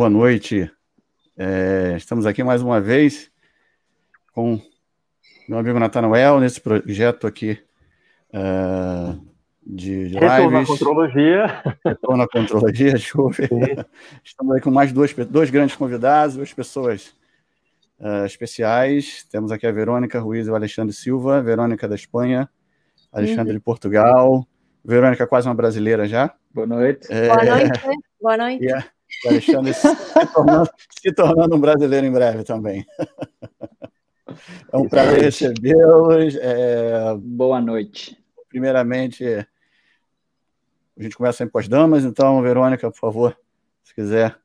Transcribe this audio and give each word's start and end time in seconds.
Boa 0.00 0.08
noite. 0.08 0.72
É, 1.36 1.92
estamos 1.94 2.24
aqui 2.24 2.42
mais 2.42 2.62
uma 2.62 2.80
vez 2.80 3.30
com 4.32 4.58
meu 5.46 5.58
amigo 5.58 5.78
Natanael 5.78 6.40
nesse 6.40 6.58
projeto 6.58 7.26
aqui 7.26 7.62
uh, 8.32 9.20
de, 9.62 10.08
de 10.08 10.18
Retorno 10.18 10.50
lives. 10.52 10.68
Contrologia. 10.68 11.62
Retorno 11.84 12.22
à 12.22 12.26
Contrologia, 12.26 12.92
deixa 12.96 13.20
eu 13.20 13.28
ver. 13.28 13.86
Estamos 14.24 14.54
aqui 14.54 14.64
com 14.64 14.70
mais 14.70 14.90
dois, 14.90 15.12
dois 15.12 15.50
grandes 15.50 15.76
convidados, 15.76 16.34
duas 16.34 16.54
pessoas 16.54 17.14
uh, 17.98 18.24
especiais. 18.24 19.28
Temos 19.30 19.52
aqui 19.52 19.66
a 19.66 19.70
Verônica 19.70 20.18
Ruiz 20.18 20.46
e 20.46 20.50
o 20.50 20.54
Alexandre 20.54 20.94
Silva, 20.94 21.42
Verônica 21.42 21.86
da 21.86 21.94
Espanha, 21.94 22.48
Alexandre 23.12 23.52
uhum. 23.52 23.58
de 23.58 23.60
Portugal. 23.60 24.48
Verônica, 24.82 25.26
quase 25.26 25.46
uma 25.46 25.54
brasileira 25.54 26.08
já. 26.08 26.32
Boa 26.54 26.66
noite. 26.66 27.06
É... 27.10 27.26
Boa 27.26 27.44
noite. 27.44 27.80
Boa 28.18 28.36
noite. 28.38 28.64
Yeah. 28.64 28.86
O 29.24 29.28
Alexandre 29.28 29.74
se, 29.74 30.26
tornando, 30.32 30.70
se 31.00 31.12
tornando 31.12 31.56
um 31.56 31.60
brasileiro 31.60 32.06
em 32.06 32.12
breve 32.12 32.44
também. 32.44 32.86
É 34.72 34.76
um 34.76 34.88
prazer 34.88 35.22
recebê-los. 35.22 36.36
É... 36.36 37.14
Boa 37.16 37.60
noite. 37.60 38.16
Primeiramente, 38.48 39.24
a 39.24 41.02
gente 41.02 41.16
começa 41.16 41.38
sempre 41.38 41.52
com 41.52 41.58
as 41.58 41.68
damas, 41.68 42.04
então, 42.04 42.42
Verônica, 42.42 42.90
por 42.90 42.98
favor, 42.98 43.38
se 43.82 43.94
quiser, 43.94 44.36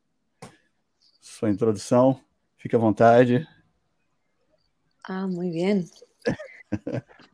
sua 1.20 1.50
introdução, 1.50 2.22
fique 2.58 2.76
à 2.76 2.80
vontade. 2.80 3.48
Ah, 5.04 5.28
muito 5.28 5.54
bem. 5.54 5.90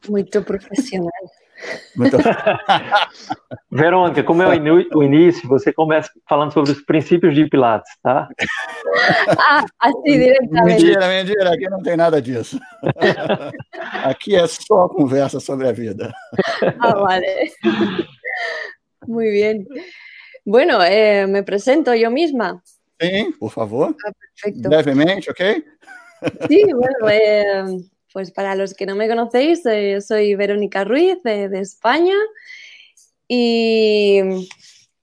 Muito 0.10 0.44
profissional. 0.44 1.12
Muito... 1.96 2.18
Verônica, 3.72 4.24
como 4.24 4.44
é 4.44 4.48
o 4.94 5.04
início, 5.04 5.48
você 5.48 5.72
começa 5.72 6.10
falando 6.28 6.54
sobre 6.54 6.72
os 6.72 6.82
princípios 6.82 7.36
de 7.36 7.48
Pilates, 7.48 7.92
tá? 8.02 8.28
Ah, 9.40 9.66
assim 9.80 10.20
diretamente. 10.20 10.84
Mentira, 10.84 11.08
mentira, 11.08 11.54
aqui 11.54 11.70
não 11.70 11.82
tem 11.82 11.96
nada 11.96 12.22
disso. 12.22 12.60
Aqui 14.04 14.36
é 14.36 14.46
só 14.46 14.90
conversa 14.90 15.40
sobre 15.40 15.68
a 15.68 15.72
vida. 15.72 16.12
Ah, 16.80 16.96
vale. 16.96 17.52
Muy 19.08 19.32
bien. 19.32 19.66
Bueno, 20.46 20.84
eh, 20.84 21.26
me 21.26 21.44
presento 21.44 21.96
yo 21.96 22.12
misma. 22.12 22.62
Sí, 23.00 23.34
por 23.40 23.52
favor. 23.52 23.96
Ah, 24.06 24.12
perfecto. 24.12 24.70
Brevemente, 24.70 25.32
¿ok? 25.32 25.42
Sí, 26.48 26.64
bueno, 26.74 27.10
eh, 27.10 27.64
Pues 28.14 28.32
para 28.32 28.56
los 28.56 28.74
que 28.74 28.86
no 28.86 28.96
me 28.96 29.08
conocéis, 29.08 29.66
eh, 29.66 30.02
soy 30.02 30.36
Verónica 30.36 30.84
Ruiz 30.84 31.24
de, 31.24 31.50
España 31.60 32.16
y 33.28 34.20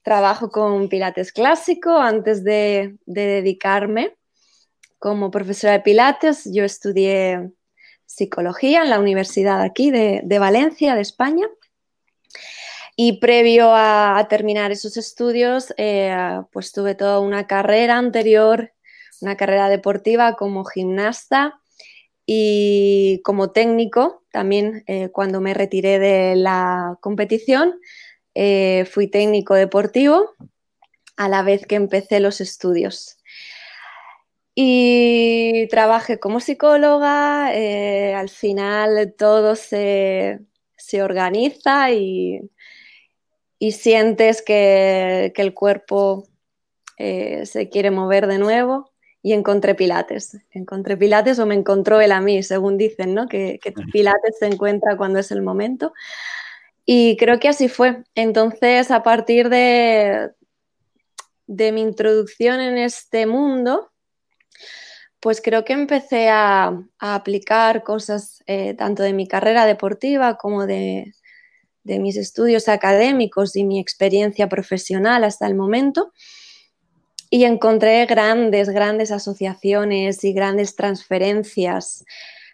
trabajo 0.03 0.51
con 0.51 0.89
Pilates 0.89 1.31
clásico 1.31 1.97
antes 1.97 2.43
de, 2.43 2.97
dedicarme 3.07 4.15
como 4.99 5.31
profesora 5.31 5.73
de 5.73 5.79
Pilates. 5.79 6.47
Yo 6.53 6.63
estudié 6.63 7.49
psicología 8.05 8.83
en 8.83 8.91
la 8.91 8.99
universidad 8.99 9.61
aquí 9.61 9.89
de, 9.89 10.39
Valencia, 10.39 10.93
de 10.93 11.01
España. 11.01 11.47
Y 12.95 13.19
previo 13.19 13.71
a, 13.73 14.23
terminar 14.29 14.71
esos 14.71 14.97
estudios, 14.97 15.73
eh, 15.77 16.41
pues 16.51 16.73
tuve 16.73 16.93
toda 16.93 17.21
una 17.21 17.47
carrera 17.47 17.97
anterior, 17.97 18.73
una 19.21 19.35
carrera 19.35 19.69
deportiva 19.69 20.35
como 20.35 20.65
gimnasta 20.65 21.59
y 22.31 23.23
como 23.23 23.49
técnico, 23.49 24.21
también 24.31 24.83
eh, 24.85 25.09
cuando 25.09 25.41
me 25.41 25.55
retiré 25.55 25.97
de 25.97 26.35
la 26.35 26.95
competición, 27.01 27.79
eh, 28.35 28.85
fui 28.91 29.07
técnico 29.07 29.55
deportivo 29.55 30.35
a 31.17 31.27
la 31.27 31.41
vez 31.41 31.65
que 31.65 31.73
empecé 31.73 32.19
los 32.19 32.39
estudios. 32.39 33.17
Y 34.53 35.67
trabajé 35.69 36.19
como 36.19 36.39
psicóloga, 36.39 37.51
eh, 37.55 38.13
al 38.13 38.29
final 38.29 39.15
todo 39.17 39.55
se, 39.55 40.37
organiza 41.01 41.89
y, 41.89 42.41
sientes 43.71 44.43
que, 44.43 45.31
que, 45.33 45.41
el 45.41 45.55
cuerpo 45.55 46.27
se 46.95 47.69
quiere 47.71 47.89
mover 47.89 48.27
de 48.27 48.37
nuevo 48.37 48.91
y 49.29 49.33
encontré 49.33 49.75
Pilates. 49.75 50.39
Encontré 50.49 50.97
Pilates 50.97 51.37
o 51.37 51.45
me 51.45 51.53
encontró 51.53 52.01
él 52.01 52.11
a 52.11 52.19
mí, 52.19 52.41
según 52.41 52.79
dicen, 52.79 53.13
¿no? 53.13 53.27
Que, 53.27 53.59
Pilates 53.93 54.39
se 54.39 54.47
encuentra 54.47 54.97
cuando 54.97 55.19
es 55.19 55.29
el 55.29 55.43
momento. 55.43 55.93
Y 56.83 57.15
creo 57.15 57.39
que 57.39 57.47
así 57.47 57.69
fue. 57.69 58.03
Entonces, 58.15 58.89
a 58.89 59.03
partir 59.03 59.49
de, 59.49 60.31
de 61.45 61.71
mi 61.71 61.81
introducción 61.81 62.59
en 62.59 62.79
este 62.79 63.27
mundo, 63.27 63.91
pues 65.19 65.41
creo 65.41 65.63
que 65.63 65.73
empecé 65.73 66.29
a, 66.29 66.75
aplicar 66.97 67.83
cosas 67.83 68.43
eh, 68.47 68.73
tanto 68.73 69.03
de 69.03 69.13
mi 69.13 69.27
carrera 69.27 69.67
deportiva 69.67 70.37
como 70.37 70.65
de, 70.65 71.13
de 71.83 71.99
mis 71.99 72.17
estudios 72.17 72.67
académicos 72.67 73.55
y 73.55 73.63
mi 73.63 73.79
experiencia 73.79 74.49
profesional 74.49 75.23
hasta 75.23 75.45
el 75.45 75.53
momento 75.53 76.13
y 77.29 77.43
encontré 77.43 78.05
grandes, 78.05 78.69
grandes 78.69 79.11
asociaciones 79.11 80.23
y 80.23 80.33
grandes 80.33 80.75
transferencias 80.75 82.03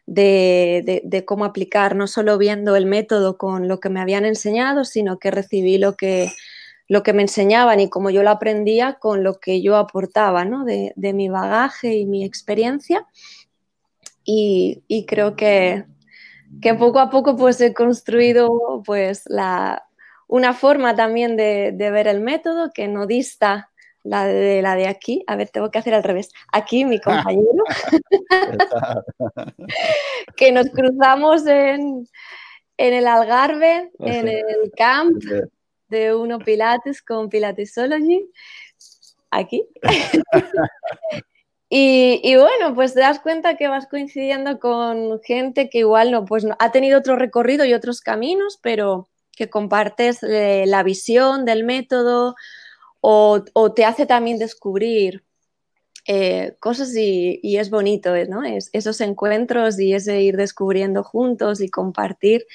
de, 0.05 1.23
cómo 1.25 1.45
aplicar, 1.45 1.95
no 1.95 2.07
solo 2.07 2.37
viendo 2.37 2.75
el 2.75 2.85
método 2.85 3.37
con 3.37 3.67
lo 3.67 3.79
que 3.79 3.89
me 3.89 4.01
habían 4.01 4.25
enseñado, 4.25 4.83
sino 4.83 5.17
que 5.17 5.31
recibí 5.31 5.77
lo 5.77 5.95
que, 5.95 6.29
lo 6.87 7.03
que 7.03 7.13
me 7.13 7.23
enseñaban 7.23 7.79
y 7.79 7.89
como 7.89 8.09
yo 8.09 8.21
lo 8.21 8.29
aprendía 8.29 8.95
con 8.95 9.23
lo 9.23 9.39
que 9.39 9.61
yo 9.61 9.77
aportaba 9.77 10.45
¿no? 10.45 10.65
de, 10.65 10.93
mi 10.95 11.29
bagaje 11.29 11.95
y 11.95 12.05
mi 12.05 12.23
experiencia. 12.25 13.05
Y, 14.27 15.05
creo 15.07 15.35
que, 15.35 15.85
que, 16.61 16.73
poco 16.73 16.99
a 16.99 17.09
poco 17.09 17.35
pues 17.35 17.61
he 17.61 17.73
construido 17.73 18.49
pues 18.83 19.23
la, 19.27 19.85
una 20.27 20.53
forma 20.53 20.95
también 20.95 21.37
de, 21.37 21.71
de 21.73 21.91
ver 21.91 22.07
el 22.07 22.21
método 22.21 22.71
que 22.73 22.87
no 22.87 23.05
dista 23.05 23.69
la 24.05 24.25
de 24.25 24.61
la 24.61 24.75
de 24.75 24.87
aquí. 24.87 25.23
A 25.27 25.35
ver, 25.35 25.49
tengo 25.49 25.71
que 25.71 25.79
hacer 25.79 25.93
al 25.93 26.03
revés. 26.03 26.31
Aquí 26.51 26.85
mi 26.85 27.01
compañero, 27.01 27.63
que 30.37 30.51
nos 30.51 30.69
cruzamos 30.69 31.45
en, 31.47 32.07
el 32.77 33.07
Algarve, 33.07 33.91
ah, 33.99 34.05
en 34.05 34.27
el 34.27 34.71
camp 34.77 35.21
de 35.89 36.15
Uno 36.15 36.39
Pilates 36.39 37.01
con 37.01 37.29
Pilatesology. 37.29 38.29
Aquí. 39.31 39.67
y, 41.69 42.35
bueno, 42.35 42.75
pues 42.75 42.93
te 42.93 42.99
das 42.99 43.19
cuenta 43.19 43.57
que 43.57 43.67
vas 43.67 43.87
coincidiendo 43.87 44.59
con 44.59 45.19
gente 45.23 45.69
que 45.69 45.79
igual 45.79 46.11
no, 46.11 46.25
pues 46.25 46.45
ha 46.59 46.71
tenido 46.71 46.99
otro 46.99 47.15
recorrido 47.15 47.65
y 47.65 47.73
otros 47.73 48.01
caminos, 48.01 48.59
pero 48.61 49.09
que 49.35 49.49
compartes 49.49 50.21
eh, 50.21 50.65
la 50.67 50.83
visión 50.83 51.43
del 51.43 51.63
método, 51.63 52.35
o, 53.07 53.71
te 53.73 53.85
hace 53.85 54.07
también 54.07 54.39
descubrir 54.39 55.23
eh, 56.07 56.55
cosas 56.59 56.95
y, 56.95 57.57
es 57.57 57.69
bonito, 57.69 58.11
¿no? 58.27 58.43
Es, 58.43 58.69
esos 58.73 58.99
encuentros 58.99 59.79
y 59.79 59.93
ese 59.93 60.21
ir 60.21 60.37
descubriendo 60.37 61.03
juntos 61.03 61.61
y 61.61 61.69
compartir, 61.69 62.47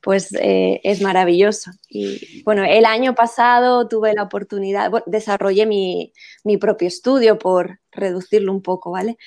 pues 0.00 0.32
eh, 0.34 0.80
es 0.84 1.00
maravilloso. 1.00 1.72
Y 1.88 2.42
bueno, 2.44 2.62
el 2.64 2.84
año 2.84 3.16
pasado 3.16 3.88
tuve 3.88 4.14
la 4.14 4.22
oportunidad, 4.22 4.92
desarrollé 5.06 5.66
mi, 5.66 6.12
propio 6.60 6.86
estudio 6.86 7.36
por 7.36 7.80
reducirlo 7.90 8.52
un 8.52 8.62
poco, 8.62 8.92
¿vale? 8.92 9.18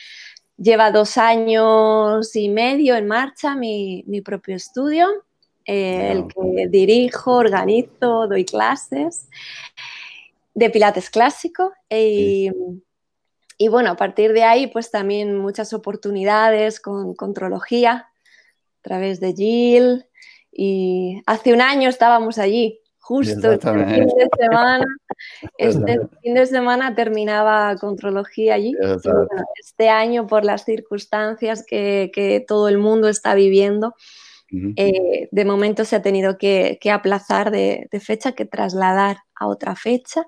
Lleva 0.56 0.92
dos 0.92 1.18
años 1.18 2.34
y 2.36 2.48
medio 2.48 2.96
en 2.96 3.08
marcha 3.08 3.56
mi, 3.56 4.06
propio 4.24 4.56
estudio, 4.56 5.08
eh, 5.66 6.12
el 6.14 6.28
que 6.28 6.68
dirijo, 6.70 7.34
organizo, 7.34 8.28
doy 8.28 8.46
clases 8.46 9.28
de 10.54 10.70
Pilates 10.70 11.10
clásico. 11.10 11.74
Y, 11.90 12.52
bueno, 13.70 13.92
a 13.92 13.96
partir 13.96 14.34
de 14.34 14.44
ahí, 14.44 14.68
pues 14.68 14.92
también 14.92 15.38
muchas 15.38 15.74
oportunidades 15.74 16.80
con 16.80 17.14
contrología 17.16 17.92
a 17.92 18.82
través 18.82 19.20
de 19.20 19.34
Jill. 19.34 20.06
Y 20.52 21.22
hace 21.26 21.54
un 21.54 21.62
año 21.62 21.88
estábamos 21.88 22.38
allí, 22.38 22.82
justo 23.00 23.52
este 23.52 23.72
fin 23.72 24.08
de 24.08 24.30
semana. 24.40 24.86
Este 25.58 26.00
fin 26.22 26.34
de 26.34 26.46
semana 26.46 26.96
terminaba 26.96 27.76
contrología 27.78 28.56
allí. 28.56 28.74
este 29.60 29.90
año, 29.90 30.28
por 30.28 30.44
las 30.44 30.66
circunstancias 30.66 31.64
que, 31.66 32.44
todo 32.48 32.68
el 32.68 32.78
mundo 32.78 33.08
está 33.10 33.36
viviendo, 33.36 33.96
eh, 34.76 35.30
de 35.32 35.46
momento 35.46 35.86
se 35.86 35.96
ha 35.96 36.02
tenido 36.02 36.38
que, 36.38 36.78
aplazar 36.92 37.52
de, 37.52 37.88
fecha, 38.02 38.34
que 38.34 38.46
trasladar 38.46 39.18
a 39.36 39.48
otra 39.48 39.76
fecha 39.76 40.26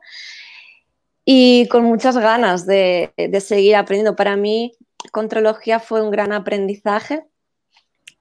y 1.26 1.68
con 1.68 1.84
muchas 1.84 2.18
ganas 2.18 2.66
de, 2.66 3.12
seguir 3.42 3.76
aprendiendo. 3.76 4.16
Para 4.16 4.36
mí, 4.36 4.74
Contrología 5.12 5.80
fue 5.80 6.02
un 6.02 6.12
gran 6.12 6.32
aprendizaje, 6.32 7.26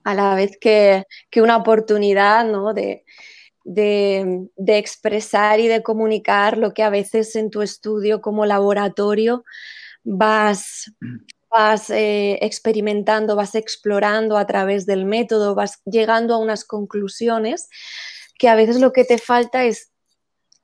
a 0.04 0.14
la 0.14 0.34
vez 0.34 0.58
que, 0.60 1.04
una 1.36 1.56
oportunidad 1.56 2.44
¿no? 2.44 2.74
de, 2.74 3.04
de, 3.64 4.78
expresar 4.78 5.60
y 5.60 5.68
de 5.68 5.82
comunicar 5.82 6.58
lo 6.58 6.74
que 6.74 6.82
a 6.82 6.90
veces 6.90 7.36
en 7.36 7.50
tu 7.50 7.62
estudio 7.62 8.20
como 8.20 8.46
laboratorio 8.46 9.44
vas, 10.04 10.92
vas 11.52 11.90
eh, 11.90 12.38
experimentando, 12.42 13.36
vas 13.36 13.54
explorando 13.54 14.36
a 14.36 14.46
través 14.46 14.86
del 14.86 15.04
método, 15.04 15.54
vas 15.54 15.80
llegando 15.84 16.34
a 16.34 16.38
unas 16.38 16.64
conclusiones 16.64 17.68
que 18.38 18.48
a 18.48 18.54
veces 18.54 18.80
lo 18.80 18.92
que 18.92 19.04
te 19.04 19.18
falta 19.18 19.64
es, 19.64 19.92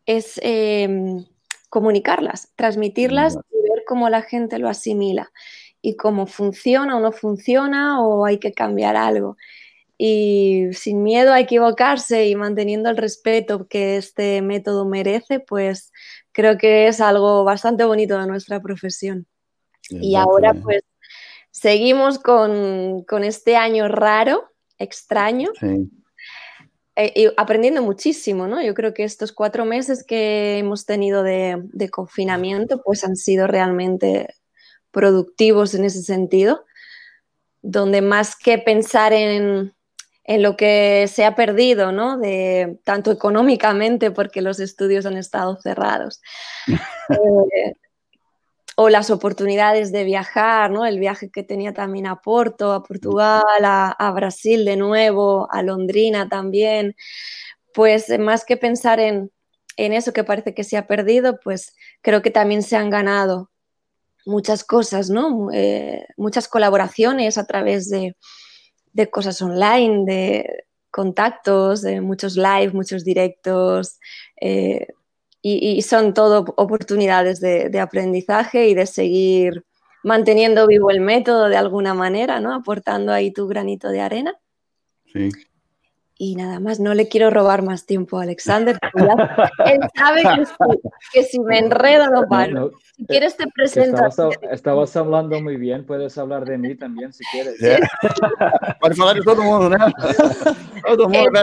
es 0.07 0.41
em, 0.43 1.25
comunicarlas, 1.71 2.53
transmitirlas 2.57 3.35
y 3.35 3.71
ver 3.71 3.85
cómo 3.87 4.09
la 4.09 4.23
gente 4.23 4.59
lo 4.59 4.69
asimila 4.69 5.31
y 5.83 5.97
cómo 5.97 6.27
funciona 6.27 6.97
o 6.97 7.01
no 7.01 7.13
funciona 7.13 8.03
o 8.03 8.25
hay 8.27 8.39
que 8.39 8.53
cambiar 8.53 8.97
algo 8.97 9.37
y 9.99 10.69
sin 10.73 11.03
miedo 11.03 11.33
a 11.33 11.41
equivocarse 11.41 12.29
y 12.29 12.37
manteniendo 12.37 12.89
el 12.89 12.97
respeto 12.97 13.67
que 13.69 13.97
este 13.97 14.41
método 14.43 14.87
merece, 14.87 15.41
pues 15.41 15.93
creo 16.33 16.57
que 16.57 16.87
es 16.87 17.01
algo 17.01 17.43
bastante 17.45 17.85
bonito 17.85 18.17
de 18.19 18.29
nuestra 18.29 18.63
profesión. 18.63 19.27
Y 19.91 20.17
ahora 20.17 20.55
pues 20.55 20.83
seguimos 21.51 22.19
con, 22.19 23.05
este 23.25 23.57
año 23.57 23.89
raro, 23.89 24.51
extraño. 24.79 25.51
Eh, 26.97 27.13
y 27.15 27.29
aprendiendo 27.37 27.81
muchísimo, 27.83 28.49
¿no? 28.49 28.61
Yo 28.61 28.75
creo 28.75 28.93
que 28.93 29.05
estos 29.05 29.33
cuatro 29.33 29.65
meses 29.65 30.05
que 30.05 30.59
hemos 30.59 30.85
tenido 30.85 31.23
de, 31.23 31.63
de 31.73 31.91
confinamiento, 31.91 32.83
pues 32.83 33.05
han 33.05 33.17
sido 33.17 33.47
realmente 33.47 34.35
productivos 34.91 35.75
en 35.75 35.85
ese 35.85 36.03
sentido, 36.03 36.65
donde 37.63 38.03
más 38.03 38.35
que 38.35 38.59
pensar 38.59 39.13
en, 39.13 39.75
en 40.29 40.43
lo 40.43 40.59
que 40.59 41.07
se 41.09 41.25
ha 41.25 41.35
perdido, 41.35 41.91
¿no? 41.91 42.19
De, 42.19 42.79
tanto 42.85 43.11
económicamente, 43.11 44.11
porque 44.11 44.43
los 44.43 44.61
estudios 44.61 45.07
han 45.07 45.17
estado 45.17 45.59
cerrados, 45.63 46.21
eh, 47.09 47.73
o 48.81 48.91
las 48.91 49.11
oportunidades 49.11 49.91
de 49.91 50.05
viajar, 50.05 50.71
¿no? 50.71 50.87
El 50.87 51.01
viaje 51.01 51.31
que 51.31 51.43
tenía 51.43 51.75
también 51.75 52.07
a 52.07 52.23
Porto, 52.23 52.73
a 52.73 52.85
Portugal, 52.85 53.43
a, 53.65 54.13
Brasil 54.15 54.65
de 54.65 54.77
nuevo, 54.77 55.49
a 55.51 55.65
Londrina 55.65 56.29
también, 56.29 56.95
pues 57.75 58.09
más 58.21 58.45
que 58.45 58.57
pensar 58.57 59.01
en, 59.01 59.33
eso 59.77 60.13
que 60.13 60.23
parece 60.23 60.55
que 60.55 60.63
se 60.63 60.77
ha 60.77 60.87
perdido, 60.87 61.41
pues 61.43 61.75
creo 62.03 62.23
que 62.23 62.31
también 62.31 62.63
se 62.63 62.77
han 62.77 62.89
ganado 62.89 63.51
muchas 64.25 64.63
cosas, 64.63 65.11
¿no? 65.11 65.51
Eh, 65.53 66.07
muchas 66.17 66.47
colaboraciones 66.47 67.37
a 67.37 67.47
través 67.47 67.91
de, 67.91 68.15
de 68.93 69.11
cosas 69.11 69.43
online, 69.43 70.05
de 70.07 70.65
contactos, 70.93 71.83
de 71.83 72.01
muchos 72.01 72.37
live, 72.37 72.71
muchos 72.75 73.03
directos. 73.03 73.99
Eh, 74.41 74.87
y, 75.57 75.83
son 75.83 76.15
todo 76.15 76.45
oportunidades 76.57 77.41
de, 77.41 77.81
aprendizaje 77.81 78.69
y 78.69 78.75
de 78.75 78.87
seguir 78.87 79.65
manteniendo 80.03 80.67
vivo 80.67 80.91
el 80.91 81.01
método 81.01 81.49
de 81.49 81.57
alguna 81.57 81.95
manera, 81.95 82.41
¿no? 82.41 82.55
Aportando 82.55 83.13
ahí 83.13 83.31
tu 83.31 83.47
granito 83.49 83.89
de 83.89 84.01
arena. 84.01 84.35
Sí. 85.13 85.31
Y 86.21 86.35
nada 86.35 86.59
más, 86.59 86.81
no 86.81 86.95
le 86.95 87.07
quiero 87.09 87.31
robar 87.31 87.63
más 87.63 87.87
tiempo 87.87 88.19
a 88.19 88.25
Alexander. 88.25 88.77
él 89.67 89.81
sabe 89.95 90.23
que 91.13 91.23
si, 91.23 91.39
me 91.39 91.61
enredo 91.61 92.09
no 92.11 92.27
paro. 92.29 92.73
Si 92.97 93.07
quieres 93.07 93.37
te 93.37 93.47
presento. 93.47 94.03
Estabas, 94.51 94.97
hablando 94.97 95.41
muy 95.41 95.57
bien, 95.57 95.87
puedes 95.87 96.19
hablar 96.19 96.45
de 96.45 96.59
mí 96.59 96.75
también 96.75 97.13
si 97.13 97.25
quieres. 97.31 97.55
Puedes 98.81 98.99
hablar 98.99 99.15
de 99.15 99.23
todo 99.23 99.43
el 99.43 99.49
mundo, 99.49 99.79
¿no? 99.79 99.93
Todo 100.89 101.09
mundo, 101.09 101.41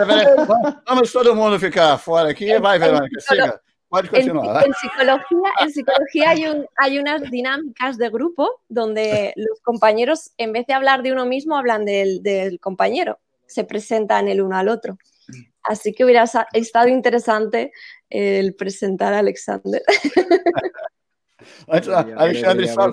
Vamos 0.86 1.14
todo 1.14 1.32
el 1.32 1.38
mundo 1.38 1.58
ficar 1.58 1.98
fora 1.98 2.30
aquí. 2.32 2.46
Vai, 2.58 2.78
Verônica, 2.78 3.22
siga. 3.22 3.62
Puede 3.88 4.10
continuar. 4.10 4.66
En, 4.66 4.74
psicología, 4.74 5.52
en 5.62 5.72
psicología 5.72 6.30
hay, 6.32 6.46
un, 6.46 6.66
hay 6.78 7.00
unas 7.00 7.30
dinámicas 7.30 7.98
de 7.98 8.10
grupo 8.10 8.62
donde 8.68 9.34
los 9.36 9.62
compañeros, 9.62 10.32
en 10.38 10.54
vez 10.54 10.66
de 10.66 10.74
hablar 10.74 11.04
de 11.04 11.12
uno 11.12 11.26
mismo, 11.26 11.58
hablan 11.58 11.86
del, 11.86 12.24
del 12.24 12.60
compañero 12.60 13.20
se 13.48 13.64
presentan 13.64 14.28
el 14.28 14.42
uno 14.42 14.58
al 14.58 14.70
otro. 14.70 14.98
Así 15.64 15.94
que 15.94 16.04
hubiera 16.04 16.26
estado 16.54 16.88
interesante 16.90 17.72
el 18.10 18.54
presentar 18.56 19.14
a 19.14 19.20
Alexander. 19.20 19.82
Antes, 21.68 21.90
Alexandre, 21.90 22.68
só, 22.68 22.92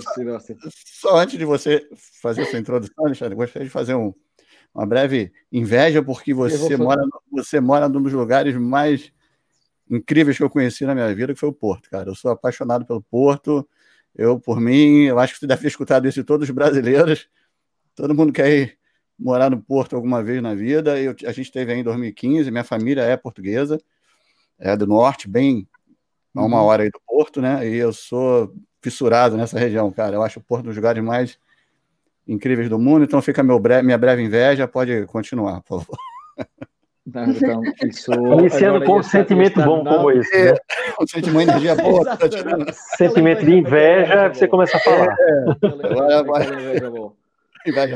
só, 0.84 1.16
antes 1.16 1.38
de 1.38 1.44
você 1.44 1.88
fazer 2.20 2.44
sua 2.44 2.58
introdução, 2.58 3.06
Alexandre, 3.06 3.34
gostaria 3.34 3.66
de 3.66 3.72
fazer 3.72 3.94
um, 3.94 4.12
uma 4.74 4.84
breve 4.84 5.32
inveja, 5.50 6.02
porque 6.02 6.34
você 6.34 6.76
mora, 6.76 7.00
você 7.30 7.60
mora 7.60 7.88
num 7.88 8.02
dos 8.02 8.12
lugares 8.12 8.54
mais 8.54 9.10
incríveis 9.90 10.36
que 10.36 10.42
eu 10.42 10.50
conheci 10.50 10.84
na 10.84 10.94
minha 10.94 11.14
vida, 11.14 11.32
que 11.34 11.40
foi 11.40 11.48
o 11.48 11.52
Porto, 11.52 11.90
cara. 11.90 12.10
Eu 12.10 12.14
sou 12.14 12.30
apaixonado 12.30 12.84
pelo 12.84 13.02
Porto. 13.02 13.68
Eu, 14.14 14.38
por 14.38 14.60
mim, 14.60 15.04
eu 15.04 15.18
acho 15.18 15.34
que 15.34 15.40
você 15.40 15.46
deve 15.46 15.62
ter 15.62 15.68
escutado 15.68 16.06
isso 16.06 16.20
de 16.20 16.24
todos 16.24 16.48
os 16.48 16.54
brasileiros. 16.54 17.28
Todo 17.94 18.14
mundo 18.14 18.32
quer 18.32 18.50
ir 18.50 18.78
morar 19.18 19.50
no 19.50 19.60
Porto 19.60 19.96
alguma 19.96 20.22
vez 20.22 20.42
na 20.42 20.54
vida. 20.54 20.98
Eu, 21.00 21.14
a 21.24 21.32
gente 21.32 21.46
esteve 21.46 21.72
aí 21.72 21.80
em 21.80 21.84
2015, 21.84 22.50
minha 22.50 22.64
família 22.64 23.02
é 23.02 23.16
portuguesa, 23.16 23.78
é 24.58 24.76
do 24.76 24.86
norte, 24.86 25.28
bem 25.28 25.68
a 26.34 26.44
uma 26.44 26.60
uhum. 26.60 26.64
hora 26.64 26.82
aí 26.82 26.90
do 26.90 27.00
Porto, 27.06 27.40
né? 27.40 27.68
E 27.68 27.76
eu 27.76 27.92
sou 27.92 28.54
fissurado 28.80 29.36
nessa 29.36 29.58
região, 29.58 29.90
cara. 29.92 30.16
Eu 30.16 30.22
acho 30.22 30.40
o 30.40 30.42
Porto 30.42 30.64
um 30.64 30.68
dos 30.68 30.76
lugares 30.76 31.02
mais 31.02 31.38
incríveis 32.26 32.68
do 32.68 32.78
mundo, 32.78 33.04
então 33.04 33.20
fica 33.20 33.42
meu 33.42 33.58
breve, 33.58 33.82
minha 33.84 33.98
breve 33.98 34.22
inveja, 34.22 34.68
pode 34.68 35.06
continuar, 35.06 35.60
por 35.62 35.80
favor. 35.80 35.98
então, 37.06 37.62
isso... 37.84 38.12
Iniciando 38.38 38.84
com 38.84 38.98
um 38.98 39.02
sentimento 39.02 39.60
bom 39.62 39.84
como 39.84 40.10
esse. 40.10 40.44
Né? 40.44 40.50
É, 40.50 41.02
um 41.02 41.06
sentimento 41.06 41.58
de 41.58 41.66
energia 41.66 41.74
boa. 41.76 42.04
Tá 42.16 42.72
sentimento 42.72 43.44
de 43.44 43.52
inveja, 43.52 44.28
você 44.28 44.46
começa 44.46 44.76
a 44.76 44.80
falar. 44.80 45.16
É, 45.18 45.86
agora 45.86 46.22
vai. 46.22 46.44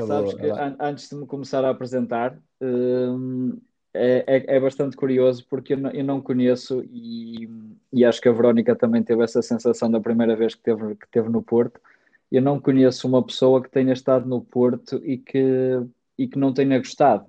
Sabes 0.06 0.34
que 0.34 0.50
an 0.50 0.76
antes 0.78 1.08
de 1.08 1.16
me 1.16 1.26
começar 1.26 1.64
a 1.64 1.70
apresentar, 1.70 2.36
um, 2.60 3.58
é, 3.92 4.24
é, 4.26 4.56
é, 4.56 4.60
bastante 4.60 4.96
curioso 4.96 5.46
porque 5.48 5.72
eu 5.72 5.78
não, 5.78 5.90
eu 5.90 6.04
não 6.04 6.20
conheço 6.20 6.84
e, 6.92 7.48
e, 7.92 8.04
acho 8.04 8.20
que 8.20 8.28
a 8.28 8.32
Verónica 8.32 8.76
também 8.76 9.02
teve 9.02 9.24
essa 9.24 9.40
sensação 9.40 9.90
da 9.90 10.00
primeira 10.00 10.36
vez 10.36 10.54
que 10.54 10.62
teve, 10.62 10.94
que 10.96 11.08
teve 11.10 11.28
no 11.30 11.42
Porto. 11.42 11.80
Eu 12.30 12.42
não 12.42 12.60
conheço 12.60 13.08
uma 13.08 13.22
pessoa 13.22 13.62
que 13.62 13.70
tenha 13.70 13.92
estado 13.92 14.28
no 14.28 14.40
Porto 14.40 15.00
e 15.04 15.16
que, 15.16 15.80
e 16.18 16.28
que 16.28 16.38
não 16.38 16.52
tenha 16.52 16.78
gostado. 16.78 17.26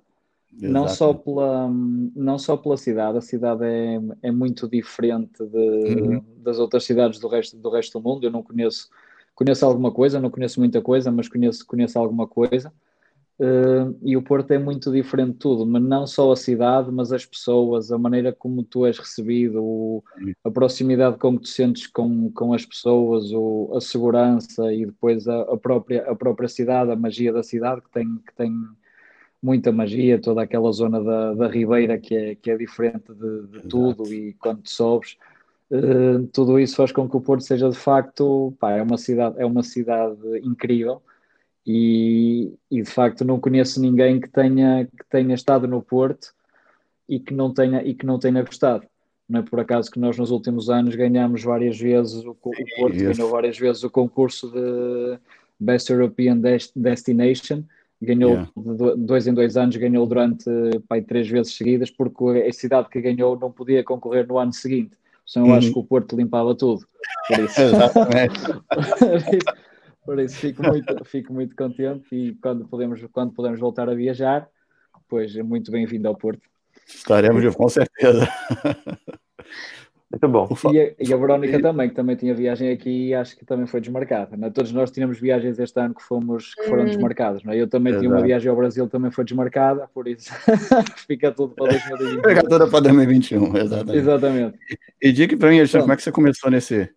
Não 0.60 0.88
só, 0.88 1.14
pela, 1.14 1.68
não 1.68 2.38
só 2.38 2.56
pela 2.56 2.76
cidade, 2.76 3.18
a 3.18 3.20
cidade 3.20 3.64
é, 3.64 4.00
é 4.22 4.30
muito 4.30 4.68
diferente 4.68 5.44
de, 5.44 6.02
uhum. 6.02 6.24
das 6.38 6.58
outras 6.58 6.84
cidades 6.84 7.20
do 7.20 7.28
resto, 7.28 7.56
do 7.56 7.70
resto 7.70 7.98
do 7.98 8.04
mundo. 8.04 8.24
Eu 8.24 8.30
não 8.30 8.42
conheço 8.42 8.88
conheço 9.38 9.64
alguma 9.64 9.92
coisa, 9.92 10.20
não 10.20 10.30
conheço 10.30 10.58
muita 10.58 10.82
coisa, 10.82 11.12
mas 11.12 11.28
conheço, 11.28 11.64
conheço 11.64 11.96
alguma 11.96 12.26
coisa. 12.26 12.72
Uh, 13.38 13.96
e 14.02 14.16
o 14.16 14.22
Porto 14.22 14.50
é 14.50 14.58
muito 14.58 14.90
diferente 14.90 15.34
de 15.34 15.38
tudo, 15.38 15.64
mas 15.64 15.80
não 15.80 16.08
só 16.08 16.32
a 16.32 16.36
cidade, 16.36 16.90
mas 16.90 17.12
as 17.12 17.24
pessoas, 17.24 17.92
a 17.92 17.96
maneira 17.96 18.32
como 18.32 18.64
tu 18.64 18.84
és 18.84 18.98
recebido, 18.98 19.62
o, 19.62 20.02
a 20.42 20.50
proximidade 20.50 21.18
com 21.18 21.36
que 21.36 21.44
tu 21.44 21.48
sentes 21.48 21.86
com, 21.86 22.32
com 22.32 22.52
as 22.52 22.66
pessoas, 22.66 23.30
o, 23.32 23.70
a 23.76 23.80
segurança 23.80 24.72
e 24.74 24.84
depois 24.84 25.28
a, 25.28 25.42
a, 25.42 25.56
própria, 25.56 26.10
a 26.10 26.16
própria 26.16 26.48
cidade, 26.48 26.90
a 26.90 26.96
magia 26.96 27.32
da 27.32 27.44
cidade, 27.44 27.80
que 27.80 27.90
tem, 27.90 28.16
que 28.26 28.34
tem 28.34 28.52
muita 29.42 29.70
magia, 29.72 30.20
toda 30.20 30.42
aquela 30.42 30.70
zona 30.72 31.02
da, 31.02 31.34
da 31.34 31.48
Ribeira 31.48 31.98
que 31.98 32.14
é, 32.14 32.34
que 32.34 32.50
é 32.50 32.56
diferente 32.56 33.12
de, 33.12 33.46
de 33.46 33.68
tudo, 33.68 34.12
e 34.12 34.34
quando 34.34 34.66
sobes 34.68 35.16
Uh, 35.70 36.26
tudo 36.32 36.58
isso 36.58 36.76
faz 36.76 36.90
com 36.92 37.06
que 37.06 37.14
o 37.14 37.20
Porto 37.20 37.42
seja 37.42 37.68
de 37.68 37.76
facto 37.76 38.54
pá, 38.58 38.72
é 38.72 38.82
uma 38.82 38.96
cidade 38.96 39.34
é 39.38 39.44
uma 39.44 39.62
cidade 39.62 40.16
incrível 40.42 41.02
e, 41.66 42.54
e, 42.70 42.80
de 42.80 42.90
facto 42.90 43.22
não 43.22 43.38
conheço 43.38 43.78
ninguém 43.78 44.18
que 44.18 44.30
tenha 44.30 44.86
que 44.86 45.04
tenha 45.10 45.34
estado 45.34 45.68
no 45.68 45.82
Porto 45.82 46.32
e 47.06 47.20
que 47.20 47.34
não 47.34 47.52
tenha 47.52 47.82
e 47.82 47.94
que 47.94 48.06
não 48.06 48.18
tenha 48.18 48.42
gostado. 48.42 48.86
Não 49.28 49.40
é 49.40 49.42
por 49.42 49.60
acaso 49.60 49.90
que 49.90 49.98
nós 50.00 50.16
nos 50.16 50.30
últimos 50.30 50.70
anos 50.70 50.94
ganhamos 50.94 51.44
várias 51.44 51.78
vezes 51.78 52.24
o, 52.24 52.30
o 52.30 52.34
Porto 52.34 52.96
ganhou 52.96 53.30
várias 53.30 53.58
vezes 53.58 53.84
o 53.84 53.90
concurso 53.90 54.50
de 54.50 55.18
Best 55.60 55.92
European 55.92 56.40
Destination 56.74 57.62
ganhou 58.00 58.32
yeah. 58.32 58.50
de 58.56 59.04
dois 59.04 59.26
em 59.26 59.34
dois 59.34 59.56
anos 59.56 59.76
ganhou 59.76 60.06
durante 60.06 60.44
pá, 60.88 61.00
três 61.00 61.28
vezes 61.28 61.54
seguidas 61.54 61.90
porque 61.90 62.44
a 62.48 62.52
cidade 62.52 62.88
que 62.88 63.00
ganhou 63.00 63.38
não 63.38 63.50
podia 63.50 63.82
concorrer 63.82 64.26
no 64.26 64.38
ano 64.38 64.52
seguinte 64.52 64.96
Senão 65.28 65.48
eu 65.48 65.54
acho 65.54 65.66
uhum. 65.66 65.72
que 65.74 65.78
o 65.80 65.84
Porto 65.84 66.16
limpava 66.16 66.54
tudo. 66.54 66.88
Por 67.26 67.38
isso, 67.38 67.60
por 70.02 70.18
isso 70.18 70.38
fico, 70.38 70.62
muito, 70.62 71.04
fico 71.04 71.34
muito 71.34 71.54
contente 71.54 72.16
e 72.16 72.34
quando 72.36 72.66
podemos, 72.66 73.04
quando 73.12 73.34
podemos 73.34 73.60
voltar 73.60 73.90
a 73.90 73.94
viajar, 73.94 74.48
pois 75.06 75.36
é 75.36 75.42
muito 75.42 75.70
bem-vindo 75.70 76.08
ao 76.08 76.16
Porto. 76.16 76.40
Estaremos 76.86 77.54
com 77.54 77.68
certeza. 77.68 78.26
Muito 80.10 80.26
bom. 80.26 80.48
E 80.72 80.80
a, 80.80 80.94
e 80.98 81.12
a 81.12 81.16
Verónica 81.18 81.60
também, 81.60 81.90
que 81.90 81.94
também 81.94 82.16
tinha 82.16 82.34
viagem 82.34 82.70
aqui 82.70 83.08
e 83.08 83.14
acho 83.14 83.36
que 83.36 83.44
também 83.44 83.66
foi 83.66 83.78
desmarcada. 83.78 84.38
Né? 84.38 84.48
Todos 84.48 84.72
nós 84.72 84.90
tínhamos 84.90 85.20
viagens 85.20 85.58
este 85.58 85.78
ano 85.78 85.94
que, 85.94 86.02
fomos, 86.02 86.54
que 86.54 86.62
foram 86.62 86.84
hum. 86.84 86.86
desmarcadas. 86.86 87.44
Não 87.44 87.52
é? 87.52 87.60
Eu 87.60 87.68
também 87.68 87.92
Exato. 87.92 88.02
tinha 88.02 88.16
uma 88.16 88.22
viagem 88.22 88.48
ao 88.48 88.56
Brasil, 88.56 88.88
também 88.88 89.10
foi 89.10 89.24
desmarcada, 89.24 89.86
por 89.92 90.08
isso 90.08 90.32
fica 91.06 91.30
tudo 91.30 91.54
para 91.54 91.72
2021. 91.90 92.22
Fica 92.22 92.42
tudo 92.48 92.70
para 92.70 92.80
2021, 92.80 93.56
exatamente. 93.58 93.98
Exatamente. 93.98 94.58
E, 95.02 95.08
e 95.08 95.12
diga 95.12 95.36
para 95.36 95.50
mim, 95.50 95.58
Alexandre, 95.58 95.82
como 95.82 95.92
é 95.92 95.96
que 95.96 96.02
você 96.02 96.12
começou 96.12 96.50
nesse, 96.50 96.90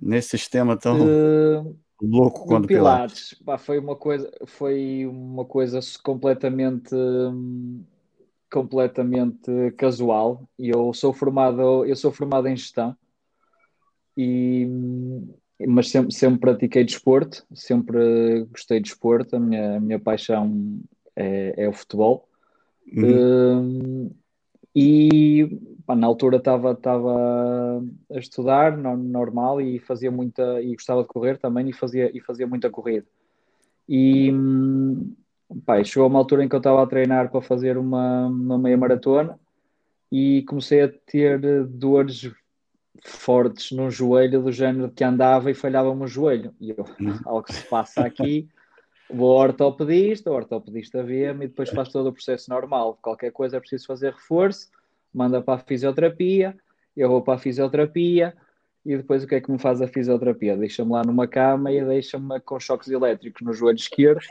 nesse 0.00 0.28
sistema 0.28 0.76
tão 0.76 1.00
uh, 1.00 1.76
louco 2.00 2.46
quando 2.46 2.68
Pilates? 2.68 3.30
Pilates. 3.30 3.42
Pá, 3.44 3.58
foi 3.58 3.80
uma 3.80 3.96
coisa, 3.96 4.30
foi 4.46 5.04
uma 5.04 5.44
coisa 5.44 5.80
completamente. 6.04 6.94
Hum, 6.94 7.82
completamente 8.50 9.72
casual. 9.76 10.48
E 10.58 10.68
eu 10.70 10.92
sou 10.92 11.12
formado 11.12 11.84
eu 11.84 11.96
sou 11.96 12.12
formado 12.12 12.48
em 12.48 12.56
gestão. 12.56 12.96
E 14.16 14.66
mas 15.68 15.90
sempre, 15.90 16.12
sempre 16.12 16.40
pratiquei 16.40 16.84
desporto 16.84 17.44
sempre 17.54 18.44
gostei 18.50 18.78
de 18.78 18.88
desporto. 18.88 19.36
A 19.36 19.40
minha, 19.40 19.76
a 19.76 19.80
minha 19.80 19.98
paixão 19.98 20.80
é, 21.14 21.54
é 21.64 21.68
o 21.68 21.72
futebol. 21.72 22.28
Uhum. 22.92 23.60
um, 23.60 24.10
e 24.74 25.58
pá, 25.86 25.94
na 25.94 26.06
altura 26.06 26.36
estava 26.38 26.72
estava 26.72 27.82
a 28.12 28.18
estudar 28.18 28.76
no, 28.76 28.96
normal 28.96 29.60
e 29.60 29.78
fazia 29.78 30.10
muita 30.10 30.60
e 30.62 30.74
gostava 30.74 31.02
de 31.02 31.08
correr 31.08 31.38
também 31.38 31.68
e 31.68 31.72
fazia 31.72 32.10
e 32.16 32.20
fazia 32.20 32.46
muita 32.46 32.70
corrida. 32.70 33.06
E 33.88 34.30
Pai, 35.64 35.84
chegou 35.84 36.08
uma 36.08 36.18
altura 36.18 36.44
em 36.44 36.48
que 36.48 36.54
eu 36.54 36.58
estava 36.58 36.82
a 36.82 36.86
treinar 36.86 37.30
para 37.30 37.40
fazer 37.40 37.76
uma, 37.76 38.26
uma 38.26 38.58
meia 38.58 38.76
maratona 38.76 39.38
e 40.10 40.42
comecei 40.48 40.82
a 40.82 40.88
ter 40.88 41.64
dores 41.66 42.30
fortes 43.04 43.72
no 43.72 43.90
joelho, 43.90 44.42
do 44.42 44.52
género 44.52 44.90
que 44.90 45.02
andava 45.02 45.50
e 45.50 45.54
falhava-me 45.54 46.04
o 46.04 46.08
joelho. 46.08 46.54
E 46.60 46.70
eu, 46.70 46.84
uhum. 47.00 47.18
algo 47.24 47.42
que 47.42 47.52
se 47.52 47.66
passa 47.66 48.04
aqui, 48.04 48.48
vou 49.08 49.32
ao 49.32 49.48
ortopedista, 49.48 50.30
o 50.30 50.34
ortopedista 50.34 51.02
vê-me 51.02 51.46
e 51.46 51.48
depois 51.48 51.70
faz 51.70 51.88
todo 51.88 52.08
o 52.08 52.12
processo 52.12 52.50
normal. 52.50 52.98
Qualquer 53.00 53.32
coisa 53.32 53.56
é 53.56 53.60
preciso 53.60 53.86
fazer 53.86 54.12
reforço, 54.12 54.68
manda 55.12 55.40
para 55.40 55.60
a 55.60 55.64
fisioterapia, 55.64 56.56
eu 56.96 57.08
vou 57.08 57.22
para 57.22 57.34
a 57.34 57.38
fisioterapia, 57.38 58.36
e 58.84 58.96
depois 58.96 59.22
o 59.22 59.26
que 59.26 59.34
é 59.34 59.40
que 59.40 59.50
me 59.50 59.58
faz 59.58 59.80
a 59.82 59.88
fisioterapia? 59.88 60.56
Deixa-me 60.56 60.92
lá 60.92 61.02
numa 61.04 61.26
cama 61.26 61.70
e 61.70 61.84
deixa-me 61.84 62.40
com 62.40 62.58
choques 62.58 62.88
elétricos 62.88 63.42
no 63.42 63.52
joelho 63.52 63.76
esquerdo 63.76 64.22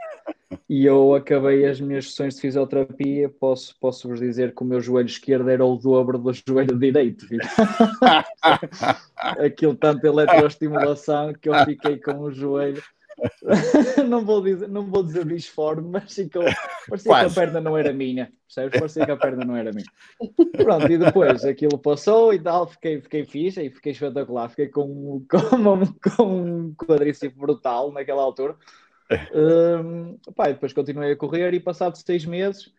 e 0.67 0.85
eu 0.85 1.13
acabei 1.13 1.65
as 1.65 1.79
minhas 1.79 2.05
sessões 2.05 2.35
de 2.35 2.41
fisioterapia, 2.41 3.29
posso, 3.29 3.75
posso 3.79 4.07
vos 4.07 4.19
dizer 4.19 4.53
que 4.55 4.63
o 4.63 4.65
meu 4.65 4.81
joelho 4.81 5.07
esquerdo 5.07 5.49
era 5.49 5.63
o 5.63 5.75
dobro 5.75 6.17
do 6.17 6.31
joelho 6.33 6.77
direito. 6.77 7.27
Aquilo 9.15 9.75
tanto 9.75 10.05
eletroestimulação 10.05 11.33
que 11.33 11.49
eu 11.49 11.65
fiquei 11.65 11.97
com 11.97 12.19
o 12.19 12.31
joelho 12.31 12.81
não, 14.07 14.25
vou 14.25 14.41
dizer, 14.41 14.67
não 14.67 14.85
vou 14.85 15.03
dizer 15.03 15.25
disforme, 15.25 15.89
mas 15.89 16.13
ficou, 16.13 16.43
parecia 16.87 17.11
Quase. 17.11 17.33
que 17.33 17.39
a 17.39 17.43
perna 17.43 17.61
não 17.61 17.77
era 17.77 17.93
minha, 17.93 18.31
percebes? 18.47 18.79
Parecia 18.79 19.05
que 19.05 19.11
a 19.11 19.17
perna 19.17 19.45
não 19.45 19.55
era 19.55 19.71
minha. 19.71 19.85
Pronto, 20.57 20.91
e 20.91 20.97
depois 20.97 21.43
aquilo 21.45 21.77
passou 21.77 22.33
e 22.33 22.39
tal, 22.39 22.67
fiquei, 22.67 23.01
fiquei 23.01 23.25
fixe 23.25 23.61
e 23.61 23.69
fiquei 23.69 23.91
espetacular, 23.91 24.49
fiquei 24.49 24.67
com, 24.67 25.25
com, 25.29 26.17
com 26.17 26.23
um 26.23 26.73
quadríceps 26.75 27.37
brutal 27.37 27.91
naquela 27.91 28.21
altura. 28.21 28.55
Um, 29.33 30.17
pá, 30.35 30.49
depois 30.49 30.71
continuei 30.71 31.11
a 31.11 31.15
correr 31.15 31.53
e 31.53 31.59
passados 31.59 32.03
seis 32.05 32.25
meses 32.25 32.71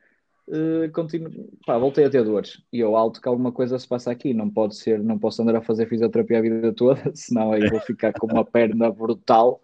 uh, 0.51 0.91
continuo, 0.93 1.31
pá, 1.67 1.79
voltei 1.79 2.05
a 2.05 2.11
ter 2.11 2.25
dores 2.25 2.63
e 2.73 2.81
eu 2.81 2.97
alto 2.97 3.21
que 3.21 3.29
alguma 3.29 3.53
coisa 3.53 3.79
se 3.79 3.87
passa 3.87 4.11
aqui, 4.11 4.35
não 4.35 4.51
pode 4.51 4.77
ser, 4.77 5.03
não 5.03 5.19
posso 5.19 5.43
andar 5.43 5.57
a 5.57 5.63
fazer 5.63 5.87
fisioterapia 5.87 6.39
a 6.39 6.43
vida 6.43 6.73
toda, 6.73 7.01
senão 7.15 7.53
aí 7.53 7.69
vou 7.69 7.81
ficar 7.81 8.13
com 8.13 8.27
uma 8.27 8.45
perna 8.45 8.91
brutal 8.91 9.61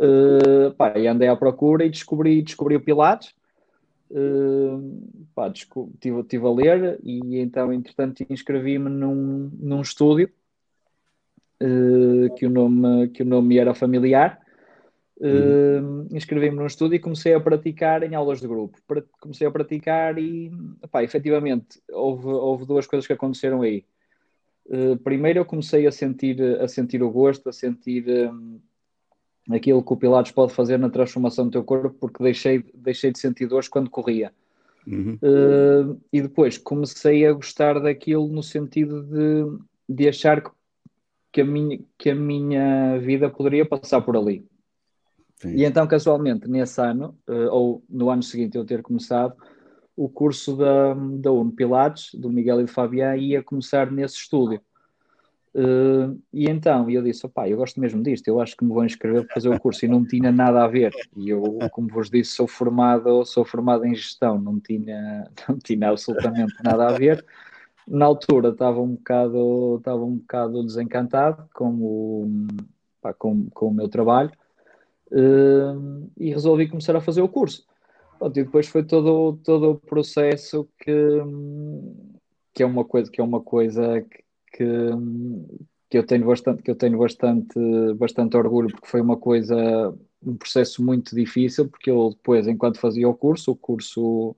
Uh, 0.00 0.72
pá, 0.76 0.98
e 0.98 1.06
andei 1.06 1.28
à 1.28 1.36
procura 1.36 1.84
e 1.84 1.90
descobri, 1.90 2.40
descobri 2.40 2.74
o 2.74 2.80
Pilates. 2.80 3.34
Uh, 4.10 5.26
pá, 5.34 5.48
estive, 5.48 6.20
estive 6.20 6.46
a 6.46 6.50
ler 6.50 6.98
e 7.04 7.38
então, 7.38 7.70
entretanto, 7.70 8.24
inscrevi-me 8.30 8.88
num, 8.88 9.50
num 9.60 9.82
estúdio 9.82 10.30
uh, 11.62 12.34
que, 12.34 12.46
o 12.46 12.50
nome, 12.50 13.08
que 13.10 13.22
o 13.22 13.26
nome 13.26 13.58
era 13.58 13.74
familiar. 13.74 14.40
Uh, 15.18 16.08
inscrevi-me 16.16 16.56
num 16.56 16.64
estúdio 16.64 16.96
e 16.96 16.98
comecei 16.98 17.34
a 17.34 17.40
praticar 17.40 18.02
em 18.02 18.14
aulas 18.14 18.40
de 18.40 18.48
grupo. 18.48 18.78
Comecei 19.20 19.46
a 19.46 19.50
praticar 19.50 20.16
e, 20.18 20.50
pá, 20.90 21.04
efetivamente, 21.04 21.78
houve, 21.92 22.26
houve 22.26 22.64
duas 22.64 22.86
coisas 22.86 23.06
que 23.06 23.12
aconteceram 23.12 23.60
aí. 23.60 23.84
Primeiro, 25.04 25.40
eu 25.40 25.44
comecei 25.44 25.86
a 25.86 25.92
sentir, 25.92 26.40
a 26.60 26.68
sentir 26.68 27.02
o 27.02 27.10
gosto, 27.10 27.48
a 27.48 27.52
sentir 27.52 28.04
um, 28.08 28.60
aquilo 29.52 29.82
que 29.82 29.92
o 29.92 29.96
Pilates 29.96 30.32
pode 30.32 30.52
fazer 30.52 30.78
na 30.78 30.90
transformação 30.90 31.46
do 31.46 31.50
teu 31.50 31.64
corpo, 31.64 31.96
porque 32.00 32.22
deixei, 32.22 32.64
deixei 32.74 33.12
de 33.12 33.18
sentir 33.18 33.46
dores 33.46 33.68
quando 33.68 33.90
corria. 33.90 34.32
Uhum. 34.86 35.18
Uh, 35.22 36.00
e 36.12 36.22
depois 36.22 36.56
comecei 36.56 37.26
a 37.26 37.32
gostar 37.32 37.78
daquilo 37.80 38.28
no 38.28 38.42
sentido 38.42 39.02
de, 39.02 39.58
de 39.88 40.08
achar 40.08 40.42
que, 40.42 40.50
que, 41.32 41.40
a 41.40 41.44
minha, 41.44 41.80
que 41.98 42.10
a 42.10 42.14
minha 42.14 42.98
vida 42.98 43.28
poderia 43.28 43.66
passar 43.66 44.00
por 44.00 44.16
ali. 44.16 44.44
Sim. 45.36 45.54
E 45.56 45.64
então, 45.64 45.86
casualmente, 45.86 46.48
nesse 46.48 46.80
ano, 46.80 47.16
uh, 47.28 47.48
ou 47.50 47.84
no 47.88 48.10
ano 48.10 48.22
seguinte 48.22 48.56
eu 48.56 48.64
ter 48.64 48.82
começado, 48.82 49.34
o 49.96 50.08
curso 50.08 50.56
da, 50.56 50.94
da 50.94 51.30
UNO 51.30 51.52
Pilates, 51.52 52.14
do 52.14 52.30
Miguel 52.30 52.60
e 52.60 52.64
do 52.64 52.70
Fabián, 52.70 53.16
ia 53.16 53.42
começar 53.42 53.90
nesse 53.90 54.16
estúdio. 54.16 54.60
Uh, 55.52 56.16
e 56.32 56.48
então 56.48 56.88
eu 56.88 57.02
disse: 57.02 57.26
opá, 57.26 57.48
eu 57.48 57.56
gosto 57.56 57.80
mesmo 57.80 58.02
disto, 58.02 58.28
eu 58.28 58.40
acho 58.40 58.56
que 58.56 58.64
me 58.64 58.72
vou 58.72 58.84
inscrever 58.84 59.24
para 59.24 59.34
fazer 59.34 59.48
o 59.48 59.58
curso 59.58 59.84
e 59.84 59.88
não 59.88 60.04
tinha 60.04 60.30
nada 60.30 60.62
a 60.62 60.68
ver. 60.68 60.92
E 61.16 61.30
eu, 61.30 61.42
como 61.72 61.88
vos 61.88 62.08
disse, 62.08 62.32
sou 62.32 62.46
formado, 62.46 63.24
sou 63.24 63.44
formado 63.44 63.84
em 63.84 63.94
gestão, 63.94 64.40
não 64.40 64.60
tinha, 64.60 65.28
não 65.48 65.58
tinha 65.58 65.88
absolutamente 65.88 66.54
nada 66.62 66.88
a 66.88 66.92
ver. 66.92 67.24
Na 67.86 68.06
altura 68.06 68.50
estava 68.50 68.80
um 68.80 68.94
bocado, 68.94 69.76
estava 69.78 70.04
um 70.04 70.16
bocado 70.18 70.62
desencantado 70.64 71.48
com 71.52 71.70
o, 71.80 72.46
pá, 73.02 73.12
com, 73.12 73.48
com 73.50 73.66
o 73.68 73.74
meu 73.74 73.88
trabalho 73.88 74.30
uh, 75.10 76.10
e 76.16 76.30
resolvi 76.30 76.68
começar 76.68 76.94
a 76.94 77.00
fazer 77.00 77.22
o 77.22 77.28
curso. 77.28 77.66
Pronto, 78.18 78.38
e 78.38 78.44
depois 78.44 78.68
foi 78.68 78.84
todo, 78.84 79.38
todo 79.42 79.70
o 79.70 79.78
processo 79.78 80.68
que, 80.78 80.92
que 82.54 82.62
é 82.62 82.66
uma 82.66 82.84
coisa 82.84 83.10
que 83.10 83.20
é 83.20 83.24
uma 83.24 83.40
coisa 83.40 84.02
que 84.02 84.22
que, 84.52 84.66
que 85.88 85.98
eu 85.98 86.06
tenho 86.06 86.26
bastante 86.26 86.62
que 86.62 86.70
eu 86.70 86.76
tenho 86.76 86.98
bastante 86.98 87.58
bastante 87.96 88.36
orgulho 88.36 88.70
porque 88.70 88.86
foi 88.86 89.00
uma 89.00 89.16
coisa 89.16 89.94
um 90.24 90.36
processo 90.36 90.82
muito 90.84 91.14
difícil 91.14 91.68
porque 91.68 91.90
eu 91.90 92.10
depois 92.10 92.46
enquanto 92.46 92.78
fazia 92.78 93.08
o 93.08 93.14
curso 93.14 93.52
o 93.52 93.56
curso 93.56 94.36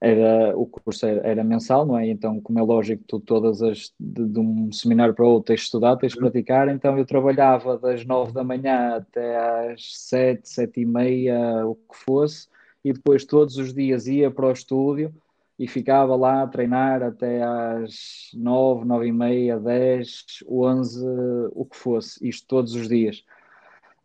era 0.00 0.56
o 0.56 0.66
curso 0.66 1.06
era, 1.06 1.26
era 1.26 1.44
mensal 1.44 1.86
não 1.86 1.98
é? 1.98 2.08
Então 2.08 2.40
como 2.40 2.58
é 2.58 2.62
lógico 2.62 3.04
tu 3.06 3.20
todas 3.20 3.62
as 3.62 3.92
de, 4.00 4.26
de, 4.26 4.40
um 4.40 4.72
seminário 4.72 5.14
para 5.14 5.26
outro 5.26 5.48
tens 5.48 5.60
de 5.60 5.66
estudar 5.66 5.96
tens 5.96 6.12
de 6.12 6.18
praticar. 6.18 6.68
Então 6.68 6.98
eu 6.98 7.06
trabalhava 7.06 7.78
das 7.78 8.04
nove 8.04 8.32
da 8.32 8.42
manhã 8.42 8.96
até 8.96 9.36
às 9.72 9.82
sete 10.08 10.48
sete 10.48 10.80
e 10.80 10.86
meia 10.86 11.66
o 11.66 11.74
que 11.74 11.96
fosse 12.04 12.48
e 12.84 12.92
depois 12.92 13.24
todos 13.24 13.56
os 13.58 13.72
dias 13.72 14.06
ia 14.06 14.30
para 14.30 14.46
o 14.46 14.52
estúdio 14.52 15.14
e 15.62 15.68
ficava 15.68 16.16
lá 16.16 16.42
a 16.42 16.46
treinar 16.48 17.04
até 17.04 17.40
às 17.40 18.32
nove, 18.34 18.84
nove 18.84 19.06
e 19.06 19.12
meia, 19.12 19.60
dez, 19.60 20.42
onze, 20.48 21.06
o 21.52 21.64
que 21.64 21.76
fosse, 21.76 22.28
isto 22.28 22.48
todos 22.48 22.74
os 22.74 22.88
dias. 22.88 23.24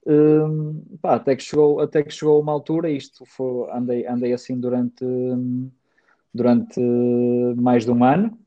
Um, 0.05 0.83
pá, 1.01 1.15
até, 1.15 1.35
que 1.35 1.41
chegou, 1.41 1.79
até 1.79 2.03
que 2.03 2.13
chegou 2.13 2.39
uma 2.39 2.51
altura, 2.51 2.91
isto 2.91 3.25
foi, 3.25 3.71
andei, 3.71 4.05
andei 4.05 4.33
assim 4.33 4.59
durante, 4.59 5.03
durante 6.31 6.79
mais 7.55 7.85
de 7.85 7.89
um 7.89 8.03
ano, 8.03 8.37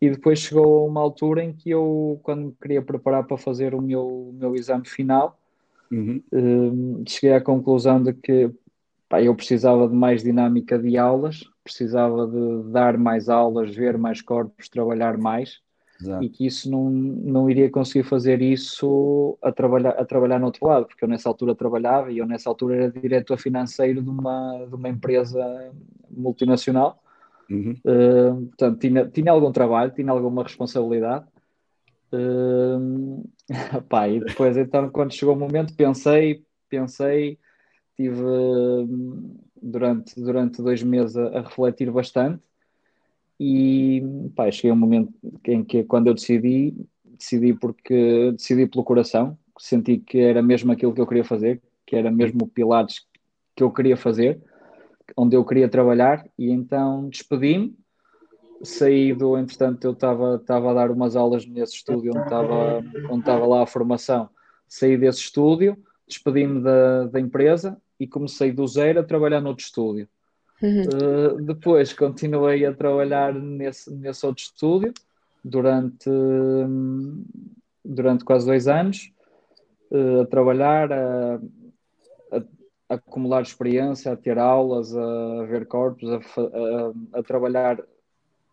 e 0.00 0.08
depois 0.08 0.38
chegou 0.38 0.86
uma 0.86 1.00
altura 1.00 1.42
em 1.42 1.52
que 1.52 1.70
eu, 1.70 2.20
quando 2.22 2.44
me 2.44 2.56
queria 2.62 2.80
preparar 2.80 3.24
para 3.24 3.36
fazer 3.36 3.74
o 3.74 3.82
meu, 3.82 4.32
meu 4.32 4.54
exame 4.54 4.86
final, 4.86 5.36
uhum. 5.90 6.22
um, 6.32 7.04
cheguei 7.04 7.34
à 7.34 7.40
conclusão 7.40 8.00
de 8.00 8.12
que 8.12 8.48
pá, 9.08 9.20
eu 9.20 9.34
precisava 9.34 9.88
de 9.88 9.94
mais 9.96 10.22
dinâmica 10.22 10.78
de 10.78 10.96
aulas, 10.96 11.42
precisava 11.68 12.26
de 12.26 12.70
dar 12.70 12.96
mais 12.96 13.28
aulas, 13.28 13.74
ver 13.74 13.98
mais 13.98 14.22
corpos, 14.22 14.68
trabalhar 14.68 15.18
mais. 15.18 15.60
Exato. 16.00 16.24
E 16.24 16.28
que 16.28 16.46
isso 16.46 16.70
não, 16.70 16.88
não 16.90 17.50
iria 17.50 17.68
conseguir 17.70 18.04
fazer 18.04 18.40
isso 18.40 19.36
a 19.42 19.50
trabalhar, 19.50 19.90
a 19.90 20.04
trabalhar 20.04 20.38
no 20.38 20.46
outro 20.46 20.66
lado, 20.66 20.86
porque 20.86 21.04
eu 21.04 21.08
nessa 21.08 21.28
altura 21.28 21.54
trabalhava 21.54 22.12
e 22.12 22.18
eu 22.18 22.26
nessa 22.26 22.48
altura 22.48 22.76
era 22.76 22.90
diretor 22.90 23.36
financeiro 23.36 24.00
de 24.00 24.08
uma, 24.08 24.64
de 24.66 24.74
uma 24.74 24.88
empresa 24.88 25.72
multinacional. 26.08 27.02
Uhum. 27.50 27.74
Uh, 27.84 28.46
portanto, 28.46 28.78
tinha, 28.78 29.06
tinha 29.06 29.32
algum 29.32 29.50
trabalho, 29.50 29.90
tinha 29.90 30.10
alguma 30.10 30.44
responsabilidade. 30.44 31.26
Uh, 32.12 33.28
pá, 33.88 34.08
e 34.08 34.20
depois, 34.20 34.56
então, 34.56 34.88
quando 34.90 35.12
chegou 35.12 35.34
o 35.34 35.38
momento, 35.38 35.74
pensei, 35.74 36.44
pensei, 36.68 37.38
tive, 37.96 38.22
durante, 39.62 40.20
durante 40.20 40.62
dois 40.62 40.82
meses 40.82 41.16
a, 41.16 41.38
a 41.38 41.40
refletir 41.42 41.90
bastante. 41.90 42.42
E 43.38 44.02
pá, 44.34 44.50
cheguei 44.50 44.70
a 44.70 44.74
um 44.74 44.76
momento 44.76 45.12
em 45.44 45.62
que 45.62 45.84
quando 45.84 46.08
eu 46.08 46.14
decidi, 46.14 46.74
decidi 47.04 47.54
porque 47.54 48.32
decidi 48.32 48.66
pelo 48.66 48.84
coração, 48.84 49.38
senti 49.58 49.98
que 49.98 50.18
era 50.18 50.42
mesmo 50.42 50.72
aquilo 50.72 50.92
que 50.92 51.00
eu 51.00 51.06
queria 51.06 51.24
fazer, 51.24 51.60
que 51.86 51.96
era 51.96 52.10
mesmo 52.10 52.44
o 52.44 52.48
Pilates 52.48 53.06
que 53.54 53.62
eu 53.62 53.70
queria 53.70 53.96
fazer, 53.96 54.40
onde 55.16 55.36
eu 55.36 55.44
queria 55.44 55.68
trabalhar, 55.68 56.24
e 56.38 56.50
então 56.50 57.08
despedi-me, 57.08 57.76
saí 58.62 59.12
do, 59.12 59.36
entretanto, 59.36 59.84
eu 59.84 59.92
estava 59.92 60.70
a 60.70 60.74
dar 60.74 60.90
umas 60.90 61.16
aulas 61.16 61.46
nesse 61.46 61.74
estúdio 61.74 62.12
onde 62.14 62.24
estava 62.24 62.84
onde 63.10 63.28
lá 63.28 63.62
a 63.62 63.66
formação, 63.66 64.28
saí 64.66 64.96
desse 64.96 65.20
estúdio, 65.20 65.76
despedi-me 66.06 66.62
da, 66.62 67.04
da 67.04 67.20
empresa 67.20 67.80
e 67.98 68.06
comecei 68.06 68.52
do 68.52 68.66
zero 68.66 69.00
a 69.00 69.04
trabalhar 69.04 69.40
noutro 69.40 69.64
estúdio. 69.64 70.08
Uhum. 70.62 70.82
Uh, 70.82 71.42
depois 71.42 71.92
continuei 71.92 72.64
a 72.64 72.74
trabalhar 72.74 73.32
nesse, 73.32 73.92
nesse 73.94 74.26
outro 74.26 74.42
estúdio 74.42 74.92
durante, 75.44 76.10
durante 77.84 78.24
quase 78.24 78.46
dois 78.46 78.66
anos, 78.66 79.12
uh, 79.90 80.22
a 80.22 80.26
trabalhar, 80.26 80.92
a, 80.92 81.36
a, 82.32 82.36
a, 82.90 82.94
acumular 82.94 83.42
experiência, 83.42 84.12
a 84.12 84.16
ter 84.16 84.38
aulas, 84.38 84.96
a 84.96 85.44
ver 85.44 85.66
corpos, 85.66 86.10
a, 86.10 87.18
a, 87.18 87.22
trabalhar 87.22 87.82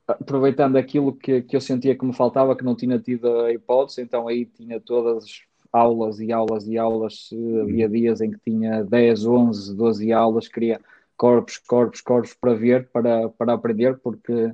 aproveitando 0.07 0.75
aquilo 0.75 1.13
que, 1.15 1.41
que 1.41 1.55
eu 1.55 1.61
sentia 1.61 1.97
que 1.97 2.05
me 2.05 2.13
faltava, 2.13 2.55
que 2.55 2.63
não 2.63 2.75
tinha 2.75 2.99
tido 2.99 3.41
a 3.41 3.51
hipótese, 3.51 4.01
então 4.01 4.27
aí 4.27 4.45
tinha 4.45 4.79
todas 4.79 5.41
aulas 5.75 6.20
e 6.20 6.32
aulas 6.32 6.67
e 6.67 6.77
aulas, 6.77 7.29
havia 7.62 7.89
dias 7.89 8.22
em 8.22 8.32
que 8.32 8.39
tinha 8.39 8.84
10, 8.84 9.25
11, 9.25 9.75
12 9.75 10.13
aulas, 10.13 10.48
queria 10.48 10.79
corpos, 11.17 11.58
corpos, 11.58 12.01
corpos 12.01 12.34
para 12.34 12.53
ver, 12.53 12.88
para, 12.91 13.29
para 13.29 13.53
aprender, 13.53 13.98
porque 13.98 14.53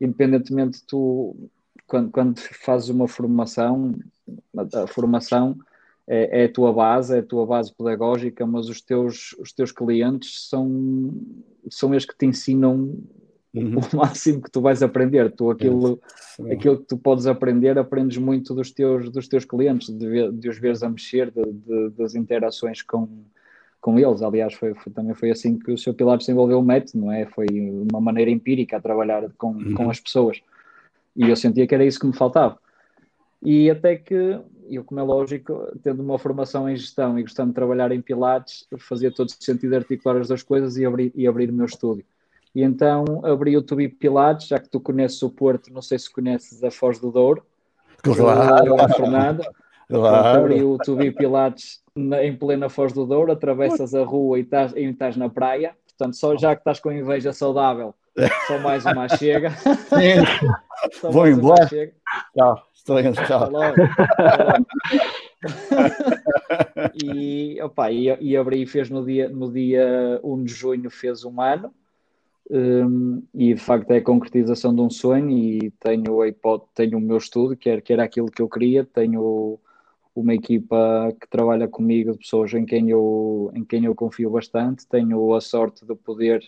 independentemente 0.00 0.82
tu, 0.86 1.34
quando, 1.86 2.10
quando 2.10 2.38
fazes 2.38 2.88
uma 2.90 3.08
formação, 3.08 3.94
a, 4.56 4.82
a 4.82 4.86
formação 4.86 5.56
é, 6.06 6.42
é, 6.42 6.44
a 6.44 6.52
tua 6.52 6.72
base, 6.72 7.16
é 7.16 7.20
a 7.20 7.22
tua 7.22 7.46
base 7.46 7.72
pedagógica, 7.74 8.46
mas 8.46 8.68
os 8.68 8.80
teus, 8.80 9.34
os 9.38 9.52
teus 9.52 9.72
clientes 9.72 10.48
são, 10.48 11.12
são 11.70 11.92
eles 11.92 12.04
que 12.04 12.16
te 12.16 12.26
ensinam 12.26 12.98
uhum. 13.54 13.78
o 13.78 13.96
máximo 13.96 14.42
que 14.42 14.50
tu 14.50 14.60
vais 14.60 14.82
aprender. 14.82 15.30
Tu 15.32 15.50
aquilo, 15.50 16.00
é. 16.46 16.54
aquilo 16.54 16.78
que 16.78 16.86
tu 16.86 16.96
podes 16.96 17.26
aprender, 17.26 17.78
aprendes 17.78 18.18
muito 18.18 18.54
dos 18.54 18.70
teus, 18.70 19.10
dos 19.10 19.28
teus 19.28 19.44
clientes, 19.44 19.88
de, 19.90 20.32
de 20.32 20.48
os 20.48 20.58
veres 20.58 20.82
a 20.82 20.88
mexer, 20.88 21.30
de, 21.30 21.42
de, 21.44 21.90
das 21.90 22.14
interações 22.14 22.82
com, 22.82 23.08
com 23.80 23.98
eles. 23.98 24.22
Aliás, 24.22 24.54
foi, 24.54 24.74
foi, 24.74 24.92
também 24.92 25.14
foi 25.14 25.30
assim 25.30 25.58
que 25.58 25.72
o 25.72 25.78
seu 25.78 25.94
Pilar 25.94 26.18
desenvolveu 26.18 26.58
o 26.58 26.64
método, 26.64 27.04
não 27.04 27.12
é? 27.12 27.26
Foi 27.26 27.46
uma 27.90 28.00
maneira 28.00 28.30
empírica 28.30 28.76
a 28.76 28.80
trabalhar 28.80 29.28
com, 29.36 29.52
uhum. 29.52 29.74
com 29.74 29.90
as 29.90 30.00
pessoas. 30.00 30.40
E 31.16 31.28
eu 31.28 31.36
sentia 31.36 31.66
que 31.66 31.74
era 31.74 31.84
isso 31.84 31.98
que 31.98 32.06
me 32.06 32.16
faltava. 32.16 32.58
E 33.42 33.70
até 33.70 33.96
que, 33.96 34.38
eu, 34.68 34.84
como 34.84 35.00
é 35.00 35.02
lógico, 35.02 35.66
tendo 35.82 36.02
uma 36.02 36.18
formação 36.18 36.68
em 36.68 36.76
gestão 36.76 37.18
e 37.18 37.22
gostando 37.22 37.48
de 37.48 37.54
trabalhar 37.54 37.90
em 37.90 38.00
Pilates, 38.00 38.66
fazia 38.78 39.10
todo 39.10 39.30
sentido 39.30 39.74
articular 39.74 40.18
as 40.18 40.28
duas 40.28 40.42
coisas 40.42 40.76
e 40.76 40.84
abrir, 40.84 41.10
e 41.14 41.26
abrir 41.26 41.50
o 41.50 41.52
meu 41.52 41.64
estúdio. 41.64 42.04
E 42.54 42.62
então 42.62 43.04
abri 43.24 43.56
o 43.56 43.62
Tubi 43.62 43.88
Pilates, 43.88 44.48
já 44.48 44.58
que 44.58 44.68
tu 44.68 44.80
conheces 44.80 45.22
o 45.22 45.30
Porto, 45.30 45.72
não 45.72 45.80
sei 45.80 45.98
se 45.98 46.12
conheces 46.12 46.62
a 46.64 46.70
Foz 46.70 46.98
do 46.98 47.10
Douro. 47.10 47.44
Claro. 48.02 48.80
A 48.80 48.88
Fernanda. 48.88 49.48
Claro. 49.88 50.40
Abri 50.40 50.62
o 50.62 50.76
Tubi 50.78 51.10
Pilates 51.10 51.80
na, 51.94 52.24
em 52.24 52.36
plena 52.36 52.68
Foz 52.68 52.92
do 52.92 53.06
Douro, 53.06 53.32
atravessas 53.32 53.94
a 53.94 54.04
rua 54.04 54.38
e 54.38 54.42
estás, 54.42 54.72
e 54.74 54.82
estás 54.84 55.16
na 55.16 55.28
praia. 55.28 55.76
Portanto, 55.86 56.16
só 56.16 56.36
já 56.36 56.54
que 56.54 56.60
estás 56.60 56.80
com 56.80 56.90
inveja 56.90 57.32
saudável, 57.32 57.94
só 58.46 58.58
mais 58.58 58.84
uma 58.86 59.08
chega. 59.08 59.50
Sim. 59.90 60.22
Vou 61.10 61.26
embora. 61.26 61.66
Tchau. 61.66 62.62
Estou 62.74 62.98
indo, 62.98 63.22
tchau. 63.26 63.50
E, 67.02 67.60
opa, 67.62 67.90
e, 67.90 68.06
e 68.20 68.36
abri 68.36 68.66
fez 68.66 68.90
no 68.90 69.04
dia, 69.04 69.28
no 69.28 69.50
dia 69.50 70.20
1 70.22 70.44
de 70.44 70.52
junho, 70.52 70.90
fez 70.90 71.24
um 71.24 71.40
ano. 71.40 71.72
Um, 72.52 73.22
e 73.32 73.54
de 73.54 73.60
facto 73.60 73.92
é 73.92 73.98
a 73.98 74.02
concretização 74.02 74.74
de 74.74 74.80
um 74.80 74.90
sonho 74.90 75.30
e 75.30 75.70
tenho 75.78 76.20
a 76.20 76.26
hipótese, 76.26 76.72
tenho 76.74 76.98
o 76.98 77.00
meu 77.00 77.16
estudo, 77.18 77.56
que 77.56 77.70
era, 77.70 77.80
que 77.80 77.92
era 77.92 78.02
aquilo 78.02 78.28
que 78.28 78.42
eu 78.42 78.48
queria, 78.48 78.84
tenho 78.84 79.56
uma 80.12 80.34
equipa 80.34 81.14
que 81.20 81.28
trabalha 81.28 81.68
comigo 81.68 82.10
de 82.10 82.18
pessoas 82.18 82.52
em 82.52 82.66
quem 82.66 82.90
eu, 82.90 83.52
em 83.54 83.64
quem 83.64 83.84
eu 83.84 83.94
confio 83.94 84.30
bastante, 84.30 84.84
tenho 84.88 85.32
a 85.32 85.40
sorte 85.40 85.86
de 85.86 85.94
poder 85.94 86.42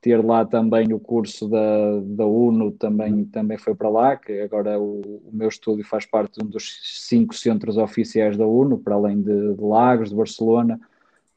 ter 0.00 0.24
lá 0.24 0.46
também 0.46 0.94
o 0.94 0.98
curso 0.98 1.46
da, 1.46 2.00
da 2.00 2.26
UNO, 2.26 2.72
também, 2.72 3.26
também 3.26 3.58
foi 3.58 3.74
para 3.74 3.90
lá, 3.90 4.16
que 4.16 4.40
agora 4.40 4.78
o, 4.80 5.00
o 5.26 5.30
meu 5.30 5.48
estúdio 5.48 5.84
faz 5.84 6.06
parte 6.06 6.38
de 6.38 6.44
um 6.46 6.48
dos 6.48 6.80
cinco 7.06 7.34
centros 7.34 7.76
oficiais 7.76 8.36
da 8.38 8.46
UNO, 8.46 8.78
para 8.78 8.94
além 8.94 9.20
de, 9.20 9.54
de 9.54 9.62
Lagos, 9.62 10.08
de 10.08 10.16
Barcelona, 10.16 10.80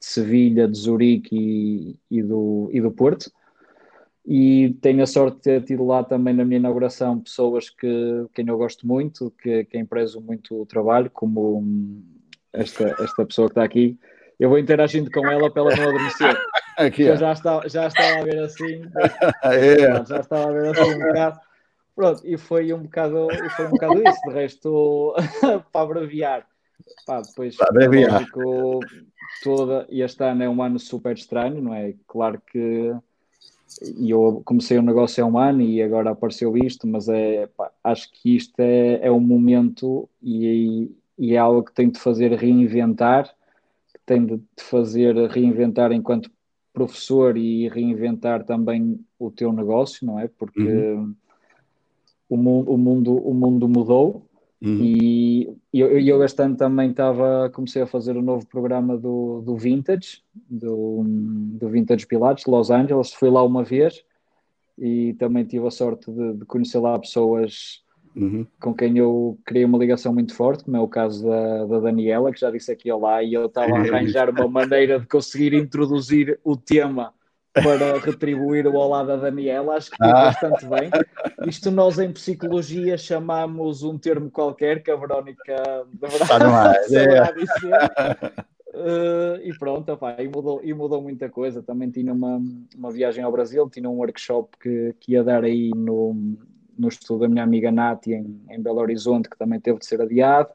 de 0.00 0.06
Sevilha, 0.06 0.66
de 0.66 0.78
Zurique 0.78 1.36
e, 1.36 1.96
e, 2.10 2.22
do, 2.22 2.70
e 2.72 2.80
do 2.80 2.90
Porto 2.90 3.30
e 4.30 4.74
tenho 4.82 5.02
a 5.02 5.06
sorte 5.06 5.36
de 5.36 5.42
ter 5.42 5.62
tido 5.62 5.86
lá 5.86 6.04
também 6.04 6.34
na 6.34 6.44
minha 6.44 6.58
inauguração 6.58 7.18
pessoas 7.18 7.70
que 7.70 8.26
quem 8.34 8.46
eu 8.46 8.58
gosto 8.58 8.86
muito, 8.86 9.32
que 9.42 9.64
quem 9.64 9.86
prezo 9.86 10.20
muito 10.20 10.60
o 10.60 10.66
trabalho, 10.66 11.10
como 11.10 11.64
esta, 12.52 12.94
esta 13.02 13.24
pessoa 13.24 13.48
que 13.48 13.52
está 13.52 13.64
aqui. 13.64 13.98
Eu 14.38 14.50
vou 14.50 14.58
interagindo 14.58 15.10
com 15.10 15.26
ela 15.26 15.50
para 15.50 15.62
ela 15.62 15.76
não 15.76 15.88
adormecer. 15.88 16.36
Aqui, 16.76 17.02
eu 17.02 17.16
já 17.16 17.32
estava, 17.32 17.68
já 17.68 17.88
estava 17.88 18.20
a 18.20 18.24
ver 18.24 18.38
assim, 18.38 18.82
é. 19.42 20.04
já 20.04 20.20
estava 20.20 20.48
a 20.48 20.52
ver 20.52 20.68
assim 20.68 20.94
um 20.94 20.98
bocado. 20.98 21.40
Pronto, 21.96 22.22
e 22.24 22.38
foi 22.38 22.72
um 22.72 22.82
bocado, 22.82 23.28
e 23.32 23.50
foi 23.50 23.66
um 23.66 23.70
bocado 23.70 24.08
isso. 24.08 24.20
De 24.28 24.32
resto, 24.32 25.14
para 25.72 25.80
abreviar, 25.80 26.46
pá, 27.04 27.20
depois 27.20 27.56
para 27.56 27.70
abreviar. 27.70 28.24
toda, 29.42 29.88
este 29.90 30.22
ano 30.22 30.44
é 30.44 30.48
um 30.48 30.62
ano 30.62 30.78
super 30.78 31.16
estranho, 31.16 31.60
não 31.60 31.74
é? 31.74 31.94
Claro 32.06 32.40
que 32.46 32.94
e 33.96 34.10
eu 34.10 34.42
comecei 34.44 34.78
o 34.78 34.80
um 34.80 34.84
negócio 34.84 35.22
há 35.22 35.26
um 35.26 35.38
ano 35.38 35.62
e 35.62 35.82
agora 35.82 36.10
apareceu 36.10 36.56
isto, 36.56 36.86
mas 36.86 37.08
é, 37.08 37.46
pá, 37.48 37.70
acho 37.84 38.10
que 38.12 38.34
isto 38.34 38.58
é, 38.60 39.06
é 39.06 39.10
um 39.10 39.20
momento 39.20 40.08
e, 40.22 40.90
e, 41.18 41.34
é 41.34 41.38
algo 41.38 41.62
que 41.62 41.72
tem 41.72 41.90
de 41.90 41.98
fazer 41.98 42.32
reinventar, 42.32 43.28
que 43.92 44.00
tem 44.06 44.24
de 44.24 44.40
fazer 44.58 45.14
reinventar 45.28 45.92
enquanto 45.92 46.30
professor 46.72 47.36
e 47.36 47.68
reinventar 47.68 48.44
também 48.44 49.00
o 49.18 49.30
teu 49.30 49.52
negócio, 49.52 50.06
não 50.06 50.18
é? 50.18 50.28
Porque 50.28 50.62
uhum. 50.62 51.14
o, 52.28 52.36
o, 52.74 52.78
mundo, 52.78 53.16
o 53.16 53.34
mundo 53.34 53.68
mudou 53.68 54.27
Uhum. 54.60 54.82
E 54.82 55.56
eu, 55.72 55.98
eu 55.98 56.24
este 56.24 56.42
ano 56.42 56.56
também 56.56 56.90
estava, 56.90 57.48
comecei 57.50 57.80
a 57.80 57.86
fazer 57.86 58.16
o 58.16 58.20
um 58.20 58.22
novo 58.22 58.46
programa 58.46 58.96
do, 58.96 59.40
do 59.42 59.56
Vintage, 59.56 60.22
do, 60.34 61.04
do 61.04 61.68
Vintage 61.68 62.06
Pilates, 62.06 62.44
de 62.44 62.50
Los 62.50 62.70
Angeles. 62.70 63.12
Fui 63.12 63.30
lá 63.30 63.42
uma 63.44 63.62
vez 63.62 64.04
e 64.76 65.14
também 65.14 65.44
tive 65.44 65.66
a 65.66 65.70
sorte 65.70 66.10
de, 66.10 66.34
de 66.34 66.44
conhecer 66.44 66.78
lá 66.78 66.98
pessoas 66.98 67.82
uhum. 68.16 68.46
com 68.60 68.74
quem 68.74 68.98
eu 68.98 69.38
criei 69.44 69.64
uma 69.64 69.78
ligação 69.78 70.12
muito 70.12 70.34
forte, 70.34 70.64
como 70.64 70.76
é 70.76 70.80
o 70.80 70.88
caso 70.88 71.26
da, 71.26 71.66
da 71.66 71.80
Daniela, 71.80 72.32
que 72.32 72.40
já 72.40 72.50
disse 72.50 72.72
aqui 72.72 72.92
lá, 72.92 73.22
e 73.22 73.34
eu 73.34 73.46
estava 73.46 73.76
a 73.76 73.80
arranjar 73.80 74.30
uma 74.30 74.48
maneira 74.48 74.98
de 74.98 75.06
conseguir 75.06 75.54
introduzir 75.54 76.38
o 76.44 76.56
tema 76.56 77.12
para 77.62 77.98
retribuir 77.98 78.66
o 78.66 78.74
olá 78.74 79.02
da 79.02 79.16
Daniela, 79.16 79.74
acho 79.74 79.90
que 79.90 79.96
foi 79.96 80.08
ah. 80.08 80.24
bastante 80.24 80.66
bem. 80.66 80.90
Isto 81.46 81.70
nós 81.70 81.98
em 81.98 82.12
psicologia 82.12 82.96
chamamos 82.96 83.82
um 83.82 83.98
termo 83.98 84.30
qualquer 84.30 84.82
que 84.82 84.90
a 84.90 84.96
Verónica 84.96 85.86
deverá 85.92 86.74
é. 86.74 86.82
dizer. 86.82 87.22
Uh, 88.74 89.40
e 89.42 89.56
pronto, 89.58 89.90
opa, 89.90 90.16
e, 90.22 90.28
mudou, 90.28 90.60
e 90.62 90.72
mudou 90.72 91.02
muita 91.02 91.28
coisa. 91.28 91.62
Também 91.62 91.90
tinha 91.90 92.12
uma, 92.12 92.40
uma 92.76 92.90
viagem 92.90 93.24
ao 93.24 93.32
Brasil, 93.32 93.68
tinha 93.68 93.88
um 93.88 93.96
workshop 93.96 94.56
que, 94.60 94.94
que 95.00 95.12
ia 95.12 95.24
dar 95.24 95.44
aí 95.44 95.70
no, 95.74 96.36
no 96.78 96.88
estudo 96.88 97.20
da 97.20 97.28
minha 97.28 97.42
amiga 97.42 97.72
Nati 97.72 98.12
em, 98.12 98.40
em 98.50 98.60
Belo 98.60 98.80
Horizonte, 98.80 99.28
que 99.28 99.38
também 99.38 99.60
teve 99.60 99.78
de 99.78 99.86
ser 99.86 100.00
adiado. 100.00 100.50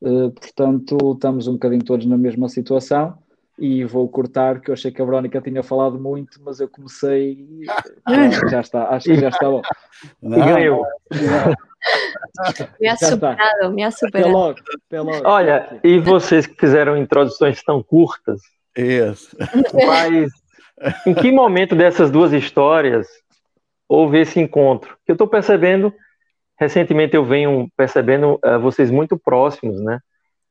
Uh, 0.00 0.30
portanto, 0.32 0.96
estamos 1.14 1.46
um 1.46 1.52
bocadinho 1.52 1.84
todos 1.84 2.06
na 2.06 2.16
mesma 2.16 2.48
situação 2.48 3.16
e 3.60 3.84
vou 3.84 4.08
cortar, 4.08 4.58
que 4.58 4.70
eu 4.70 4.72
achei 4.72 4.90
que 4.90 5.02
a 5.02 5.04
Verónica 5.04 5.38
tinha 5.42 5.62
falado 5.62 6.00
muito, 6.00 6.40
mas 6.42 6.60
eu 6.60 6.68
comecei. 6.68 7.46
Ah, 8.06 8.30
já 8.48 8.60
está, 8.60 8.88
acho 8.88 9.04
que 9.04 9.16
já 9.16 9.28
está 9.28 9.50
bom. 9.50 9.60
Não, 10.22 10.38
e 10.38 10.52
ganhou. 10.52 10.86
Me 12.80 12.88
ha 12.88 12.96
superado, 12.96 13.72
me 13.72 13.82
ha 13.84 13.90
superado. 13.90 14.28
Até 14.28 14.32
logo, 14.32 14.58
até 14.86 15.00
logo. 15.00 15.28
Olha, 15.28 15.80
e 15.84 15.98
vocês 15.98 16.46
que 16.46 16.58
fizeram 16.58 16.96
introduções 16.96 17.62
tão 17.62 17.82
curtas, 17.82 18.40
Isso. 18.74 19.36
mas 19.86 20.30
em 21.06 21.12
que 21.12 21.30
momento 21.30 21.76
dessas 21.76 22.10
duas 22.10 22.32
histórias 22.32 23.06
houve 23.86 24.20
esse 24.20 24.40
encontro? 24.40 24.96
Que 25.04 25.12
eu 25.12 25.14
estou 25.14 25.28
percebendo, 25.28 25.92
recentemente 26.58 27.14
eu 27.14 27.24
venho 27.24 27.68
percebendo 27.76 28.40
uh, 28.44 28.58
vocês 28.58 28.90
muito 28.90 29.18
próximos, 29.18 29.82
né? 29.82 30.00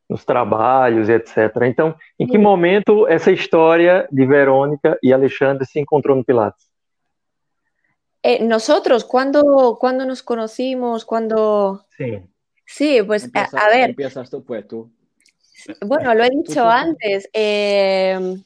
Nos 0.10 0.26
trabalhos, 0.26 1.08
etc. 1.08 1.56
Então, 1.68 1.96
em 2.18 2.26
que 2.26 2.38
momento 2.38 3.08
essa 3.08 3.32
história 3.32 4.08
de 4.12 4.26
Verônica 4.26 4.98
e 5.04 5.14
Alexandre 5.14 5.66
se 5.66 5.80
encontrou 5.80 6.18
no 6.18 6.26
Pilates? 6.26 6.68
Eh, 8.24 8.44
nosotros, 8.44 9.06
¿cuándo, 9.06 9.78
¿cuándo, 9.80 10.06
nos 10.06 10.24
conocimos? 10.24 11.06
¿Cuándo... 11.06 11.86
Sí. 11.96 12.22
Sí, 12.66 13.02
pues 13.02 13.26
empiezas, 13.26 13.54
a, 13.54 13.70
ver. 13.70 13.90
Empiezas 13.92 14.30
tú, 14.30 14.44
pues 14.44 14.68
tú. 14.68 14.92
Bueno, 15.82 16.14
lo 16.14 16.24
he 16.24 16.30
dicho 16.30 16.68
antes. 16.68 17.30
Eh, 17.34 18.38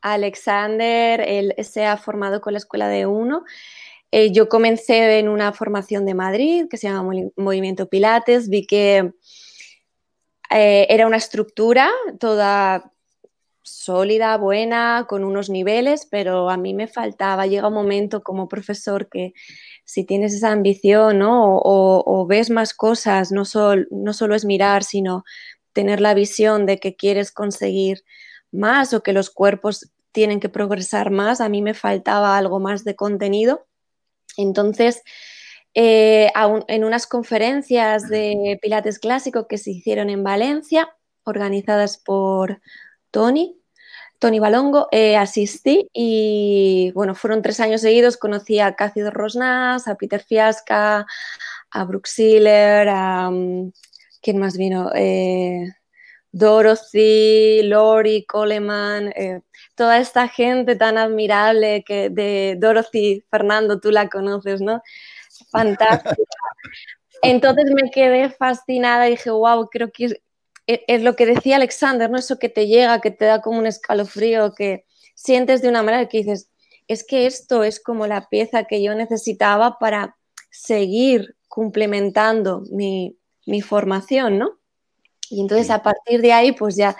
Alexander, 0.00 1.20
él 1.20 1.54
se 1.62 1.84
ha 1.84 1.96
formado 1.96 2.40
con 2.40 2.52
la 2.52 2.58
escuela 2.58 2.88
de 2.88 3.06
uno. 3.06 3.44
Eh, 4.10 4.32
yo 4.32 4.48
comencé 4.48 5.18
en 5.18 5.28
una 5.28 5.52
formación 5.52 6.06
de 6.06 6.14
Madrid 6.14 6.66
que 6.70 6.76
se 6.76 6.88
llama 6.88 7.12
Movimiento 7.36 7.88
Pilates. 7.88 8.48
Vi 8.48 8.66
que 8.66 9.12
eh, 10.50 10.86
era 10.88 11.06
una 11.06 11.16
estructura 11.16 11.90
toda 12.18 12.92
sólida, 13.62 14.36
buena, 14.36 15.06
con 15.08 15.24
unos 15.24 15.50
niveles, 15.50 16.06
pero 16.08 16.50
a 16.50 16.56
mí 16.56 16.72
me 16.72 16.86
faltaba. 16.86 17.46
Llega 17.46 17.68
un 17.68 17.74
momento 17.74 18.22
como 18.22 18.48
profesor 18.48 19.08
que 19.08 19.34
si 19.84 20.04
tienes 20.04 20.34
esa 20.34 20.52
ambición 20.52 21.18
¿no? 21.18 21.58
o, 21.58 22.26
ves 22.26 22.50
más 22.50 22.74
cosas, 22.74 23.32
no, 23.32 23.42
no 23.90 24.12
solo 24.12 24.34
es 24.34 24.44
mirar, 24.44 24.84
sino 24.84 25.24
tener 25.72 26.00
la 26.00 26.14
visión 26.14 26.64
de 26.64 26.78
que 26.78 26.96
quieres 26.96 27.32
conseguir 27.32 28.04
más 28.52 28.94
o 28.94 29.02
que 29.02 29.12
los 29.12 29.30
cuerpos 29.30 29.92
tienen 30.12 30.40
que 30.40 30.48
progresar 30.48 31.10
más, 31.10 31.40
a 31.40 31.48
mí 31.48 31.60
me 31.60 31.74
faltaba 31.74 32.38
algo 32.38 32.58
más 32.60 32.84
de 32.84 32.96
contenido. 32.96 33.66
Entonces, 34.38 35.02
eh, 35.78 36.32
en 36.68 36.84
unas 36.84 37.06
conferencias 37.06 38.08
de 38.08 38.58
Pilates 38.62 38.98
clásico 38.98 39.46
que 39.46 39.58
se 39.58 39.72
hicieron 39.72 40.08
en 40.08 40.24
Valencia, 40.24 40.88
organizadas 41.22 41.98
por 41.98 42.62
Tony, 43.10 43.60
Tony 44.18 44.38
Balongo, 44.38 44.88
eh, 44.90 45.18
asistí 45.18 45.86
y 45.92 46.92
bueno, 46.94 47.14
fueron 47.14 47.42
tres 47.42 47.60
años 47.60 47.82
seguidos, 47.82 48.16
conocí 48.16 48.58
a 48.58 48.74
Cácido 48.74 49.10
Rosnas, 49.10 49.86
a 49.86 49.96
Peter 49.96 50.22
Fiasca, 50.22 51.04
a 51.70 51.84
Brooke 51.84 52.08
a... 52.88 53.30
Mm, 53.30 53.72
¿Quién 54.22 54.38
más 54.38 54.56
vino? 54.56 54.90
Eh, 54.94 55.74
Dorothy, 56.32 57.62
Lori, 57.64 58.24
Coleman, 58.24 59.12
toda 59.74 59.98
esta 59.98 60.26
gente 60.28 60.74
tan 60.74 60.98
admirable 60.98 61.84
que 61.86 62.08
de 62.10 62.56
Dorothy, 62.58 63.24
Fernando, 63.30 63.78
tú 63.78 63.90
la 63.90 64.08
conoces, 64.08 64.60
¿no? 64.62 64.82
Fantástica. 65.50 66.14
Entonces 67.22 67.70
me 67.70 67.90
quedé 67.90 68.30
fascinada 68.30 69.08
y 69.08 69.12
dije, 69.12 69.30
wow, 69.30 69.68
creo 69.70 69.90
que 69.90 70.20
es, 70.66 71.02
lo 71.02 71.16
que 71.16 71.26
decía 71.26 71.56
Alexander, 71.56 72.10
¿no? 72.10 72.18
Eso 72.18 72.38
que 72.38 72.48
te 72.48 72.66
llega, 72.66 73.00
que 73.00 73.10
te 73.10 73.24
da 73.24 73.40
como 73.40 73.58
un 73.58 73.66
escalofrío, 73.66 74.52
que 74.54 74.84
sientes 75.14 75.62
de 75.62 75.68
una 75.68 75.82
manera 75.82 76.08
que 76.08 76.18
dices, 76.18 76.50
es 76.88 77.04
que 77.04 77.26
esto 77.26 77.64
es 77.64 77.80
como 77.80 78.06
la 78.06 78.28
pieza 78.28 78.64
que 78.64 78.82
yo 78.82 78.94
necesitaba 78.94 79.78
para 79.78 80.16
seguir 80.50 81.36
complementando 81.48 82.62
mi, 82.70 83.16
mi 83.46 83.62
formación, 83.62 84.38
¿no? 84.38 84.58
Y 85.30 85.40
entonces 85.40 85.70
a 85.70 85.82
partir 85.82 86.20
de 86.20 86.32
ahí, 86.32 86.52
pues 86.52 86.76
ya 86.76 86.96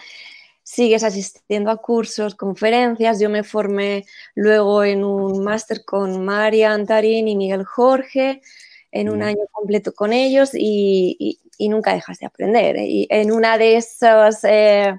sigues 0.66 1.04
asistiendo 1.04 1.70
a 1.70 1.76
cursos, 1.76 2.34
conferencias. 2.34 3.20
Yo 3.20 3.30
me 3.30 3.44
formé 3.44 4.04
luego 4.34 4.82
en 4.82 5.04
un 5.04 5.44
máster 5.44 5.84
con 5.84 6.24
María 6.24 6.72
Antarín 6.72 7.28
y 7.28 7.36
Miguel 7.36 7.64
Jorge, 7.64 8.42
en 8.90 9.08
un 9.08 9.22
año 9.22 9.46
completo 9.52 9.94
con 9.94 10.12
ellos 10.12 10.50
y, 10.52 11.40
nunca 11.60 11.94
dejas 11.94 12.18
de 12.18 12.26
aprender. 12.26 12.76
¿eh? 12.76 12.86
Y 12.86 13.06
en 13.10 13.30
una 13.30 13.58
de 13.58 13.76
esas, 13.76 14.42
eh, 14.42 14.98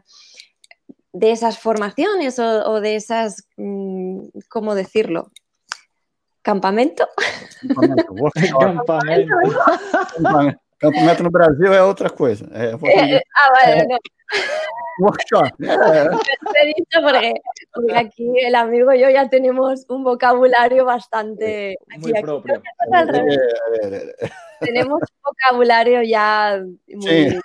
de 1.11 1.31
esas 1.31 1.59
formaciones 1.59 2.39
o, 2.39 2.79
de 2.79 2.95
esas, 2.95 3.45
mm, 3.57 4.21
¿cómo 4.47 4.73
decirlo? 4.73 5.31
¿Campamento? 6.41 7.09
Campamento. 7.61 8.15
Campamento. 8.59 9.35
Campamento 10.79 11.23
no 11.23 11.31
Brasil 11.31 11.73
é 11.73 11.83
outra 11.83 12.09
coisa. 12.09 12.47
É, 12.53 12.73
ah, 12.73 13.51
vale, 13.51 13.87
no. 13.87 13.97
Workshop. 14.99 15.51
Te 15.59 16.61
he 16.61 16.65
dicho 16.67 17.01
porque, 17.01 17.33
porque, 17.73 17.95
aquí 17.95 18.33
el 18.43 18.55
amigo 18.55 18.91
y 18.93 19.01
yo 19.01 19.09
ya 19.09 19.29
tenemos 19.29 19.85
un 19.89 20.03
vocabulario 20.03 20.85
bastante... 20.85 21.77
Muy 21.99 22.11
aquí, 22.11 22.23
propio. 22.23 22.61
Tenemos 24.59 25.01
un 25.01 25.21
vocabulario 25.23 26.01
ya 26.01 26.63
muy... 26.87 27.31
Sí. 27.31 27.39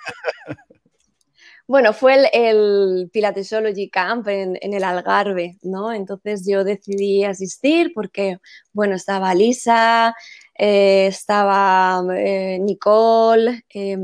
Bueno, 1.65 1.93
fue 1.93 2.15
el, 2.15 2.27
el 2.33 3.09
Pilatesology 3.11 3.89
Camp 3.89 4.27
en, 4.27 4.57
en, 4.61 4.73
el 4.73 4.83
Algarve, 4.83 5.57
¿no? 5.63 5.93
Entonces 5.93 6.45
yo 6.45 6.65
decidí 6.65 7.23
asistir 7.23 7.93
porque, 7.95 8.37
bueno, 8.73 8.95
estaba 8.95 9.33
Lisa, 9.33 10.13
eh, 10.55 11.07
estaba 11.07 12.03
eh, 12.15 12.59
Nicole, 12.59 13.65
eh, 13.73 13.97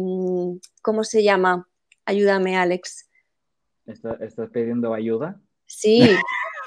¿cómo 0.81 1.03
se 1.03 1.23
llama? 1.23 1.67
Ayúdame, 2.05 2.57
Alex. 2.57 3.07
¿Estás 3.85 4.49
pidiendo 4.51 4.93
ayuda? 4.93 5.39
Sí. 5.65 6.09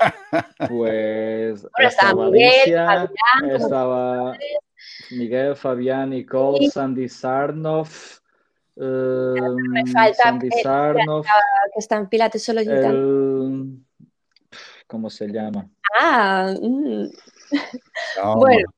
pues 0.68 1.66
estaba 1.78 2.30
Miguel, 2.30 2.74
Fabián, 2.74 3.10
estaba 3.50 4.38
Miguel, 5.10 5.56
Fabián, 5.56 6.10
Nicole, 6.10 6.68
Sandy 6.70 7.08
Sarnoff. 7.08 8.20
me 8.76 9.86
falta 9.92 10.14
Sandy 10.14 10.50
Sarnoff, 10.62 11.26
que 11.26 11.78
está 11.78 11.96
en 11.96 12.08
Pilates 12.08 12.44
solo 12.44 12.60
el... 12.60 13.84
¿Cómo 14.86 15.08
se 15.10 15.26
llama? 15.28 15.68
Ah, 15.98 16.54
mm. 16.60 17.08
bueno. 18.36 18.68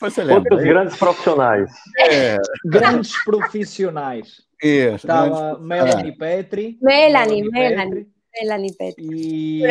Outros 0.00 0.62
grandes 0.62 0.96
profissionais. 0.96 1.70
É. 1.98 2.36
Grandes 2.64 3.12
profissionais. 3.24 4.42
Isso. 4.62 4.96
Estava 4.96 5.58
Melanie 5.58 6.16
Petri. 6.16 6.78
Melanie, 6.80 7.42
Melanie. 7.50 8.06
Melanie 8.40 8.72
Petri. 8.72 9.04
Y... 9.04 9.62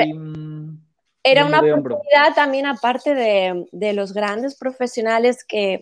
Era 1.25 1.45
una 1.45 1.59
oportunidad 1.59 2.35
también 2.35 2.65
aparte 2.65 3.15
de, 3.15 3.65
de, 3.71 3.93
los 3.93 4.13
grandes 4.13 4.55
profesionales 4.55 5.45
que, 5.47 5.81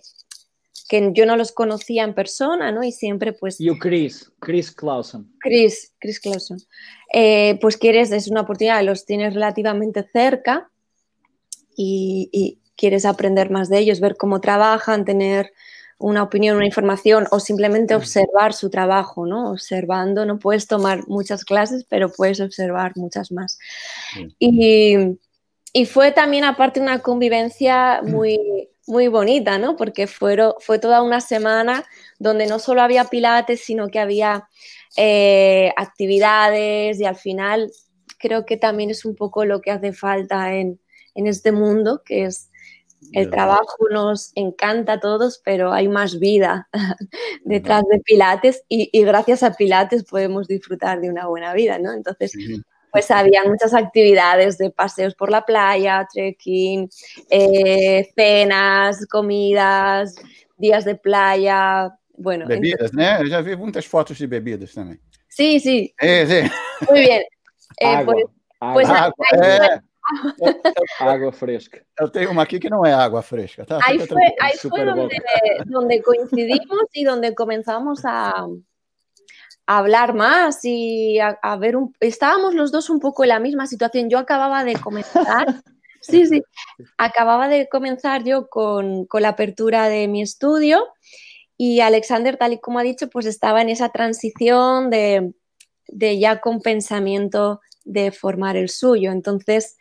que 0.87 1.09
yo 1.13 1.25
no 1.25 1.35
los 1.35 1.51
conocía 1.51 2.03
en 2.03 2.13
persona, 2.13 2.71
¿no? 2.71 2.83
Y 2.83 2.91
siempre 2.91 3.33
pues... 3.33 3.59
Y 3.59 3.69
Chris, 3.79 4.31
Chris 4.39 4.71
Clausen. 4.71 5.31
Chris, 5.39 5.95
Chris 5.99 6.19
Clausen. 6.19 6.57
Eh, 7.11 7.57
pues 7.59 7.77
quieres, 7.77 8.11
es 8.11 8.27
una 8.27 8.41
oportunidad, 8.41 8.83
los 8.83 9.05
tienes 9.05 9.33
relativamente 9.33 10.07
cerca 10.13 10.69
y, 11.75 12.29
y, 12.31 12.60
quieres 12.81 13.05
aprender 13.05 13.51
más 13.51 13.69
de 13.69 13.77
ellos, 13.77 13.99
ver 13.99 14.17
cómo 14.17 14.41
trabajan, 14.41 15.05
tener 15.05 15.53
una 15.99 16.23
opinión, 16.23 16.55
una 16.55 16.65
información 16.65 17.27
o 17.29 17.39
simplemente 17.39 17.93
observar 17.93 18.53
su 18.53 18.71
trabajo, 18.71 19.27
¿no? 19.27 19.51
Observando, 19.51 20.25
no 20.25 20.39
puedes 20.39 20.65
tomar 20.65 21.07
muchas 21.07 21.45
clases, 21.45 21.85
pero 21.87 22.11
puedes 22.11 22.41
observar 22.41 22.93
muchas 22.95 23.31
más. 23.31 23.59
Y, 24.39 24.97
y, 25.73 25.85
fue 25.85 26.11
también 26.11 26.43
aparte 26.43 26.79
una 26.79 27.03
convivencia 27.03 28.01
muy, 28.01 28.39
muy 28.87 29.09
bonita, 29.09 29.59
¿no? 29.59 29.75
Porque 29.75 30.07
fue, 30.07 30.35
fue 30.59 30.79
toda 30.79 31.03
una 31.03 31.21
semana 31.21 31.85
donde 32.17 32.47
no 32.47 32.57
solo 32.57 32.81
había 32.81 33.03
pilates, 33.05 33.61
sino 33.63 33.89
que 33.89 33.99
había 33.99 34.49
eh, 34.97 35.71
actividades 35.77 36.99
y 36.99 37.05
al 37.05 37.15
final 37.15 37.71
creo 38.17 38.43
que 38.47 38.57
también 38.57 38.89
es 38.89 39.05
un 39.05 39.15
poco 39.15 39.45
lo 39.45 39.61
que 39.61 39.69
hace 39.69 39.93
falta 39.93 40.55
en, 40.55 40.79
en 41.13 41.27
este 41.27 41.51
mundo, 41.51 42.01
que 42.03 42.25
es 42.25 42.50
el 43.13 43.29
trabajo 43.29 43.77
nos 43.91 44.31
encanta 44.35 44.93
a 44.93 44.99
todos, 44.99 45.41
pero 45.43 45.73
hay 45.73 45.87
más 45.87 46.19
vida 46.19 46.69
detrás 47.43 47.83
de 47.89 47.99
Pilates 47.99 48.63
y, 48.69 48.89
gracias 49.03 49.43
a 49.43 49.53
Pilates 49.53 50.03
podemos 50.03 50.47
disfrutar 50.47 51.01
de 51.01 51.09
una 51.09 51.27
buena 51.27 51.53
vida, 51.53 51.79
¿no? 51.79 51.91
Entonces, 51.93 52.33
pues 52.91 53.09
había 53.11 53.43
muchas 53.45 53.73
actividades 53.73 54.57
de 54.57 54.69
paseos 54.69 55.15
por 55.15 55.31
la 55.31 55.45
playa, 55.45 56.07
trekking, 56.11 56.89
eh, 57.29 58.09
cenas, 58.15 59.05
comidas, 59.07 60.15
días 60.57 60.85
de 60.85 60.95
playa, 60.95 61.97
bueno. 62.15 62.45
Bebidas, 62.47 62.93
¿no? 62.93 63.23
Ya 63.25 63.41
vi 63.41 63.55
muchas 63.55 63.87
fotos 63.87 64.19
de 64.19 64.27
bebidas 64.27 64.73
también. 64.73 65.01
Sí, 65.27 65.59
sí. 65.59 65.93
sí. 65.99 66.41
Muy 66.89 66.99
bien. 66.99 67.23
Eh, 67.79 68.03
pues, 68.05 68.25
pues 68.73 68.87
água 70.99 71.31
fresca. 71.31 71.83
Eu 71.99 72.09
tenho 72.09 72.31
uma 72.31 72.43
aqui 72.43 72.59
que 72.59 72.69
não 72.69 72.85
é 72.85 72.93
água 72.93 73.21
fresca. 73.21 73.65
Tá? 73.65 73.79
Ahí 73.83 73.99
fue, 73.99 74.35
ahí 74.39 74.57
fue 74.57 74.85
donde, 74.85 75.17
donde, 75.65 76.01
coincidimos 76.01 76.85
y 76.93 77.03
donde 77.03 77.35
comenzamos 77.35 78.05
a, 78.05 78.45
a 79.67 79.77
hablar 79.77 80.13
más 80.13 80.59
y 80.63 81.19
a, 81.19 81.37
a, 81.41 81.55
ver 81.57 81.75
un... 81.75 81.93
Estábamos 81.99 82.53
los 82.53 82.71
dos 82.71 82.89
un 82.89 82.99
poco 82.99 83.23
en 83.23 83.29
la 83.29 83.39
misma 83.39 83.67
situación. 83.67 84.09
Yo 84.09 84.17
acababa 84.17 84.63
de 84.63 84.73
comenzar... 84.73 85.45
Sí, 86.03 86.25
sí. 86.25 86.41
Acababa 86.97 87.47
de 87.47 87.69
comenzar 87.69 88.23
yo 88.23 88.49
con, 88.49 89.05
con 89.05 89.21
la 89.21 89.29
apertura 89.29 89.87
de 89.87 90.07
mi 90.07 90.23
estudio 90.23 90.87
y 91.57 91.81
Alexander, 91.81 92.37
tal 92.37 92.53
y 92.53 92.59
como 92.59 92.79
ha 92.79 92.81
dicho, 92.81 93.07
pues 93.07 93.27
estaba 93.27 93.61
en 93.61 93.69
esa 93.69 93.89
transición 93.89 94.89
de, 94.89 95.31
de 95.87 96.17
ya 96.17 96.41
con 96.41 96.59
pensamiento 96.59 97.61
de 97.85 98.11
formar 98.11 98.57
el 98.57 98.69
suyo. 98.69 99.11
Entonces, 99.11 99.77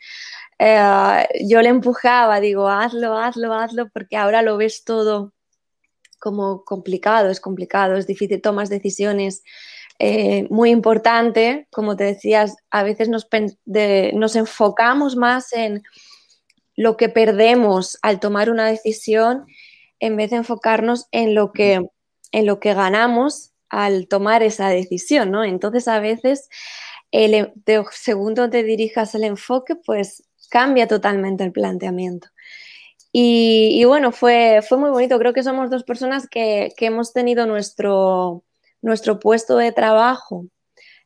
eh, 0.59 1.27
yo 1.45 1.61
le 1.61 1.69
empujaba, 1.69 2.39
digo, 2.39 2.67
hazlo, 2.69 3.17
hazlo, 3.17 3.53
hazlo, 3.53 3.89
porque 3.89 4.17
ahora 4.17 4.41
lo 4.41 4.57
ves 4.57 4.83
todo 4.83 5.33
como 6.19 6.63
complicado, 6.63 7.29
es 7.29 7.39
complicado, 7.39 7.95
es 7.95 8.05
difícil, 8.05 8.41
tomas 8.41 8.69
decisiones. 8.69 9.43
Eh, 9.97 10.47
muy 10.49 10.69
importante, 10.69 11.67
como 11.71 11.95
te 11.95 12.03
decías, 12.05 12.55
a 12.69 12.83
veces 12.83 13.09
nos, 13.09 13.27
nos 14.13 14.35
enfocamos 14.35 15.15
más 15.15 15.51
en 15.53 15.81
lo 16.75 16.97
que 16.97 17.09
perdemos 17.09 17.97
al 18.01 18.19
tomar 18.19 18.49
una 18.49 18.67
decisión 18.67 19.45
en 19.99 20.15
vez 20.15 20.31
de 20.31 20.37
enfocarnos 20.37 21.07
en 21.11 21.35
lo 21.35 21.51
que, 21.51 21.81
en 22.31 22.45
lo 22.45 22.59
que 22.59 22.73
ganamos 22.73 23.51
al 23.69 24.07
tomar 24.07 24.43
esa 24.43 24.69
decisión, 24.69 25.31
¿no? 25.31 25.43
Entonces 25.43 25.87
a 25.87 25.99
veces 25.99 26.49
el, 27.11 27.51
de, 27.65 27.85
según 27.91 28.35
te 28.35 28.63
dirijas 28.63 29.15
el 29.15 29.23
enfoque, 29.23 29.75
pues 29.75 30.23
cambia 30.49 30.87
totalmente 30.87 31.43
el 31.43 31.51
planteamiento. 31.51 32.29
Y, 33.13 33.83
bueno, 33.85 34.13
fue, 34.13 34.61
fue 34.67 34.77
muy 34.77 34.89
bonito. 34.89 35.19
Creo 35.19 35.33
que 35.33 35.43
somos 35.43 35.69
dos 35.69 35.83
personas 35.83 36.29
que, 36.29 36.73
que 36.77 36.85
hemos 36.85 37.11
tenido 37.11 37.45
nuestro, 37.45 38.43
nuestro 38.81 39.19
puesto 39.19 39.57
de 39.57 39.73
trabajo 39.73 40.45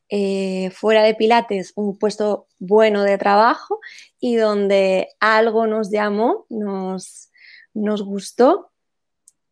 eh, 0.09 0.69
fuera 0.71 1.03
de 1.03 1.15
Pilates, 1.15 1.73
un 1.75 1.97
puesto 1.97 2.47
bueno 2.59 3.03
de 3.03 3.17
trabajo 3.17 3.79
y 4.19 4.35
donde 4.35 5.09
algo 5.19 5.65
nos 5.65 5.89
llamó, 5.89 6.45
nos, 6.49 7.31
nos 7.73 8.03
gustó 8.03 8.71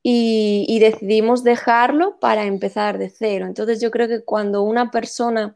y, 0.03 0.77
decidimos 0.79 1.43
dejarlo 1.43 2.19
para 2.19 2.45
empezar 2.45 2.99
de 2.99 3.09
cero. 3.09 3.47
Entonces 3.47 3.81
yo 3.81 3.89
creo 3.89 4.07
que 4.07 4.23
cuando 4.23 4.61
una 4.61 4.91
persona 4.91 5.55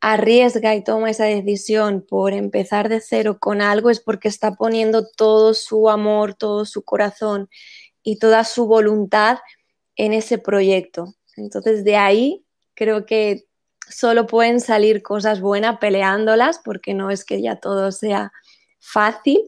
arriesga 0.00 0.74
y 0.74 0.84
toma 0.84 1.10
esa 1.10 1.24
decisión 1.24 2.04
por 2.08 2.32
empezar 2.32 2.88
de 2.88 3.00
cero 3.00 3.38
con 3.40 3.60
algo 3.60 3.90
es 3.90 4.00
porque 4.00 4.28
está 4.28 4.54
poniendo 4.54 5.06
todo 5.06 5.54
su 5.54 5.88
amor, 5.88 6.34
todo 6.34 6.64
su 6.64 6.82
corazón 6.82 7.48
y 8.02 8.18
toda 8.18 8.44
su 8.44 8.66
voluntad 8.66 9.38
en 9.96 10.12
ese 10.12 10.38
proyecto. 10.38 11.14
Entonces 11.36 11.84
de 11.84 11.96
ahí 11.96 12.44
creo 12.74 13.06
que 13.06 13.46
solo 13.88 14.26
pueden 14.26 14.60
salir 14.60 15.02
cosas 15.02 15.40
buenas 15.40 15.78
peleándolas 15.78 16.60
porque 16.64 16.94
no 16.94 17.10
es 17.10 17.24
que 17.24 17.42
ya 17.42 17.56
todo 17.56 17.90
sea 17.90 18.32
fácil, 18.78 19.40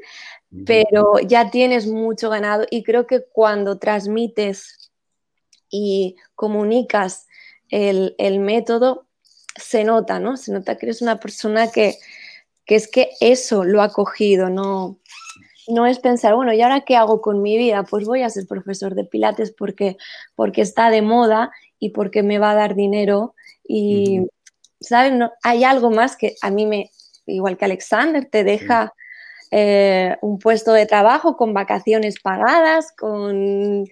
pero 0.66 1.20
ya 1.20 1.50
tienes 1.50 1.86
mucho 1.86 2.28
ganado 2.28 2.66
y 2.70 2.82
creo 2.82 3.06
que 3.06 3.22
cuando 3.32 3.78
transmites 3.78 4.90
y 5.70 6.16
comunicas 6.34 7.28
el, 7.68 8.16
el 8.18 8.40
método, 8.40 9.06
se 9.56 9.84
nota, 9.84 10.18
¿no? 10.18 10.36
Se 10.36 10.52
nota 10.52 10.76
que 10.76 10.86
eres 10.86 11.02
una 11.02 11.18
persona 11.18 11.70
que, 11.70 11.96
es 12.66 12.88
que 12.88 13.10
eso 13.20 13.64
lo 13.64 13.82
ha 13.82 13.92
cogido, 13.92 14.48
no, 14.48 14.98
no 15.66 15.86
es 15.86 15.98
pensar, 15.98 16.34
bueno, 16.34 16.52
¿y 16.52 16.62
ahora 16.62 16.82
qué 16.82 16.96
hago 16.96 17.20
con 17.20 17.42
mi 17.42 17.58
vida? 17.58 17.82
Pues 17.82 18.06
voy 18.06 18.22
a 18.22 18.30
ser 18.30 18.46
profesor 18.46 18.94
de 18.94 19.04
Pilates 19.04 19.52
porque, 19.52 19.96
porque 20.36 20.62
está 20.62 20.90
de 20.90 21.02
moda 21.02 21.50
y 21.78 21.90
porque 21.90 22.22
me 22.22 22.38
va 22.38 22.52
a 22.52 22.54
dar 22.54 22.74
dinero. 22.76 23.34
Y, 23.66 24.26
¿sabes? 24.80 25.12
No, 25.12 25.32
hay 25.42 25.64
algo 25.64 25.90
más 25.90 26.16
que 26.16 26.36
a 26.42 26.50
mí 26.50 26.66
me, 26.66 26.90
igual 27.26 27.56
que 27.56 27.64
Alexander, 27.64 28.24
te 28.24 28.44
deja 28.44 28.94
eh, 29.52 30.16
un 30.22 30.38
puesto 30.38 30.72
de 30.72 30.86
trabajo 30.86 31.36
con 31.36 31.52
vacaciones 31.52 32.20
pagadas, 32.20 32.92
con, 32.96 33.84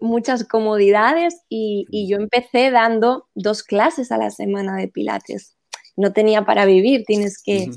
muchas 0.00 0.42
comodidades 0.42 1.42
y, 1.48 1.86
yo 2.08 2.16
empecé 2.16 2.72
dando 2.72 3.28
dos 3.34 3.62
clases 3.62 4.10
a 4.10 4.18
la 4.18 4.30
semana 4.30 4.76
de 4.76 4.88
Pilates. 4.88 5.56
No 5.96 6.12
tenía 6.12 6.44
para 6.44 6.64
vivir, 6.64 7.04
tienes 7.06 7.40
que, 7.40 7.70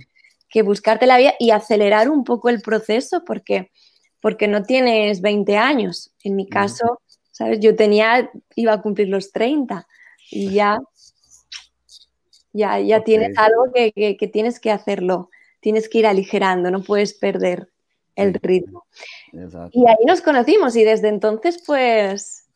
buscarte 0.63 1.05
la 1.05 1.17
vida 1.17 1.35
y 1.39 1.51
acelerar 1.51 2.09
un 2.09 2.23
poco 2.23 2.49
el 2.49 2.61
proceso 2.61 3.23
porque, 3.23 3.71
porque 4.19 4.47
no 4.47 4.63
tienes 4.63 5.21
20 5.21 5.57
años. 5.57 6.11
En 6.23 6.35
mi 6.35 6.47
caso, 6.47 7.01
¿sabes? 7.31 7.59
Yo 7.59 7.75
tenía, 7.75 8.31
iba 8.55 8.73
a 8.73 8.81
cumplir 8.81 9.09
los 9.09 9.31
30 9.31 9.87
y 10.31 10.53
ya, 10.53 10.79
ya, 12.51 12.79
ya 12.79 13.03
tienes 13.03 13.37
algo 13.37 13.71
que, 13.73 14.17
que 14.17 14.27
tienes 14.27 14.59
que 14.59 14.71
hacerlo 14.71 15.29
tienes 15.61 15.87
que 15.87 15.99
ir 15.99 16.05
aligerando, 16.05 16.69
no 16.69 16.83
puedes 16.83 17.13
perder 17.13 17.71
el 18.15 18.33
ritmo. 18.33 18.85
Y 19.71 19.87
ahí 19.87 20.05
nos 20.05 20.21
conocimos 20.21 20.75
y 20.75 20.83
desde 20.83 21.07
entonces, 21.07 21.63
pues, 21.65 22.47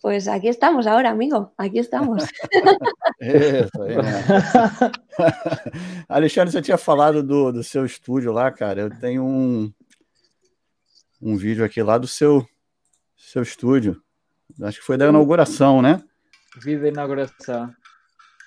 pues 0.00 0.26
aquí 0.26 0.48
estamos 0.48 0.86
ahora, 0.86 1.10
amigo, 1.10 1.52
aquí 1.56 1.78
estamos. 1.78 2.24
Isso, 3.20 3.82
aí, 3.82 3.94
Alexandre, 6.08 6.52
você 6.52 6.62
tinha 6.62 6.78
falado 6.78 7.22
do, 7.22 7.52
do 7.52 7.62
seu 7.62 7.86
estúdio 7.86 8.32
lá, 8.32 8.50
cara. 8.50 8.80
Eu 8.80 8.90
tenho 8.90 9.24
um, 9.24 9.72
um 11.20 11.36
vídeo 11.36 11.64
aqui 11.64 11.82
lá 11.82 11.98
do 11.98 12.08
seu, 12.08 12.46
seu 13.16 13.42
estúdio. 13.42 14.02
Acho 14.60 14.80
que 14.80 14.86
foi 14.86 14.96
da 14.96 15.08
inauguração, 15.08 15.80
né? 15.80 16.02
Vídeo 16.56 16.82
da 16.82 16.88
inauguração. 16.88 17.72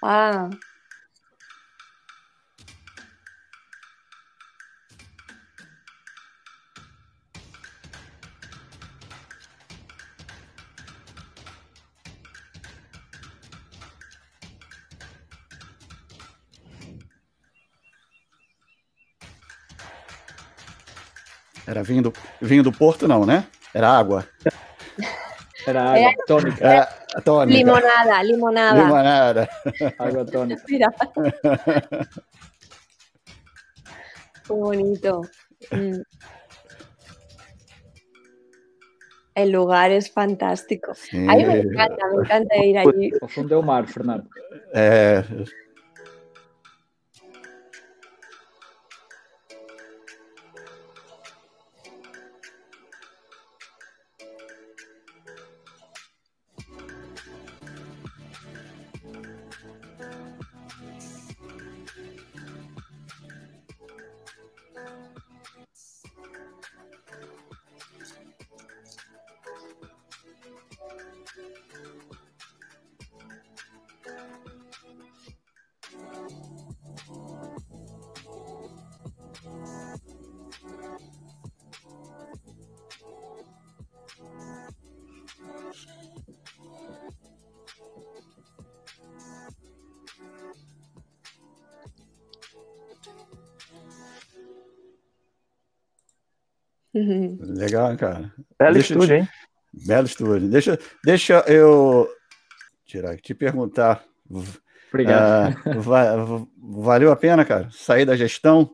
Ah, 0.04 0.50
Era 21.67 21.84
vinho 21.84 22.04
do, 22.04 22.13
vinho 22.41 22.63
do 22.63 22.71
Porto, 22.71 23.08
não, 23.08 23.25
né? 23.25 23.47
Era 23.73 23.89
água. 23.89 24.28
Era 25.67 25.84
água 25.84 25.99
Era... 25.99 26.25
tônica. 26.28 26.65
Era 26.65 26.86
tônica. 27.23 27.58
Limonada, 27.58 28.23
limonada. 28.23 28.84
Limonada. 28.84 29.49
Água 29.97 30.25
tônica. 30.25 30.63
Mira. 30.69 30.88
Qué 34.45 34.54
bonito. 34.54 35.21
Mm. 35.71 36.01
El 39.34 39.51
lugar 39.51 39.91
es 39.91 40.10
fantástico. 40.12 40.93
Sí. 40.93 41.17
A 41.17 41.36
mí 41.36 41.43
me 41.43 41.60
encanta, 41.60 42.08
me 42.08 42.23
encanta 42.23 42.56
ir 42.58 42.78
allí. 42.78 43.12
É 43.12 43.56
o 43.56 43.62
mar, 43.62 43.86
Fernando. 43.88 44.30
É, 44.73 45.23
Legal, 97.65 97.97
cara. 97.97 98.32
Belo 98.60 98.73
deixa 98.73 98.93
estúdio, 98.93 99.08
te... 99.08 99.21
hein? 99.21 99.30
Belo 99.73 100.06
estúdio. 100.06 100.49
Deixa, 100.49 100.80
deixa 101.04 101.39
eu 101.47 102.08
tirar, 102.86 103.17
te 103.17 103.34
perguntar. 103.34 104.06
Obrigado. 104.89 105.56
Uh, 105.65 106.47
valeu 106.58 107.12
a 107.12 107.15
pena, 107.15 107.43
cara, 107.43 107.67
sair 107.71 108.06
da 108.06 108.15
gestão, 108.15 108.71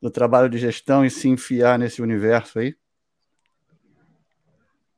do 0.00 0.10
trabalho 0.10 0.48
de 0.48 0.56
gestão 0.56 1.04
e 1.04 1.10
se 1.10 1.28
enfiar 1.28 1.78
nesse 1.78 2.00
universo 2.00 2.58
aí? 2.58 2.74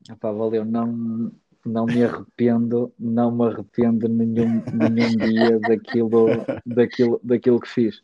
Epá, 0.09 0.31
valeu, 0.31 0.65
não, 0.65 1.33
não 1.67 1.87
me 1.87 2.05
arrependo, 2.05 2.95
não 2.99 3.33
me 3.33 3.47
arrependo 3.47 4.09
nenhum, 4.09 4.63
nenhum 4.73 5.17
dia 5.17 5.59
daquilo, 5.59 6.27
daquilo, 6.65 7.21
daquilo 7.23 7.61
que 7.61 7.69
fiz. 7.69 8.03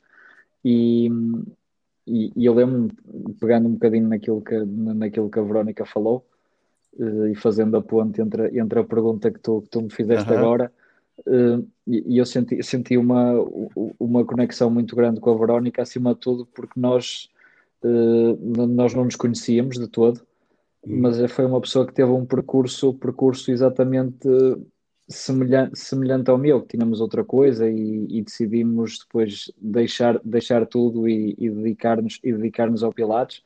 E, 0.64 1.08
e, 2.06 2.32
e 2.36 2.44
eu 2.44 2.54
lembro-me, 2.54 2.90
pegando 3.40 3.68
um 3.68 3.72
bocadinho 3.72 4.08
naquilo 4.08 4.40
que, 4.40 4.58
naquilo 4.58 5.30
que 5.30 5.38
a 5.38 5.42
Verónica 5.42 5.84
falou 5.84 6.26
uh, 6.94 7.26
e 7.28 7.34
fazendo 7.34 7.76
a 7.76 7.82
ponte 7.82 8.20
entre, 8.20 8.58
entre 8.58 8.80
a 8.80 8.84
pergunta 8.84 9.30
que 9.30 9.38
tu, 9.38 9.62
que 9.62 9.68
tu 9.68 9.82
me 9.82 9.90
fizeste 9.90 10.32
agora, 10.32 10.72
uh, 11.20 11.66
e, 11.86 12.14
e, 12.14 12.18
eu 12.18 12.26
senti, 12.26 12.62
senti 12.62 12.96
uma, 12.96 13.32
uma 13.98 14.24
conexão 14.24 14.70
muito 14.70 14.96
grande 14.96 15.20
com 15.20 15.30
a 15.30 15.38
Verónica, 15.38 15.82
acima 15.82 16.14
de 16.14 16.20
tudo, 16.20 16.46
porque 16.46 16.78
nós 16.78 17.30
Uh, 17.82 18.36
nós 18.66 18.92
não 18.92 19.06
nos 19.06 19.16
conhecíamos 19.16 19.78
de 19.78 19.88
todo, 19.88 20.20
hum. 20.86 21.00
mas 21.00 21.18
foi 21.32 21.46
uma 21.46 21.60
pessoa 21.60 21.86
que 21.86 21.94
teve 21.94 22.10
um 22.10 22.26
percurso, 22.26 22.92
percurso 22.92 23.50
exatamente 23.50 24.28
semelhante, 25.10 25.78
semelhante 25.78 26.30
ao 26.30 26.38
meu, 26.38 26.62
que 26.62 26.76
tínhamos 26.76 27.00
outra 27.00 27.24
coisa 27.24 27.68
e, 27.68 28.06
e 28.08 28.22
decidimos 28.22 29.00
depois 29.00 29.50
deixar, 29.60 30.20
deixar 30.24 30.66
tudo 30.66 31.08
e, 31.08 31.34
e 31.38 31.50
dedicar-nos 31.50 32.18
dedicar-nos 32.22 32.82
ao 32.82 32.92
Pilates. 32.92 33.42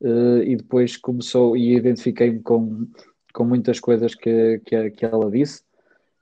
Uh, 0.00 0.42
e 0.44 0.56
depois 0.56 0.96
começou 0.96 1.56
e 1.56 1.76
identifiquei-me 1.76 2.40
com, 2.40 2.86
com 3.34 3.44
muitas 3.44 3.78
coisas 3.78 4.14
que, 4.14 4.60
que, 4.64 4.90
que 4.92 5.04
ela 5.04 5.30
disse 5.30 5.62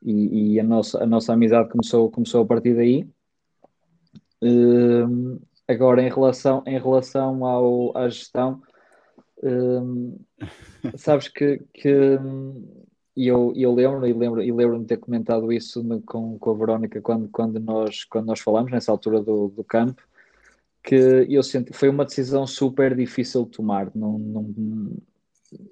e, 0.03 0.55
e, 0.55 0.61
a, 0.61 0.65
nossa, 0.65 1.03
a 1.03 1.07
nossa 1.07 1.33
amizade 1.33 1.69
começou, 1.69 2.11
começou 2.11 2.43
a 2.43 2.47
partir 2.47 2.75
daí. 2.75 3.09
Uh, 4.43 5.41
agora, 5.67 6.03
em 6.03 6.09
relação, 6.09 6.63
em 6.67 6.79
relação 6.79 7.45
ao, 7.45 7.97
à 7.97 8.09
gestão, 8.09 8.63
uh, 9.43 10.21
sabes 10.97 11.29
que, 11.29 11.63
que 11.73 12.19
eu, 13.27 13.53
eu 13.57 13.75
lembro 13.75 14.07
e 14.07 14.13
lembro 14.13 14.43
e 14.43 14.53
lembro-me 14.53 14.83
de 14.83 14.89
ter 14.89 14.99
comentado 14.99 15.53
isso 15.53 15.83
no, 15.83 16.01
com, 16.03 16.39
com 16.39 16.51
a 16.51 16.55
Verónica 16.55 17.01
quando, 17.01 17.29
quando, 17.29 17.59
nós, 17.59 18.05
quando 18.05 18.27
nós 18.27 18.41
falamos 18.41 18.71
nessa 18.71 18.93
altura 18.93 19.21
do, 19.21 19.49
do 19.49 19.65
campo 19.65 20.03
que 20.83 20.95
eu 21.29 21.43
senti 21.43 21.73
foi 21.73 21.89
uma 21.89 22.05
decisão 22.05 22.47
super 22.47 22.95
difícil 22.95 23.45
de 23.45 23.51
tomar 23.51 23.91
não, 23.95 24.19
não, 24.19 24.91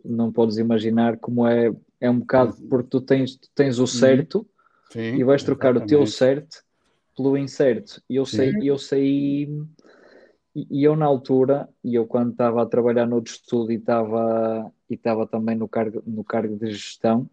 não 0.05 0.33
podes 0.33 0.59
imaginar 0.59 1.17
como 1.19 1.47
é 1.47 1.73
é 2.01 2.11
um 2.11 2.19
bocado 2.19 2.55
porque 2.69 2.89
tu 2.91 3.01
tens, 3.01 3.37
tu 3.37 3.49
tens 3.55 3.79
o 3.79 3.83
uhum. 3.83 3.87
certo 3.87 4.47
Sim, 4.91 5.17
e 5.17 5.25
vais 5.25 5.43
trocar 5.43 5.71
exatamente. 5.71 5.95
o 5.95 5.99
teu 5.99 6.07
certo 6.07 6.65
pelo 7.17 7.37
incerto. 7.39 8.03
E 8.09 8.17
eu 8.17 8.27
sei, 8.27 8.53
eu 8.63 8.79
sei, 8.79 9.49
e 10.71 10.85
eu 10.85 10.97
na 10.97 11.05
altura, 11.05 11.69
e 11.85 11.95
eu 11.95 12.07
quando 12.07 12.31
estava 12.31 12.63
a 12.63 12.67
trabalhar 12.67 13.07
no 13.07 13.19
estudo 13.19 13.73
e 13.73 13.77
estava 13.77 14.73
e 14.89 14.95
estava 14.95 15.27
também 15.27 15.57
no 15.57 15.69
cargo, 15.69 16.03
no 16.07 16.25
cargo 16.25 16.57
de 16.57 16.71
gestão, 16.71 17.29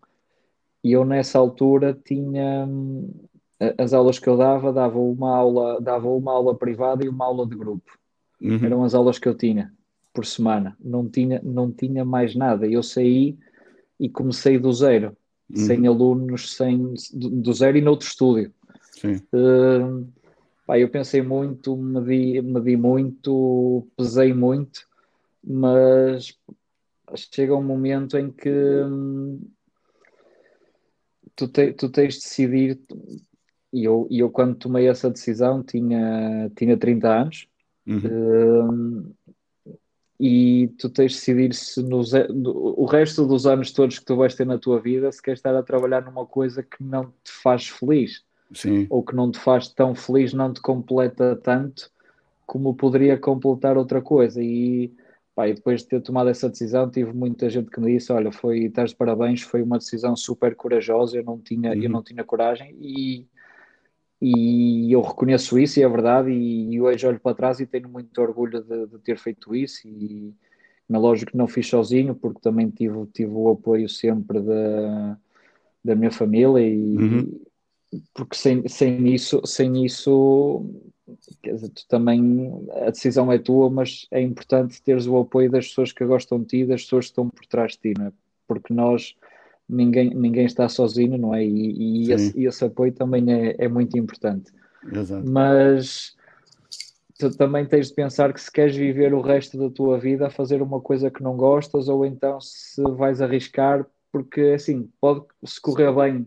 e 0.83 0.91
eu 0.91 1.05
nessa 1.05 1.39
altura 1.39 1.97
tinha 2.03 2.67
as 3.77 3.93
aulas 3.93 4.19
que 4.19 4.27
eu 4.27 4.35
dava, 4.35 4.73
dava 4.73 4.99
uma 4.99 5.35
aula, 5.35 5.79
dava 5.79 6.09
uma 6.09 6.33
aula 6.33 6.55
privada 6.55 7.05
e 7.05 7.09
uma 7.09 7.25
aula 7.25 7.47
de 7.47 7.55
grupo. 7.55 7.97
Uhum. 8.41 8.65
Eram 8.65 8.83
as 8.83 8.93
aulas 8.93 9.17
que 9.17 9.27
eu 9.27 9.35
tinha 9.35 9.71
por 10.13 10.25
semana. 10.25 10.75
Não 10.79 11.07
tinha, 11.07 11.41
não 11.43 11.71
tinha 11.71 12.03
mais 12.03 12.35
nada. 12.35 12.67
Eu 12.67 12.83
saí 12.83 13.37
e 13.99 14.09
comecei 14.09 14.59
do 14.59 14.71
zero, 14.73 15.15
uhum. 15.49 15.57
sem 15.57 15.87
alunos, 15.87 16.55
sem, 16.55 16.93
do, 17.13 17.29
do, 17.29 17.53
zero 17.53 17.77
e 17.77 17.81
noutro 17.81 18.07
estúdio. 18.07 18.51
Sim. 18.91 19.15
Uh, 19.33 20.07
pá, 20.65 20.79
eu 20.79 20.89
pensei 20.89 21.21
muito, 21.21 21.75
medi, 21.75 22.41
medi 22.41 22.77
muito, 22.77 23.87
pesei 23.95 24.33
muito, 24.33 24.87
mas 25.43 26.37
chega 27.31 27.55
um 27.55 27.63
momento 27.63 28.17
em 28.17 28.31
que 28.31 28.49
hum, 28.49 29.41
tu, 31.35 31.47
te, 31.47 31.73
tu 31.73 31.89
tens 31.89 32.15
de 32.15 32.19
decidir. 32.21 32.79
E 33.71 33.83
eu, 33.83 34.07
eu, 34.09 34.29
quando 34.29 34.55
tomei 34.55 34.87
essa 34.87 35.09
decisão, 35.09 35.63
tinha, 35.63 36.51
tinha 36.55 36.77
30 36.77 37.09
anos. 37.09 37.47
Uhum. 37.87 39.07
Uh, 39.09 39.15
e 40.19 40.67
tu 40.77 40.89
tens 40.89 41.11
de 41.11 41.17
decidir 41.17 41.53
se 41.53 41.81
nos, 41.81 42.11
o 42.13 42.85
resto 42.85 43.25
dos 43.25 43.45
anos 43.45 43.71
todos 43.71 43.99
que 43.99 44.05
tu 44.05 44.15
vais 44.15 44.33
ter 44.35 44.45
na 44.45 44.57
tua 44.57 44.79
vida 44.79 45.11
se 45.11 45.21
queres 45.21 45.39
estar 45.39 45.53
a 45.55 45.63
trabalhar 45.63 46.05
numa 46.05 46.25
coisa 46.25 46.63
que 46.63 46.81
não 46.81 47.11
te 47.23 47.31
faz 47.31 47.67
feliz 47.67 48.23
Sim. 48.55 48.87
ou 48.89 49.03
que 49.03 49.15
não 49.15 49.31
te 49.31 49.39
faz 49.39 49.67
tão 49.69 49.95
feliz, 49.95 50.33
não 50.33 50.53
te 50.53 50.61
completa 50.61 51.35
tanto 51.35 51.91
como 52.45 52.73
poderia 52.75 53.17
completar 53.17 53.77
outra 53.77 54.01
coisa 54.01 54.41
e, 54.41 54.93
pá, 55.33 55.47
e 55.47 55.53
depois 55.53 55.81
de 55.81 55.87
ter 55.87 56.01
tomado 56.01 56.29
essa 56.29 56.49
decisão 56.49 56.89
tive 56.89 57.13
muita 57.13 57.49
gente 57.49 57.69
que 57.69 57.79
me 57.79 57.93
disse, 57.93 58.11
olha, 58.11 58.31
foi, 58.31 58.65
estás 58.65 58.91
de 58.91 58.95
parabéns, 58.95 59.41
foi 59.41 59.61
uma 59.61 59.77
decisão 59.77 60.15
super 60.15 60.55
corajosa, 60.55 61.17
eu 61.17 61.23
não 61.23 61.39
tinha, 61.39 61.71
uhum. 61.71 61.81
eu 61.81 61.89
não 61.89 62.03
tinha 62.03 62.23
coragem 62.23 62.75
e 62.79 63.27
e 64.25 64.89
eu 64.89 65.01
reconheço 65.01 65.59
isso 65.59 65.81
e 65.81 65.83
é 65.83 65.89
verdade 65.89 66.31
e, 66.31 66.75
e 66.75 66.81
hoje 66.81 67.05
olho 67.05 67.19
para 67.19 67.35
trás 67.35 67.59
e 67.59 67.65
tenho 67.65 67.89
muito 67.89 68.17
orgulho 68.21 68.63
de, 68.63 68.87
de 68.87 68.97
ter 68.99 69.17
feito 69.17 69.53
isso 69.53 69.85
e 69.85 70.33
na 70.87 70.97
lógica 70.97 71.31
que 71.31 71.37
não 71.37 71.45
fiz 71.45 71.67
sozinho 71.67 72.15
porque 72.15 72.39
também 72.39 72.69
tive, 72.69 73.05
tive 73.07 73.33
o 73.33 73.49
apoio 73.49 73.89
sempre 73.89 74.39
da, 74.39 75.17
da 75.83 75.93
minha 75.93 76.09
família 76.09 76.65
e 76.65 76.95
uhum. 76.95 77.41
Porque 78.13 78.35
sem, 78.35 78.67
sem 78.67 79.13
isso 79.13 79.41
sem 79.45 79.85
isso 79.85 80.65
dizer, 81.43 81.71
também 81.87 82.51
a 82.85 82.89
decisão 82.89 83.31
é 83.31 83.37
tua 83.37 83.69
mas 83.69 84.07
é 84.11 84.21
importante 84.21 84.81
teres 84.81 85.07
o 85.07 85.17
apoio 85.17 85.51
das 85.51 85.67
pessoas 85.67 85.91
que 85.91 86.05
gostam 86.05 86.39
de 86.39 86.45
ti 86.45 86.65
das 86.65 86.83
pessoas 86.83 87.05
que 87.05 87.11
estão 87.11 87.29
por 87.29 87.45
trás 87.45 87.73
de 87.73 87.79
ti 87.79 87.93
não 87.99 88.07
é? 88.07 88.11
porque 88.47 88.73
nós 88.73 89.15
ninguém, 89.67 90.13
ninguém 90.13 90.45
está 90.45 90.67
sozinho, 90.69 91.17
não 91.17 91.33
é? 91.33 91.43
E, 91.43 92.05
e 92.07 92.11
esse, 92.11 92.43
esse, 92.43 92.65
apoio 92.65 92.91
também 92.91 93.25
é, 93.31 93.55
é 93.57 93.67
muito 93.67 93.97
importante. 93.97 94.51
Exato. 94.91 95.29
Mas 95.29 96.15
tu 97.17 97.35
também 97.35 97.65
tens 97.65 97.89
de 97.89 97.93
pensar 97.93 98.33
que 98.33 98.41
se 98.41 98.51
queres 98.51 98.75
viver 98.75 99.13
o 99.13 99.21
resto 99.21 99.57
da 99.57 99.69
tua 99.69 99.97
vida 99.97 100.27
a 100.27 100.31
fazer 100.31 100.61
uma 100.61 100.81
coisa 100.81 101.09
que 101.09 101.23
não 101.23 101.35
gostas, 101.37 101.87
ou 101.87 102.05
então 102.05 102.39
se 102.41 102.81
vais 102.81 103.21
arriscar, 103.21 103.85
porque 104.11 104.41
assim, 104.55 104.89
pode 104.99 105.25
se 105.45 105.59
correr 105.59 105.93
bem, 105.93 106.25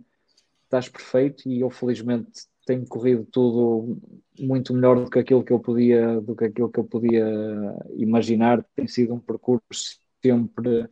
estás 0.67 0.89
perfeito, 0.89 1.49
e 1.49 1.61
eu 1.61 1.71
felizmente 1.71 2.47
tenho 2.67 2.85
corrido 2.87 3.25
tudo 3.31 3.99
muito 4.39 4.75
melhor 4.75 5.03
do 5.03 5.09
que 5.09 5.19
aquilo 5.19 5.45
que 5.45 5.53
eu 5.53 5.61
podia, 5.61 6.21
do 6.21 6.35
que 6.35 6.45
aquilo 6.45 6.69
que 6.69 6.81
eu 6.81 6.85
podia 6.85 7.27
imaginar. 7.95 8.65
Tem 8.75 8.87
sido 8.87 9.15
um 9.15 9.21
percurso 9.21 9.99
sempre 10.23 10.89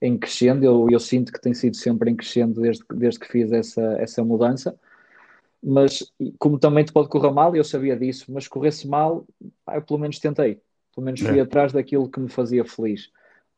em 0.00 0.16
crescendo, 0.18 0.64
eu, 0.64 0.88
eu 0.90 0.98
sinto 0.98 1.30
que 1.30 1.40
tem 1.40 1.52
sido 1.52 1.76
sempre 1.76 2.10
em 2.10 2.16
crescendo 2.16 2.60
desde, 2.60 2.82
desde 2.94 3.20
que 3.20 3.28
fiz 3.28 3.52
essa, 3.52 3.82
essa 3.98 4.24
mudança, 4.24 4.74
mas 5.62 6.10
como 6.38 6.58
também 6.58 6.84
te 6.84 6.92
pode 6.92 7.10
correr 7.10 7.30
mal, 7.30 7.54
eu 7.54 7.62
sabia 7.62 7.94
disso, 7.94 8.32
mas 8.32 8.48
corresse 8.48 8.88
mal, 8.88 9.26
eu 9.70 9.82
pelo 9.82 10.00
menos 10.00 10.18
tentei, 10.18 10.62
pelo 10.94 11.04
menos 11.04 11.20
fui 11.20 11.38
é. 11.38 11.42
atrás 11.42 11.72
daquilo 11.72 12.10
que 12.10 12.18
me 12.18 12.30
fazia 12.30 12.64
feliz. 12.64 13.10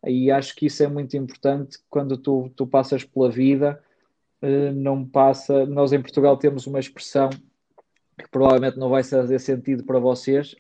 E 0.05 0.33
acho 0.33 0.57
que 0.57 0.67
isso 0.67 0.83
é 0.83 0.89
muito 0.89 1.17
importante 1.17 1.79
quando 1.89 2.17
tu, 2.17 2.51
tu 2.57 2.67
passas 2.67 3.05
pela 3.05 3.31
vida, 3.31 3.81
eh, 3.81 3.92
não 4.75 5.05
passa. 5.05 5.67
Nós 5.67 5.93
em 5.93 6.01
Portugal 6.01 6.37
temos 6.37 6.67
uma 6.67 6.81
expressão 6.81 7.31
que 7.31 8.29
provavelmente 8.31 8.79
não 8.79 8.89
vai 8.89 9.03
fazer 9.03 9.39
sentido 9.39 9.85
para 9.85 9.99
vocês, 9.99 10.55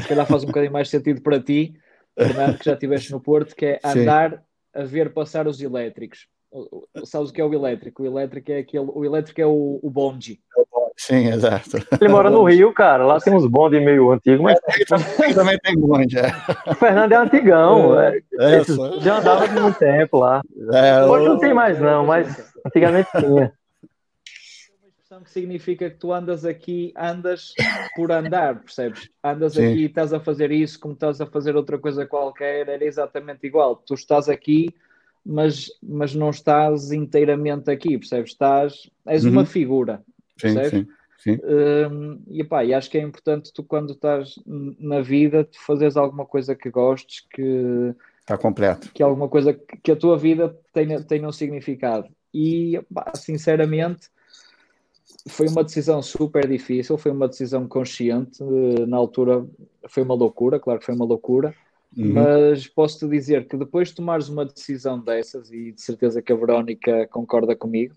se 0.00 0.08
calhar 0.08 0.26
faz 0.26 0.42
um 0.42 0.46
bocadinho 0.46 0.72
mais 0.72 0.88
sentido 0.88 1.20
para 1.20 1.40
ti, 1.40 1.74
Fernando, 2.16 2.58
que 2.58 2.64
já 2.64 2.72
estiveste 2.72 3.12
no 3.12 3.20
Porto, 3.20 3.54
que 3.54 3.66
é 3.66 3.80
andar 3.84 4.32
Sim 4.32 4.38
a 4.74 4.82
ver 4.82 5.12
passar 5.12 5.46
os 5.46 5.60
elétricos. 5.60 6.26
Sabes 7.04 7.30
o 7.30 7.32
que 7.32 7.40
é 7.40 7.44
o 7.44 7.54
elétrico? 7.54 8.02
O 8.02 8.06
elétrico 8.06 8.50
é 8.50 8.58
aquele, 8.58 8.90
o 8.92 9.04
elétrico 9.04 9.40
é 9.40 9.46
o, 9.46 9.78
o 9.82 9.90
bonde. 9.90 10.40
Sim, 10.96 11.28
exato. 11.28 11.76
Ele 12.00 12.08
mora 12.08 12.30
no 12.30 12.44
Rio, 12.44 12.72
cara. 12.72 13.04
Lá 13.04 13.18
tem 13.18 13.34
uns 13.34 13.46
bondes 13.46 13.82
meio 13.82 14.12
antigos, 14.12 14.40
mas. 14.40 14.58
É, 14.68 14.84
também, 14.84 15.34
também 15.34 15.58
tem 15.58 15.76
bonde, 15.76 16.18
é. 16.18 16.28
O 16.66 16.74
Fernando 16.74 17.12
é 17.12 17.16
antigão. 17.16 18.00
É, 18.00 18.16
é, 18.38 18.56
é. 18.56 18.64
Já 19.00 19.18
andava 19.18 19.48
por 19.48 19.60
muito 19.60 19.78
tempo 19.78 20.18
lá. 20.18 20.40
É, 20.72 21.04
Hoje 21.04 21.28
não 21.28 21.38
tem 21.38 21.52
mais, 21.52 21.80
não, 21.80 22.06
mas 22.06 22.52
antigamente 22.64 23.08
tinha 23.18 23.52
que 25.24 25.30
significa 25.30 25.90
que 25.90 25.96
tu 25.96 26.12
andas 26.12 26.44
aqui, 26.44 26.92
andas 26.96 27.52
por 27.96 28.12
andar, 28.12 28.60
percebes? 28.60 29.08
Andas 29.22 29.54
Sim. 29.54 29.66
aqui 29.66 29.80
e 29.80 29.86
estás 29.86 30.12
a 30.12 30.20
fazer 30.20 30.50
isso 30.50 30.78
como 30.78 30.94
estás 30.94 31.20
a 31.20 31.26
fazer 31.26 31.56
outra 31.56 31.78
coisa 31.78 32.06
qualquer, 32.06 32.68
era 32.68 32.84
exatamente 32.84 33.46
igual. 33.46 33.76
Tu 33.76 33.94
estás 33.94 34.28
aqui, 34.28 34.74
mas, 35.24 35.70
mas 35.82 36.14
não 36.14 36.30
estás 36.30 36.92
inteiramente 36.92 37.70
aqui, 37.70 37.98
percebes? 37.98 38.32
Estás, 38.32 38.90
és 39.06 39.24
uhum. 39.24 39.32
uma 39.32 39.46
figura, 39.46 40.02
percebes? 40.36 40.70
Sim, 40.70 40.84
sim. 40.84 40.88
Sim. 41.16 41.38
Um, 41.42 42.22
e, 42.28 42.44
pá, 42.44 42.64
e 42.66 42.74
acho 42.74 42.90
que 42.90 42.98
é 42.98 43.00
importante 43.00 43.50
tu, 43.50 43.62
quando 43.64 43.94
estás 43.94 44.34
na 44.44 45.00
vida, 45.00 45.44
tu 45.44 45.58
fazeres 45.58 45.96
alguma 45.96 46.26
coisa 46.26 46.54
que 46.54 46.68
gostes, 46.68 47.26
que 47.30 47.94
está 48.20 48.36
completo, 48.36 48.90
que 48.92 49.02
alguma 49.02 49.26
coisa 49.26 49.54
que 49.54 49.90
a 49.90 49.96
tua 49.96 50.18
vida 50.18 50.54
tenha, 50.70 51.02
tenha 51.02 51.26
um 51.26 51.32
significado. 51.32 52.08
E, 52.32 52.78
pá, 52.92 53.10
sinceramente, 53.14 54.10
foi 55.28 55.48
uma 55.48 55.64
decisão 55.64 56.02
super 56.02 56.46
difícil, 56.46 56.98
foi 56.98 57.12
uma 57.12 57.28
decisão 57.28 57.66
consciente. 57.66 58.42
Na 58.86 58.98
altura 58.98 59.46
foi 59.88 60.02
uma 60.02 60.14
loucura, 60.14 60.60
claro 60.60 60.80
que 60.80 60.84
foi 60.84 60.94
uma 60.94 61.06
loucura, 61.06 61.54
uhum. 61.96 62.12
mas 62.12 62.66
posso-te 62.66 63.08
dizer 63.08 63.48
que 63.48 63.56
depois 63.56 63.88
de 63.88 63.94
tomares 63.94 64.28
uma 64.28 64.44
decisão 64.44 65.00
dessas, 65.00 65.50
e 65.50 65.72
de 65.72 65.80
certeza 65.80 66.20
que 66.20 66.32
a 66.32 66.36
Verónica 66.36 67.06
concorda 67.06 67.56
comigo, 67.56 67.94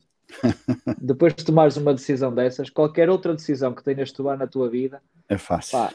depois 1.02 1.34
de 1.34 1.46
tomares 1.46 1.78
uma 1.78 1.94
decisão 1.94 2.34
dessas, 2.34 2.70
qualquer 2.70 3.10
outra 3.10 3.34
decisão 3.34 3.74
que 3.74 3.84
tenhas 3.84 4.10
de 4.10 4.16
tomar 4.16 4.38
na 4.38 4.48
tua 4.48 4.70
vida 4.70 5.02
é 5.30 5.38
fácil. 5.38 5.78
Pá, 5.78 5.94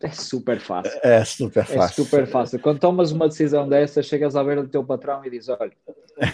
é 0.00 0.10
super 0.10 0.60
fácil. 0.60 1.00
É 1.02 1.24
super 1.24 1.64
fácil. 1.64 1.82
É 1.82 1.88
super 1.88 2.26
fácil. 2.26 2.60
Quando 2.60 2.78
tomas 2.78 3.10
uma 3.10 3.28
decisão 3.28 3.68
dessas, 3.68 4.06
chegas 4.06 4.36
à 4.36 4.44
beira 4.44 4.62
do 4.62 4.68
teu 4.68 4.84
patrão 4.84 5.24
e 5.24 5.30
dizes: 5.30 5.48
Olha, 5.48 5.72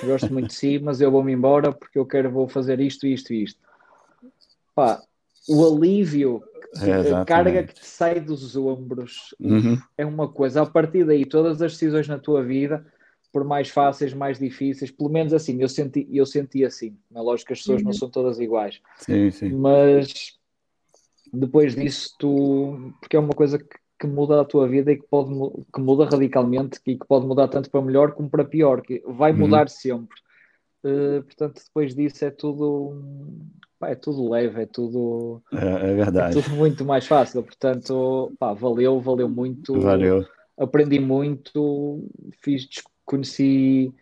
gosto 0.05 0.31
muito 0.33 0.49
de 0.49 0.55
si, 0.55 0.79
mas 0.79 1.01
eu 1.01 1.11
vou-me 1.11 1.33
embora 1.33 1.73
porque 1.73 1.99
eu 1.99 2.05
quero, 2.05 2.31
vou 2.31 2.47
fazer 2.47 2.81
isto, 2.81 3.07
isto 3.07 3.33
e 3.33 3.45
isto 3.45 3.69
pá, 4.79 5.03
o 5.49 5.67
alívio 5.67 6.41
É, 6.83 7.13
a 7.13 7.25
carga 7.25 7.65
que 7.65 7.75
te 7.75 7.85
sai 7.85 8.21
dos 8.21 8.55
ombros 8.55 9.35
uhum. 9.41 9.77
é 9.97 10.07
uma 10.07 10.29
coisa. 10.29 10.63
A 10.63 10.67
partir 10.67 11.05
daí, 11.05 11.25
todas 11.25 11.61
as 11.63 11.73
decisões 11.73 12.07
na 12.07 12.19
tua 12.19 12.45
vida, 12.45 12.87
por 13.33 13.45
mais 13.45 13.69
fáceis, 13.69 14.15
mais 14.15 14.39
difíceis, 14.39 14.91
pelo 14.91 15.11
menos 15.11 15.33
assim, 15.33 15.61
eu 15.61 15.69
senti, 15.69 16.07
eu 16.11 16.25
senti 16.25 16.65
assim. 16.65 16.97
Na 17.11 17.21
lógica, 17.21 17.53
as 17.53 17.61
pessoas 17.61 17.81
uhum. 17.81 17.87
não 17.87 17.93
são 17.93 18.09
todas 18.09 18.41
iguais. 18.41 18.81
Sim, 18.97 19.31
sim. 19.31 19.51
Mas 19.51 20.39
depois 21.33 21.75
disso, 21.75 22.15
tu. 22.19 22.93
Porque 23.01 23.17
é 23.17 23.21
uma 23.21 23.35
coisa 23.35 23.59
que, 23.59 23.77
que, 24.01 24.07
muda 24.07 24.41
a 24.41 24.45
tua 24.45 24.67
vida 24.67 24.93
e 24.93 24.97
que, 24.97 25.07
pode, 25.07 25.31
que 25.73 25.81
muda 25.81 26.07
radicalmente 26.07 26.81
e 26.87 26.97
que 26.97 27.07
pode 27.07 27.27
mudar 27.27 27.49
tanto 27.49 27.71
para 27.71 27.83
melhor 27.83 28.13
como 28.13 28.31
para 28.31 28.45
pior, 28.45 28.81
que 28.81 29.03
vai 29.07 29.33
uhum. 29.33 29.39
mudar 29.39 29.69
sempre. 29.69 30.17
Uh, 30.85 31.23
portanto, 31.23 31.61
depois 31.65 31.95
disso 31.95 32.25
é 32.25 32.31
tudo 32.31 32.97
pá, 33.79 33.91
é 33.91 33.95
tudo 33.95 34.31
leve, 34.31 34.63
é 34.63 34.67
tudo. 34.67 35.43
É, 35.53 35.91
é 35.91 35.95
verdade. 35.95 36.39
É 36.39 36.43
tudo 36.43 36.55
muito 36.57 36.85
mais 36.85 37.07
fácil. 37.07 37.43
Portanto, 37.43 38.33
pá, 38.39 38.53
valeu, 38.53 39.01
valeu 39.01 39.29
muito. 39.29 39.81
Valeu. 39.81 40.27
Aprendi 40.57 40.99
muito, 40.99 42.05
fiz, 42.43 42.69
conheci 43.09 43.93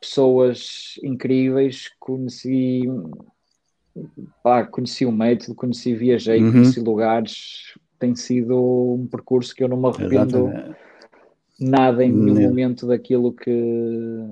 pessoas 0.00 0.98
incríveis, 1.02 1.90
conheci. 1.98 2.82
Pá, 4.42 4.64
conheci 4.64 5.06
o 5.06 5.12
método, 5.12 5.54
conheci, 5.54 5.94
viajei, 5.94 6.42
uhum. 6.42 6.52
conheci 6.52 6.80
lugares. 6.80 7.78
Tem 7.98 8.14
sido 8.14 8.94
um 8.94 9.06
percurso 9.06 9.54
que 9.54 9.62
eu 9.62 9.68
não 9.68 9.76
me 9.76 9.88
arrependo 9.88 10.48
Exatamente. 10.48 10.76
nada 11.58 12.04
em 12.04 12.12
nenhum 12.12 12.48
momento 12.48 12.86
daquilo 12.86 13.32
que, 13.32 14.24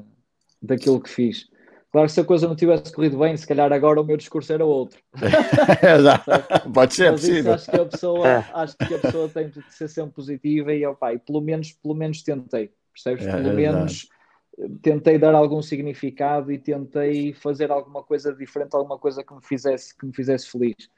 daquilo 0.63 1.01
que 1.01 1.11
fiz. 1.11 1.49
Claro 1.91 2.07
que 2.07 2.13
se 2.13 2.21
a 2.21 2.25
coisa 2.25 2.47
não 2.47 2.55
tivesse 2.55 2.93
corrido 2.93 3.19
bem, 3.19 3.37
se 3.37 3.47
calhar 3.47 3.73
agora 3.73 4.01
o 4.01 4.05
meu 4.05 4.17
discurso 4.17 4.53
era 4.53 4.65
outro. 4.65 4.99
Pode 6.75 6.95
ser, 6.95 7.11
Mas 7.11 7.21
possível. 7.21 7.55
Acho 7.55 7.71
que, 7.71 7.77
a 7.77 7.85
pessoa, 7.87 8.29
é. 8.29 8.45
acho 8.53 8.77
que 8.77 8.95
a 8.95 8.99
pessoa 8.99 9.29
tem 9.29 9.49
de 9.49 9.63
ser 9.71 9.89
sempre 9.89 10.15
positiva 10.15 10.73
e, 10.75 10.85
opa, 10.85 11.15
e 11.15 11.19
pelo, 11.19 11.41
menos, 11.41 11.73
pelo 11.73 11.95
menos 11.95 12.23
tentei, 12.23 12.71
percebes? 12.93 13.27
É, 13.27 13.33
pelo 13.33 13.49
é 13.49 13.53
menos 13.53 14.09
tentei 14.83 15.19
dar 15.19 15.35
algum 15.35 15.61
significado 15.61 16.51
e 16.51 16.59
tentei 16.59 17.33
fazer 17.33 17.71
alguma 17.71 18.03
coisa 18.03 18.33
diferente, 18.33 18.75
alguma 18.75 18.99
coisa 18.99 19.23
que 19.23 19.35
me 19.35 19.43
fizesse, 19.43 19.97
que 19.97 20.07
me 20.07 20.13
fizesse 20.13 20.51
feliz. 20.51 20.89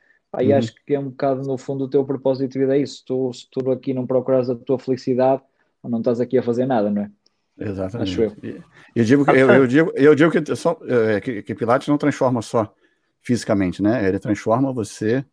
E 0.40 0.52
uhum. 0.52 0.58
acho 0.58 0.74
que 0.84 0.94
é 0.94 1.00
um 1.00 1.08
bocado 1.08 1.42
no 1.42 1.56
fundo 1.56 1.84
o 1.84 1.88
teu 1.88 2.04
propósito 2.04 2.52
de 2.52 2.58
vida 2.58 2.76
é 2.76 2.80
isso. 2.80 3.02
Tu, 3.06 3.32
se 3.32 3.48
tu 3.50 3.70
aqui 3.70 3.94
não 3.94 4.06
procuras 4.06 4.48
a 4.50 4.54
tua 4.54 4.78
felicidade, 4.78 5.42
não 5.82 5.98
estás 6.00 6.20
aqui 6.20 6.36
a 6.38 6.42
fazer 6.42 6.66
nada, 6.66 6.90
não 6.90 7.02
é? 7.02 7.10
Exatamente. 7.58 8.10
Acho 8.10 8.22
eu. 8.22 8.62
Eu 8.94 9.04
digo, 9.04 9.30
eu, 9.30 9.50
eu 9.50 9.66
digo, 9.66 9.92
eu 9.96 10.14
digo 10.14 10.30
que, 10.30 10.54
só, 10.54 10.78
é, 10.86 11.20
que, 11.20 11.42
que 11.42 11.54
Pilates 11.54 11.88
não 11.88 11.98
transforma 11.98 12.42
só 12.42 12.72
fisicamente, 13.20 13.82
né? 13.82 14.06
Ele 14.06 14.18
transforma 14.18 14.72
você, 14.72 15.24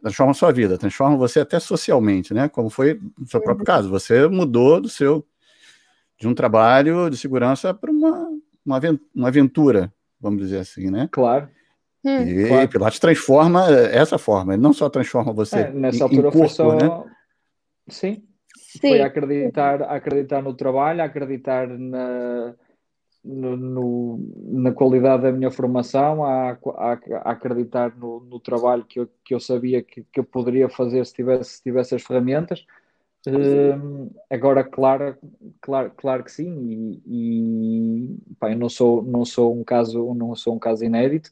transforma 0.00 0.30
a 0.30 0.34
sua 0.34 0.52
vida, 0.52 0.78
transforma 0.78 1.16
você 1.16 1.40
até 1.40 1.58
socialmente, 1.58 2.32
né? 2.32 2.48
Como 2.48 2.70
foi 2.70 3.00
no 3.18 3.26
seu 3.26 3.40
próprio 3.40 3.66
caso. 3.66 3.90
Você 3.90 4.28
mudou 4.28 4.80
do 4.80 4.88
seu 4.88 5.26
de 6.18 6.26
um 6.26 6.34
trabalho 6.34 7.08
de 7.08 7.16
segurança 7.16 7.72
para 7.72 7.90
uma, 7.90 8.28
uma 9.14 9.28
aventura, 9.28 9.92
vamos 10.20 10.40
dizer 10.40 10.58
assim, 10.58 10.90
né? 10.90 11.08
Claro. 11.12 11.48
Hum, 12.04 12.22
e 12.22 12.48
claro. 12.48 12.68
Pilates 12.68 12.98
transforma 12.98 13.66
essa 13.70 14.18
forma, 14.18 14.54
ele 14.54 14.62
não 14.62 14.72
só 14.72 14.88
transforma 14.88 15.32
você 15.32 15.60
é, 15.60 15.70
nessa 15.70 15.98
em, 15.98 16.02
altura 16.02 16.28
em 16.28 16.32
corpo, 16.32 16.48
só... 16.48 16.74
né? 16.76 17.04
Sim, 17.88 18.22
Sim. 18.68 18.80
Foi 18.80 19.00
acreditar, 19.00 19.82
acreditar 19.82 20.42
no 20.42 20.52
trabalho, 20.52 21.02
acreditar 21.02 21.66
na, 21.66 22.54
no, 23.24 23.56
no, 23.56 24.32
na 24.60 24.72
qualidade 24.72 25.22
da 25.22 25.32
minha 25.32 25.50
formação, 25.50 26.22
a, 26.22 26.50
a, 26.50 26.92
a 26.92 27.30
acreditar 27.32 27.96
no, 27.96 28.20
no, 28.20 28.38
trabalho 28.38 28.84
que 28.84 29.00
eu, 29.00 29.08
que 29.24 29.34
eu 29.34 29.40
sabia 29.40 29.82
que, 29.82 30.04
que 30.12 30.20
eu 30.20 30.24
poderia 30.24 30.68
fazer 30.68 31.04
se 31.06 31.14
tivesse, 31.14 31.56
se 31.56 31.62
tivesse 31.62 31.94
as 31.94 32.02
ferramentas. 32.02 32.66
Uh, 33.26 34.10
agora, 34.30 34.62
claro, 34.62 35.16
claro, 35.60 35.92
claro 35.96 36.24
que 36.24 36.32
sim, 36.32 37.00
e, 37.04 38.08
e 38.30 38.34
pá, 38.38 38.52
eu 38.52 38.58
não 38.58 38.68
sou, 38.68 39.02
não 39.02 39.24
sou 39.24 39.58
um 39.58 39.64
caso, 39.64 40.14
não 40.14 40.34
sou 40.34 40.54
um 40.54 40.58
caso 40.58 40.84
inédito. 40.84 41.30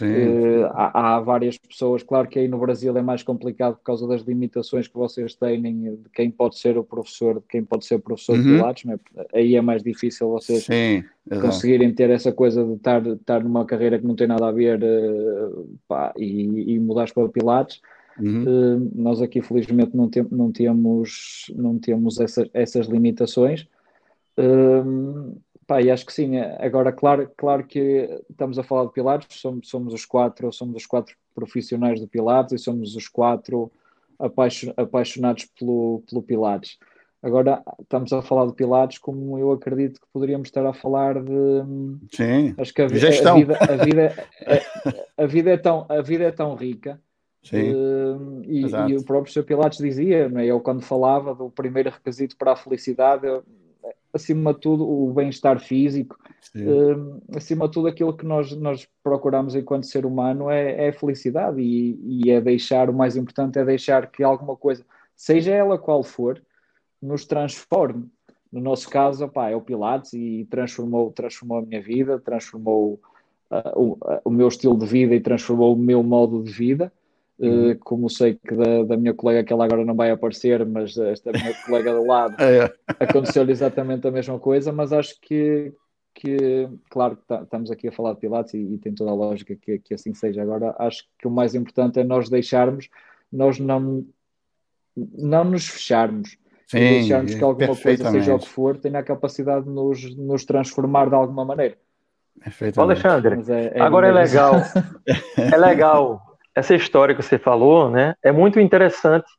Uh, 0.00 0.66
há, 0.74 1.16
há, 1.16 1.20
várias 1.20 1.58
pessoas, 1.58 2.04
claro 2.04 2.28
que 2.28 2.38
aí 2.38 2.46
no 2.46 2.58
Brasil 2.58 2.96
é 2.96 3.02
mais 3.02 3.24
complicado 3.24 3.74
por 3.76 3.82
causa 3.82 4.06
das 4.06 4.22
limitações 4.22 4.86
que 4.86 4.94
vocês 4.94 5.34
têm 5.34 5.60
de 5.60 6.08
quem 6.12 6.30
pode 6.30 6.56
ser 6.56 6.78
o 6.78 6.84
professor, 6.84 7.40
de 7.40 7.46
quem 7.48 7.64
pode 7.64 7.84
ser 7.84 7.98
professor 7.98 8.36
uhum. 8.36 8.42
de 8.42 8.48
Pilates, 8.48 8.84
né? 8.84 8.96
aí 9.34 9.56
é 9.56 9.60
mais 9.60 9.82
difícil 9.82 10.28
vocês 10.28 10.64
Sim, 10.66 11.02
conseguirem 11.40 11.92
ter 11.92 12.10
essa 12.10 12.30
coisa 12.30 12.64
de 12.64 12.74
estar, 12.74 13.04
estar 13.04 13.42
numa 13.42 13.64
carreira 13.64 13.98
que 13.98 14.06
não 14.06 14.14
tem 14.14 14.28
nada 14.28 14.46
a 14.46 14.52
ver 14.52 14.80
uh, 14.80 15.68
pá, 15.88 16.12
e, 16.16 16.74
e 16.74 16.78
mudar 16.78 17.10
para 17.12 17.28
Pilates. 17.28 17.80
Uhum. 18.18 18.44
Uh, 18.44 18.90
nós 18.94 19.22
aqui 19.22 19.40
felizmente 19.40 19.96
não, 19.96 20.08
tem, 20.08 20.26
não 20.30 20.50
temos, 20.50 21.52
não 21.54 21.78
temos 21.78 22.18
essa, 22.20 22.48
essas 22.52 22.86
limitações. 22.86 23.66
Uh, 24.36 25.38
Pá, 25.68 25.82
e 25.82 25.90
acho 25.90 26.06
que 26.06 26.14
sim. 26.14 26.36
É, 26.36 26.56
agora, 26.64 26.90
claro, 26.90 27.30
claro 27.36 27.62
que 27.62 28.08
estamos 28.30 28.58
a 28.58 28.62
falar 28.62 28.86
de 28.86 28.92
Pilates, 28.92 29.38
somos, 29.38 29.68
somos 29.68 29.92
os 29.92 30.06
quatro, 30.06 30.50
somos 30.50 30.76
os 30.76 30.86
quatro 30.86 31.14
profissionais 31.34 32.00
do 32.00 32.08
Pilates 32.08 32.54
e 32.54 32.58
somos 32.58 32.96
os 32.96 33.06
quatro 33.06 33.70
apaixonados 34.76 35.44
pelo, 35.44 36.02
pelo 36.08 36.22
Pilates. 36.22 36.78
Agora 37.22 37.62
estamos 37.82 38.10
a 38.14 38.22
falar 38.22 38.46
de 38.46 38.54
Pilates 38.54 38.96
como 38.96 39.38
eu 39.38 39.52
acredito 39.52 40.00
que 40.00 40.06
poderíamos 40.10 40.48
estar 40.48 40.64
a 40.64 40.72
falar 40.72 41.22
de. 41.22 41.62
Sim. 42.12 42.54
Acho 42.56 42.72
que 42.72 42.80
a, 42.80 42.86
a, 42.86 42.88
a 42.88 43.34
vida, 43.34 43.58
a, 43.60 43.84
vida, 43.84 44.28
a, 45.18 45.22
a, 45.22 45.26
vida 45.26 45.50
é 45.50 45.56
tão, 45.58 45.86
a 45.86 46.00
vida 46.00 46.24
é 46.24 46.32
tão 46.32 46.54
rica. 46.54 46.98
Sim. 47.42 47.72
Uh, 47.72 48.42
e, 48.44 48.62
e, 48.90 48.96
o 48.96 49.04
próprio 49.04 49.32
Sr. 49.32 49.44
Pilates 49.44 49.78
dizia, 49.78 50.28
não 50.28 50.40
é? 50.40 50.46
eu 50.46 50.60
quando 50.60 50.82
falava 50.82 51.34
do 51.34 51.50
primeiro 51.50 51.90
requisito 51.90 52.36
para 52.36 52.52
a 52.52 52.56
felicidade, 52.56 53.26
eu, 53.26 53.44
acima 54.12 54.52
de 54.52 54.60
tudo, 54.60 54.88
o 54.88 55.12
bem-estar 55.12 55.60
físico, 55.60 56.18
uh, 56.56 57.22
acima 57.36 57.66
de 57.66 57.74
tudo, 57.74 57.88
aquilo 57.88 58.16
que 58.16 58.26
nós, 58.26 58.52
nós 58.56 58.88
procuramos 59.02 59.54
enquanto 59.54 59.86
ser 59.86 60.04
humano 60.04 60.50
é, 60.50 60.88
é 60.88 60.92
felicidade 60.92 61.60
e, 61.60 62.24
e, 62.24 62.30
é 62.30 62.40
deixar, 62.40 62.90
o 62.90 62.94
mais 62.94 63.16
importante 63.16 63.58
é 63.58 63.64
deixar 63.64 64.10
que 64.10 64.22
alguma 64.22 64.56
coisa, 64.56 64.84
seja 65.14 65.52
ela 65.52 65.78
qual 65.78 66.02
for, 66.02 66.42
nos 67.00 67.24
transforme. 67.24 68.06
No 68.50 68.60
nosso 68.60 68.88
caso, 68.88 69.24
opá, 69.24 69.50
é 69.50 69.56
o 69.56 69.60
Pilates 69.60 70.12
e 70.14 70.46
transformou, 70.50 71.12
transformou 71.12 71.58
a 71.58 71.62
minha 71.62 71.82
vida, 71.82 72.18
transformou 72.18 72.98
uh, 73.50 73.78
o, 73.78 73.92
uh, 73.92 74.20
o 74.24 74.30
meu 74.30 74.48
estilo 74.48 74.76
de 74.76 74.86
vida 74.86 75.14
e 75.14 75.20
transformou 75.20 75.74
o 75.74 75.78
meu 75.78 76.02
modo 76.02 76.42
de 76.42 76.50
vida. 76.50 76.92
Uh, 77.40 77.78
como 77.78 78.10
sei 78.10 78.34
que 78.34 78.52
da, 78.52 78.82
da, 78.82 78.96
minha 78.96 79.14
colega 79.14 79.44
que 79.44 79.52
ela 79.52 79.64
agora 79.64 79.84
não 79.84 79.94
vai 79.94 80.10
aparecer, 80.10 80.66
mas 80.66 80.98
esta 80.98 81.30
minha 81.30 81.54
colega 81.64 81.94
do 81.94 82.04
lado 82.04 82.34
é. 82.42 82.68
aconteceu-lhe 82.98 83.52
exatamente 83.52 84.08
a 84.08 84.10
mesma 84.10 84.40
coisa, 84.40 84.72
mas 84.72 84.92
acho 84.92 85.14
que, 85.20 85.72
que 86.12 86.68
claro 86.90 87.16
que 87.16 87.24
tá, 87.28 87.42
estamos 87.42 87.70
aqui 87.70 87.86
a 87.86 87.92
falar 87.92 88.14
de 88.14 88.20
Pilates 88.20 88.54
e, 88.54 88.58
e 88.58 88.78
tem 88.78 88.92
toda 88.92 89.12
a 89.12 89.14
lógica 89.14 89.54
que, 89.54 89.78
que, 89.78 89.94
assim 89.94 90.12
seja. 90.14 90.42
Agora 90.42 90.74
acho 90.80 91.04
que 91.16 91.28
o 91.28 91.30
mais 91.30 91.54
importante 91.54 92.00
é 92.00 92.04
nós 92.04 92.28
deixarmos, 92.28 92.88
nós 93.30 93.60
não, 93.60 94.04
não 94.96 95.44
nos 95.44 95.68
fecharmos. 95.68 96.36
Sim, 96.66 96.78
e 96.78 96.88
deixarmos 96.98 97.34
que 97.36 97.44
alguma 97.44 97.76
coisa, 97.76 98.10
seja 98.10 98.34
o 98.34 98.40
que 98.40 98.48
for, 98.48 98.76
tenha 98.76 98.98
a 98.98 99.04
capacidade 99.04 99.64
de 99.64 99.70
nos, 99.70 100.16
nos 100.16 100.44
transformar 100.44 101.08
de 101.08 101.14
alguma 101.14 101.44
maneira. 101.44 101.78
Alexandre, 102.76 103.36
é, 103.48 103.78
é 103.78 103.80
agora 103.80 104.08
é 104.08 104.12
legal. 104.12 104.54
é 105.36 105.56
legal 105.56 106.20
essa 106.58 106.74
história 106.74 107.14
que 107.14 107.22
você 107.22 107.38
falou, 107.38 107.88
né, 107.88 108.14
é 108.22 108.32
muito 108.32 108.58
interessante, 108.58 109.30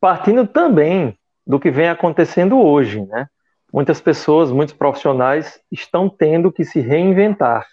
partindo 0.00 0.46
também 0.46 1.16
do 1.46 1.60
que 1.60 1.70
vem 1.70 1.88
acontecendo 1.88 2.58
hoje, 2.58 3.04
né? 3.06 3.26
Muitas 3.72 4.00
pessoas, 4.00 4.50
muitos 4.50 4.74
profissionais 4.74 5.60
estão 5.70 6.08
tendo 6.08 6.52
que 6.52 6.64
se 6.64 6.80
reinventar. 6.80 7.66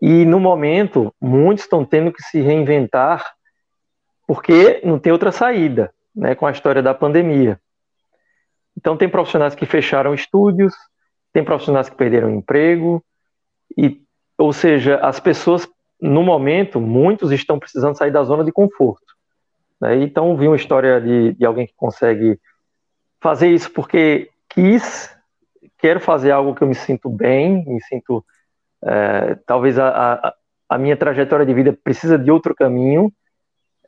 E 0.00 0.24
no 0.24 0.40
momento, 0.40 1.14
muitos 1.20 1.64
estão 1.64 1.84
tendo 1.84 2.12
que 2.12 2.22
se 2.22 2.40
reinventar 2.40 3.24
porque 4.26 4.80
não 4.84 4.98
tem 4.98 5.12
outra 5.12 5.30
saída, 5.30 5.92
né, 6.14 6.34
com 6.34 6.46
a 6.46 6.50
história 6.50 6.82
da 6.82 6.94
pandemia. 6.94 7.60
Então 8.76 8.96
tem 8.96 9.08
profissionais 9.08 9.54
que 9.54 9.66
fecharam 9.66 10.12
estúdios, 10.12 10.74
tem 11.32 11.44
profissionais 11.44 11.88
que 11.88 11.96
perderam 11.96 12.30
emprego 12.30 13.04
e 13.76 14.04
ou 14.38 14.52
seja, 14.52 14.96
as 14.96 15.18
pessoas 15.18 15.66
no 16.00 16.22
momento, 16.22 16.80
muitos 16.80 17.32
estão 17.32 17.58
precisando 17.58 17.96
sair 17.96 18.10
da 18.10 18.22
zona 18.22 18.44
de 18.44 18.52
conforto. 18.52 19.14
Né? 19.80 20.02
Então, 20.02 20.36
vi 20.36 20.46
uma 20.46 20.56
história 20.56 21.00
de, 21.00 21.32
de 21.34 21.44
alguém 21.44 21.66
que 21.66 21.74
consegue 21.76 22.38
fazer 23.20 23.48
isso 23.48 23.70
porque 23.70 24.30
quis, 24.48 25.14
quero 25.78 26.00
fazer 26.00 26.30
algo 26.30 26.54
que 26.54 26.62
eu 26.62 26.68
me 26.68 26.74
sinto 26.74 27.08
bem, 27.08 27.64
me 27.66 27.80
sinto. 27.82 28.24
É, 28.84 29.34
talvez 29.46 29.78
a, 29.78 29.88
a, 29.88 30.34
a, 30.68 30.78
minha 30.78 30.96
trajetória 30.96 31.46
de 31.46 31.54
vida 31.54 31.72
precisa 31.72 32.18
de 32.18 32.30
outro 32.30 32.54
caminho. 32.54 33.12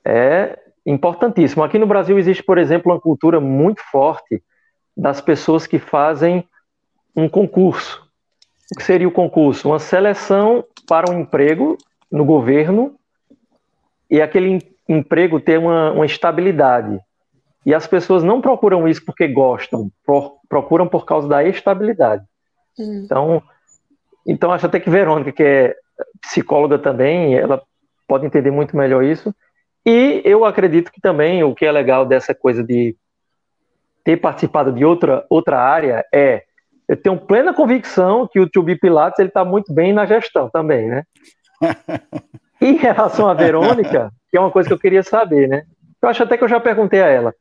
É 0.04 0.58
importantíssimo. 0.86 1.62
Aqui 1.62 1.78
no 1.78 1.86
Brasil 1.86 2.18
existe, 2.18 2.42
por 2.42 2.58
exemplo, 2.58 2.90
uma 2.90 3.00
cultura 3.00 3.40
muito 3.40 3.82
forte 3.90 4.42
das 4.96 5.20
pessoas 5.20 5.66
que 5.66 5.78
fazem 5.78 6.48
um 7.14 7.28
concurso. 7.28 8.08
O 8.72 8.76
que 8.76 8.82
seria 8.82 9.08
o 9.08 9.12
concurso? 9.12 9.68
Uma 9.68 9.78
seleção 9.78 10.64
para 10.86 11.10
um 11.10 11.20
emprego 11.20 11.76
no 12.10 12.24
governo 12.24 12.94
e 14.10 14.20
aquele, 14.20 14.60
emprego 14.88 15.38
ter 15.38 15.58
uma, 15.58 15.92
uma 15.92 16.06
estabilidade. 16.06 16.98
E 17.66 17.74
as 17.74 17.86
pessoas 17.86 18.22
não 18.22 18.40
procuram 18.40 18.88
isso 18.88 19.04
porque 19.04 19.28
gostam, 19.28 19.90
procuram 20.48 20.88
por 20.88 21.04
causa 21.04 21.28
da 21.28 21.44
estabilidade. 21.44 22.24
Hum. 22.78 23.02
Então, 23.04 23.42
então, 24.26 24.52
acho 24.52 24.66
até 24.66 24.80
que 24.80 24.88
Verônica, 24.88 25.32
que 25.32 25.42
é 25.42 25.76
psicóloga 26.22 26.78
também, 26.78 27.34
ela 27.34 27.62
pode 28.06 28.24
entender 28.24 28.50
muito 28.50 28.76
melhor 28.76 29.04
isso. 29.04 29.34
E 29.84 30.22
eu 30.24 30.44
acredito 30.44 30.90
que 30.90 31.00
também 31.00 31.42
o 31.44 31.54
que 31.54 31.66
é 31.66 31.72
legal 31.72 32.06
dessa 32.06 32.34
coisa 32.34 32.64
de 32.64 32.96
ter 34.04 34.16
participado 34.16 34.72
de 34.72 34.84
outra, 34.84 35.26
outra 35.28 35.60
área 35.60 36.04
é 36.12 36.44
eu 36.88 36.96
tenho 36.96 37.18
plena 37.18 37.52
convicção 37.52 38.26
que 38.26 38.40
o 38.40 38.48
Tubi 38.48 38.74
Pilates 38.74 39.18
ele 39.18 39.28
está 39.28 39.44
muito 39.44 39.74
bem 39.74 39.92
na 39.92 40.06
gestão 40.06 40.48
também, 40.48 40.88
né? 40.88 41.04
Em 42.60 42.76
relação 42.76 43.28
à 43.28 43.34
Verônica, 43.34 44.10
que 44.30 44.36
é 44.36 44.40
uma 44.40 44.50
coisa 44.50 44.68
que 44.68 44.74
eu 44.74 44.78
queria 44.78 45.02
saber, 45.02 45.48
né? 45.48 45.64
Eu 46.00 46.08
acho 46.08 46.22
até 46.22 46.36
que 46.36 46.44
eu 46.44 46.48
já 46.48 46.60
perguntei 46.60 47.02
a 47.02 47.06
ela. 47.06 47.34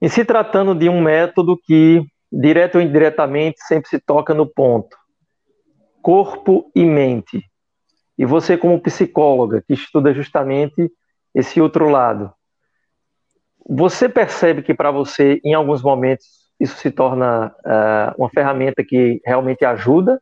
Em 0.00 0.08
se 0.08 0.24
tratando 0.24 0.74
de 0.74 0.88
um 0.88 1.00
método 1.00 1.56
que, 1.56 2.04
direto 2.30 2.76
ou 2.76 2.82
indiretamente, 2.82 3.58
sempre 3.66 3.88
se 3.88 3.98
toca 3.98 4.34
no 4.34 4.46
ponto, 4.46 4.96
corpo 6.02 6.70
e 6.74 6.84
mente. 6.84 7.42
E 8.18 8.24
você, 8.24 8.56
como 8.56 8.80
psicóloga, 8.80 9.62
que 9.66 9.74
estuda 9.74 10.12
justamente 10.12 10.90
esse 11.34 11.60
outro 11.60 11.88
lado, 11.88 12.32
você 13.68 14.08
percebe 14.08 14.62
que 14.62 14.72
para 14.72 14.90
você, 14.90 15.40
em 15.44 15.54
alguns 15.54 15.82
momentos, 15.82 16.26
isso 16.58 16.76
se 16.76 16.90
torna 16.90 17.48
uh, 17.48 18.14
uma 18.16 18.30
ferramenta 18.30 18.84
que 18.84 19.20
realmente 19.24 19.64
ajuda 19.64 20.20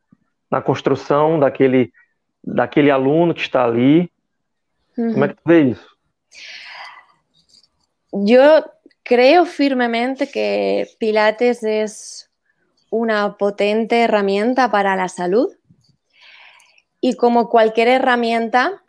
na 0.51 0.61
construção 0.61 1.39
daquele, 1.39 1.93
daquele 2.45 2.91
aluno 2.91 3.35
que 3.35 3.41
está 3.41 3.65
ali? 3.65 4.11
Uhum. 4.97 5.13
Como 5.13 5.25
é 5.25 5.29
que 5.29 5.35
tu 5.35 5.43
vê 5.45 5.63
isso? 5.63 5.95
Eu 8.13 8.65
creo 9.03 9.45
firmemente 9.45 10.27
que 10.27 10.89
Pilates 10.99 11.63
es 11.65 12.31
una 12.91 13.37
potente 13.37 14.03
herramienta 14.03 14.71
para 14.71 14.95
la 14.95 15.09
salud 15.09 15.51
y 17.01 17.17
como 17.17 17.49
cualquier 17.49 17.89
herramienta 17.89 18.83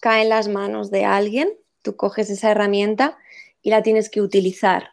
cae 0.00 0.22
en 0.22 0.28
las 0.28 0.48
manos 0.48 0.90
de 0.90 1.04
alguien, 1.04 1.52
tú 1.82 1.96
coges 1.96 2.30
esa 2.30 2.50
herramienta 2.50 3.18
y 3.62 3.70
la 3.70 3.82
tienes 3.82 4.08
que 4.08 4.20
utilizar. 4.20 4.90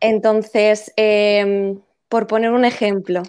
Entonces, 0.00 0.92
em, 0.96 1.80
por 2.08 2.26
poner 2.26 2.50
un 2.50 2.64
ejemplo, 2.64 3.22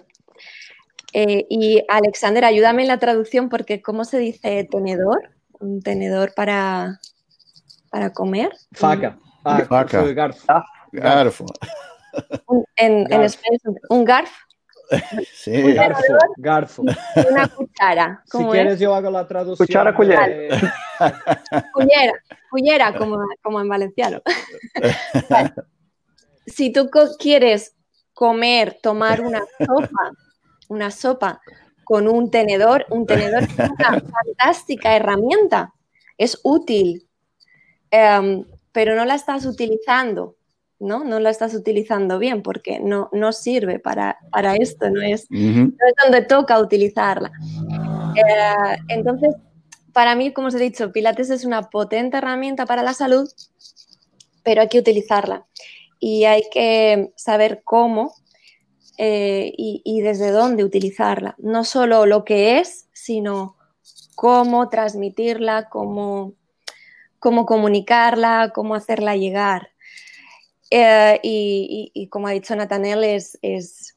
eh, 1.12 1.46
y 1.48 1.82
Alexander, 1.88 2.44
ayúdame 2.44 2.82
en 2.82 2.88
la 2.88 2.98
traducción 2.98 3.48
porque 3.48 3.80
¿cómo 3.82 4.04
se 4.04 4.18
dice 4.18 4.68
tenedor? 4.70 5.30
Un 5.58 5.80
tenedor 5.82 6.32
para, 6.34 7.00
para 7.90 8.12
comer. 8.12 8.52
Faca. 8.72 9.18
Ah, 9.44 9.64
Faca. 9.68 10.02
Garfo. 10.12 10.44
Ah, 10.48 10.64
garfo. 10.92 11.46
Un, 12.46 12.64
en, 12.76 13.12
español, 13.22 13.80
un 13.88 14.04
garfo. 14.04 14.36
Sí. 15.34 15.54
Un 15.62 15.74
garfo, 15.74 16.02
garfo. 16.38 16.82
Una 16.82 17.46
cuchara. 17.48 18.22
Si 18.24 18.42
quieres, 18.46 18.74
es? 18.74 18.80
yo 18.80 18.94
hago 18.94 19.10
la 19.10 19.28
traducción. 19.28 19.66
Cuchara, 19.66 19.94
cullera. 19.94 20.26
Cullera, 21.74 22.12
cullera, 22.50 22.96
como, 22.96 23.18
como 23.42 23.60
en 23.60 23.68
valenciano. 23.68 24.22
Vale. 25.28 25.52
Si 26.46 26.72
tú 26.72 26.88
quieres 27.18 27.76
comer, 28.14 28.78
tomar 28.82 29.20
una 29.20 29.42
sopa, 29.58 30.12
una 30.68 30.90
sopa 30.90 31.40
con 31.84 32.06
un 32.06 32.30
tenedor, 32.30 32.86
un 32.90 33.06
tenedor 33.06 33.44
es 33.44 33.54
una 33.54 34.00
fantástica 34.12 34.94
herramienta, 34.94 35.72
es 36.18 36.38
útil, 36.42 37.08
um, 37.92 38.44
pero 38.72 38.94
no 38.94 39.04
la 39.04 39.14
estás 39.14 39.46
utilizando, 39.46 40.36
¿no? 40.78 41.02
No 41.04 41.18
la 41.18 41.30
estás 41.30 41.54
utilizando 41.54 42.18
bien 42.18 42.42
porque 42.42 42.78
no, 42.80 43.08
no 43.12 43.32
sirve 43.32 43.78
para, 43.78 44.18
para 44.30 44.54
esto, 44.56 44.90
no 44.90 45.00
es, 45.00 45.26
uh 45.30 45.34
-huh. 45.34 45.76
no 45.78 45.86
es, 45.88 45.94
donde 46.04 46.22
toca 46.22 46.60
utilizarla. 46.60 47.30
Uh, 47.40 48.76
entonces, 48.88 49.34
para 49.92 50.14
mí, 50.14 50.32
como 50.32 50.48
os 50.48 50.54
he 50.54 50.58
dicho, 50.58 50.92
Pilates 50.92 51.30
es 51.30 51.44
una 51.44 51.70
potente 51.70 52.18
herramienta 52.18 52.66
para 52.66 52.82
la 52.82 52.92
salud, 52.92 53.28
pero 54.42 54.60
hay 54.60 54.68
que 54.68 54.78
utilizarla 54.78 55.46
y 55.98 56.24
hay 56.24 56.42
que 56.52 57.12
saber 57.16 57.62
cómo 57.64 58.14
eh, 58.98 59.52
y, 59.56 59.80
y, 59.84 60.00
desde 60.00 60.32
dónde 60.32 60.64
utilizarla. 60.64 61.36
No 61.38 61.64
solo 61.64 62.04
lo 62.04 62.24
que 62.24 62.58
es, 62.58 62.88
sino 62.92 63.56
cómo 64.16 64.68
transmitirla, 64.68 65.68
cómo, 65.68 66.34
cómo 67.20 67.46
comunicarla, 67.46 68.50
cómo 68.52 68.74
hacerla 68.74 69.16
llegar. 69.16 69.70
Eh, 70.70 71.20
y, 71.22 71.92
y, 71.94 72.08
como 72.08 72.26
ha 72.26 72.32
dicho 72.32 72.56
Natanel, 72.56 73.04
es, 73.04 73.38
es 73.40 73.96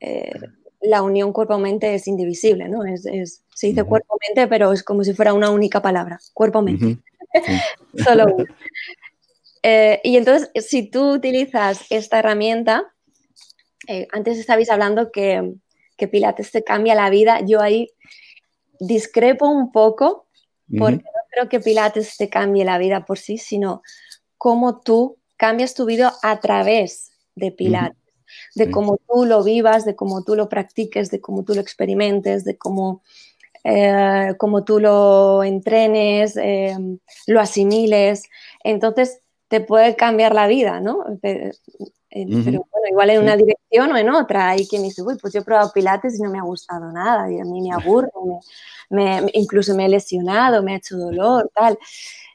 eh, 0.00 0.32
la 0.80 1.02
unión 1.02 1.34
cuerpo-mente 1.34 1.94
es 1.94 2.08
indivisible, 2.08 2.68
¿no? 2.68 2.84
Es, 2.84 3.04
es, 3.04 3.44
se 3.54 3.66
dice 3.66 3.82
uh 3.82 3.84
-huh. 3.84 3.88
cuerpo-mente, 3.88 4.48
pero 4.48 4.72
es 4.72 4.82
como 4.82 5.04
si 5.04 5.12
fuera 5.12 5.34
una 5.34 5.50
única 5.50 5.82
palabra, 5.82 6.18
cuerpo-mente. 6.32 6.84
Uh 6.86 6.88
-huh. 6.88 7.02
sí. 7.44 8.02
Solo 8.02 8.34
uno. 8.34 8.46
Eh, 9.62 10.00
y 10.02 10.16
entonces, 10.16 10.50
si 10.66 10.84
tú 10.84 11.12
utilizas 11.12 11.84
esta 11.90 12.20
herramienta, 12.20 12.94
eh, 13.90 14.06
antes 14.12 14.38
estabais 14.38 14.70
hablando 14.70 15.10
que, 15.10 15.54
que, 15.96 16.06
Pilates 16.06 16.52
te 16.52 16.62
cambia 16.62 16.94
la 16.94 17.10
vida, 17.10 17.40
yo 17.44 17.60
ahí 17.60 17.88
discrepo 18.78 19.48
un 19.48 19.72
poco, 19.72 20.28
porque 20.78 20.96
uh 20.96 20.98
-huh. 20.98 21.14
no 21.16 21.22
creo 21.30 21.48
que 21.48 21.58
Pilates 21.58 22.16
te 22.16 22.28
cambie 22.28 22.64
la 22.64 22.78
vida 22.78 23.04
por 23.04 23.18
sí, 23.18 23.36
sino 23.36 23.82
cómo 24.38 24.80
tú 24.80 25.18
cambias 25.36 25.74
tu 25.74 25.86
vida 25.86 26.14
a 26.22 26.38
través 26.38 27.10
de 27.34 27.50
Pilates, 27.50 27.98
uh 27.98 28.30
-huh. 28.30 28.64
de 28.64 28.70
cómo 28.70 28.96
tú 29.08 29.24
lo 29.24 29.42
vivas, 29.42 29.84
de 29.84 29.96
cómo 29.96 30.22
tú 30.22 30.36
lo 30.36 30.48
practiques, 30.48 31.10
de 31.10 31.20
cómo 31.20 31.42
tú 31.42 31.54
lo 31.54 31.60
experimentes, 31.60 32.44
de 32.44 32.56
cómo, 32.56 33.02
eh, 33.64 34.34
cómo 34.38 34.62
tú 34.62 34.78
lo 34.78 35.42
entrenes, 35.42 36.36
eh, 36.36 36.76
lo 37.26 37.40
asimiles. 37.40 38.22
Entonces, 38.62 39.20
te 39.48 39.60
puede 39.60 39.96
cambiar 39.96 40.32
la 40.32 40.46
vida, 40.46 40.80
¿no? 40.80 41.04
Pero, 42.10 42.28
pero 42.44 42.66
bueno, 42.70 42.88
igual 42.90 43.10
en 43.10 43.16
sí. 43.18 43.22
una 43.22 43.36
dirección 43.36 43.92
o 43.92 43.96
en 43.96 44.10
otra. 44.10 44.50
Hay 44.50 44.66
quien 44.66 44.82
dice, 44.82 45.02
uy, 45.02 45.16
pues 45.20 45.32
yo 45.32 45.40
he 45.40 45.44
probado 45.44 45.72
pilates 45.72 46.18
y 46.18 46.22
no 46.22 46.30
me 46.30 46.38
ha 46.38 46.42
gustado 46.42 46.90
nada, 46.92 47.30
y 47.30 47.38
a 47.38 47.44
mí 47.44 47.60
me 47.60 47.72
aburre, 47.72 48.08
me, 48.90 49.22
me, 49.22 49.30
incluso 49.34 49.74
me 49.74 49.86
he 49.86 49.88
lesionado, 49.88 50.62
me 50.62 50.74
ha 50.74 50.76
hecho 50.76 50.96
dolor, 50.96 51.50
tal. 51.54 51.78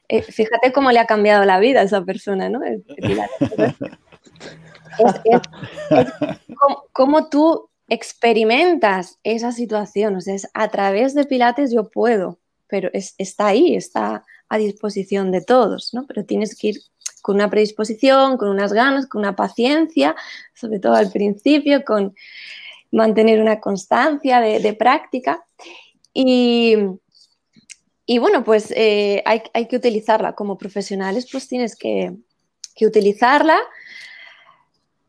Eh, 0.08 0.22
fíjate 0.22 0.72
cómo 0.72 0.92
le 0.92 1.00
ha 1.00 1.06
cambiado 1.06 1.44
la 1.44 1.58
vida 1.58 1.80
a 1.80 1.84
esa 1.84 2.02
persona, 2.04 2.48
¿no? 2.48 2.62
El, 2.62 2.84
el 2.96 3.18
es, 3.18 3.20
es, 5.24 5.40
es 5.90 6.56
como, 6.56 6.84
como 6.92 7.28
tú 7.28 7.68
experimentas 7.88 9.18
esa 9.24 9.52
situación, 9.52 10.16
o 10.16 10.20
sea, 10.20 10.34
es 10.34 10.48
a 10.54 10.68
través 10.68 11.14
de 11.14 11.24
pilates 11.24 11.72
yo 11.72 11.90
puedo, 11.90 12.38
pero 12.66 12.90
es, 12.92 13.14
está 13.18 13.48
ahí, 13.48 13.76
está 13.76 14.24
a 14.48 14.58
disposición 14.58 15.32
de 15.32 15.42
todos, 15.42 15.92
¿no? 15.92 16.06
Pero 16.06 16.24
tienes 16.24 16.56
que 16.56 16.68
ir 16.68 16.76
con 17.26 17.34
una 17.34 17.50
predisposición, 17.50 18.36
con 18.36 18.50
unas 18.50 18.72
ganas, 18.72 19.08
con 19.08 19.18
una 19.18 19.34
paciencia, 19.34 20.14
sobre 20.54 20.78
todo 20.78 20.94
al 20.94 21.10
principio, 21.10 21.84
con 21.84 22.14
mantener 22.92 23.40
una 23.40 23.58
constancia 23.58 24.40
de, 24.40 24.72
práctica. 24.74 25.44
Y, 26.14 26.76
y, 28.06 28.18
bueno, 28.18 28.44
pues 28.44 28.72
eh, 28.76 29.24
hay, 29.26 29.42
hay, 29.54 29.66
que 29.66 29.74
utilizarla 29.74 30.34
como 30.34 30.56
profesionales, 30.56 31.26
pues 31.32 31.48
tienes 31.48 31.74
que, 31.74 32.12
que 32.76 32.86
utilizarla 32.86 33.58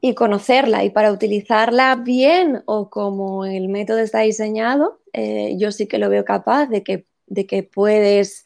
y 0.01 0.15
conocerla. 0.15 0.85
Y 0.85 0.89
para 0.89 1.11
utilizarla 1.11 1.97
bien 1.97 2.63
o 2.65 2.89
como 2.89 3.45
el 3.45 3.69
método 3.69 3.99
está 3.99 4.21
diseñado, 4.21 5.01
eh, 5.13 5.53
yo 5.59 5.71
sí 5.71 5.85
que 5.85 5.99
lo 5.99 6.09
veo 6.09 6.25
capaz 6.25 6.65
de 6.65 6.81
que, 6.81 7.05
de 7.27 7.45
que 7.45 7.61
puedes 7.61 8.43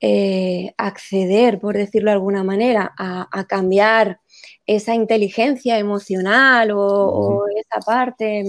eh, 0.00 0.74
acceder, 0.76 1.58
por 1.58 1.76
decirlo 1.76 2.10
de 2.10 2.14
alguna 2.14 2.44
manera, 2.44 2.92
a, 2.98 3.28
a 3.32 3.46
cambiar 3.46 4.20
esa 4.66 4.94
inteligencia 4.94 5.78
emocional 5.78 6.70
o, 6.72 6.80
o 6.80 7.44
esa 7.56 7.80
parte 7.80 8.44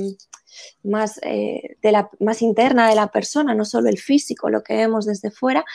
más, 0.84 1.20
eh, 1.24 1.78
de 1.82 1.92
la, 1.92 2.10
más 2.20 2.42
interna 2.42 2.90
de 2.90 2.96
la 2.96 3.08
persona, 3.12 3.54
no 3.54 3.66
solo 3.66 3.90
el 3.90 3.98
físico, 3.98 4.50
lo 4.50 4.64
que 4.64 4.76
vemos 4.76 5.06
desde 5.06 5.32
fuera, 5.32 5.66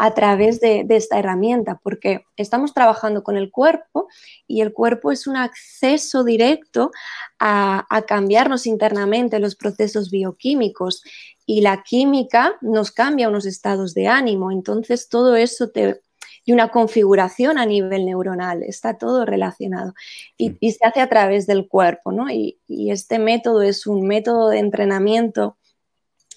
a 0.00 0.14
través 0.14 0.60
de, 0.60 0.84
de, 0.84 0.96
esta 0.96 1.18
herramienta, 1.18 1.80
porque 1.82 2.24
estamos 2.36 2.72
trabajando 2.72 3.24
con 3.24 3.36
el 3.36 3.50
cuerpo 3.50 4.06
y 4.46 4.60
el 4.60 4.72
cuerpo 4.72 5.10
es 5.10 5.26
un 5.26 5.36
acceso 5.36 6.22
directo 6.22 6.92
a, 7.40 7.84
a 7.90 8.02
cambiarnos 8.02 8.66
internamente 8.68 9.40
los 9.40 9.56
procesos 9.56 10.10
bioquímicos 10.10 11.02
y 11.50 11.62
la 11.62 11.82
química 11.82 12.58
nos 12.60 12.90
cambia 12.90 13.26
unos 13.26 13.46
estados 13.46 13.94
de 13.94 14.06
ánimo, 14.06 14.52
entonces 14.52 15.08
todo 15.08 15.34
eso 15.34 15.70
te, 15.70 16.02
y 16.44 16.52
una 16.52 16.68
configuración 16.68 17.56
a 17.56 17.64
nivel 17.64 18.04
neuronal, 18.04 18.62
está 18.62 18.98
todo 18.98 19.24
relacionado 19.24 19.94
y, 20.36 20.58
y 20.60 20.72
se 20.72 20.84
hace 20.84 21.00
a 21.00 21.08
través 21.08 21.46
del 21.46 21.66
cuerpo, 21.66 22.12
¿no? 22.12 22.30
Y, 22.30 22.60
y, 22.68 22.90
este 22.90 23.18
método 23.18 23.62
es 23.62 23.86
un 23.86 24.06
método 24.06 24.50
de 24.50 24.58
entrenamiento 24.58 25.56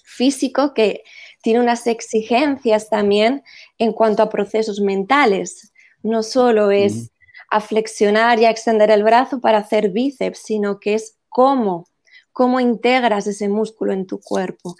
físico 0.02 0.72
que 0.72 1.02
tiene 1.42 1.60
unas 1.60 1.86
exigencias 1.86 2.88
también 2.88 3.42
en 3.76 3.92
cuanto 3.92 4.22
a 4.22 4.30
procesos 4.30 4.80
mentales. 4.80 5.74
No 6.02 6.22
solo 6.22 6.70
es 6.70 7.10
a 7.50 7.60
flexionar 7.60 8.38
y 8.38 8.46
a 8.46 8.50
extender 8.50 8.90
el 8.90 9.04
brazo 9.04 9.42
para 9.42 9.58
hacer 9.58 9.90
bíceps, 9.90 10.38
sino 10.38 10.80
que 10.80 10.94
es 10.94 11.18
cómo, 11.28 11.84
cómo 12.32 12.60
integras 12.60 13.26
ese 13.26 13.48
músculo 13.48 13.92
en 13.92 14.06
tu 14.06 14.20
cuerpo. 14.20 14.76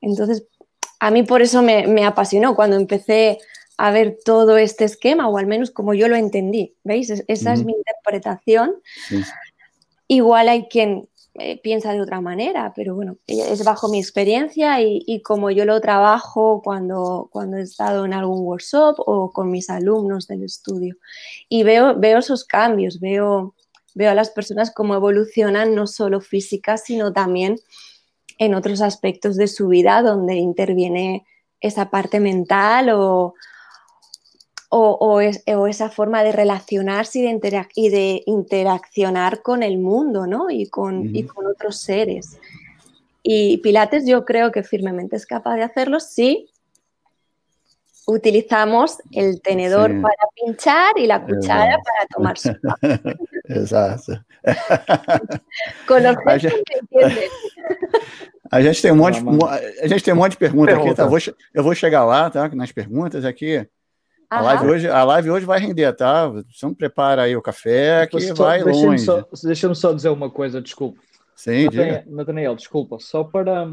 Entonces, 0.00 0.46
a 1.00 1.10
mí 1.10 1.22
por 1.22 1.42
eso 1.42 1.62
me, 1.62 2.04
apasionó 2.04 2.54
cuando 2.54 2.76
empecé 2.76 3.38
a 3.78 3.90
ver 3.90 4.18
todo 4.24 4.56
este 4.56 4.84
esquema, 4.84 5.28
o 5.28 5.36
al 5.38 5.46
menos 5.46 5.70
como 5.70 5.94
yo 5.94 6.08
lo 6.08 6.16
entendí. 6.16 6.74
¿Veis? 6.84 7.10
Esa 7.28 7.52
es 7.52 7.64
mi 7.64 7.72
interpretación. 7.72 8.74
Igual 10.08 10.48
hay 10.48 10.66
quien 10.68 11.08
eh, 11.38 11.60
piensa 11.60 11.92
de 11.92 12.00
otra 12.00 12.22
manera, 12.22 12.72
pero 12.74 12.94
bueno, 12.94 13.18
es 13.26 13.62
bajo 13.62 13.88
mi 13.88 13.98
experiencia 13.98 14.80
y, 14.80 15.20
como 15.22 15.50
yo 15.50 15.66
lo 15.66 15.80
trabajo 15.82 16.62
cuando, 16.64 17.28
cuando 17.30 17.58
he 17.58 17.62
estado 17.62 18.06
en 18.06 18.14
algún 18.14 18.40
workshop 18.46 18.94
o 18.98 19.30
con 19.32 19.50
mis 19.50 19.68
alumnos 19.68 20.26
del 20.26 20.44
estudio. 20.44 20.96
Y 21.50 21.62
veo, 21.62 21.94
veo 21.98 22.18
esos 22.18 22.44
cambios, 22.44 23.00
veo, 23.00 23.54
veo 23.96 24.10
a 24.10 24.14
las 24.14 24.30
personas 24.30 24.70
cómo 24.70 24.94
evolucionan 24.94 25.74
no 25.74 25.86
solo 25.86 26.20
física, 26.20 26.76
sino 26.76 27.14
también 27.14 27.56
en 28.38 28.54
otros 28.54 28.82
aspectos 28.82 29.36
de 29.36 29.48
su 29.48 29.68
vida 29.68 30.02
donde 30.02 30.34
interviene 30.34 31.26
esa 31.60 31.88
parte 31.88 32.20
mental 32.20 32.90
o, 32.90 33.34
o, 34.68 35.20
esa 35.20 35.88
forma 35.88 36.22
de 36.22 36.32
relacionarse 36.32 37.20
y 37.20 37.88
de, 37.88 38.22
interaccionar 38.26 39.40
con 39.40 39.62
el 39.62 39.78
mundo 39.78 40.26
¿no? 40.26 40.50
y, 40.50 40.68
con, 40.68 41.14
con 41.34 41.46
otros 41.46 41.80
seres. 41.80 42.38
Y 43.22 43.56
Pilates 43.58 44.06
yo 44.06 44.26
creo 44.26 44.52
que 44.52 44.62
firmemente 44.62 45.16
es 45.16 45.24
capaz 45.24 45.56
de 45.56 45.62
hacerlo 45.62 46.00
si 46.00 46.50
utilizamos 48.06 48.98
el 49.12 49.40
tenedor 49.42 49.90
para 50.00 50.28
pinchar 50.34 50.96
y 50.96 51.06
la 51.06 51.24
cuchara 51.24 51.76
para 51.82 52.06
tomar 52.14 52.38
sopa. 52.38 52.76
Exacto. 53.48 54.12
Com 55.86 55.94
a 55.94 56.38
gente, 56.38 56.64
a 58.50 58.62
gente 58.62 58.82
tem 58.82 58.92
um 58.92 58.96
monte, 58.96 59.18
a 59.82 59.86
gente 59.88 60.04
tem 60.04 60.14
um 60.14 60.16
monte 60.16 60.32
de 60.32 60.38
perguntas 60.38 60.74
Pergunta. 60.74 60.90
aqui, 60.90 60.96
tá? 60.96 61.02
Eu 61.04 61.10
vou, 61.10 61.18
eu 61.54 61.62
vou 61.64 61.74
chegar 61.74 62.04
lá, 62.04 62.30
tá? 62.30 62.48
Nas 62.48 62.72
perguntas 62.72 63.24
aqui. 63.24 63.66
A 64.28 64.40
live, 64.40 64.66
hoje, 64.66 64.88
a 64.88 65.04
live 65.04 65.30
hoje 65.30 65.46
vai 65.46 65.60
render, 65.60 65.92
tá? 65.92 66.28
Você 66.28 66.66
não 66.66 66.74
prepara 66.74 67.22
aí 67.22 67.36
o 67.36 67.42
café 67.42 68.06
que 68.08 68.20
só, 68.20 68.34
vai 68.34 68.62
deixa 68.62 68.86
longe. 68.86 69.04
Só, 69.04 69.24
Deixa-me 69.44 69.74
só 69.74 69.92
dizer 69.92 70.08
uma 70.08 70.30
coisa, 70.30 70.60
desculpa. 70.60 71.00
Sim, 71.36 71.64
Nathaniel, 71.64 72.02
Nathaniel, 72.06 72.56
desculpa, 72.56 72.98
só 72.98 73.22
para, 73.22 73.68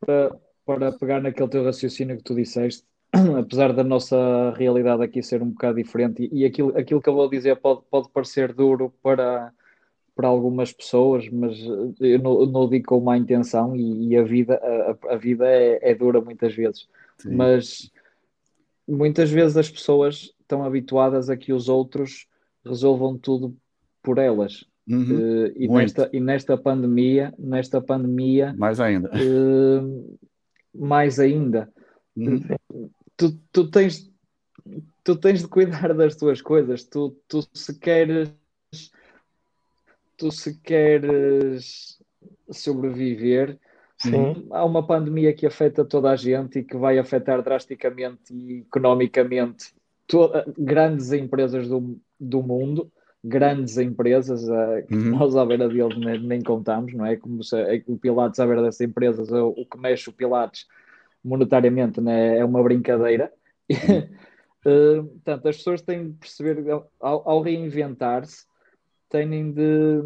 para, 0.00 0.30
para 0.64 0.92
pegar 0.92 1.20
naquele 1.20 1.48
teu 1.48 1.64
raciocínio 1.64 2.16
que 2.16 2.22
tu 2.22 2.34
disseste, 2.34 2.84
apesar 3.38 3.72
da 3.72 3.84
nossa 3.84 4.52
realidade 4.56 5.02
aqui 5.02 5.22
ser 5.22 5.42
um 5.42 5.50
bocado 5.50 5.76
diferente, 5.76 6.28
e, 6.32 6.42
e 6.42 6.44
aquilo, 6.44 6.76
aquilo 6.76 7.00
que 7.00 7.08
eu 7.08 7.14
vou 7.14 7.28
dizer 7.28 7.56
pode, 7.56 7.82
pode 7.90 8.08
parecer 8.10 8.52
duro 8.52 8.92
para, 9.02 9.52
para 10.14 10.28
algumas 10.28 10.72
pessoas, 10.72 11.28
mas 11.28 11.58
eu 12.00 12.18
não, 12.18 12.46
não 12.46 12.68
digo 12.68 12.86
com 12.86 13.00
má 13.00 13.16
intenção, 13.16 13.76
e, 13.76 14.08
e 14.08 14.16
a 14.16 14.22
vida, 14.22 14.60
a, 14.62 15.14
a 15.14 15.16
vida 15.16 15.46
é, 15.46 15.78
é 15.90 15.94
dura 15.94 16.20
muitas 16.20 16.54
vezes 16.54 16.88
Sim. 17.18 17.34
mas 17.34 17.90
muitas 18.86 19.30
vezes 19.30 19.56
as 19.56 19.70
pessoas 19.70 20.34
estão 20.40 20.64
habituadas 20.64 21.30
a 21.30 21.36
que 21.36 21.52
os 21.52 21.68
outros 21.68 22.26
resolvam 22.64 23.16
tudo 23.16 23.56
por 24.02 24.18
elas. 24.18 24.64
Uhum, 24.86 25.46
uh, 25.46 25.52
e, 25.56 25.66
nesta, 25.66 26.10
e 26.12 26.20
nesta 26.20 26.58
pandemia, 26.58 27.32
nesta 27.38 27.80
pandemia, 27.80 28.54
mais 28.58 28.80
ainda, 28.80 29.10
uh, 29.10 30.18
mais 30.74 31.18
ainda, 31.20 31.72
uhum. 32.16 32.40
tu, 33.16 33.38
tu, 33.52 33.70
tens, 33.70 34.10
tu 35.02 35.16
tens 35.16 35.40
de 35.40 35.48
cuidar 35.48 35.94
das 35.94 36.16
tuas 36.16 36.42
coisas. 36.42 36.84
Tu, 36.84 37.10
tu 37.28 37.42
se 37.54 37.78
queres, 37.78 38.32
tu 40.16 40.30
se 40.30 40.58
queres 40.60 41.98
sobreviver, 42.50 43.58
Sim. 43.96 44.46
Há 44.50 44.64
uma 44.64 44.86
pandemia 44.86 45.32
que 45.32 45.46
afeta 45.46 45.84
toda 45.84 46.10
a 46.10 46.16
gente 46.16 46.58
e 46.58 46.64
que 46.64 46.76
vai 46.76 46.98
afetar 46.98 47.42
drasticamente 47.42 48.34
e 48.34 48.60
economicamente 48.60 49.72
toda, 50.06 50.44
grandes 50.58 51.12
empresas 51.12 51.68
do, 51.68 51.98
do 52.18 52.42
mundo, 52.42 52.90
grandes 53.24 53.78
empresas, 53.78 54.46
uh, 54.46 54.84
uhum. 54.90 55.16
nós 55.16 55.34
à 55.34 55.46
beira 55.46 55.66
deles 55.66 55.96
nem, 55.96 56.20
nem, 56.20 56.42
contamos, 56.42 56.92
não 56.92 57.06
é? 57.06 57.16
Como 57.16 57.42
se, 57.42 57.56
é, 57.56 57.82
o 57.86 57.96
Pilates 57.96 58.38
à 58.38 58.46
beira 58.46 58.62
dessas 58.62 58.82
empresas, 58.82 59.32
o, 59.32 59.48
o 59.48 59.64
que 59.64 59.78
mexe 59.78 60.10
o 60.10 60.12
Pilates 60.12 60.66
monetariamente 61.24 62.02
né, 62.02 62.38
é 62.38 62.44
uma 62.44 62.62
brincadeira. 62.62 63.32
uh, 63.72 65.04
portanto, 65.04 65.48
as 65.48 65.56
pessoas 65.56 65.80
têm 65.80 66.10
de 66.10 66.12
perceber, 66.18 66.70
ao, 67.00 67.28
ao 67.28 67.40
reinventar-se, 67.40 68.44
têm 69.08 69.50
de, 69.50 70.02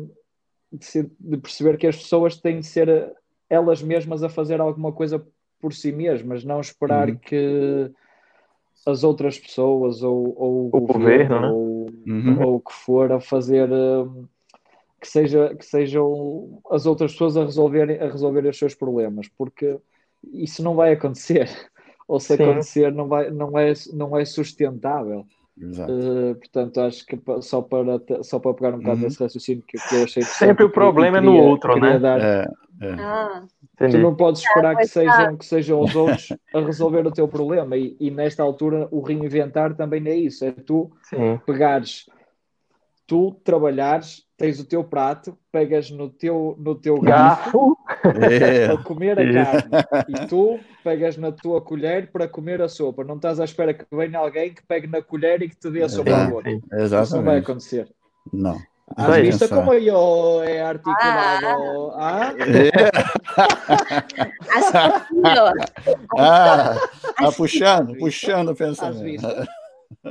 de, 0.73 0.85
ser, 0.85 1.11
de 1.19 1.37
perceber 1.39 1.77
que 1.77 1.89
as 1.89 1.97
pessoas 1.97 2.37
têm 2.37 2.61
de 2.61 2.67
ser 2.67 3.13
elas 3.51 3.83
mesmas 3.83 4.23
a 4.23 4.29
fazer 4.29 4.61
alguma 4.61 4.93
coisa 4.93 5.27
por 5.61 5.73
si 5.73 5.91
mesmas, 5.91 6.45
não 6.45 6.61
esperar 6.61 7.09
uhum. 7.09 7.17
que 7.17 7.91
as 8.89 9.05
outras 9.05 9.39
pessoas 9.39 10.03
ou, 10.03 10.35
ou 10.37 10.67
o 10.73 10.81
governo, 10.81 11.41
né? 11.41 11.51
ou, 11.51 11.87
uhum. 12.07 12.43
ou 12.43 12.55
o 12.57 12.61
que 12.61 12.73
for 12.73 13.13
a 13.13 13.21
fazer 13.21 13.71
hum, 13.71 14.25
que, 14.99 15.07
seja, 15.07 15.55
que 15.55 15.65
sejam 15.65 16.61
as 16.71 16.87
outras 16.87 17.13
pessoas 17.13 17.37
a 17.37 17.45
resolverem, 17.45 17.99
a 18.01 18.11
resolver 18.11 18.47
os 18.47 18.59
seus 18.59 18.75
problemas, 18.75 19.29
porque 19.29 19.79
isso 20.33 20.63
não 20.63 20.75
vai 20.75 20.93
acontecer. 20.93 21.49
Ou 22.09 22.19
se 22.19 22.39
Sim. 22.39 22.43
acontecer, 22.43 22.91
não, 22.91 23.07
vai, 23.07 23.31
não, 23.31 23.59
é, 23.59 23.75
não 23.93 24.17
é 24.17 24.25
sustentável. 24.25 25.27
Uh, 25.61 26.35
portanto, 26.37 26.81
acho 26.81 27.05
que 27.05 27.19
só 27.41 27.61
para, 27.61 28.01
só 28.23 28.39
para 28.39 28.55
pegar 28.55 28.75
um 28.75 28.79
bocado 28.79 28.97
uhum. 28.99 29.03
desse 29.03 29.23
raciocínio 29.23 29.65
que, 29.67 29.77
que 29.77 29.95
eu 29.95 30.05
achei 30.05 30.23
Sempre 30.23 30.65
o 30.65 30.71
problema 30.71 31.19
é 31.19 31.21
no 31.21 31.37
outro, 31.37 31.79
né? 31.81 31.99
Dar, 31.99 32.21
é. 32.21 32.49
É. 32.81 32.93
Ah, 32.93 33.43
tu 33.77 33.99
não 33.99 34.15
podes 34.15 34.41
esperar 34.41 34.77
que 34.77 34.87
sejam, 34.87 35.37
que 35.37 35.45
sejam 35.45 35.81
os 35.81 35.97
outros 35.97 36.33
a 36.55 36.61
resolver 36.61 37.05
o 37.07 37.11
teu 37.11 37.27
problema 37.27 37.77
e, 37.77 37.97
e 37.99 38.09
nesta 38.09 38.43
altura 38.43 38.87
o 38.93 39.01
reinventar 39.01 39.75
também 39.75 40.07
é 40.07 40.15
isso, 40.15 40.45
é 40.45 40.53
tu 40.53 40.91
Sim. 41.03 41.41
pegares, 41.45 42.09
tu 43.05 43.33
trabalhares, 43.43 44.25
tens 44.37 44.61
o 44.61 44.65
teu 44.65 44.85
prato, 44.85 45.37
pegas 45.51 45.91
no 45.91 46.09
teu, 46.09 46.57
no 46.59 46.77
teu 46.77 47.01
garfo 47.01 47.77
é. 48.11 48.67
para 48.67 48.79
comer 48.79 49.19
a 49.19 49.33
carne 49.33 49.71
e 50.09 50.27
tu 50.27 50.59
pegas 50.83 51.17
na 51.17 51.33
tua 51.33 51.61
colher 51.61 52.11
para 52.11 52.29
comer 52.29 52.63
a 52.63 52.69
sopa. 52.69 53.05
Não 53.05 53.17
estás 53.17 53.41
à 53.41 53.45
espera 53.45 53.75
que 53.75 53.85
venha 53.91 54.19
alguém 54.19 54.53
que 54.53 54.63
pegue 54.67 54.87
na 54.87 55.03
colher 55.03 55.43
e 55.43 55.49
que 55.49 55.57
te 55.57 55.71
dê 55.71 55.83
a 55.83 55.89
sopa 55.89 56.11
ao 56.11 56.35
outro. 56.35 56.61
Isso 57.05 57.17
não 57.17 57.25
vai 57.25 57.39
acontecer. 57.39 57.89
Não. 58.33 58.59
¿Has 58.97 59.21
visto 59.21 59.49
cómo 59.51 59.75
yo 59.75 60.43
he 60.45 60.61
articulado? 60.61 61.93
¿Ah? 61.95 62.33
ah, 64.57 65.05
ah 66.19 66.75
tá 67.19 67.33
puxando, 67.33 67.97
puxando 67.99 68.51
o 68.51 68.55
pensamento. 68.55 69.27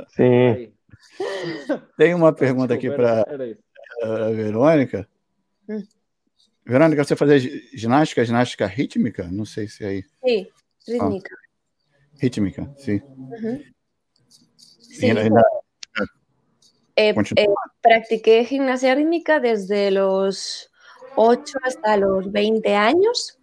Sim. 0.08 0.72
Tem 1.96 2.14
uma 2.14 2.32
pergunta 2.32 2.74
aqui 2.74 2.90
para 2.90 3.22
a 4.02 4.30
Verônica. 4.30 5.08
Verônica, 6.68 7.02
você 7.02 7.16
fazia 7.16 7.38
ginástica, 7.72 8.22
ginástica 8.22 8.66
rítmica? 8.66 9.26
Não 9.32 9.46
sei 9.46 9.66
se 9.68 9.84
é 9.84 9.88
aí. 9.88 10.04
Sim, 10.22 10.46
rítmica. 10.86 11.34
Ah, 11.34 12.18
rítmica, 12.20 12.74
sim. 12.76 13.00
Uhum. 13.16 13.62
Sim. 14.28 15.12
Eh, 16.94 17.14
eh, 17.36 17.46
practiqué 17.80 18.44
gimnasia 18.44 18.94
rítmica 18.94 19.40
desde 19.40 19.90
los 19.90 20.70
8 21.16 21.58
hasta 21.62 21.96
los 21.96 22.30
20 22.30 22.74
años 22.74 23.38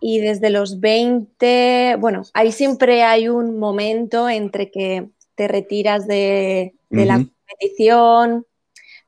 y 0.00 0.18
desde 0.18 0.50
los 0.50 0.80
20, 0.80 1.96
bueno, 2.00 2.22
ahí 2.34 2.50
siempre 2.50 3.04
hay 3.04 3.28
un 3.28 3.60
momento 3.60 4.28
entre 4.28 4.72
que 4.72 5.08
te 5.36 5.46
retiras 5.46 6.08
de, 6.08 6.74
la 6.90 7.14
competición, 7.14 8.44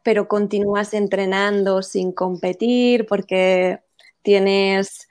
pero 0.02 0.28
continúas 0.28 0.94
entrenando 0.94 1.82
sin 1.82 2.12
competir 2.12 3.06
porque 3.06 3.80
tienes, 4.22 5.08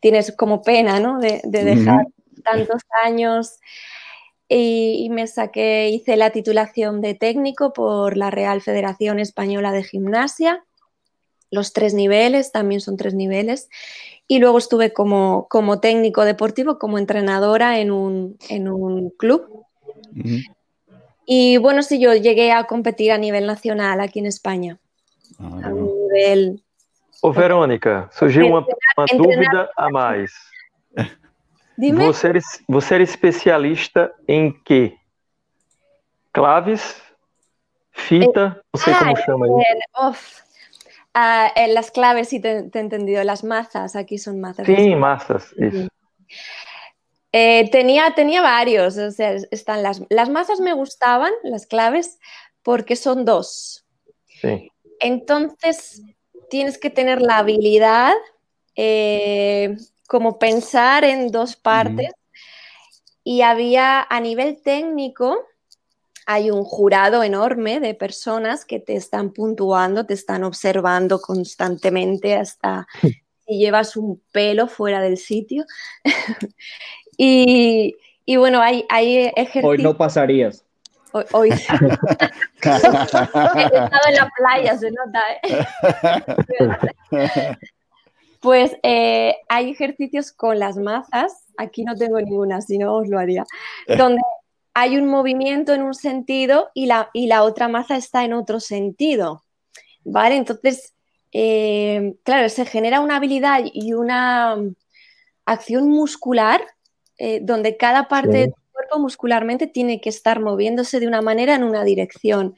tienes 0.00 0.32
como 0.32 0.62
pena, 0.62 1.00
¿no? 1.00 1.18
De, 1.18 1.40
dejar 1.44 2.06
tantos 2.42 2.82
años. 3.04 3.58
Y, 4.48 5.08
me 5.10 5.26
saqué, 5.28 5.90
hice 5.90 6.16
la 6.16 6.30
titulación 6.30 7.00
de 7.00 7.14
técnico 7.14 7.72
por 7.72 8.16
la 8.16 8.30
Real 8.30 8.60
Federación 8.60 9.20
Española 9.20 9.70
de 9.70 9.84
Gimnasia, 9.84 10.64
los 11.52 11.72
tres 11.72 11.94
niveles, 11.94 12.50
también 12.50 12.80
son 12.80 12.96
tres 12.96 13.14
niveles, 13.14 13.68
y 14.26 14.38
luego 14.40 14.58
estuve 14.58 14.92
como, 14.92 15.46
como 15.48 15.80
técnico 15.80 16.24
deportivo, 16.24 16.78
como 16.78 16.98
entrenadora 16.98 17.78
en 17.78 17.92
un, 17.92 18.38
en 18.48 18.68
un 18.68 19.10
club. 19.10 19.66
Y 21.32 21.58
bueno, 21.58 21.84
sí, 21.84 22.00
yo 22.00 22.12
llegué 22.12 22.50
a 22.50 22.64
competir 22.64 23.12
a 23.12 23.16
nivel 23.16 23.46
nacional 23.46 24.00
aquí 24.00 24.18
en 24.18 24.26
España, 24.26 24.78
ah, 25.38 25.60
a 25.62 25.68
un 25.68 25.86
nivel 25.86 26.60
Ô, 27.22 27.30
Verônica, 27.30 28.08
surgiu 28.10 28.48
uma, 28.48 28.66
uma 28.98 29.06
dúvida 29.16 29.70
a 29.76 29.88
mais. 29.90 30.32
Dime. 31.78 32.04
Você 32.06 32.30
era, 32.30 32.40
você 32.68 32.94
era 32.94 33.04
especialista 33.04 34.12
em 34.26 34.50
quê? 34.64 34.96
Claves? 36.32 37.00
Fita? 37.92 38.60
Não 38.74 38.82
sei 38.82 38.92
ah, 38.92 38.98
como 38.98 39.16
chama 39.18 39.46
aí. 39.46 40.14
Ah, 41.14 41.52
en 41.54 41.74
las 41.74 41.92
claves 41.92 42.28
sí 42.28 42.40
te, 42.40 42.64
te, 42.64 42.78
he 42.80 42.82
entendido. 42.82 43.22
Las 43.22 43.44
mazas, 43.44 43.94
aquí 43.94 44.18
son 44.18 44.40
mazas. 44.40 44.66
Sí, 44.66 44.96
mazas. 44.96 45.54
Eh, 47.32 47.70
tenía, 47.70 48.14
tenía 48.14 48.42
varios. 48.42 48.96
O 48.96 49.10
sea, 49.10 49.34
están 49.50 49.82
las, 49.82 50.02
las 50.08 50.28
mazas 50.28 50.60
me 50.60 50.72
gustaban, 50.72 51.32
las 51.42 51.66
claves, 51.66 52.18
porque 52.62 52.96
son 52.96 53.24
dos. 53.24 53.84
Sí. 54.40 54.70
Entonces, 55.00 56.02
tienes 56.50 56.78
que 56.78 56.90
tener 56.90 57.22
la 57.22 57.38
habilidad, 57.38 58.14
eh, 58.76 59.76
como 60.06 60.38
pensar 60.38 61.04
en 61.04 61.30
dos 61.30 61.56
partes. 61.56 62.12
Y 63.22 63.42
había 63.42 64.06
a 64.08 64.20
nivel 64.20 64.60
técnico, 64.62 65.46
hay 66.26 66.50
un 66.50 66.64
jurado 66.64 67.22
enorme 67.22 67.80
de 67.80 67.94
personas 67.94 68.64
que 68.64 68.80
te 68.80 68.96
están 68.96 69.32
puntuando, 69.32 70.06
te 70.06 70.14
están 70.14 70.44
observando 70.44 71.20
constantemente 71.20 72.34
hasta 72.34 72.86
si 73.46 73.58
llevas 73.58 73.96
un 73.96 74.22
pelo 74.32 74.66
fuera 74.66 75.00
del 75.00 75.16
sitio. 75.16 75.64
y, 77.22 77.94
bueno, 78.36 78.62
hay, 78.62 78.86
hay 78.88 79.30
ejercicios. 79.36 79.64
Hoy 79.64 79.76
no 79.78 79.94
pasarías. 79.94 80.64
Hoy, 81.12 81.24
hoy. 81.32 81.50
He 81.50 81.54
estado 81.54 83.28
en 84.08 84.14
la 84.14 84.30
playa, 84.36 84.78
se 84.78 84.90
nota, 84.90 85.20
¿eh? 85.42 85.66
Pues 88.40 88.74
eh, 88.82 89.36
hay 89.50 89.70
ejercicios 89.70 90.32
con 90.32 90.58
las 90.58 90.78
mazas, 90.78 91.44
aquí 91.58 91.84
no 91.84 91.94
tengo 91.94 92.18
ninguna, 92.18 92.62
si 92.62 92.78
no 92.78 92.94
os 92.94 93.06
lo 93.06 93.18
haría, 93.18 93.44
donde 93.86 94.22
hay 94.72 94.96
un 94.96 95.08
movimiento 95.08 95.74
en 95.74 95.82
un 95.82 95.92
sentido 95.92 96.70
y 96.72 96.86
la, 96.86 97.10
y 97.12 97.26
la 97.26 97.42
otra 97.42 97.68
maza 97.68 97.98
está 97.98 98.24
en 98.24 98.32
otro 98.32 98.58
sentido. 98.58 99.44
¿Vale? 100.04 100.36
Entonces, 100.36 100.94
eh, 101.32 102.14
claro, 102.22 102.48
se 102.48 102.64
genera 102.64 103.00
una 103.00 103.16
habilidad 103.16 103.60
y 103.70 103.92
una 103.92 104.56
acción 105.44 105.90
muscular 105.90 106.62
eh, 107.22 107.38
donde 107.42 107.76
cada 107.76 108.08
parte 108.08 108.38
del 108.38 108.54
cuerpo 108.72 108.98
muscularmente 108.98 109.66
tiene 109.66 110.00
que 110.00 110.08
estar 110.08 110.40
moviéndose 110.40 111.00
de 111.00 111.06
una 111.06 111.20
manera 111.20 111.54
en 111.54 111.64
una 111.64 111.84
dirección. 111.84 112.56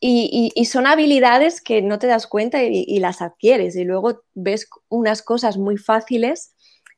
Y, 0.00 0.52
son 0.64 0.88
habilidades 0.88 1.60
que 1.60 1.80
no 1.80 2.00
te 2.00 2.08
das 2.08 2.26
cuenta 2.26 2.60
y, 2.64 2.84
y, 2.84 2.98
las 2.98 3.22
adquieres 3.22 3.76
y 3.76 3.84
luego 3.84 4.24
ves 4.34 4.68
unas 4.88 5.22
cosas 5.22 5.58
muy 5.58 5.76
fáciles 5.76 6.50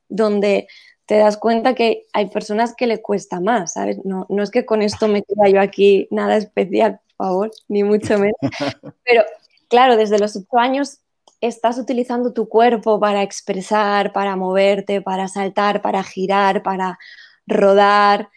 donde 0.09 0.67
te 1.05 1.17
das 1.17 1.37
cuenta 1.37 1.75
que 1.75 2.07
hay 2.13 2.31
personas 2.31 2.73
que 2.75 2.87
le 2.87 3.03
cuesta 3.03 3.39
más, 3.39 3.73
¿sabes? 3.73 4.03
No, 4.03 4.25
no 4.27 4.41
es 4.41 4.49
que 4.49 4.65
con 4.65 4.81
esto 4.81 5.07
me 5.07 5.21
queda 5.21 5.49
yo 5.49 5.61
aquí 5.61 6.07
nada 6.09 6.35
especial, 6.35 6.99
por 7.15 7.27
favor, 7.27 7.51
ni 7.67 7.83
mucho 7.83 8.17
menos. 8.17 8.37
Pero 9.05 9.23
claro, 9.67 9.97
desde 9.97 10.17
los 10.17 10.35
ocho 10.35 10.57
años 10.57 10.97
estás 11.41 11.77
utilizando 11.77 12.33
tu 12.33 12.49
cuerpo 12.49 12.99
para 12.99 13.23
expresar, 13.23 14.13
para 14.13 14.35
moverte, 14.35 15.01
para 15.01 15.27
saltar, 15.27 15.81
para 15.81 16.03
girar, 16.03 16.63
para 16.63 16.99
rodar. 17.47 18.29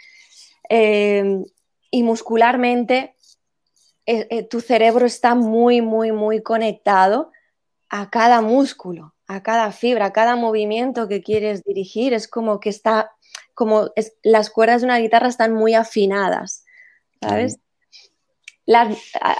Eh, 0.68 1.42
y 1.90 2.02
muscularmente 2.02 3.14
eh, 4.06 4.26
eh, 4.30 4.42
tu 4.42 4.60
cerebro 4.60 5.06
está 5.06 5.34
muy, 5.34 5.80
muy, 5.80 6.12
muy 6.12 6.42
conectado 6.42 7.32
a 7.88 8.10
cada 8.10 8.42
músculo 8.42 9.14
a 9.28 9.42
cada 9.42 9.70
fibra, 9.72 10.06
a 10.06 10.12
cada 10.12 10.34
movimiento 10.36 11.06
que 11.06 11.22
quieres 11.22 11.62
dirigir. 11.62 12.14
Es 12.14 12.26
como 12.26 12.58
que 12.60 12.70
está, 12.70 13.12
como 13.54 13.90
las 14.22 14.50
cuerdas 14.50 14.80
de 14.80 14.86
una 14.86 14.98
guitarra 14.98 15.28
están 15.28 15.52
muy 15.52 15.74
afinadas, 15.74 16.64
¿sabes? 17.20 17.60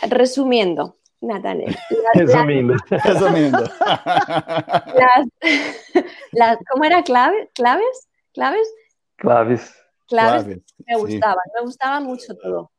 resumiendo, 0.09 0.98
Nathaniel. 1.21 1.75
resumiendo. 2.15 2.75
resumiendo. 2.91 3.65
¿Cómo 6.71 6.85
era? 6.85 7.03
¿Clave? 7.03 7.51
¿Claves? 7.55 8.09
¿Claves? 8.35 8.69
Claves. 9.17 9.75
Claves. 10.09 10.47
me 10.87 10.97
gustaban, 10.97 11.45
me 11.55 11.63
gustaba 11.63 12.01
mucho 12.01 12.35
todo. 12.37 12.71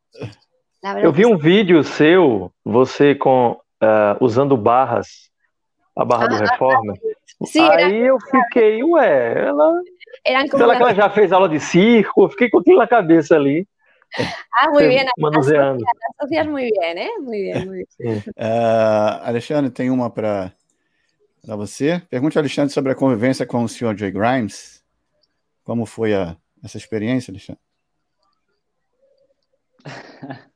Eu 1.02 1.12
vi 1.12 1.26
um 1.26 1.38
vídeo 1.38 1.84
seu, 1.84 2.52
você 2.64 3.14
com 3.14 3.52
uh, 3.52 4.24
usando 4.24 4.56
barras 4.56 5.30
a 6.00 6.06
Barra 6.06 6.28
do 6.28 6.36
ah, 6.36 6.40
Reforma. 6.40 6.94
Sim, 7.44 7.62
Aí 7.62 7.98
era... 7.98 8.06
eu 8.08 8.18
fiquei, 8.20 8.82
ué, 8.84 9.48
ela. 9.48 9.82
Era 10.26 10.48
Será 10.48 10.76
que 10.78 10.82
ela 10.84 10.94
já 10.94 11.10
fez 11.10 11.32
aula 11.32 11.50
de 11.50 11.60
circo? 11.60 12.24
Eu 12.24 12.30
fiquei 12.30 12.50
com 12.50 12.60
aquilo 12.60 12.78
na 12.78 12.88
cabeça 12.88 13.36
ali. 13.36 13.68
Ah, 14.54 14.70
muito 14.70 14.88
bem. 14.88 15.06
Manuseando. 15.18 15.84
Associas 16.18 16.48
muito 16.48 16.80
bem, 16.80 16.96
né? 16.96 17.08
Muito 17.18 17.30
bem, 17.30 17.66
muito 17.66 17.90
bem. 17.98 18.18
Uh, 18.18 19.24
Alexandre, 19.24 19.72
tem 19.72 19.90
uma 19.90 20.10
para 20.10 20.54
você. 21.44 22.02
Pergunte 22.10 22.38
ao 22.38 22.42
Alexandre 22.42 22.74
sobre 22.74 22.92
a 22.92 22.96
convivência 22.96 23.46
com 23.46 23.64
o 23.64 23.70
senhor 23.70 23.98
Jay 23.98 24.12
Grimes. 24.12 24.84
Como 25.64 25.86
foi 25.86 26.14
a, 26.14 26.36
essa 26.64 26.78
experiência, 26.78 27.32
Alexandre? 27.32 27.62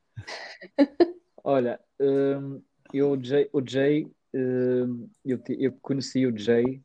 Olha, 1.43 1.79
um, 1.99 2.61
eu, 2.93 3.11
o 3.11 3.23
Jay, 3.23 3.49
o 3.53 3.61
Jay 3.65 4.07
Hum, 4.33 5.07
eu, 5.23 5.39
eu 5.59 5.71
conheci 5.81 6.25
o 6.25 6.35
Jay 6.35 6.81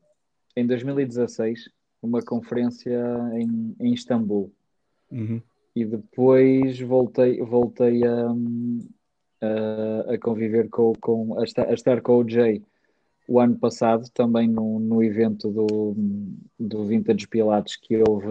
em 0.55 0.67
2016, 0.67 1.69
numa 2.01 2.21
conferência 2.21 2.91
em, 3.33 3.75
em 3.79 3.93
Istambul. 3.93 4.53
Uhum. 5.09 5.41
E 5.75 5.85
depois 5.85 6.79
voltei, 6.79 7.41
voltei 7.41 8.03
a, 8.05 8.27
a, 9.41 10.13
a 10.13 10.17
conviver 10.17 10.69
com, 10.69 10.93
com 10.99 11.39
a, 11.39 11.43
estar, 11.43 11.67
a 11.67 11.73
estar 11.73 12.01
com 12.01 12.17
o 12.17 12.27
Jay 12.27 12.61
o 13.27 13.39
ano 13.39 13.55
passado, 13.57 14.09
também 14.11 14.47
no, 14.47 14.79
no 14.79 15.03
evento 15.03 15.51
do, 15.51 15.95
do 16.59 16.85
Vintage 16.85 17.27
Pilates 17.27 17.75
que 17.75 17.95
houve, 17.97 18.27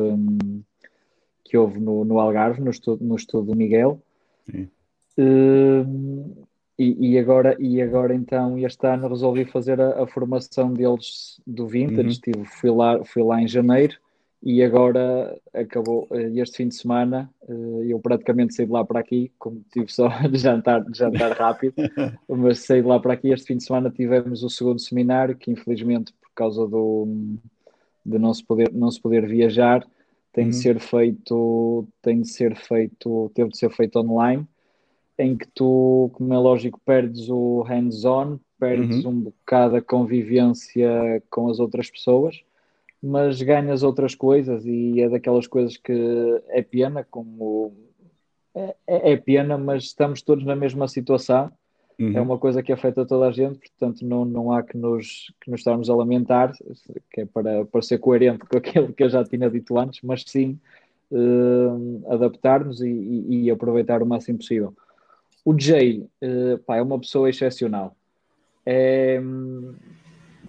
que 1.44 1.56
houve 1.56 1.78
no, 1.78 2.04
no 2.04 2.18
Algarve, 2.18 2.60
no 2.60 2.70
estudo, 2.70 3.04
no 3.04 3.14
estudo 3.14 3.52
do 3.52 3.56
Miguel. 3.56 4.02
Sim. 4.50 4.68
Uh, 5.16 6.46
e, 6.76 7.12
e, 7.12 7.18
agora, 7.18 7.56
e 7.60 7.80
agora 7.80 8.12
então 8.12 8.58
este 8.58 8.86
ano 8.86 9.08
resolvi 9.08 9.44
fazer 9.44 9.80
a, 9.80 10.02
a 10.02 10.06
formação 10.06 10.72
deles 10.72 11.40
do 11.46 11.66
Vintage, 11.68 12.00
uhum. 12.02 12.08
Estive, 12.08 12.44
fui, 12.44 12.70
lá, 12.70 13.04
fui 13.04 13.22
lá 13.22 13.40
em 13.40 13.46
janeiro 13.46 13.96
e 14.42 14.62
agora 14.62 15.36
acabou 15.52 16.06
eh, 16.12 16.30
este 16.36 16.58
fim 16.58 16.68
de 16.68 16.76
semana, 16.76 17.28
eh, 17.48 17.86
eu 17.88 17.98
praticamente 17.98 18.54
saí 18.54 18.66
de 18.66 18.72
lá 18.72 18.84
para 18.84 19.00
aqui, 19.00 19.32
como 19.38 19.64
tive 19.72 19.90
só 19.92 20.08
de 20.30 20.38
jantar, 20.38 20.84
de 20.84 20.96
jantar 20.96 21.32
rápido, 21.32 21.74
mas 22.28 22.60
saí 22.60 22.80
de 22.80 22.86
lá 22.86 23.00
para 23.00 23.14
aqui, 23.14 23.30
este 23.30 23.48
fim 23.48 23.56
de 23.56 23.64
semana 23.64 23.90
tivemos 23.90 24.42
o 24.42 24.50
segundo 24.50 24.80
seminário, 24.80 25.36
que 25.36 25.50
infelizmente 25.50 26.12
por 26.12 26.30
causa 26.34 26.66
do, 26.68 27.08
de 28.06 28.18
não 28.18 28.32
se 28.32 28.44
poder, 28.44 28.72
não 28.72 28.90
se 28.90 29.00
poder 29.00 29.26
viajar, 29.26 29.84
tem 30.32 30.44
uhum. 30.44 30.50
de 30.50 30.56
ser 30.56 30.78
feito, 30.78 31.88
tem 32.00 32.20
de 32.20 32.28
ser 32.28 32.54
feito, 32.54 33.30
teve 33.34 33.50
de 33.50 33.58
ser 33.58 33.70
feito 33.70 33.98
online, 33.98 34.46
em 35.18 35.36
que 35.36 35.48
tu, 35.48 36.10
como 36.14 36.32
é 36.32 36.38
lógico, 36.38 36.80
perdes 36.84 37.28
o 37.28 37.62
hands-on, 37.62 38.38
perdes 38.56 39.04
uhum. 39.04 39.10
um 39.10 39.20
bocado 39.20 39.74
a 39.74 39.82
convivência 39.82 41.20
com 41.28 41.48
as 41.48 41.58
outras 41.58 41.90
pessoas, 41.90 42.40
mas 43.02 43.40
ganhas 43.40 43.82
outras 43.82 44.14
coisas 44.14 44.64
e 44.66 45.00
é 45.00 45.08
daquelas 45.08 45.46
coisas 45.46 45.76
que 45.76 45.92
é 46.48 46.62
pena, 46.62 47.06
como 47.08 47.72
é, 48.54 48.74
é, 48.86 49.12
é 49.12 49.16
pena, 49.16 49.56
mas 49.56 49.84
estamos 49.84 50.22
todos 50.22 50.44
na 50.44 50.56
mesma 50.56 50.88
situação. 50.88 51.50
Uhum. 51.98 52.16
É 52.16 52.20
uma 52.20 52.38
coisa 52.38 52.62
que 52.62 52.72
afeta 52.72 53.04
toda 53.04 53.26
a 53.26 53.32
gente, 53.32 53.58
portanto 53.58 54.04
não, 54.04 54.24
não 54.24 54.52
há 54.52 54.62
que 54.62 54.76
nos, 54.76 55.32
que 55.40 55.50
nos 55.50 55.60
estarmos 55.60 55.90
a 55.90 55.94
lamentar, 55.94 56.52
que 57.10 57.22
é 57.22 57.26
para, 57.26 57.64
para 57.64 57.82
ser 57.82 57.98
coerente 57.98 58.44
com 58.46 58.56
aquilo 58.56 58.92
que 58.92 59.02
eu 59.02 59.08
já 59.08 59.24
tinha 59.24 59.50
dito 59.50 59.76
antes, 59.78 60.00
mas 60.02 60.22
sim 60.26 60.58
uh, 61.10 62.12
adaptar-nos 62.12 62.80
e, 62.80 62.88
e, 62.88 63.44
e 63.44 63.50
aproveitar 63.50 64.02
o 64.02 64.06
máximo 64.06 64.38
possível. 64.38 64.74
O 65.44 65.58
Jay 65.58 66.06
uh, 66.22 66.58
pá, 66.58 66.76
é 66.76 66.82
uma 66.82 66.98
pessoa 66.98 67.28
excepcional. 67.30 67.96
É, 68.64 69.20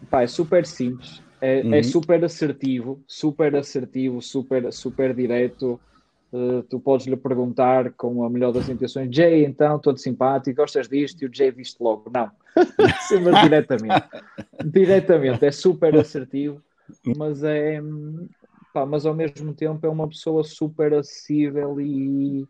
pá, 0.09 0.23
é 0.23 0.27
super 0.27 0.65
simples, 0.65 1.23
é, 1.41 1.59
é 1.59 1.63
uhum. 1.63 1.73
é, 1.73 1.83
super 1.83 2.23
assertivo, 2.23 3.03
super 3.07 3.55
assertivo, 3.55 4.21
super, 4.21 4.71
super 4.71 5.13
direto. 5.13 5.79
Uh, 6.31 6.61
tu 6.63 6.79
podes 6.79 7.07
lhe 7.07 7.17
perguntar 7.17 7.91
com 7.93 8.23
a 8.23 8.29
melhor 8.29 8.51
das 8.51 8.69
intenções: 8.69 9.13
Jay, 9.15 9.45
então, 9.45 9.79
todo 9.79 9.97
simpático, 9.97 10.57
gostas 10.57 10.87
disto? 10.87 11.23
E 11.23 11.25
o 11.25 11.33
Jay 11.33 11.51
viste 11.51 11.81
logo: 11.81 12.11
não, 12.13 12.29
sempre 13.07 13.41
diretamente. 13.41 14.05
diretamente, 14.63 15.45
é 15.45 15.51
super 15.51 15.95
assertivo, 15.95 16.61
mas 17.17 17.43
é. 17.43 17.81
Pá, 18.71 18.85
mas 18.85 19.03
ao 19.07 19.15
mesmo 19.15 19.51
tempo 19.55 19.83
é 19.83 19.89
uma 19.89 20.07
pessoa 20.07 20.43
super 20.43 20.93
acessível 20.93 21.81
e, 21.81 22.47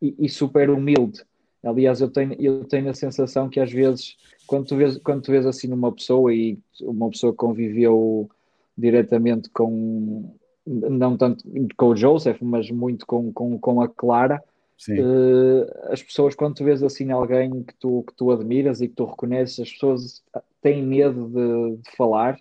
e, 0.00 0.14
e 0.20 0.28
super 0.28 0.70
humilde 0.70 1.24
Aliás, 1.64 2.00
eu 2.00 2.10
tenho, 2.10 2.34
eu 2.40 2.64
tenho 2.64 2.90
a 2.90 2.94
sensação 2.94 3.48
que 3.48 3.60
às 3.60 3.70
vezes, 3.70 4.16
quando 4.46 4.66
tu 4.66 4.76
vês, 4.76 4.98
quando 4.98 5.22
tu 5.22 5.30
vês 5.30 5.46
assim 5.46 5.68
numa 5.68 5.92
pessoa 5.92 6.34
e 6.34 6.58
uma 6.80 7.08
pessoa 7.08 7.32
conviveu 7.32 8.28
diretamente 8.76 9.48
com, 9.50 10.34
não 10.66 11.16
tanto 11.16 11.44
com 11.76 11.86
o 11.86 11.96
Joseph, 11.96 12.40
mas 12.42 12.70
muito 12.70 13.06
com, 13.06 13.32
com, 13.32 13.58
com 13.58 13.80
a 13.80 13.88
Clara, 13.88 14.42
uh, 14.88 15.92
as 15.92 16.02
pessoas, 16.02 16.34
quando 16.34 16.56
tu 16.56 16.64
vês 16.64 16.82
assim 16.82 17.12
alguém 17.12 17.62
que 17.62 17.74
tu, 17.74 18.04
que 18.06 18.14
tu 18.14 18.30
admiras 18.32 18.80
e 18.80 18.88
que 18.88 18.94
tu 18.94 19.04
reconheces, 19.04 19.60
as 19.60 19.70
pessoas 19.70 20.22
têm 20.60 20.82
medo 20.82 21.28
de, 21.28 21.76
de 21.76 21.96
falar 21.96 22.38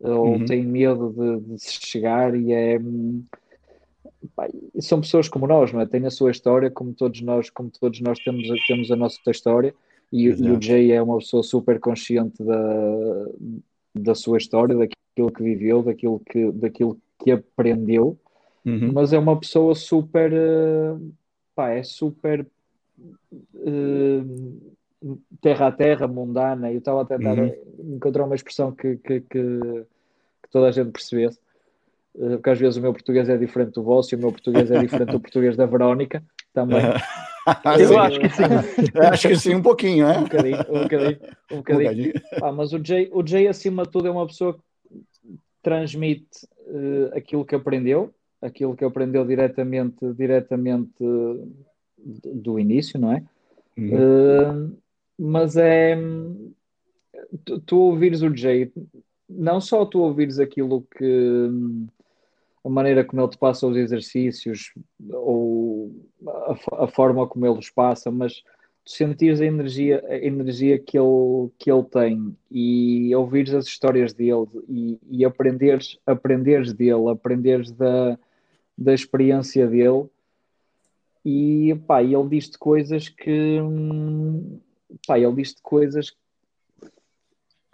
ou 0.00 0.32
uhum. 0.32 0.44
têm 0.44 0.64
medo 0.64 1.14
de, 1.16 1.52
de, 1.52 1.62
se 1.62 1.86
chegar 1.86 2.34
e 2.34 2.52
é 2.52 2.78
são 4.80 5.00
pessoas 5.00 5.28
como 5.28 5.46
nós, 5.46 5.72
não 5.72 5.80
é? 5.80 5.86
Têm 5.86 6.06
a 6.06 6.10
sua 6.10 6.30
história, 6.30 6.70
como 6.70 6.92
todos 6.92 7.20
nós, 7.20 7.50
como 7.50 7.70
todos 7.70 8.00
nós 8.00 8.18
temos, 8.18 8.46
temos 8.66 8.90
a 8.90 8.96
nossa 8.96 9.18
história, 9.30 9.74
e, 10.12 10.24
e 10.24 10.50
o 10.50 10.60
Jay 10.60 10.92
é 10.92 11.02
uma 11.02 11.18
pessoa 11.18 11.42
super 11.42 11.80
consciente 11.80 12.42
da, 12.42 13.26
da 13.94 14.14
sua 14.14 14.38
história, 14.38 14.76
daquilo 14.76 15.32
que 15.32 15.42
viveu, 15.42 15.82
daquilo 15.82 16.20
que, 16.20 16.52
daquilo 16.52 16.98
que 17.22 17.30
aprendeu, 17.30 18.18
uhum. 18.64 18.92
mas 18.92 19.12
é 19.12 19.18
uma 19.18 19.38
pessoa 19.38 19.74
super 19.74 20.32
uh, 20.32 21.12
pá, 21.54 21.70
é 21.70 21.82
super 21.82 22.46
uh, 23.54 24.76
terra 25.40 25.68
a 25.68 25.72
terra, 25.72 26.06
mundana. 26.06 26.70
Eu 26.70 26.78
estava 26.78 27.02
a 27.02 27.04
tentar 27.04 27.38
uhum. 27.38 27.52
encontrar 27.96 28.24
uma 28.24 28.34
expressão 28.34 28.72
que, 28.72 28.96
que, 28.96 29.20
que, 29.20 29.60
que 29.60 30.50
toda 30.50 30.68
a 30.68 30.70
gente 30.70 30.90
percebesse 30.90 31.38
eh, 31.38 31.45
porque 32.18 32.50
às 32.50 32.58
vezes 32.58 32.76
o 32.76 32.80
meu 32.80 32.92
português 32.92 33.28
é 33.28 33.36
diferente 33.36 33.72
do 33.72 33.82
vosso 33.82 34.14
e 34.14 34.16
o 34.16 34.20
meu 34.20 34.32
português 34.32 34.70
é 34.70 34.80
diferente 34.80 35.12
do 35.12 35.20
português 35.20 35.56
da 35.56 35.66
Verónica 35.66 36.22
também. 36.52 36.80
Eu 37.78 37.98
acho 38.00 38.18
que 38.18 38.28
sim. 38.28 38.42
acho 39.12 39.28
que 39.28 39.36
sim, 39.36 39.54
um 39.54 39.62
pouquinho, 39.62 40.06
é? 40.06 40.18
Um 40.18 40.22
bocadinho, 40.24 40.58
um 40.68 40.82
bocadinho. 40.82 41.18
Um 41.52 41.56
bocadinho. 41.58 42.12
Um 42.42 42.44
ah, 42.44 42.52
mas 42.52 42.72
o 42.72 42.84
Jay, 42.84 43.08
o 43.12 43.24
Jay, 43.24 43.46
acima 43.46 43.84
de 43.84 43.90
tudo, 43.90 44.08
é 44.08 44.10
uma 44.10 44.26
pessoa 44.26 44.54
que 44.54 44.60
transmite 45.62 46.44
uh, 46.66 47.16
aquilo 47.16 47.44
que 47.44 47.54
aprendeu, 47.54 48.12
aquilo 48.42 48.74
que 48.74 48.84
aprendeu 48.84 49.24
diretamente, 49.24 50.12
diretamente 50.14 50.92
uh, 51.00 51.48
do 52.34 52.58
início, 52.58 52.98
não 52.98 53.12
é? 53.12 53.22
Uhum. 53.76 54.70
Uh, 54.70 54.76
mas 55.16 55.56
é. 55.56 55.96
Tu, 57.44 57.60
tu 57.60 57.78
ouvires 57.78 58.22
o 58.22 58.34
Jay, 58.34 58.72
não 59.28 59.60
só 59.60 59.84
tu 59.86 60.00
ouvires 60.00 60.40
aquilo 60.40 60.84
que 60.96 61.48
a 62.66 62.68
maneira 62.68 63.04
como 63.04 63.22
ele 63.22 63.30
te 63.30 63.38
passa 63.38 63.64
os 63.64 63.76
exercícios 63.76 64.72
ou 65.12 65.94
a, 66.26 66.84
a 66.84 66.88
forma 66.88 67.26
como 67.28 67.46
ele 67.46 67.58
os 67.58 67.70
passa, 67.70 68.10
mas 68.10 68.42
sentires 68.84 69.40
a 69.40 69.46
energia, 69.46 70.04
a 70.08 70.16
energia 70.16 70.76
que, 70.76 70.98
ele, 70.98 71.48
que 71.58 71.70
ele 71.70 71.84
tem 71.84 72.36
e 72.50 73.14
ouvires 73.14 73.54
as 73.54 73.66
histórias 73.66 74.12
dele 74.12 74.46
e, 74.68 74.98
e 75.08 75.24
aprenderes, 75.24 75.96
aprenderes 76.04 76.72
dele, 76.72 77.08
aprenderes 77.08 77.70
da, 77.70 78.18
da 78.76 78.92
experiência 78.92 79.66
dele. 79.68 80.06
E 81.24 81.74
pá, 81.86 82.02
ele 82.02 82.28
diz-te 82.28 82.58
coisas 82.58 83.08
que 83.08 83.60
hum, 83.60 84.58
pá, 85.06 85.18
ele 85.18 85.34
diz-te 85.34 85.62
coisas 85.62 86.12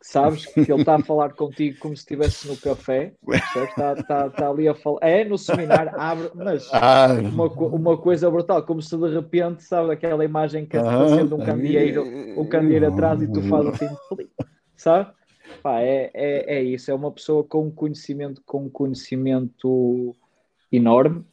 sabes 0.02 0.44
que 0.46 0.60
ele 0.60 0.80
está 0.80 0.96
a 0.96 1.02
falar 1.02 1.32
contigo 1.32 1.78
como 1.78 1.96
se 1.96 2.02
estivesse 2.02 2.48
no 2.48 2.56
café, 2.56 3.14
está, 3.54 3.92
está, 3.94 4.26
está 4.26 4.50
ali 4.50 4.68
a 4.68 4.74
falar, 4.74 4.98
é 5.02 5.24
no 5.24 5.38
seminário, 5.38 5.92
abre, 5.96 6.30
mas 6.34 6.68
ah. 6.72 7.08
uma, 7.32 7.46
uma 7.46 7.96
coisa 7.96 8.28
brutal, 8.30 8.62
como 8.64 8.82
se 8.82 8.96
de 8.96 9.08
repente, 9.14 9.62
sabe, 9.62 9.92
aquela 9.92 10.24
imagem 10.24 10.66
que 10.66 10.76
está 10.76 11.08
sendo 11.08 11.36
um 11.36 11.44
candeeiro, 11.44 12.04
um 12.36 12.44
candeeiro 12.46 12.88
atrás 12.88 13.22
e 13.22 13.32
tu 13.32 13.40
fazes 13.42 13.80
assim, 13.80 13.96
sabe? 14.76 15.10
Pá, 15.62 15.80
é, 15.80 16.10
é, 16.12 16.56
é 16.56 16.62
isso, 16.62 16.90
é 16.90 16.94
uma 16.94 17.12
pessoa 17.12 17.44
com 17.44 17.70
conhecimento, 17.70 18.42
com 18.44 18.68
conhecimento 18.68 20.14
enorme, 20.70 21.24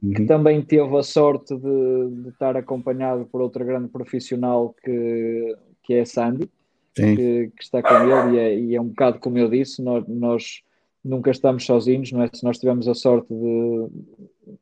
que 0.00 0.22
uhum. 0.22 0.26
também 0.26 0.62
teve 0.62 0.96
a 0.96 1.02
sorte 1.02 1.56
de, 1.56 2.22
de, 2.22 2.28
estar 2.30 2.56
acompanhado 2.56 3.24
por 3.26 3.40
outra 3.40 3.64
grande 3.64 3.88
profissional 3.88 4.74
que, 4.82 5.56
que 5.82 5.94
é 5.94 6.00
a 6.00 6.06
Sandy, 6.06 6.50
que, 6.96 7.52
que, 7.54 7.62
está 7.62 7.82
com 7.82 7.94
ele, 7.94 8.36
e 8.36 8.38
é, 8.38 8.58
e 8.58 8.74
é, 8.74 8.80
um 8.80 8.88
bocado 8.88 9.18
como 9.18 9.36
eu 9.36 9.50
disse, 9.50 9.82
nós, 9.82 10.04
nós, 10.08 10.62
nunca 11.04 11.30
estamos 11.30 11.64
sozinhos, 11.64 12.10
não 12.10 12.22
é? 12.22 12.30
Se 12.32 12.42
nós 12.42 12.58
tivermos 12.58 12.88
a 12.88 12.94
sorte 12.94 13.28
de, 13.32 13.88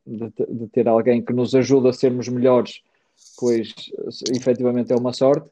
de, 0.07 0.33
de, 0.49 0.67
ter 0.69 0.89
alguém 0.89 1.23
que 1.23 1.33
nos 1.33 1.55
ajuda 1.55 1.91
a 1.91 1.93
sermos 1.93 2.29
melhores, 2.29 2.83
pois 3.39 3.73
efetivamente 4.35 4.93
é 4.93 4.97
uma 4.97 5.13
sorte. 5.13 5.49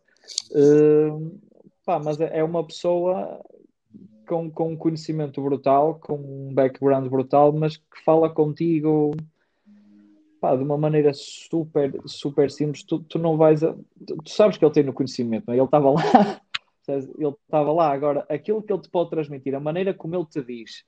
Uh, 0.51 1.41
pá, 1.85 1.99
mas 1.99 2.21
é, 2.21 2.39
é 2.39 2.45
uma 2.45 2.67
pessoa 2.67 3.41
com, 4.27 4.51
com 4.51 4.73
um 4.73 4.77
conhecimento 4.77 5.41
brutal, 5.41 5.95
com 6.01 6.15
um 6.15 6.53
background 6.53 7.09
brutal, 7.09 7.53
mas 7.53 7.77
que 7.77 8.05
fala 8.05 8.29
contigo 8.29 9.13
pá, 10.41 10.57
de 10.57 10.63
uma 10.63 10.77
maneira 10.77 11.13
super, 11.15 11.95
super 12.05 12.51
simples. 12.51 12.83
Tu, 12.83 12.99
tu 13.01 13.19
não 13.19 13.37
vais 13.37 13.63
a, 13.63 13.75
tu 14.07 14.29
sabes 14.29 14.59
que 14.59 14.65
ele 14.65 14.75
tem 14.75 14.83
no 14.83 14.93
conhecimento, 14.93 15.45
não 15.47 15.55
é? 15.55 15.57
ele 15.57 15.65
estava 15.65 15.91
lá 15.91 16.42
ele 16.89 17.35
estava 17.45 17.73
lá. 17.73 17.93
Agora, 17.93 18.27
aquilo 18.29 18.63
que 18.63 18.73
ele 18.73 18.83
te 18.83 18.91
pode 18.91 19.11
transmitir, 19.11 19.55
a 19.55 19.61
maneira 19.61 19.95
como 19.95 20.17
ele 20.17 20.27
te 20.27 20.43
diz, 20.43 20.85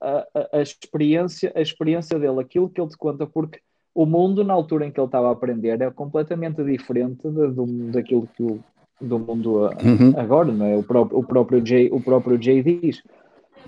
a, 0.00 0.26
a, 0.34 0.58
a, 0.58 0.62
experiência, 0.62 1.52
a 1.54 1.60
experiência 1.60 2.18
dele, 2.18 2.40
aquilo 2.40 2.68
que 2.68 2.80
ele 2.80 2.90
te 2.90 2.96
conta, 2.96 3.26
porque 3.26 3.60
o 3.94 4.06
mundo 4.06 4.42
na 4.44 4.54
altura 4.54 4.86
em 4.86 4.90
que 4.90 4.98
ele 4.98 5.06
estava 5.06 5.28
a 5.28 5.32
aprender 5.32 5.80
é 5.80 5.90
completamente 5.90 6.62
diferente 6.64 7.28
de, 7.28 7.90
daquilo 7.90 8.28
que 8.34 8.42
o, 8.42 8.60
do 9.00 9.18
mundo 9.18 9.62
uhum. 9.62 10.14
agora, 10.16 10.52
não 10.52 10.66
é? 10.66 10.76
O 10.76 10.82
próprio, 10.82 11.18
o 11.18 11.24
próprio 11.24 11.66
Jay, 11.66 11.88
o 11.90 12.00
próprio 12.00 12.40
Jay 12.40 12.62
diz. 12.62 13.02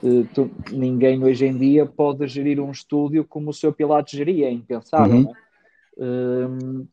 Uh, 0.03 0.27
tu, 0.35 0.51
ninguém 0.73 1.23
hoje 1.23 1.47
em 1.47 1.57
dia 1.57 1.87
pode 1.87 2.27
gerir 2.27 2.61
um 2.61 2.71
estúdio 2.71 3.25
como 3.25 3.51
o 3.51 3.55
seu 3.55 3.73
Pilates 3.73 4.17
geria, 4.17 4.49
é 4.49 4.53
impensável. 4.53 5.29
Uhum. 5.97 6.83
Uh, 6.83 6.89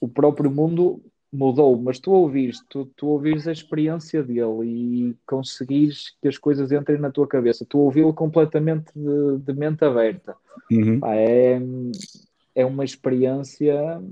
o 0.00 0.08
próprio 0.08 0.50
mundo 0.50 1.00
mudou, 1.32 1.80
mas 1.80 1.98
tu 1.98 2.10
ouvires, 2.10 2.60
tu, 2.68 2.86
tu 2.96 3.06
ouvires 3.06 3.46
a 3.46 3.52
experiência 3.52 4.22
dele 4.22 4.64
e 4.64 5.16
conseguires 5.26 6.14
que 6.20 6.26
as 6.26 6.36
coisas 6.36 6.72
entrem 6.72 6.98
na 6.98 7.10
tua 7.10 7.26
cabeça, 7.26 7.64
tu 7.64 7.78
ouvi-lo 7.78 8.12
completamente 8.12 8.90
de, 8.94 9.38
de, 9.38 9.52
mente 9.52 9.84
aberta. 9.84 10.34
Uhum. 10.70 10.98
Pá, 10.98 11.14
é, 11.14 11.60
é 12.54 12.66
uma 12.66 12.84
experiência 12.84 14.02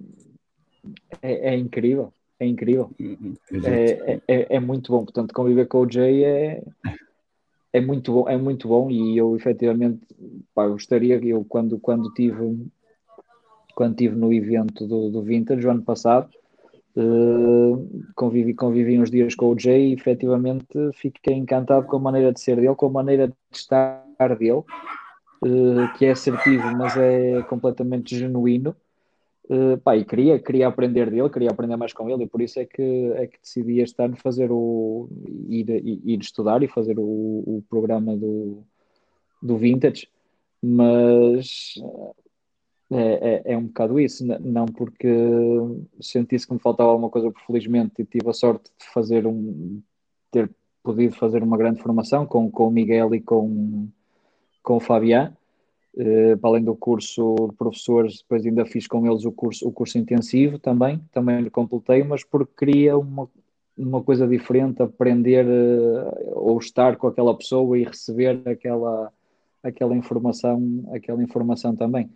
é, 1.21 1.55
é 1.55 1.57
incrível, 1.57 2.13
é 2.39 2.47
incrível. 2.47 2.91
Uhum. 3.01 3.35
É, 3.65 4.21
é, 4.29 4.57
é, 4.57 4.61
muito 4.61 4.93
bom, 4.93 5.05
portanto, 5.05 5.35
conviver 5.35 5.67
com 5.67 5.81
o 5.81 5.91
Jay 5.91 6.25
é, 6.25 6.63
é 7.73 7.81
muito 7.81 8.13
bom, 8.13 8.29
é 8.29 8.37
muito 8.37 8.69
bom 8.69 8.89
e 8.91 9.19
eu 9.19 9.35
efetivamente 9.35 10.01
pá, 10.55 10.69
gostaria 10.69 11.19
que 11.19 11.31
eu 11.31 11.45
quando, 11.45 11.79
quando 11.81 12.13
tive 12.15 12.69
quando 13.75 13.97
tive 13.97 14.17
no 14.17 14.33
evento 14.33 14.87
do, 14.87 15.11
do 15.11 15.23
Vintage 15.23 15.65
o 15.67 15.71
ano 15.71 15.83
passado 15.83 16.31
Uh, 17.01 18.13
convivi, 18.17 18.53
convivi 18.55 18.99
uns 18.99 19.09
dias 19.09 19.33
com 19.37 19.51
o 19.51 19.59
Jay 19.59 19.91
e 19.91 19.93
efetivamente 19.93 20.67
fiquei 20.95 21.35
encantado 21.35 21.87
com 21.87 21.97
a 21.97 22.01
maneira 22.01 22.33
de 22.33 22.41
ser 22.41 22.57
dele, 22.57 22.75
com 22.75 22.87
a 22.87 22.91
maneira 22.91 23.29
de 23.29 23.35
estar 23.53 24.03
dele, 24.37 24.65
uh, 25.45 25.93
que 25.97 26.07
é 26.07 26.11
assertivo, 26.11 26.65
mas 26.77 26.97
é 26.97 27.41
completamente 27.43 28.19
genuíno. 28.19 28.75
Uh, 29.49 29.79
pá, 29.79 29.97
e 29.97 30.05
queria, 30.05 30.41
queria 30.41 30.67
aprender 30.67 31.09
dele, 31.09 31.31
queria 31.31 31.51
aprender 31.51 31.77
mais 31.77 31.93
com 31.93 32.11
ele, 32.11 32.25
e 32.25 32.27
por 32.27 32.43
isso 32.43 32.59
é 32.59 32.67
que, 32.67 33.13
é 33.15 33.29
que 33.29 33.39
decidi 33.41 33.79
este 33.79 34.03
ano 34.03 34.17
fazer 34.17 34.51
o 34.51 35.09
ir, 35.49 35.71
ir 35.71 36.19
estudar 36.21 36.65
e 36.65 36.69
fazer 36.69 36.99
o, 36.99 37.05
o 37.05 37.65
programa 37.71 38.17
do, 38.17 38.65
do 39.41 39.57
Vintage. 39.57 40.09
Mas 40.61 41.75
é, 42.91 43.43
é, 43.47 43.53
é, 43.53 43.59
um 43.59 43.67
bocado 43.67 44.01
isso, 44.01 44.25
não 44.41 44.65
porque 44.65 45.09
sentisse 46.01 46.47
que 46.47 46.55
me 46.55 46.61
faltava 46.61 46.91
alguma 46.91 47.11
coisa, 47.11 47.31
porque 47.31 47.47
felizmente 47.47 48.05
tive 48.05 48.31
a 48.31 48.33
sorte 48.33 48.71
de 48.79 48.87
fazer 48.93 49.27
um 49.27 49.83
ter 50.31 50.51
podido 50.83 51.15
fazer 51.15 51.43
uma 51.43 51.59
grande 51.59 51.83
formação 51.83 52.27
com, 52.27 52.51
com 52.51 52.69
o 52.69 52.71
Miguel 52.71 53.15
e 53.15 53.21
com, 53.21 53.89
com 54.63 54.77
o 54.77 54.81
Fabián, 54.81 55.33
eh, 55.97 56.37
para 56.37 56.51
além 56.51 56.65
do 56.65 56.77
curso 56.77 57.35
de 57.51 57.57
professores, 57.57 58.19
depois 58.19 58.47
ainda 58.47 58.65
fiz 58.65 58.87
com 58.87 59.07
eles 59.07 59.25
o 59.25 59.33
curso, 59.33 59.69
o 59.69 59.73
curso 59.73 59.99
intensivo 59.99 60.59
também, 60.59 61.01
também 61.13 61.41
lhe 61.41 61.51
completei, 61.51 62.05
mas 62.05 62.25
porque 62.25 62.53
queria 62.57 62.97
uma, 62.97 63.29
uma 63.77 64.03
coisa 64.03 64.27
diferente, 64.27 64.83
aprender 64.83 65.47
eh, 65.47 66.33
ou 66.35 66.59
estar 66.59 66.97
com 66.97 67.07
aquela 67.09 67.37
pessoa 67.37 67.79
e 67.79 67.85
receber 67.85 68.41
aquela, 68.47 69.13
aquela 69.63 69.97
informação, 69.97 70.85
aquela 70.93 71.23
informação 71.23 71.75
também. 71.75 72.11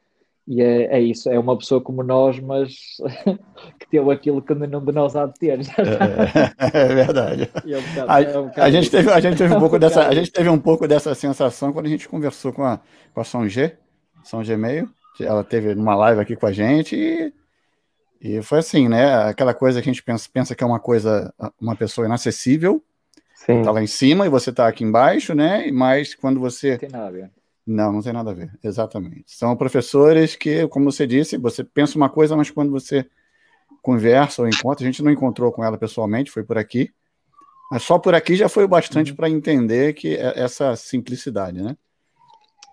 E 0.47 0.61
é, 0.61 0.97
é, 0.97 1.01
isso, 1.01 1.31
é 1.31 1.39
uma 1.39 1.57
pessoa 1.57 1.81
como 1.81 2.03
nós, 2.03 2.41
mas 2.41 2.75
que 3.79 3.89
teve 3.89 4.11
aquilo 4.11 4.43
que 4.43 4.55
nenhum 4.55 4.85
de 4.85 4.93
nós 4.93 5.15
há 5.15 5.27
de 5.27 5.39
ter. 5.39 5.61
É, 5.61 6.79
é, 6.79 6.95
verdade. 6.95 7.51
É 7.65 7.79
um 7.79 7.83
bocado, 7.83 8.11
a, 8.11 8.23
é 8.23 8.39
um 8.39 8.51
a, 8.57 8.71
gente 8.71 8.91
teve, 8.91 9.11
a 9.11 9.21
gente 9.21 9.39
teve 9.39 9.55
um 9.55 9.59
pouco 9.61 9.79
dessa, 9.79 10.09
a 10.09 10.15
gente 10.15 10.33
teve 10.33 10.49
um 10.49 10.59
pouco 10.59 10.89
dessa 10.89 11.15
sensação 11.15 11.73
quando 11.73 11.87
a 11.87 11.89
gente 11.89 12.09
conversou 12.09 12.53
com 12.53 12.65
a, 12.65 12.81
com 13.15 13.21
a 13.21 13.25
São 13.25 13.49
G, 13.49 13.77
São 14.25 14.43
G 14.43 14.57
meio. 14.57 14.91
Ela 15.21 15.45
teve 15.45 15.75
uma 15.75 15.95
live 15.95 16.21
aqui 16.21 16.35
com 16.35 16.47
a 16.47 16.53
gente 16.53 16.97
e, 16.97 17.33
E 18.21 18.43
foi 18.43 18.59
assim, 18.59 18.89
né? 18.89 19.15
Aquela 19.29 19.55
coisa 19.55 19.81
que 19.81 19.89
a 19.89 19.93
gente 19.93 20.03
pensa, 20.03 20.29
pensa 20.33 20.57
que 20.57 20.65
é 20.65 20.67
uma 20.67 20.81
coisa, 20.81 21.33
uma 21.61 21.77
pessoa 21.77 22.07
inacessível, 22.07 22.83
Sim. 23.37 23.63
tá 23.63 23.71
lá 23.71 23.81
em 23.81 23.87
cima 23.87 24.27
e 24.27 24.29
você 24.29 24.53
tá 24.53 24.67
aqui 24.67 24.83
embaixo, 24.83 25.35
né? 25.35 25.71
Mas 25.71 26.17
quando 26.17 26.41
você. 26.41 26.79
Tem 26.79 26.89
nada. 26.89 27.31
Não, 27.67 27.93
não 27.93 28.03
tem 28.03 28.13
nada 28.13 28.31
a 28.31 28.35
ver, 28.35 28.51
exatamente. 28.63 29.25
São 29.27 29.57
professores 29.57 30.35
que, 30.35 30.67
como 30.69 30.91
você 30.91 31.07
disse, 31.07 31.37
você 31.37 31.63
pensa 31.63 31.97
uma 31.97 32.09
coisa, 32.09 32.37
mas 32.37 32.51
quando 32.51 32.71
você 32.71 33.07
conversa 33.81 34.43
ou 34.43 34.49
encontra, 34.49 34.85
a 34.85 34.87
gente 34.91 35.03
não 35.03 35.11
encontrou 35.11 35.53
com 35.53 35.65
ela 35.65 35.79
pessoalmente, 35.79 36.31
foi 36.31 36.45
por 36.45 36.59
aqui. 36.59 36.91
Mas 37.71 37.85
só 37.85 37.99
por 37.99 38.15
aqui 38.15 38.37
já 38.37 38.49
foi 38.49 38.65
o 38.65 38.69
bastante 38.69 39.11
uhum. 39.13 39.17
para 39.17 39.31
entender 39.31 39.95
que 39.95 40.15
é 40.15 40.41
essa 40.41 40.77
simplicidade, 40.77 41.63
né? 41.63 41.77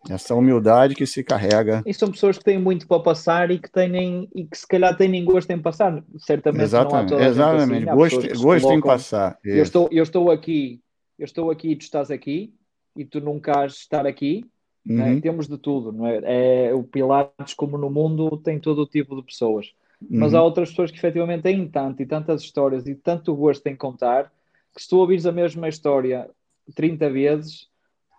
Essa 0.10 0.34
humildade 0.34 0.96
que 0.96 1.06
se 1.06 1.24
carrega. 1.24 1.84
E 1.86 1.94
são 1.94 2.12
pessoas 2.12 2.38
que 2.38 2.44
têm 2.44 2.58
muito 2.58 2.88
para 2.88 3.02
passar 3.02 3.52
e 3.52 3.60
que 3.60 3.70
têm 3.70 4.30
e 4.34 4.46
que 4.46 4.58
se 4.58 4.68
calhar 4.68 4.96
têm 4.96 5.24
gosto 5.26 5.52
em 5.52 5.62
passar. 5.62 6.04
Certamente 6.18 6.64
exatamente, 6.64 7.12
não 7.12 7.20
há 7.20 7.26
Exatamente, 7.26 7.90
assim. 7.90 7.98
gosto, 7.98 8.42
gosto 8.42 8.72
em 8.72 8.82
passar. 8.82 9.38
Eu 9.44 9.64
estou, 9.64 9.90
eu 9.92 10.04
estou 10.04 10.32
aqui, 10.32 10.82
eu 11.18 11.26
estou 11.26 11.52
aqui, 11.52 11.76
tu 11.76 11.82
estás 11.82 12.10
aqui 12.10 12.54
e 12.96 13.04
tu 13.06 13.20
nunca 13.20 13.64
has 13.64 13.74
de 13.74 13.80
estar 13.80 14.08
aqui. 14.08 14.46
É? 14.88 14.92
Uhum. 14.92 14.98
Né? 14.98 15.22
Temos 15.22 15.48
de 15.48 15.58
tudo, 15.58 15.92
não 15.92 16.08
é? 16.08 16.68
é? 16.68 16.74
O 16.74 16.84
Pilates, 16.84 17.54
como 17.54 17.78
no 17.78 17.90
mundo, 17.90 18.38
tem 18.38 18.60
todo 18.60 18.82
o 18.84 18.88
tipo 18.88 19.16
de 19.16 19.24
pessoas. 19.24 19.74
Uhum. 20.02 20.20
Mas 20.20 20.34
há 20.34 20.42
outras 20.42 20.70
pessoas 20.70 20.92
que 20.92 20.98
efetivamente 20.98 21.44
têm 21.44 21.68
tanto 21.68 22.02
e 22.02 22.06
tantas 22.06 22.42
histórias 22.42 22.88
e 22.88 22.96
tanto 22.96 23.36
gosto 23.36 23.66
em 23.68 23.76
contar 23.76 24.32
que 24.74 24.82
se 24.82 24.90
tu 24.90 24.98
ouvires 24.98 25.26
a 25.26 25.32
mesma 25.32 25.68
história 25.68 26.30
30 26.76 27.10
vezes, 27.10 27.68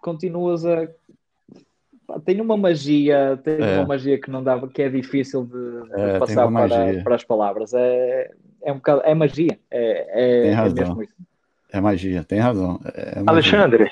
continuas 0.03 0.67
a 0.67 0.89
tem 2.25 2.41
uma 2.41 2.57
magia, 2.57 3.39
tem 3.45 3.55
é. 3.61 3.79
uma 3.79 3.87
magia 3.87 4.21
que 4.21 4.31
não 4.31 4.43
dá, 4.43 4.59
que 4.67 4.83
é 4.83 4.89
difícil 4.89 5.45
de, 5.45 5.89
de 5.89 6.01
é, 6.01 6.19
passar 6.19 6.51
para, 6.51 7.03
para, 7.03 7.15
as 7.15 7.25
palavras. 7.25 7.73
É, 7.73 8.31
é 8.63 8.73
um 8.73 8.77
bocado, 8.77 9.03
é 9.05 9.15
magia. 9.15 9.59
É, 9.71 10.07
é, 10.11 10.43
tem 10.43 10.51
é 10.51 10.55
razão. 10.55 11.03
É, 11.03 11.79
é 11.79 11.81
magia, 11.81 12.25
tem 12.25 12.39
razão. 12.41 12.81
É 12.95 13.23
Alexandre, 13.27 13.91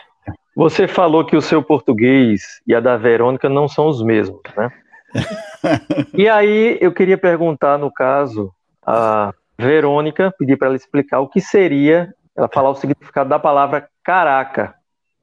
você 0.55 0.89
falou 0.89 1.25
que 1.25 1.37
o 1.37 1.43
seu 1.43 1.63
português 1.63 2.61
e 2.67 2.75
a 2.75 2.81
da 2.81 2.97
Verônica 2.97 3.49
não 3.49 3.69
são 3.69 3.87
os 3.87 4.03
mesmos, 4.03 4.41
né? 4.57 4.71
e 6.15 6.29
aí 6.29 6.79
eu 6.81 6.93
queria 6.93 7.17
perguntar, 7.17 7.79
no 7.79 7.93
caso, 7.93 8.53
a 8.85 9.33
Verônica, 9.59 10.33
pedir 10.39 10.57
para 10.57 10.69
ela 10.69 10.77
explicar 10.77 11.21
o 11.21 11.29
que 11.29 11.41
seria, 11.41 12.13
ela 12.37 12.49
falar 12.49 12.71
o 12.71 12.75
significado 12.75 13.29
da 13.29 13.39
palavra 13.39 13.89
caraca. 14.05 14.75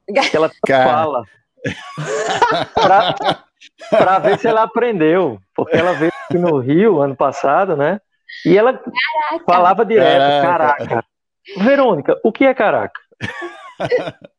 Que 0.06 0.36
ela 0.36 0.50
fala 0.66 1.24
para 3.90 4.18
ver 4.18 4.38
se 4.38 4.46
ela 4.46 4.62
aprendeu, 4.62 5.38
porque 5.54 5.76
ela 5.76 5.92
veio 5.92 6.12
aqui 6.24 6.38
no 6.38 6.58
Rio 6.58 7.00
ano 7.00 7.16
passado, 7.16 7.76
né? 7.76 8.00
E 8.44 8.56
ela 8.56 8.72
caraca. 8.72 9.44
falava 9.44 9.84
direto, 9.84 10.42
caraca. 10.42 10.86
caraca. 10.86 11.08
Verônica, 11.58 12.20
o 12.24 12.32
que 12.32 12.44
é 12.44 12.54
caraca? 12.54 13.00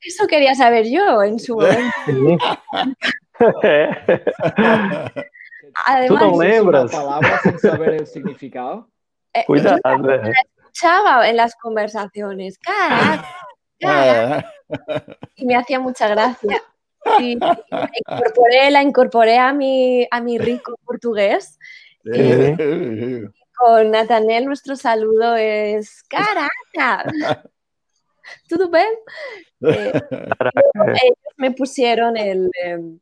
Isso 0.03 0.27
queria 0.27 0.55
saber 0.55 0.85
eu 0.85 1.23
em 1.23 1.37
su 1.37 1.55
momento. 1.55 2.37
Además, 5.85 6.07
tu 6.07 6.25
não 6.25 6.35
lembras? 6.37 6.91
palavra 6.91 7.37
sem 7.39 7.57
saber 7.57 8.01
o 8.01 8.05
significado? 8.05 8.87
Eh, 9.33 9.43
Cuidado. 9.45 9.79
Yo 9.83 10.11
¿eh? 10.11 10.33
escuchaba 10.57 11.29
en 11.29 11.37
las 11.37 11.55
conversaciones, 11.55 12.57
caraca, 12.57 13.27
caraca. 13.79 14.53
Y 15.35 15.45
me 15.45 15.55
hacía 15.55 15.79
mucha 15.79 16.07
gracia. 16.07 16.61
Y 17.19 17.35
la 17.35 17.59
incorporé, 17.69 18.71
la 18.71 18.81
incorporé 18.81 19.37
a 19.37 19.53
mi, 19.53 20.07
a 20.09 20.19
mi 20.19 20.37
rico 20.37 20.75
portugués. 20.83 21.59
con 23.55 23.91
Natanel 23.91 24.45
nuestro 24.45 24.75
saludo 24.75 25.35
es 25.35 26.03
Caraca. 26.03 27.11
¿Todo 28.47 28.69
bien? 28.69 28.87
Eh, 29.61 29.91
ellos 31.03 31.33
me 31.37 31.51
pusieron 31.51 32.17
el, 32.17 32.49
em, 32.63 32.99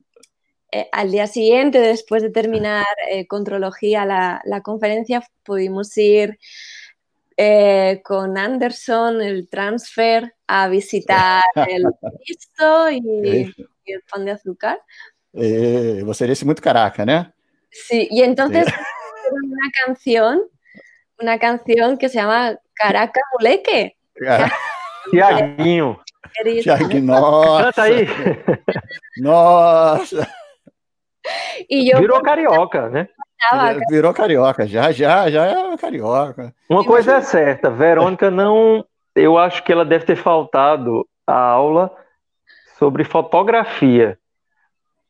eh, 0.72 0.88
al 0.92 1.12
día 1.12 1.28
siguiente, 1.28 1.80
después 1.80 2.22
de 2.22 2.30
terminar 2.30 2.86
eh, 3.10 3.28
Contrología, 3.28 4.06
la, 4.06 4.42
la, 4.46 4.62
conferencia, 4.62 5.24
pudimos 5.44 5.96
ir 5.98 6.38
con 8.04 8.38
Anderson, 8.38 9.22
el 9.22 9.50
transfer, 9.50 10.36
a 10.48 10.68
visitar 10.70 11.44
el 11.70 11.86
Cristo 12.24 12.90
y, 12.92 13.54
el 13.86 14.02
pan 14.10 14.26
de 14.26 14.32
azúcar. 14.32 14.80
Eh, 15.34 16.02
você 16.06 16.26
disse 16.26 16.46
muito 16.46 16.62
caraca, 16.62 17.06
¿no? 17.06 17.32
Sí, 17.70 18.08
y 18.10 18.24
entonces 18.24 18.66
sí. 18.66 18.74
una 19.32 19.70
canción, 19.86 20.42
una 21.20 21.38
canción 21.40 21.98
que 21.98 22.08
se 22.08 22.16
llama 22.20 22.58
Caraca 22.74 23.20
Muleque. 23.34 23.98
Tiaguinho. 25.10 26.00
Tiaguinho, 26.62 27.04
nossa. 27.06 27.64
Canta 27.64 27.82
aí. 27.84 28.08
Nossa. 29.18 30.28
E 31.70 31.94
eu, 31.94 32.00
Virou 32.00 32.22
carioca, 32.22 32.90
né? 32.90 33.08
Virou 33.90 34.14
carioca, 34.14 34.66
já, 34.68 34.92
já, 34.92 35.30
já 35.30 35.46
é 35.46 35.78
carioca. 35.78 36.54
Uma 36.70 36.84
coisa 36.84 37.16
é 37.16 37.22
certa, 37.22 37.70
Verônica 37.70 38.32
não. 38.32 38.86
Eu 39.16 39.38
acho 39.38 39.64
que 39.64 39.72
ela 39.72 39.86
deve 39.86 40.06
ter 40.06 40.16
faltado 40.16 41.08
a 41.26 41.38
aula 41.38 41.92
sobre 42.78 43.04
fotografia, 43.04 44.18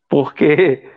porque 0.07 0.89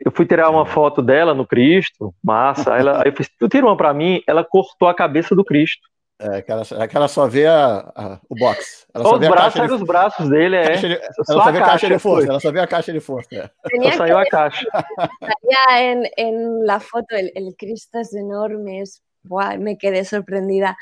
eu 0.00 0.10
fui 0.10 0.26
tirar 0.26 0.50
uma 0.50 0.66
foto 0.66 1.02
dela 1.02 1.34
no 1.34 1.46
Cristo, 1.46 2.14
massa. 2.22 2.76
Ela, 2.76 3.02
aí 3.02 3.10
eu 3.10 3.12
fiz, 3.12 3.28
tu 3.38 3.48
tira 3.48 3.66
uma 3.66 3.76
para 3.76 3.92
mim, 3.92 4.22
ela 4.26 4.44
cortou 4.44 4.88
a 4.88 4.94
cabeça 4.94 5.34
do 5.34 5.44
Cristo. 5.44 5.86
É, 6.18 6.40
que 6.40 6.50
ela, 6.50 6.62
é 6.80 6.88
que 6.88 6.96
ela 6.96 7.08
só 7.08 7.26
vê 7.26 7.46
a, 7.46 7.92
a, 7.94 8.20
o 8.26 8.34
box. 8.34 8.86
Ela 8.94 9.04
só, 9.04 9.18
vê 9.18 9.28
braços, 9.28 9.60
a 9.60 9.66
de... 9.66 9.72
os 9.74 9.82
braços 9.82 10.30
dele, 10.30 10.56
é. 10.56 10.76
De... 10.76 10.94
Ela 10.94 11.44
só 11.44 11.52
vê 11.52 11.58
a 11.58 11.66
caixa 11.66 11.88
de 11.88 11.98
força. 11.98 12.28
Ela 12.28 12.40
só 12.40 12.52
vê 12.52 12.60
a 12.60 12.66
caixa 12.66 12.92
de 12.92 13.00
força. 13.00 13.28
É. 13.34 13.90
Só 13.90 13.98
saiu 13.98 14.16
a 14.18 14.24
caixa. 14.24 14.66
en, 15.78 16.08
en 16.16 16.66
la 16.66 16.80
foto, 16.80 17.14
el, 17.14 17.30
el 17.34 17.54
Cristo 17.58 17.98
es 17.98 18.14
enorme, 18.14 18.80
es, 18.80 19.02
buah, 19.24 19.58
me 19.58 19.76
quedé 19.76 20.06
sorprendida. 20.06 20.78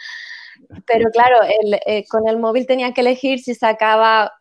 Pero 0.87 1.11
claro, 1.11 1.39
el, 1.43 1.81
eh, 1.85 2.05
con 2.09 2.29
el 2.29 2.39
móvil 2.39 2.67
tenía 2.67 2.93
que 2.93 3.01
elegir 3.01 3.41
si 3.41 3.57
sacaba 3.57 4.33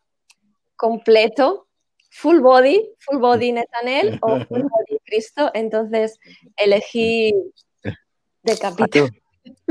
completo, 0.76 1.66
full 2.12 2.38
body, 2.38 2.88
full 3.00 3.18
body 3.18 3.50
Netanel 3.50 4.20
o 4.22 4.38
full 4.44 4.62
body 4.62 4.98
Cristo. 5.04 5.50
Entonces 5.54 6.20
elegí 6.56 7.34
de 8.44 8.58
capítulo. 8.58 9.08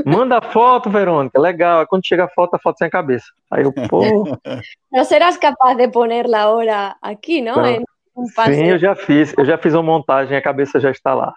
Manda 0.04 0.40
foto, 0.40 0.90
Verônica, 0.90 1.40
legal. 1.40 1.86
Quando 1.86 2.06
chega 2.06 2.24
a 2.24 2.28
foto, 2.28 2.54
a 2.54 2.58
foto 2.58 2.78
sem 2.78 2.90
cabeça. 2.90 3.26
Aí 3.50 3.64
eu, 3.64 3.72
pô. 3.72 4.02
Não 4.92 5.04
serás 5.04 5.36
capaz 5.36 5.76
de 5.76 5.88
ponerla 5.88 6.38
agora 6.38 6.96
aqui, 7.02 7.40
não? 7.40 7.56
não. 7.56 7.82
Um 8.16 8.26
Sim, 8.26 8.66
eu 8.66 8.78
já 8.78 8.94
fiz. 8.94 9.34
Eu 9.36 9.44
já 9.44 9.58
fiz 9.58 9.74
uma 9.74 9.82
montagem, 9.82 10.36
a 10.36 10.42
cabeça 10.42 10.78
já 10.78 10.90
está 10.90 11.14
lá. 11.14 11.34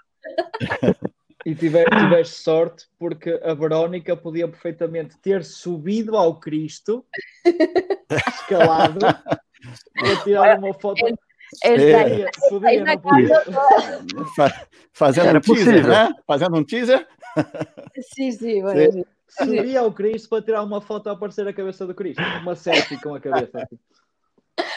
E 1.45 1.55
tiveste 1.55 2.35
sorte 2.35 2.85
porque 2.99 3.39
a 3.41 3.53
Verónica 3.53 4.17
podia 4.17 4.47
perfeitamente 4.47 5.17
ter 5.17 5.43
subido 5.45 6.17
ao 6.17 6.39
Cristo, 6.39 7.05
escalado, 8.27 8.99
para 8.99 10.15
tirar 10.23 10.59
uma 10.59 10.73
foto. 10.73 11.05
É, 11.63 12.25
Fazendo 14.91 15.37
um 15.37 15.39
teaser, 15.39 15.87
né? 15.87 16.13
Fazendo 16.27 16.57
um 16.57 16.63
teaser. 16.63 17.07
Sim, 18.15 18.31
sim, 18.31 18.61
sim. 18.61 19.05
Subia 19.27 19.81
ao 19.81 19.91
Cristo 19.91 20.29
para 20.29 20.41
tirar 20.41 20.63
uma 20.63 20.79
foto 20.79 21.09
a 21.09 21.11
aparecer 21.11 21.45
a 21.47 21.53
cabeça 21.53 21.85
do 21.85 21.93
Cristo. 21.93 22.21
Uma 22.41 22.55
selfie 22.55 23.01
com 23.01 23.15
a 23.15 23.19
cabeça. 23.19 23.67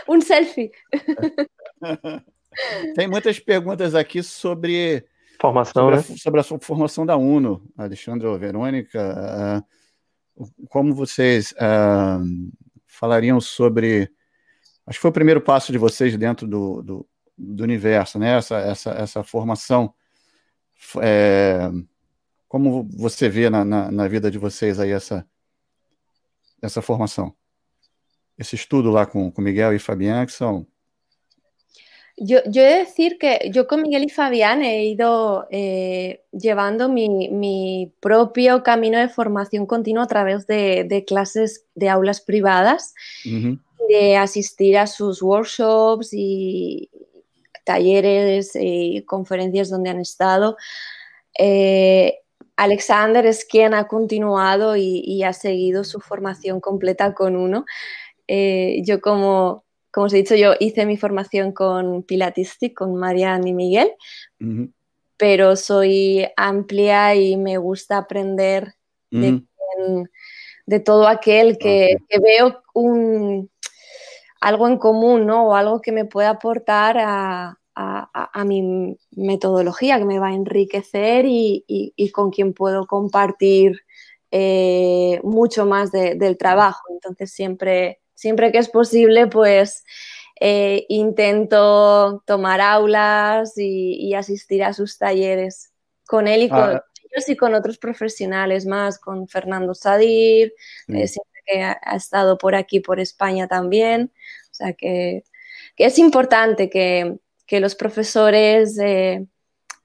Um 0.07 0.21
selfie. 0.21 0.71
Tem 2.95 3.09
muitas 3.09 3.39
perguntas 3.39 3.95
aqui 3.95 4.23
sobre 4.23 5.07
Formação, 5.41 5.85
sobre, 5.85 5.97
né? 5.97 6.01
a, 6.01 6.19
sobre 6.19 6.41
a 6.41 6.45
formação 6.45 7.07
da 7.07 7.17
UNO, 7.17 7.63
Alexandre 7.79 8.27
ou 8.27 8.39
Verônica. 8.39 9.65
Uh, 10.37 10.67
como 10.69 10.95
vocês 10.95 11.53
uh, 11.53 12.53
falariam 12.87 13.41
sobre. 13.41 14.11
Acho 14.87 14.99
que 14.99 15.03
foi 15.03 15.11
o 15.11 15.15
primeiro 15.15 15.41
passo 15.41 15.73
de 15.73 15.79
vocês 15.79 16.15
dentro 16.17 16.47
do, 16.47 16.83
do, 16.83 17.09
do 17.39 17.63
universo, 17.63 18.19
né? 18.19 18.37
Essa, 18.37 18.59
essa, 18.59 18.91
essa 18.91 19.23
formação. 19.23 19.95
É, 21.01 21.71
como 22.51 22.83
você 22.83 23.29
vê 23.29 23.49
na, 23.49 23.65
na, 23.65 23.93
na, 23.93 24.09
vida 24.09 24.29
de 24.29 24.37
vocês 24.37 24.81
aí 24.81 24.91
essa, 24.91 25.25
essa 26.61 26.83
formação? 26.83 27.33
Esse 28.37 28.57
estudo 28.57 28.91
lá 28.91 29.07
com, 29.07 29.31
com 29.31 29.41
Miguel 29.41 29.73
e 29.73 29.79
Fabián, 29.79 30.27
que 30.27 30.33
são 30.33 30.67
Yo, 32.17 32.41
yo, 32.51 32.63
he 32.63 32.71
de 32.71 32.79
decir 32.81 33.19
que 33.19 33.51
yo 33.51 33.67
con 33.67 33.81
Miguel 33.81 34.03
y 34.03 34.11
Fabián 34.11 34.63
he 34.63 34.85
ido 34.85 35.47
eh, 35.51 36.23
llevando 36.33 36.91
mi, 36.91 37.31
mi, 37.31 37.95
propio 38.01 38.63
camino 38.63 38.99
de 38.99 39.09
formación 39.09 39.65
continua 39.65 40.03
a 40.03 40.07
través 40.07 40.47
de, 40.47 40.85
de 40.85 41.05
clases 41.07 41.65
de 41.75 41.89
aulas 41.89 42.21
privadas, 42.21 42.95
uh 43.25 43.29
-huh. 43.29 43.59
de 43.89 44.17
asistir 44.17 44.77
a 44.77 44.87
sus 44.87 45.23
workshops 45.23 46.11
y 46.13 46.91
talleres 47.65 48.51
y 48.55 49.03
conferencias 49.07 49.71
donde 49.71 49.91
han 49.91 50.01
estado. 50.01 50.57
Eh, 51.39 52.19
Alexander 52.61 53.25
es 53.25 53.47
quien 53.47 53.73
ha 53.73 53.89
continuado 53.89 54.77
y, 54.77 55.23
ha 55.23 55.33
seguido 55.33 55.83
su 55.83 55.99
formación 55.99 56.61
completa 56.61 57.15
con 57.15 57.35
uno. 57.35 57.65
Eh, 58.29 58.83
yo 58.85 59.01
como, 59.01 59.65
como 59.91 60.09
os 60.09 60.13
he 60.13 60.19
dicho, 60.19 60.35
yo 60.35 60.53
hice 60.61 60.85
mi 60.85 60.99
formación 60.99 61.53
con 61.53 62.03
Pilatistic, 62.03 62.75
con 62.77 62.95
Marian 62.97 63.49
y 63.49 63.55
Miguel, 63.55 63.93
pero 65.17 65.57
soy 65.57 66.27
amplia 66.37 67.15
y 67.15 67.39
me 67.39 67.57
gusta 67.57 67.97
aprender 67.97 68.75
de, 69.11 70.81
todo 70.85 71.09
aquel 71.09 71.57
que, 71.57 71.97
veo 72.23 72.63
un, 72.75 73.51
algo 74.43 74.69
en 74.69 74.77
común, 74.77 75.25
¿no? 75.25 75.49
O 75.49 75.55
algo 75.55 75.81
que 75.81 75.93
me 75.93 76.05
pueda 76.05 76.29
aportar 76.29 76.99
a, 76.99 77.60
mi 78.45 78.97
metodología, 79.13 79.99
que 79.99 80.05
me 80.05 80.19
va 80.19 80.29
a 80.29 80.35
enriquecer 80.35 81.25
y, 81.27 82.13
con 82.13 82.31
quien 82.31 82.53
puedo 82.53 82.87
compartir 82.87 83.81
eh, 84.31 85.21
mucho 85.23 85.67
más 85.67 85.93
del 85.93 86.37
trabajo. 86.39 86.83
Entonces, 86.91 87.33
siempre, 87.33 88.01
siempre 88.15 88.53
que 88.53 88.59
es 88.59 88.69
posible, 88.69 89.27
pues 89.27 89.85
eh, 90.43 90.87
intento 90.89 92.23
tomar 92.27 92.63
aulas 92.63 93.53
y, 93.59 94.15
asistir 94.15 94.65
a 94.65 94.73
sus 94.73 94.97
talleres 94.97 95.71
con 96.07 96.27
él 96.27 96.45
y 96.45 96.49
con 96.49 96.59
ah. 96.61 96.85
ellos 96.97 97.29
y 97.29 97.37
con 97.37 97.55
otros 97.55 97.77
profesionales 97.77 98.65
más, 98.65 98.99
con 98.99 99.29
Fernando 99.29 99.75
Sadir, 99.75 100.55
eh, 100.89 101.07
siempre 101.07 101.43
que 101.45 101.63
ha, 101.63 101.95
estado 101.95 102.39
por 102.39 102.55
aquí, 102.55 102.81
por 102.81 103.01
España 103.01 103.49
también. 103.49 104.13
O 104.51 104.55
sea 104.55 104.73
que, 104.73 105.25
es 105.77 105.99
importante 105.99 106.71
que, 106.71 107.19
los 107.59 107.75
profesores 107.75 108.79
eh, 108.79 109.27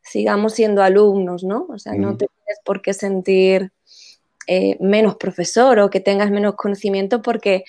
sigamos 0.03 0.53
siendo 0.53 0.83
alumnos, 0.83 1.43
¿no? 1.43 1.65
O 1.69 1.79
sea, 1.79 1.93
no 1.93 2.17
te 2.17 2.27
tienes 2.27 2.59
por 2.63 2.83
qué 2.83 2.93
sentir 2.93 3.71
menos 4.79 5.15
profesor 5.15 5.79
o 5.79 5.89
que 5.89 5.99
tengas 5.99 6.29
menos 6.29 6.53
conocimiento 6.53 7.23
porque 7.23 7.63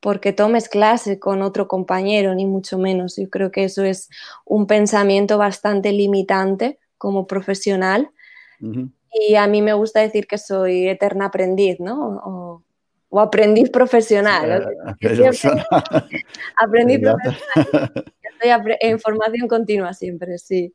porque 0.00 0.32
tomes 0.32 0.68
clase 0.68 1.18
con 1.18 1.42
otro 1.42 1.68
compañero, 1.68 2.34
ni 2.34 2.46
mucho 2.46 2.78
menos. 2.78 3.16
Yo 3.16 3.28
creo 3.28 3.52
que 3.52 3.64
eso 3.64 3.84
es 3.84 4.08
un 4.44 4.66
pensamiento 4.66 5.38
bastante 5.38 5.92
limitante 5.92 6.78
como 6.98 7.26
profesional. 7.26 8.10
Y 9.12 9.34
a 9.36 9.46
mí 9.46 9.62
me 9.62 9.74
gusta 9.74 10.00
decir 10.00 10.26
que 10.26 10.38
soy 10.38 10.88
eterna 10.88 11.26
aprendiz, 11.26 11.80
¿no? 11.80 12.62
O, 13.10 13.20
aprendiz 13.20 13.70
profesional. 13.70 14.68
aprendiz 16.56 17.00
profesional. 17.02 18.04
Estoy 18.40 18.76
en 18.80 18.98
formación 18.98 19.48
continua 19.48 19.92
siempre, 19.92 20.38
sí. 20.38 20.72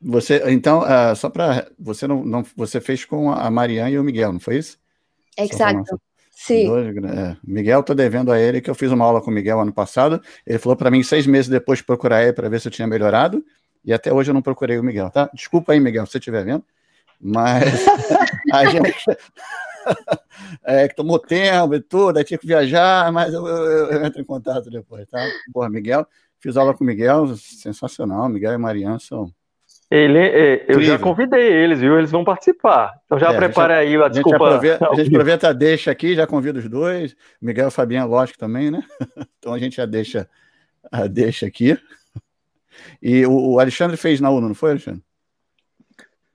Você, 0.00 0.42
então, 0.48 0.82
uh, 0.82 1.16
só 1.16 1.28
para 1.28 1.68
você 1.78 2.06
não, 2.06 2.24
não, 2.24 2.44
você 2.54 2.80
fez 2.80 3.04
com 3.04 3.32
a 3.32 3.50
Mariana 3.50 3.90
e 3.90 3.98
o 3.98 4.04
Miguel, 4.04 4.32
não 4.32 4.40
foi 4.40 4.58
isso? 4.58 4.78
Exato. 5.36 6.00
Sim. 6.30 6.66
Dois, 6.66 6.96
é. 6.96 7.36
Miguel, 7.42 7.82
tô 7.82 7.94
devendo 7.94 8.30
a 8.30 8.38
ele 8.38 8.60
que 8.60 8.70
eu 8.70 8.74
fiz 8.74 8.92
uma 8.92 9.04
aula 9.04 9.20
com 9.20 9.30
o 9.30 9.34
Miguel 9.34 9.58
ano 9.58 9.72
passado. 9.72 10.22
Ele 10.46 10.58
falou 10.58 10.76
para 10.76 10.90
mim 10.90 11.02
seis 11.02 11.26
meses 11.26 11.48
depois 11.48 11.82
procurar 11.82 12.22
ele 12.22 12.34
para 12.34 12.48
ver 12.48 12.60
se 12.60 12.68
eu 12.68 12.72
tinha 12.72 12.86
melhorado. 12.86 13.44
E 13.84 13.92
até 13.92 14.12
hoje 14.12 14.30
eu 14.30 14.34
não 14.34 14.42
procurei 14.42 14.78
o 14.78 14.84
Miguel, 14.84 15.10
tá? 15.10 15.30
Desculpa 15.32 15.72
aí, 15.72 15.80
Miguel, 15.80 16.04
se 16.06 16.12
você 16.12 16.18
estiver 16.18 16.44
vendo. 16.44 16.64
Mas 17.18 17.64
a 18.52 18.66
gente. 18.66 19.04
é, 20.64 20.88
que 20.88 20.94
tomou 20.94 21.18
tempo 21.18 21.74
e 21.74 21.80
tudo, 21.80 22.18
aí 22.18 22.24
tinha 22.24 22.38
que 22.38 22.46
viajar, 22.46 23.10
mas 23.12 23.32
eu, 23.32 23.46
eu, 23.46 23.90
eu, 23.92 24.04
entro 24.04 24.20
em 24.20 24.24
contato 24.24 24.70
depois, 24.70 25.08
tá? 25.08 25.24
Porra, 25.52 25.70
Miguel, 25.70 26.06
fiz 26.46 26.56
aula 26.56 26.72
com 26.72 26.84
o 26.84 26.86
Miguel, 26.86 27.36
sensacional. 27.36 28.28
Miguel 28.28 28.52
e 28.52 28.58
Mariana 28.58 29.00
são 29.00 29.32
ele, 29.88 30.18
é, 30.18 30.64
eu 30.68 30.82
já 30.82 30.98
convidei 30.98 31.46
eles, 31.46 31.78
viu? 31.78 31.96
Eles 31.96 32.10
vão 32.10 32.24
participar. 32.24 33.00
Então 33.04 33.18
já 33.18 33.32
é, 33.32 33.36
prepara 33.36 33.78
aí 33.78 33.94
a, 33.96 34.08
desculpa. 34.08 34.36
A 34.36 34.50
gente, 34.50 34.56
aproveita, 34.56 34.90
a 34.90 34.94
gente 34.96 35.08
aproveita, 35.08 35.54
deixa 35.54 35.90
aqui, 35.92 36.14
já 36.14 36.26
convida 36.26 36.58
os 36.58 36.68
dois. 36.68 37.16
Miguel 37.40 37.68
e 37.68 37.70
Fabiano, 37.70 38.10
lógico, 38.10 38.38
também, 38.38 38.70
né? 38.70 38.82
Então 39.38 39.54
a 39.54 39.58
gente 39.60 39.76
já 39.76 39.86
deixa, 39.86 40.28
deixa 41.10 41.46
aqui. 41.46 41.78
E 43.00 43.24
o, 43.26 43.52
o, 43.52 43.60
Alexandre 43.60 43.96
fez 43.96 44.20
na 44.20 44.28
UNO, 44.28 44.48
não 44.48 44.54
foi, 44.56 44.70
Alexandre? 44.70 45.02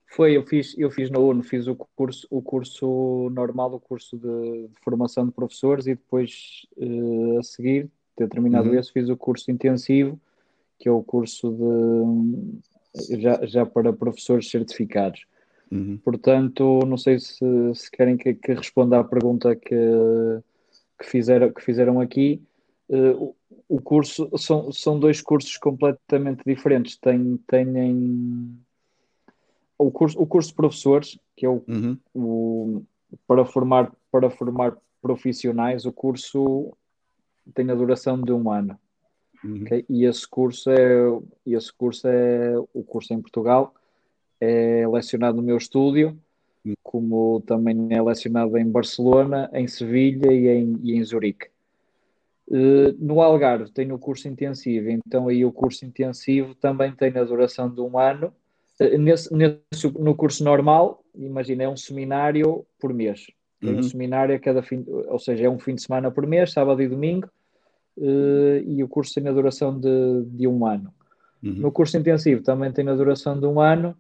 Foi, 0.08 0.36
eu 0.36 0.46
fiz, 0.46 0.74
eu 0.78 0.90
fiz 0.90 1.10
na 1.10 1.20
UNO, 1.20 1.44
fiz 1.44 1.68
o 1.68 1.76
curso, 1.76 2.28
o 2.30 2.42
curso 2.42 3.30
normal, 3.34 3.74
o 3.74 3.80
curso 3.82 4.18
de 4.18 4.70
formação 4.82 5.26
de 5.26 5.32
professores 5.34 5.88
e 5.88 5.96
depois 5.96 6.66
uh, 6.78 7.40
a 7.40 7.44
seguir, 7.44 7.90
ter 8.22 8.30
terminado 8.30 8.70
uhum. 8.70 8.80
esse, 8.80 8.92
fiz 8.92 9.10
o 9.10 9.18
curso 9.18 9.52
intensivo, 9.52 10.20
que 10.80 10.88
é 10.88 10.92
o 10.92 11.04
curso 11.04 11.52
de 11.52 13.22
já, 13.22 13.46
já 13.46 13.66
para 13.66 13.94
professores 13.94 14.50
certificados. 14.50 15.26
Uhum. 15.72 15.98
Portanto, 16.04 16.80
não 16.86 16.98
sei 16.98 17.20
se, 17.20 17.46
se 17.74 17.90
querem 17.90 18.18
que, 18.18 18.34
que, 18.34 18.54
responda 18.54 19.00
à 19.00 19.04
pergunta 19.04 19.56
que, 19.56 19.76
que, 21.00 21.06
fizeram, 21.06 21.52
que 21.52 21.64
fizeram 21.64 22.02
aqui. 22.02 22.42
Uh, 22.90 23.34
o, 23.70 23.76
o, 23.78 23.82
curso 23.82 24.30
são, 24.38 24.72
são 24.72 25.00
dois 25.00 25.22
cursos 25.22 25.56
completamente 25.58 26.44
diferentes. 26.46 26.98
Tem, 26.98 27.38
têm 27.48 28.58
o 29.78 29.90
curso, 29.90 30.22
o 30.22 30.28
curso 30.28 30.50
de 30.50 30.56
professores, 30.56 31.18
que 31.38 31.46
é 31.46 31.50
o, 31.50 31.64
uhum. 31.68 31.98
o 32.14 32.84
para 33.26 33.46
formar 33.46 33.92
para 34.12 34.30
formar 34.30 34.78
profissionais, 35.02 35.86
o 35.86 35.92
curso 35.92 36.76
tem 37.54 37.70
a 37.70 37.76
duração 37.76 38.22
de 38.22 38.32
um 38.32 38.52
ano. 38.52 38.78
Uhum. 39.44 39.64
Okay? 39.64 39.86
E 39.90 40.06
esse 40.06 40.28
curso 40.28 40.70
é 40.70 41.04
esse 41.46 41.74
curso 41.74 42.08
é 42.08 42.56
o 42.74 42.84
curso 42.84 43.14
em 43.14 43.22
Portugal 43.22 43.74
é 44.42 44.88
lecionado 44.88 45.38
no 45.38 45.44
meu 45.44 45.56
estúdio, 45.56 46.18
uhum. 46.66 46.74
como 46.82 47.42
também 47.42 47.90
é 47.92 48.02
lecionado 48.02 48.58
em 48.58 48.68
Barcelona, 48.68 49.50
em 49.54 49.68
Sevilha 49.68 50.34
e 50.34 50.48
em, 50.48 50.80
e 50.84 50.96
em 50.96 51.04
Zurique. 51.04 51.48
Uh, 52.48 52.92
no 53.00 53.22
Algarve 53.22 53.72
tem 53.72 53.92
o 53.94 54.00
curso 54.00 54.28
intensivo, 54.28 54.90
então 54.90 55.30
aí 55.30 55.46
o 55.46 55.54
curso 55.54 55.86
intensivo 55.86 56.54
também 56.56 56.92
tem 56.92 57.16
a 57.16 57.24
duração 57.24 57.70
de 57.70 57.80
um 57.80 57.98
ano. 57.98 58.34
Uh, 58.80 58.98
nesse, 58.98 59.32
nesse, 59.34 59.88
no 59.98 60.16
curso 60.16 60.44
normal, 60.44 61.04
imagina, 61.16 61.64
é 61.64 61.70
um 61.70 61.78
seminário 61.78 62.66
por 62.80 62.94
mês. 62.94 63.28
Tem 63.62 63.74
uhum. 63.74 63.80
um 63.80 63.84
seminário 63.84 64.36
a 64.36 64.40
cada 64.40 64.64
fim, 64.64 64.84
ou 64.88 65.20
seja, 65.20 65.46
é 65.46 65.50
um 65.50 65.60
fim 65.60 65.76
de 65.76 65.84
semana 65.84 66.10
por 66.10 66.26
mês, 66.26 66.52
sábado 66.52 66.82
e 66.82 66.88
domingo, 66.88 67.30
uh, 67.98 68.58
e 68.66 68.84
o 68.84 68.88
curso 68.88 69.14
tem 69.14 69.28
a 69.28 69.32
duração 69.32 69.80
de, 69.80 70.24
de 70.26 70.48
um 70.48 70.66
ano. 70.66 70.92
Uhum. 71.44 71.54
No 71.54 71.72
curso 71.72 71.96
intensivo 71.96 72.42
também 72.42 72.72
tem 72.72 72.88
a 72.90 72.96
duração 72.96 73.40
de 73.40 73.46
um 73.46 73.60
ano, 73.60 73.96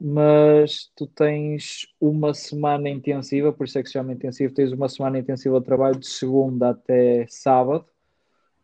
mas 0.00 0.90
tu 0.96 1.06
tens 1.06 1.86
uma 2.00 2.32
semana 2.32 2.88
intensiva, 2.88 3.52
por 3.52 3.66
isso 3.66 3.78
é 3.78 3.82
que 3.82 3.88
se 3.88 3.92
chama 3.92 4.12
intensivo, 4.12 4.54
tens 4.54 4.72
uma 4.72 4.88
semana 4.88 5.18
intensiva 5.18 5.60
de 5.60 5.66
trabalho 5.66 5.98
de 5.98 6.06
segunda 6.06 6.70
até 6.70 7.26
sábado, 7.28 7.84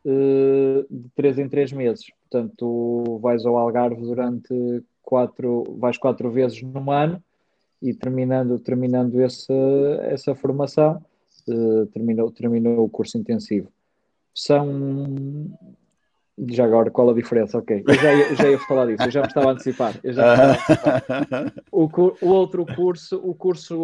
uh, 0.06 0.86
de 0.90 1.10
três 1.14 1.38
em 1.38 1.48
três 1.48 1.72
meses. 1.72 2.06
Portanto, 2.22 2.54
tu 2.56 3.18
vais 3.22 3.44
ao 3.44 3.58
Algarve 3.58 4.00
durante 4.00 4.82
quatro, 5.02 5.64
vais 5.78 5.98
quatro 5.98 6.30
vezes 6.30 6.62
no 6.62 6.90
ano 6.90 7.22
e 7.80 7.94
terminando, 7.94 8.58
terminando 8.58 9.20
esse, 9.20 9.52
essa 10.02 10.34
formação, 10.34 11.02
uh, 11.48 11.86
terminou, 11.86 12.30
terminou 12.30 12.84
o 12.84 12.88
curso 12.88 13.18
intensivo 13.18 13.70
são. 14.38 15.50
Já 16.46 16.64
agora, 16.64 16.88
qual 16.88 17.10
a 17.10 17.14
diferença? 17.14 17.58
Ok, 17.58 17.82
eu 17.84 17.94
já 17.94 18.14
ia, 18.14 18.36
já 18.36 18.48
ia 18.48 18.58
falar 18.60 18.86
disso, 18.86 19.02
eu 19.02 19.10
já 19.10 19.22
me 19.22 19.26
estava 19.26 19.48
a 19.48 19.52
antecipar. 19.52 19.94
Já 20.04 20.52
antecipar. 20.52 21.04
O, 21.72 21.88
o, 22.22 22.28
outro 22.28 22.64
curso, 22.64 23.20
o 23.22 23.34
curso, 23.34 23.76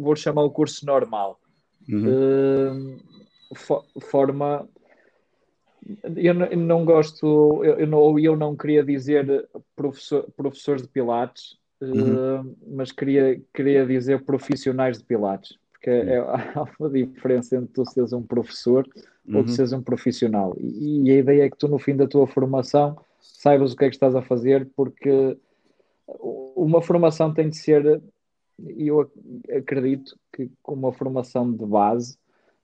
vou 0.00 0.16
chamar 0.16 0.42
o 0.42 0.50
curso 0.50 0.86
normal, 0.86 1.38
uhum. 1.88 2.08
uh, 2.08 3.54
for, 3.54 3.84
forma. 4.10 4.66
Eu 6.16 6.32
não, 6.32 6.46
eu 6.46 6.58
não 6.58 6.84
gosto, 6.84 7.62
eu, 7.62 7.80
eu, 7.80 7.86
não, 7.86 8.18
eu 8.18 8.36
não 8.36 8.56
queria 8.56 8.82
dizer 8.82 9.48
professor, 9.76 10.26
professores 10.34 10.82
de 10.82 10.88
Pilates, 10.88 11.58
uhum. 11.84 12.40
uh, 12.40 12.56
mas 12.68 12.92
queria, 12.92 13.40
queria 13.52 13.86
dizer 13.86 14.22
profissionais 14.22 14.98
de 14.98 15.04
Pilates, 15.04 15.58
porque 15.72 15.90
uhum. 15.90 16.08
é, 16.08 16.18
há 16.54 16.66
uma 16.78 16.90
diferença 16.90 17.56
entre 17.56 17.72
tu 17.72 17.84
seres 17.84 18.12
um 18.12 18.22
professor 18.22 18.88
uhum. 19.26 19.38
ou 19.38 19.42
de 19.42 19.52
seres 19.52 19.72
um 19.72 19.82
profissional. 19.82 20.56
E, 20.58 21.02
e, 21.04 21.10
a 21.10 21.18
ideia 21.18 21.44
é 21.44 21.50
que 21.50 21.56
tu, 21.56 21.68
no 21.68 21.78
fim 21.78 21.96
da 21.96 22.06
tua 22.06 22.26
formação, 22.26 22.96
saibas 23.20 23.72
o 23.72 23.76
que 23.76 23.84
é 23.84 23.88
que 23.88 23.96
estás 23.96 24.14
a 24.14 24.22
fazer, 24.22 24.68
porque 24.76 25.36
uma 26.56 26.82
formação 26.82 27.32
tem 27.32 27.48
de 27.48 27.56
ser, 27.56 28.02
e 28.58 28.88
eu 28.88 29.10
acredito 29.56 30.16
que 30.32 30.50
com 30.62 30.74
uma 30.74 30.92
formação 30.92 31.50
de 31.50 31.64
base 31.64 32.16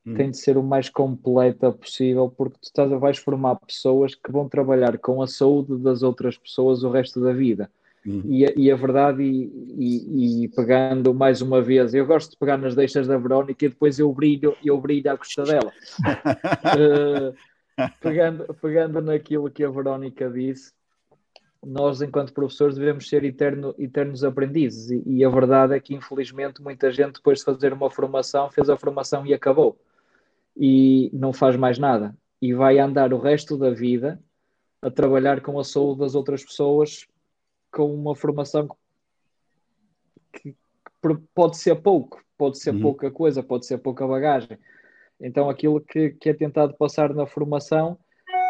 uhum. 0.04 0.14
tem 0.14 0.30
de 0.30 0.38
ser 0.38 0.56
o 0.56 0.62
mais 0.62 0.88
completa 0.88 1.72
possível, 1.72 2.32
porque 2.36 2.58
tu 2.60 2.64
estás, 2.64 2.90
vais 2.90 3.18
formar 3.18 3.56
pessoas 3.56 4.14
que 4.14 4.30
vão 4.30 4.48
trabalhar 4.48 4.98
com 4.98 5.22
a 5.22 5.26
saúde 5.26 5.76
das 5.78 6.02
outras 6.02 6.36
pessoas 6.36 6.82
o 6.82 6.90
resto 6.90 7.20
da 7.20 7.32
vida. 7.32 7.70
Uhum. 8.06 8.22
E, 8.24 8.46
a, 8.46 8.52
e, 8.56 8.70
a 8.70 8.76
verdade, 8.76 9.22
e, 9.22 9.44
e, 9.76 10.44
e, 10.44 10.48
pegando 10.48 11.12
mais 11.12 11.42
uma 11.42 11.60
vez, 11.60 11.94
eu 11.94 12.06
gosto 12.06 12.30
de 12.30 12.36
pegar 12.36 12.56
nas 12.56 12.74
deixas 12.74 13.06
da 13.06 13.18
Verónica 13.18 13.64
e 13.64 13.68
depois 13.68 13.98
eu 13.98 14.12
brilho, 14.12 14.56
eu 14.64 14.80
brilho 14.80 15.10
à 15.10 15.16
custa 15.16 15.44
dela. 15.44 15.72
uh, 16.00 17.34
pegando, 18.00 18.54
pegando 18.60 19.00
naquilo 19.00 19.50
que 19.50 19.64
a 19.64 19.70
Verónica 19.70 20.30
disse, 20.30 20.72
nós, 21.64 22.00
enquanto 22.00 22.32
professores, 22.32 22.76
devemos 22.76 23.08
ser 23.08 23.24
eterno, 23.24 23.74
eternos 23.78 24.22
aprendizes. 24.22 24.90
E, 24.90 25.02
e, 25.06 25.24
a 25.24 25.28
verdade 25.28 25.74
é 25.74 25.80
que, 25.80 25.94
infelizmente, 25.94 26.62
muita 26.62 26.90
gente, 26.90 27.14
depois 27.14 27.40
de 27.40 27.44
fazer 27.44 27.72
uma 27.72 27.90
formação, 27.90 28.50
fez 28.50 28.70
a 28.70 28.76
formação 28.76 29.26
e 29.26 29.34
acabou. 29.34 29.78
E 30.56 31.10
não 31.12 31.32
faz 31.32 31.56
mais 31.56 31.78
nada. 31.78 32.16
E 32.40 32.54
vai 32.54 32.78
andar 32.78 33.12
o 33.12 33.18
resto 33.18 33.56
da 33.56 33.70
vida 33.70 34.20
a 34.80 34.90
trabalhar 34.90 35.40
com 35.40 35.58
a 35.58 35.64
saúde 35.64 36.00
das 36.00 36.14
outras 36.14 36.44
pessoas 36.44 37.06
com 37.72 37.92
uma 37.94 38.14
formação 38.14 38.68
que, 40.32 40.52
que 40.52 40.56
pode 41.34 41.56
ser 41.56 41.76
pouco, 41.76 42.22
pode 42.36 42.58
ser 42.58 42.74
uhum. 42.74 42.80
pouca 42.80 43.10
coisa, 43.10 43.42
pode 43.42 43.66
ser 43.66 43.78
pouca 43.78 44.06
bagagem. 44.06 44.58
Então, 45.20 45.50
aquilo 45.50 45.80
que, 45.80 46.10
que 46.10 46.28
é 46.28 46.34
tentado 46.34 46.74
passar 46.74 47.12
na 47.12 47.26
formação 47.26 47.98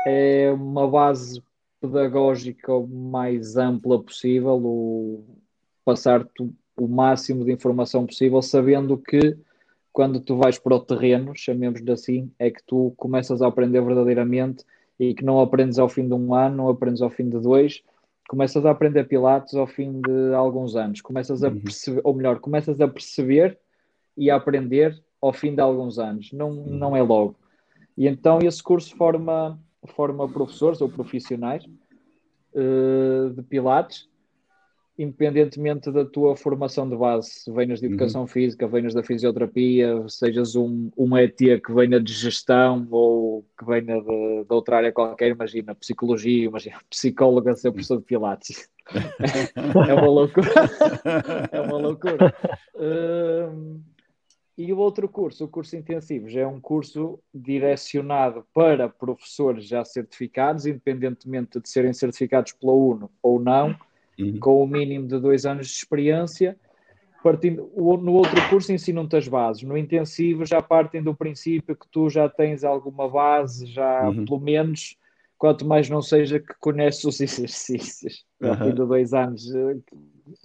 é 0.07 0.51
uma 0.53 0.89
base 0.89 1.43
pedagógica 1.81 2.75
o 2.75 2.87
mais 2.87 3.57
ampla 3.57 4.03
possível, 4.03 4.57
o 4.57 5.25
passar 5.85 6.27
o 6.77 6.87
máximo 6.87 7.45
de 7.45 7.53
informação 7.53 8.07
possível, 8.07 8.41
sabendo 8.41 8.97
que 8.97 9.37
quando 9.93 10.21
tu 10.21 10.37
vais 10.37 10.59
para 10.59 10.77
o 10.77 10.81
terreno, 10.81 11.33
chamemos-lhe 11.35 11.91
assim, 11.91 12.31
é 12.39 12.51
que 12.51 12.63
tu 12.65 12.93
começas 12.97 13.43
a 13.43 13.49
aprender 13.49 13.81
verdadeiramente 13.81 14.65
e 14.99 15.15
que 15.15 15.25
não 15.25 15.41
aprendes 15.41 15.79
ao 15.79 15.89
fim 15.89 16.07
de 16.07 16.15
um 16.15 16.35
ano, 16.35 16.57
não 16.57 16.69
aprendes 16.69 17.03
ao 17.03 17.11
fim 17.11 17.29
de 17.29 17.39
dois, 17.41 17.83
começas 18.29 18.65
a 18.67 18.71
aprender 18.71 19.05
Pilates 19.05 19.55
ao 19.55 19.67
fim 19.67 20.01
de 20.01 20.35
alguns 20.35 20.77
anos, 20.77 21.01
começas 21.01 21.43
a 21.43 21.49
uhum. 21.49 21.61
perceber, 21.61 22.01
ou 22.05 22.15
melhor, 22.15 22.39
começas 22.39 22.81
a 22.81 22.87
perceber 22.87 23.59
e 24.17 24.31
a 24.31 24.37
aprender 24.37 25.03
ao 25.21 25.33
fim 25.33 25.55
de 25.55 25.61
alguns 25.61 25.99
anos, 25.99 26.33
não, 26.33 26.51
uhum. 26.51 26.67
não 26.67 26.97
é 26.97 27.03
logo. 27.03 27.35
E 27.97 28.07
então 28.07 28.39
esse 28.43 28.63
curso 28.63 28.95
forma 28.95 29.59
forma 29.87 30.29
professores 30.29 30.81
ou 30.81 30.89
profissionais 30.89 31.65
uh, 32.53 33.31
de 33.31 33.43
Pilates, 33.43 34.08
independentemente 34.99 35.93
da 35.93 36.05
tua 36.05 36.37
formação 36.37 36.89
de 36.89 36.97
base, 36.97 37.31
se 37.31 37.53
venhas 37.53 37.79
de 37.79 37.87
uhum. 37.87 37.93
educação 37.93 38.23
uhum. 38.23 38.27
física, 38.27 38.67
venhas 38.67 38.93
da 38.93 39.03
fisioterapia, 39.03 40.05
sejas 40.09 40.57
um, 40.57 40.91
um 40.97 41.17
ET 41.17 41.37
que 41.37 41.73
venha 41.73 42.01
de 42.01 42.13
gestão 42.13 42.87
ou 42.91 43.47
que 43.57 43.65
venha 43.65 44.03
de, 44.03 44.45
de 44.45 44.53
outra 44.53 44.79
área 44.79 44.93
qualquer, 44.93 45.31
imagina 45.31 45.75
psicologia, 45.77 46.47
imagina 46.47 46.79
psicóloga 46.91 47.55
ser 47.55 47.71
professor 47.71 47.99
de 47.99 48.05
Pilates. 48.05 48.69
é 49.89 49.95
uma 49.95 50.09
loucura. 50.09 50.49
é 51.53 51.61
uma 51.61 51.79
loucura. 51.79 52.35
Uh, 52.75 53.81
e 54.57 54.73
o 54.73 54.79
outro 54.79 55.09
curso, 55.09 55.45
o 55.45 55.49
curso 55.49 55.77
intensivo, 55.77 56.29
já 56.29 56.41
é 56.41 56.47
um 56.47 56.61
curso 56.61 57.21
direcionado 57.33 58.45
para 58.53 58.89
professores 58.89 59.69
já 59.69 59.85
certificados, 59.85 60.67
independentemente 60.67 61.61
de 61.61 61.69
serem 61.69 61.93
certificados 61.93 62.51
pela 62.55 62.73
UNO 62.73 63.09
ou 63.23 63.39
não, 63.39 63.79
uhum. 64.19 64.39
com 64.39 64.63
o 64.63 64.67
mínimo 64.67 65.07
de 65.07 65.19
dois 65.19 65.47
anos 65.47 65.69
de 65.69 65.75
experiência. 65.75 66.57
Partindo, 67.23 67.71
no 67.77 68.13
outro 68.13 68.41
curso 68.49 68.73
ensinam-te 68.73 69.17
as 69.17 69.27
bases, 69.27 69.65
no 69.65 69.77
intensivo 69.77 70.47
já 70.47 70.63
partem 70.63 71.03
do 71.03 71.15
princípio 71.15 71.75
que 71.75 71.89
tu 71.91 72.09
já 72.09 72.29
tens 72.29 72.63
alguma 72.63 73.09
base, 73.09 73.67
já 73.67 74.09
uhum. 74.09 74.25
pelo 74.25 74.41
menos, 74.41 74.97
quanto 75.37 75.67
mais 75.67 75.91
não 75.91 76.01
seja 76.01 76.39
que 76.39 76.55
conheces 76.61 77.05
os 77.05 77.19
exercícios. 77.21 78.25
Uhum. 78.41 78.53
A 78.53 78.57
partir 78.57 78.73
de 78.73 78.87
dois 78.87 79.13
anos 79.13 79.53
eh, 79.53 79.77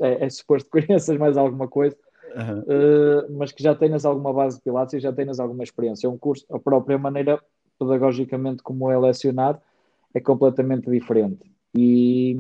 é, 0.02 0.26
é 0.26 0.30
suposto 0.30 0.70
que 0.70 0.82
conheças 0.86 1.16
mais 1.18 1.38
alguma 1.38 1.68
coisa 1.68 1.95
uhum. 2.36 2.60
uh, 2.60 3.38
mas 3.38 3.52
que 3.52 3.64
já 3.64 3.76
tenhas 3.76 4.06
alguma 4.06 4.34
base 4.34 4.58
de 4.58 4.64
Pilates 4.64 4.94
e 4.94 5.00
já 5.00 5.14
tenhas 5.14 5.40
alguma 5.40 5.64
experiência. 5.64 6.08
É 6.08 6.10
um 6.10 6.18
curso, 6.18 6.45
a 6.52 6.60
própria 6.60 6.98
maneira 6.98 7.40
pedagogicamente 7.80 8.64
como 8.64 8.91
é 8.91 8.98
lecionado 8.98 9.60
é 10.14 10.20
completamente 10.20 10.90
diferente. 10.90 11.52
E 11.76 12.38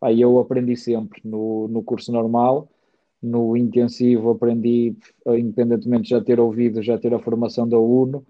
aí 0.00 0.20
eu 0.20 0.38
aprendi 0.38 0.76
sempre 0.76 1.20
no, 1.24 1.68
no 1.68 1.82
curso 1.82 2.12
normal, 2.12 2.68
no 3.22 3.56
intensivo 3.56 4.30
aprendi, 4.30 4.96
independentemente 5.26 6.04
de 6.04 6.10
já 6.10 6.20
ter 6.20 6.38
ouvido, 6.38 6.82
já 6.82 6.96
ter 6.98 7.12
a 7.12 7.18
formação 7.18 7.68
da 7.68 7.78
UNO, 7.78 8.24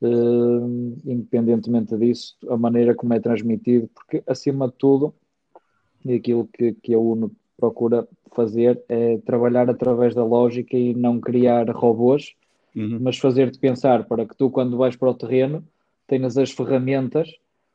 uh, 0.00 0.96
independentemente 1.04 1.96
disso, 1.96 2.36
a 2.48 2.56
maneira 2.56 2.94
como 2.94 3.14
é 3.14 3.20
transmitido, 3.20 3.88
porque 3.88 4.22
acima 4.26 4.68
de 4.68 4.74
tudo, 4.74 5.14
aquilo 6.14 6.48
que, 6.52 6.72
que 6.74 6.94
a 6.94 6.98
UNO 6.98 7.32
procura 7.56 8.06
fazer 8.34 8.80
é 8.88 9.18
trabalhar 9.18 9.68
através 9.68 10.14
da 10.14 10.24
lógica 10.24 10.76
e 10.76 10.94
não 10.94 11.20
criar 11.20 11.68
robôs, 11.70 12.34
uhum. 12.74 12.98
mas 13.00 13.18
fazer-te 13.18 13.58
pensar 13.58 14.04
para 14.06 14.24
que 14.24 14.36
tu, 14.36 14.48
quando 14.48 14.76
vais 14.76 14.94
para 14.94 15.10
o 15.10 15.14
terreno, 15.14 15.64
tenhas 16.06 16.38
as 16.38 16.52
ferramentas 16.52 17.28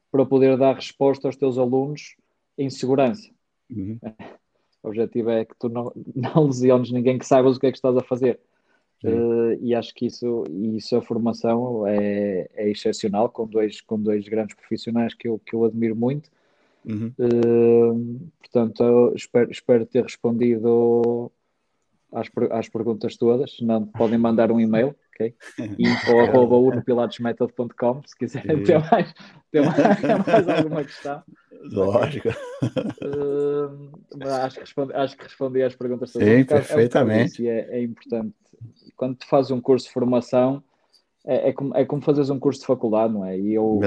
para 0.10 0.26
poder 0.26 0.58
dar 0.58 0.76
resposta 0.76 1.28
aos 1.28 1.36
teus 1.36 1.58
alunos 1.58 2.16
em 2.58 2.70
segurança. 2.70 3.33
Uhum. 3.70 4.00
O 4.82 4.90
objetivo 4.90 5.30
é 5.30 5.46
que 5.46 5.56
tu 5.58 5.70
não, 5.70 5.94
não 6.14 6.48
lesiones 6.48 6.92
ninguém 6.92 7.18
que 7.18 7.26
saibas 7.26 7.56
o 7.56 7.60
que 7.60 7.68
é 7.68 7.72
que 7.72 7.78
estás 7.78 7.96
a 7.96 8.04
fazer. 8.04 8.38
Uh, 9.02 9.58
e 9.62 9.74
acho 9.74 9.94
que 9.94 10.06
isso, 10.08 10.44
isso 10.50 10.98
a 10.98 11.02
formação 11.02 11.88
é, 11.88 12.50
é 12.54 12.70
excepcional, 12.70 13.30
com 13.30 13.48
dois, 13.48 13.80
com 13.80 13.98
dois 13.98 14.28
grandes 14.28 14.58
profissionais 14.58 15.14
que 15.14 15.30
eu, 15.30 15.40
que 15.40 15.56
eu 15.56 15.64
admiro 15.64 15.96
muito 15.96 16.30
Uhum. 16.86 17.14
Uh, 17.18 18.32
portanto, 18.40 19.14
espero, 19.16 19.52
espero 19.52 19.86
ter 19.86 20.04
respondido 20.04 21.32
às, 22.12 22.30
às 22.52 22.70
perguntas 22.70 23.16
todas. 23.16 23.56
Se 23.56 23.64
não, 23.64 23.86
podem 23.86 24.18
mandar 24.18 24.52
um 24.52 24.60
e-mail, 24.60 24.96
ok? 25.14 25.34
info.unopilatesmethod.com 25.80 28.02
se 28.06 28.18
quiserem 28.18 28.64
ter 28.64 28.80
mais, 28.80 29.14
ter 29.52 29.62
mais, 29.62 29.78
mais 30.28 30.50
alguma 30.50 30.84
questão. 30.84 31.24
Lógico. 31.72 32.30
Uh, 33.02 33.92
acho, 34.44 34.56
que 34.56 34.62
respondi, 34.62 34.94
acho 34.94 35.18
que 35.18 35.24
respondi 35.24 35.62
às 35.62 35.76
perguntas 35.76 36.12
todas. 36.12 36.28
Sim, 36.28 36.44
perfeitamente. 36.44 37.48
É, 37.48 37.60
é, 37.60 37.80
é 37.80 37.84
importante. 37.84 38.34
Quando 38.98 39.16
tu 39.16 39.28
fazes 39.28 39.52
um 39.52 39.62
curso 39.62 39.88
de 39.88 39.94
formação, 39.94 40.62
é, 41.26 41.50
é, 41.50 41.54
como, 41.54 41.76
é 41.76 41.86
como 41.86 42.02
fazeres 42.02 42.30
um 42.30 42.40
curso 42.40 42.62
de 42.62 42.66
faculdade, 42.66 43.14
não 43.14 43.26
é? 43.26 43.40
E 43.40 43.54
eu, 43.54 43.80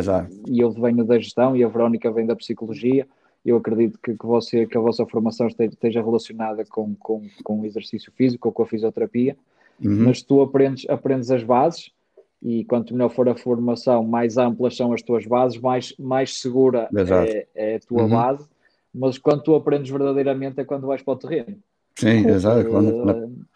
e 0.48 0.60
eu 0.60 0.70
venho 0.70 1.04
da 1.04 1.18
gestão 1.18 1.54
e 1.54 1.62
a 1.62 1.68
Verónica 1.68 2.10
vem 2.10 2.26
da 2.26 2.34
psicologia. 2.34 3.06
Eu 3.44 3.58
acredito 3.58 3.98
que, 4.02 4.16
que, 4.16 4.26
você, 4.26 4.66
que 4.66 4.76
a 4.76 4.80
vossa 4.80 5.06
formação 5.06 5.46
esteja 5.46 6.02
relacionada 6.02 6.64
com, 6.64 6.94
com, 6.96 7.22
com 7.44 7.60
o 7.60 7.66
exercício 7.66 8.10
físico 8.12 8.48
ou 8.48 8.52
com 8.52 8.62
a 8.62 8.66
fisioterapia, 8.66 9.36
uhum. 9.82 10.04
mas 10.06 10.22
tu 10.22 10.40
aprendes, 10.40 10.88
aprendes 10.88 11.30
as 11.30 11.42
bases 11.42 11.90
e 12.42 12.64
quanto 12.64 12.92
melhor 12.92 13.08
for 13.08 13.28
a 13.28 13.34
formação, 13.34 14.04
mais 14.04 14.36
amplas 14.36 14.76
são 14.76 14.92
as 14.92 15.02
tuas 15.02 15.26
bases, 15.26 15.58
mais, 15.58 15.94
mais 15.98 16.38
segura 16.38 16.88
é, 16.94 17.46
é, 17.54 17.76
a 17.76 17.80
tua 17.80 18.02
uhum. 18.02 18.10
base, 18.10 18.48
mas 18.94 19.18
quando 19.18 19.42
tu 19.42 19.54
aprendes 19.54 19.90
verdadeiramente 19.90 20.60
é 20.60 20.64
quando 20.64 20.86
vais 20.86 21.02
para 21.02 21.14
o 21.14 21.16
terreno. 21.16 21.58
Sim, 21.98 22.28
exato. 22.28 22.68
Quando, 22.68 22.90
uh, 22.90 23.46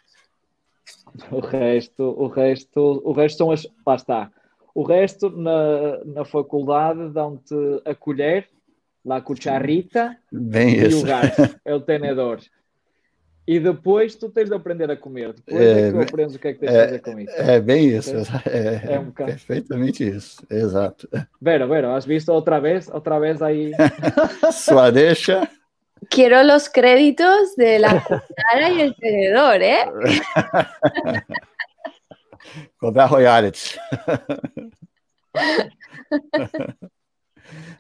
o 1.30 1.40
resto, 1.40 2.02
o 2.02 2.26
resto, 2.26 3.02
o 3.04 3.12
resto 3.12 3.38
são 3.38 3.50
as. 3.50 3.66
Lá 3.86 3.94
está. 3.94 4.30
O 4.74 4.82
resto 4.82 5.30
na, 5.30 6.04
na 6.04 6.24
faculdade 6.24 7.10
dão-te 7.10 7.54
a 7.84 7.94
colher, 7.94 8.48
lá 9.04 9.16
a 9.16 9.20
cucharrita 9.20 10.16
Bem 10.32 10.74
e 10.74 10.86
isso. 10.86 11.02
o 11.02 11.06
gato, 11.06 11.60
é 11.64 11.74
o 11.74 11.80
tenedor. 11.80 12.40
E 13.50 13.58
depois 13.58 14.14
tu 14.14 14.28
tens 14.28 14.48
de 14.48 14.54
aprender 14.54 14.88
a 14.92 14.96
comer. 14.96 15.32
Depois 15.32 15.60
é, 15.60 15.72
é 15.72 15.86
que 15.86 15.90
tu 15.90 16.00
aprendes 16.02 16.36
o 16.36 16.38
que 16.38 16.46
é 16.46 16.52
que 16.52 16.60
tens 16.60 16.70
é, 16.70 16.72
de 16.72 16.86
fazer 16.86 17.00
com 17.00 17.18
isso. 17.18 17.34
É 17.36 17.60
bem 17.60 17.88
isso. 17.88 18.14
É, 18.48 18.94
é 18.94 18.98
um 19.00 19.10
perfeitamente 19.10 20.08
isso. 20.08 20.40
Exato. 20.48 21.08
Vera, 21.42 21.66
Vera, 21.66 21.96
has 21.96 22.06
visto 22.06 22.28
outra 22.28 22.60
vez? 22.60 22.88
Outra 22.88 23.18
vez 23.18 23.42
aí. 23.42 23.72
Sua 24.52 24.92
deixa. 24.92 25.50
Quiero 26.08 26.44
los 26.44 26.68
créditos 26.68 27.56
de 27.56 27.80
la 27.80 28.00
cuchara 28.00 28.70
y 28.70 28.82
el 28.82 28.94
tenedor, 28.94 29.60
¿eh? 29.60 29.84
Cobrar 32.78 33.10
royalties. 33.10 33.76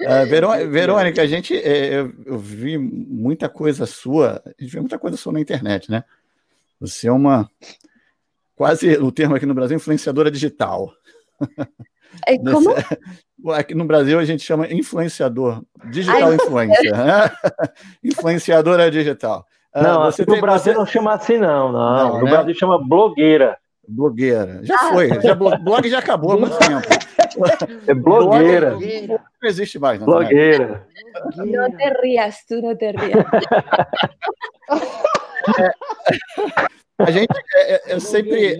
Uh, 0.00 0.70
Verônica, 0.70 1.20
a 1.20 1.26
gente, 1.26 1.54
é, 1.56 2.00
eu, 2.00 2.12
eu, 2.24 2.38
vi 2.38 2.78
muita 2.78 3.48
coisa 3.48 3.84
sua, 3.84 4.42
a 4.46 4.62
gente 4.62 4.72
vê 4.72 4.80
muita 4.80 4.98
coisa 4.98 5.16
sua 5.16 5.32
na 5.32 5.40
internet, 5.40 5.90
né? 5.90 6.04
Você 6.80 7.08
é 7.08 7.12
uma, 7.12 7.50
quase, 8.56 8.96
o 8.96 9.12
termo 9.12 9.34
aqui 9.34 9.44
no 9.44 9.54
Brasil, 9.54 9.76
influenciadora 9.76 10.30
digital. 10.30 10.92
É, 12.26 12.36
como? 12.38 12.74
Aqui 13.54 13.74
no 13.74 13.84
Brasil 13.84 14.18
a 14.18 14.24
gente 14.24 14.42
chama 14.42 14.66
influenciador, 14.72 15.62
digital 15.90 16.30
Ai, 16.30 16.34
influencer, 16.34 16.92
né? 16.92 17.30
influenciadora 18.02 18.90
digital. 18.90 19.46
Ah, 19.72 19.82
não, 19.82 20.04
você 20.04 20.22
no 20.22 20.32
tem, 20.32 20.40
Brasil 20.40 20.72
você... 20.72 20.78
não 20.78 20.86
chama 20.86 21.14
assim, 21.14 21.38
não. 21.38 21.70
não. 21.70 22.08
não 22.08 22.18
no 22.18 22.24
né? 22.24 22.30
Brasil 22.30 22.54
chama 22.54 22.82
blogueira. 22.84 23.56
Blogueira. 23.88 24.60
Já 24.62 24.76
ah. 24.76 24.92
foi. 24.92 25.08
Já, 25.20 25.34
blog 25.34 25.88
já 25.88 25.98
acabou 25.98 26.32
há 26.32 26.38
muito 26.38 26.58
tempo. 26.58 26.86
É 27.86 27.94
blogueira. 27.94 28.76
Não 28.76 29.48
existe 29.48 29.78
mais. 29.78 29.98
Não, 29.98 30.06
blogueira. 30.06 30.86
Não 31.36 31.70
te 31.70 32.02
rias, 32.02 32.44
tu 32.46 32.60
não 32.60 32.76
te 32.76 32.90
rias. 32.92 33.24
É, 35.58 37.02
a 37.02 37.10
gente, 37.10 37.32
é, 37.54 37.92
é 37.92 37.94
eu 37.94 38.00
sempre. 38.00 38.56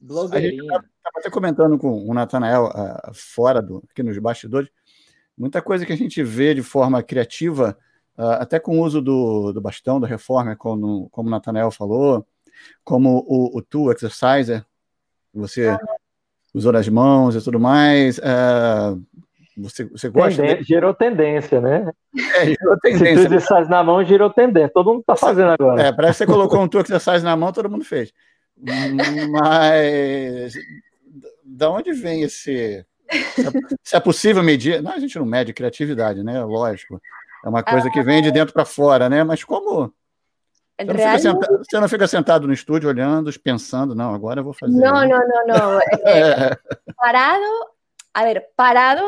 Blogueirinha. 0.00 0.64
Estava 1.04 1.18
até 1.18 1.30
comentando 1.30 1.78
com 1.78 2.08
o 2.08 2.14
Natanael 2.14 2.64
uh, 2.66 3.14
fora 3.14 3.62
do, 3.62 3.82
aqui 3.90 4.02
nos 4.02 4.18
bastidores, 4.18 4.70
muita 5.36 5.62
coisa 5.62 5.84
que 5.84 5.92
a 5.92 5.96
gente 5.96 6.22
vê 6.22 6.54
de 6.54 6.62
forma 6.62 7.02
criativa 7.02 7.76
uh, 8.18 8.40
até 8.40 8.58
com 8.58 8.78
o 8.78 8.82
uso 8.82 9.00
do, 9.00 9.52
do 9.52 9.60
bastão, 9.60 10.00
da 10.00 10.06
reforma, 10.06 10.56
como, 10.56 11.08
como 11.10 11.28
o 11.28 11.30
Nathanael 11.30 11.70
falou, 11.70 12.26
como 12.82 13.24
o, 13.26 13.58
o 13.58 13.62
tool 13.62 13.92
exerciser, 13.92 14.64
você 15.32 15.68
ah. 15.68 15.78
usou 16.54 16.72
nas 16.72 16.88
mãos 16.88 17.34
e 17.34 17.42
tudo 17.42 17.58
mais. 17.58 18.18
Uh, 18.18 19.02
você, 19.56 19.84
você 19.84 20.08
gosta? 20.08 20.42
Tendência, 20.42 20.62
de... 20.62 20.64
Gerou 20.64 20.94
tendência, 20.94 21.60
né? 21.60 21.92
É, 22.36 22.46
gerou 22.46 22.78
tendência. 22.80 23.16
Se 23.16 23.28
tu 23.28 23.34
exercise 23.34 23.70
na 23.70 23.84
mão, 23.84 24.04
gerou 24.04 24.30
tendência. 24.30 24.70
Todo 24.70 24.90
mundo 24.90 25.00
está 25.00 25.16
fazendo 25.16 25.50
agora. 25.50 25.82
É, 25.82 25.92
parece 25.92 26.18
que 26.18 26.24
você 26.24 26.32
colocou 26.32 26.60
um 26.60 26.68
tool 26.68 26.80
exercise 26.80 27.24
na 27.24 27.36
mão, 27.36 27.52
todo 27.52 27.70
mundo 27.70 27.84
fez. 27.84 28.12
Mas 28.56 30.54
da 31.44 31.70
onde 31.70 31.92
vem 31.92 32.22
esse. 32.22 32.84
Se 33.82 33.96
é 33.96 34.00
possível 34.00 34.42
medir. 34.42 34.82
Não, 34.82 34.92
a 34.92 34.98
gente 34.98 35.18
não 35.18 35.26
mede 35.26 35.52
criatividade, 35.52 36.22
né? 36.22 36.42
Lógico. 36.42 37.00
É 37.44 37.48
uma 37.48 37.62
coisa 37.62 37.90
que 37.90 38.02
vem 38.02 38.22
de 38.22 38.32
dentro 38.32 38.54
para 38.54 38.64
fora, 38.64 39.08
né? 39.08 39.22
Mas 39.22 39.44
como. 39.44 39.92
Você 40.76 40.84
não, 40.84 40.94
fica 40.96 41.18
sentado, 41.18 41.58
você 41.58 41.80
não, 41.80 41.88
fica 41.88 42.06
sentado, 42.08 42.46
no 42.48 42.52
estúdio 42.52 42.88
olhando, 42.88 43.30
pensando, 43.38 43.94
não, 43.94 44.12
agora 44.12 44.40
eu 44.40 44.44
vou 44.44 44.52
fazer. 44.52 44.76
Não, 44.76 45.06
não, 45.06 45.20
não, 45.20 45.46
não. 45.46 45.80
É. 46.04 46.56
Parado, 46.96 47.44
a 48.12 48.24
ver, 48.24 48.48
parado 48.56 49.02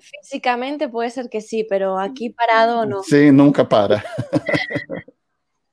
físicamente 0.00 0.88
pode 0.88 1.10
ser 1.10 1.28
que 1.28 1.40
sí, 1.40 1.64
pero 1.64 1.98
aquí 1.98 2.30
parado 2.30 2.86
no. 2.86 3.02
Sí, 3.02 3.30
nunca 3.30 3.68
para. 3.68 4.02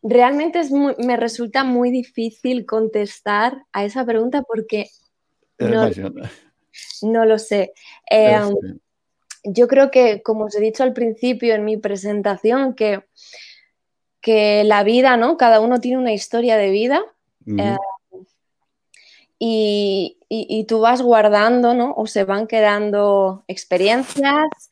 Realmente 0.03 0.59
es 0.59 0.71
muy, 0.71 0.95
me 0.97 1.17
resulta 1.17 1.63
muy 1.63 1.89
difícil 1.91 2.65
contestar 2.65 3.65
a 3.73 3.83
esa 3.83 4.05
pregunta 4.05 4.43
porque 4.43 4.89
no, 5.57 5.89
no 7.01 7.25
lo 7.25 7.37
sé. 7.37 7.73
Eh, 8.09 8.39
yo 9.43 9.67
creo 9.67 9.91
que, 9.91 10.21
como 10.21 10.45
os 10.45 10.55
he 10.55 10.61
dicho 10.61 10.83
al 10.83 10.93
principio 10.93 11.53
en 11.53 11.65
mi 11.65 11.77
presentación, 11.77 12.75
que, 12.75 13.03
que 14.21 14.63
la 14.63 14.83
vida, 14.83 15.17
¿no? 15.17 15.37
Cada 15.37 15.59
uno 15.59 15.79
tiene 15.79 15.97
una 15.97 16.13
historia 16.13 16.57
de 16.57 16.69
vida. 16.69 17.01
Eh, 17.45 17.77
y, 19.39 20.17
y, 20.27 20.65
tú 20.65 20.81
vas 20.81 21.01
guardando, 21.01 21.73
¿no? 21.73 21.93
O 21.95 22.05
se 22.05 22.25
van 22.25 22.45
quedando 22.45 23.43
experiencias. 23.47 24.69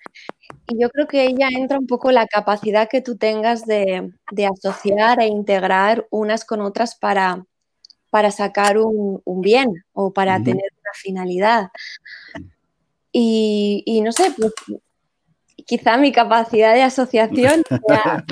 Y 0.67 0.81
yo 0.81 0.89
creo 0.89 1.07
que 1.07 1.25
ella 1.25 1.47
entra 1.51 1.79
un 1.79 1.87
poco 1.87 2.11
la 2.11 2.27
capacidad 2.27 2.89
que 2.89 3.01
tú 3.01 3.17
tengas 3.17 3.65
de, 3.65 4.11
de 4.31 4.45
asociar 4.45 5.21
e 5.21 5.27
integrar 5.27 6.05
unas 6.11 6.43
con 6.43 6.61
otras 6.61 6.95
para, 6.95 7.45
para 8.09 8.31
sacar 8.31 8.77
un, 8.77 9.21
un 9.23 9.41
bien 9.41 9.85
o 9.93 10.11
para 10.11 10.43
tener 10.43 10.71
una 10.81 10.91
finalidad. 10.93 11.69
Y, 13.11 14.01
no 14.03 14.11
sé, 14.11 14.31
pues, 14.37 14.53
quizá 15.65 15.97
mi 15.97 16.11
capacidad 16.11 16.73
de 16.73 16.83
asociación 16.83 17.63
sea, 17.87 18.25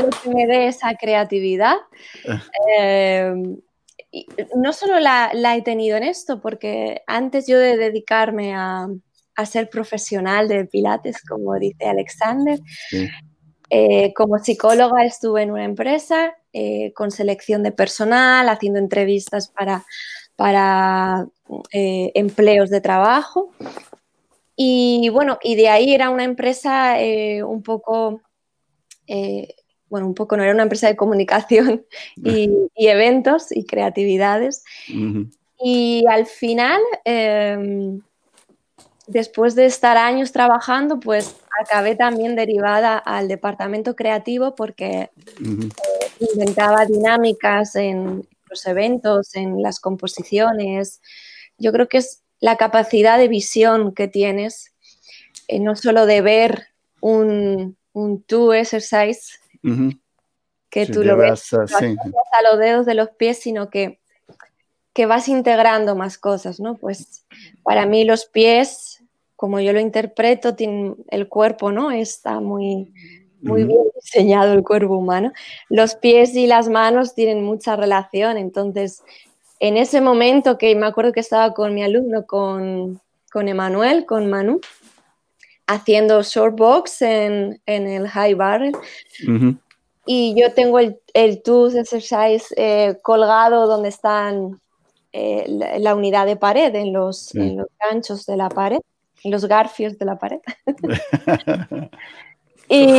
lo 0.00 0.10
que 0.10 0.28
me 0.30 0.46
dé 0.46 0.68
esa 0.68 0.94
creatividad. 0.94 1.76
Eh, 2.78 3.32
no 4.56 4.72
solo 4.72 4.98
la, 5.00 5.30
he 5.56 5.62
tenido 5.62 5.96
en 5.96 6.04
esto, 6.04 6.40
porque 6.40 7.02
antes 7.06 7.46
yo 7.46 7.58
de 7.58 7.76
dedicarme 7.76 8.54
a, 8.54 8.88
ser 9.46 9.70
profesional 9.70 10.48
de 10.48 10.64
Pilates, 10.64 11.22
como 11.22 11.56
dice 11.56 11.86
Alexander, 11.86 12.58
eh, 13.70 14.12
como 14.12 14.36
psicóloga 14.40 15.04
estuve 15.04 15.42
en 15.42 15.52
una 15.52 15.64
empresa 15.64 16.34
eh, 16.52 16.92
con 16.92 17.12
selección 17.12 17.62
de 17.62 17.70
personal, 17.70 18.48
haciendo 18.48 18.80
entrevistas 18.80 19.46
para, 19.46 19.84
para 20.34 21.28
eh, 21.70 22.10
empleos 22.16 22.68
de 22.70 22.80
trabajo. 22.80 23.52
Y 24.56 25.08
bueno, 25.10 25.38
y 25.40 25.54
de 25.54 25.68
ahí 25.68 25.94
era 25.94 26.10
una 26.10 26.24
empresa 26.24 26.96
un 27.46 27.62
poco 27.62 28.20
bueno, 29.90 30.06
un 30.06 30.14
poco 30.14 30.36
no 30.36 30.42
era 30.42 30.52
una 30.52 30.62
empresa 30.62 30.86
de 30.86 30.96
comunicación 30.96 31.84
y, 32.16 32.68
eventos 32.76 33.46
y 33.50 33.64
creatividades. 33.64 34.64
Y 35.60 36.04
al 36.08 36.26
final, 36.26 36.80
em, 37.04 38.00
después 39.06 39.54
de 39.54 39.66
estar 39.66 39.96
años 39.96 40.32
trabajando, 40.32 41.00
pues 41.00 41.36
acabé 41.60 41.96
también 41.96 42.36
derivada 42.36 42.98
al 42.98 43.26
departamento 43.26 43.96
creativo 43.96 44.54
porque 44.54 45.10
eh, 45.10 45.10
inventaba 46.32 46.86
dinámicas 46.86 47.74
en 47.74 48.26
los 48.48 48.66
eventos, 48.66 49.34
en 49.34 49.62
las 49.62 49.80
composiciones. 49.80 51.00
Yo 51.58 51.72
creo 51.72 51.88
que 51.88 51.98
es 51.98 52.22
la 52.40 52.56
capacidad 52.56 53.18
de 53.18 53.28
visión 53.28 53.92
que 53.94 54.06
tienes, 54.06 54.72
eh, 55.48 55.58
no 55.58 55.74
solo 55.74 56.06
de 56.06 56.20
ver 56.20 56.68
un, 57.00 57.76
un 57.92 58.22
two 58.22 58.54
exercise 58.54 59.38
que 60.70 60.86
tú 60.86 61.02
lo 61.02 61.16
ves 61.16 61.52
a, 61.52 61.62
los 62.42 62.58
dedos 62.58 62.86
de 62.86 62.94
los 62.94 63.10
pies, 63.10 63.38
sino 63.38 63.70
que, 63.70 64.00
que 64.92 65.06
vas 65.06 65.28
integrando 65.28 65.96
más 65.96 66.18
cosas, 66.18 66.60
¿no? 66.60 66.76
Pues 66.76 67.24
para 67.62 67.86
mí 67.86 68.04
los 68.04 68.26
pies, 68.26 69.02
como 69.36 69.60
yo 69.60 69.72
lo 69.72 69.80
interpreto, 69.80 70.54
el 71.08 71.28
cuerpo, 71.28 71.72
¿no? 71.72 71.90
Está 71.90 72.40
muy, 72.40 72.92
muy 73.40 73.64
bien 73.64 73.84
diseñado 73.94 74.52
el 74.52 74.62
cuerpo 74.62 74.96
humano. 74.96 75.32
Los 75.68 75.94
pies 75.94 76.34
y 76.34 76.46
las 76.46 76.68
manos 76.68 77.14
tienen 77.14 77.44
mucha 77.44 77.76
relación, 77.76 78.36
entonces 78.36 79.02
en 79.60 79.76
ese 79.76 80.00
momento 80.00 80.58
que 80.58 80.74
me 80.74 80.86
acuerdo 80.86 81.12
que 81.12 81.20
estaba 81.20 81.52
con 81.52 81.74
mi 81.74 81.82
alumno, 81.82 82.26
con, 82.26 83.00
con 83.32 83.48
Emanuel, 83.48 84.06
con 84.06 84.30
Manu, 84.30 84.60
haciendo 85.68 86.22
short 86.22 86.56
box 86.56 87.02
en, 87.02 87.60
el 87.66 88.08
high 88.08 88.34
barrel. 88.34 88.72
Y 90.06 90.34
yo 90.40 90.52
tengo 90.54 90.78
el, 90.78 90.98
el 91.12 91.42
tools 91.42 91.74
exercise 91.74 92.46
eh, 92.56 92.96
colgado 93.02 93.66
donde 93.66 93.90
están 93.90 94.58
eh, 95.12 95.44
la, 95.78 95.94
unidad 95.94 96.24
de 96.26 96.36
pared, 96.36 96.74
en 96.74 96.94
los, 96.94 97.34
en 97.34 97.58
los 97.58 97.66
ganchos 97.78 98.24
de 98.24 98.36
la 98.36 98.48
pared, 98.48 98.80
en 99.22 99.30
los 99.30 99.44
garfios 99.44 99.98
de 99.98 100.06
la 100.06 100.18
pared. 100.18 100.40
y, 102.70 102.86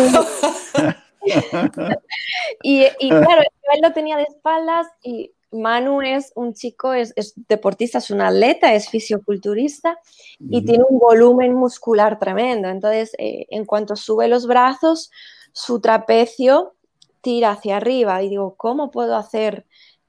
y, 2.64 2.86
y, 3.00 3.10
claro, 3.10 3.42
él 3.74 3.82
lo 3.82 3.92
tenía 3.92 4.18
de 4.18 4.24
espaldas 4.24 4.88
y 5.02 5.32
Manu 5.52 6.02
es 6.02 6.32
un 6.36 6.54
chico, 6.54 6.94
es, 6.94 7.14
deportista, 7.48 7.98
es 7.98 8.12
un 8.12 8.22
atleta, 8.22 8.74
es 8.74 8.90
fisioculturista 8.90 9.98
y 10.40 10.64
tiene 10.64 10.84
un 10.88 11.00
volumen 11.00 11.54
muscular 11.54 12.20
tremendo. 12.20 12.70
Entonces, 12.70 13.12
eh, 13.18 13.48
en 13.50 13.66
cuanto 13.66 13.96
sube 13.96 14.28
los 14.28 14.48
brazos, 14.48 15.12
su 15.52 15.82
trapecio 15.82 16.76
tira 17.22 17.52
hacia 17.52 17.78
arriba 17.78 18.22
y 18.24 18.30
digo, 18.30 18.56
¿cómo 18.56 18.92
puedo 18.92 19.16
hacer? 19.16 19.66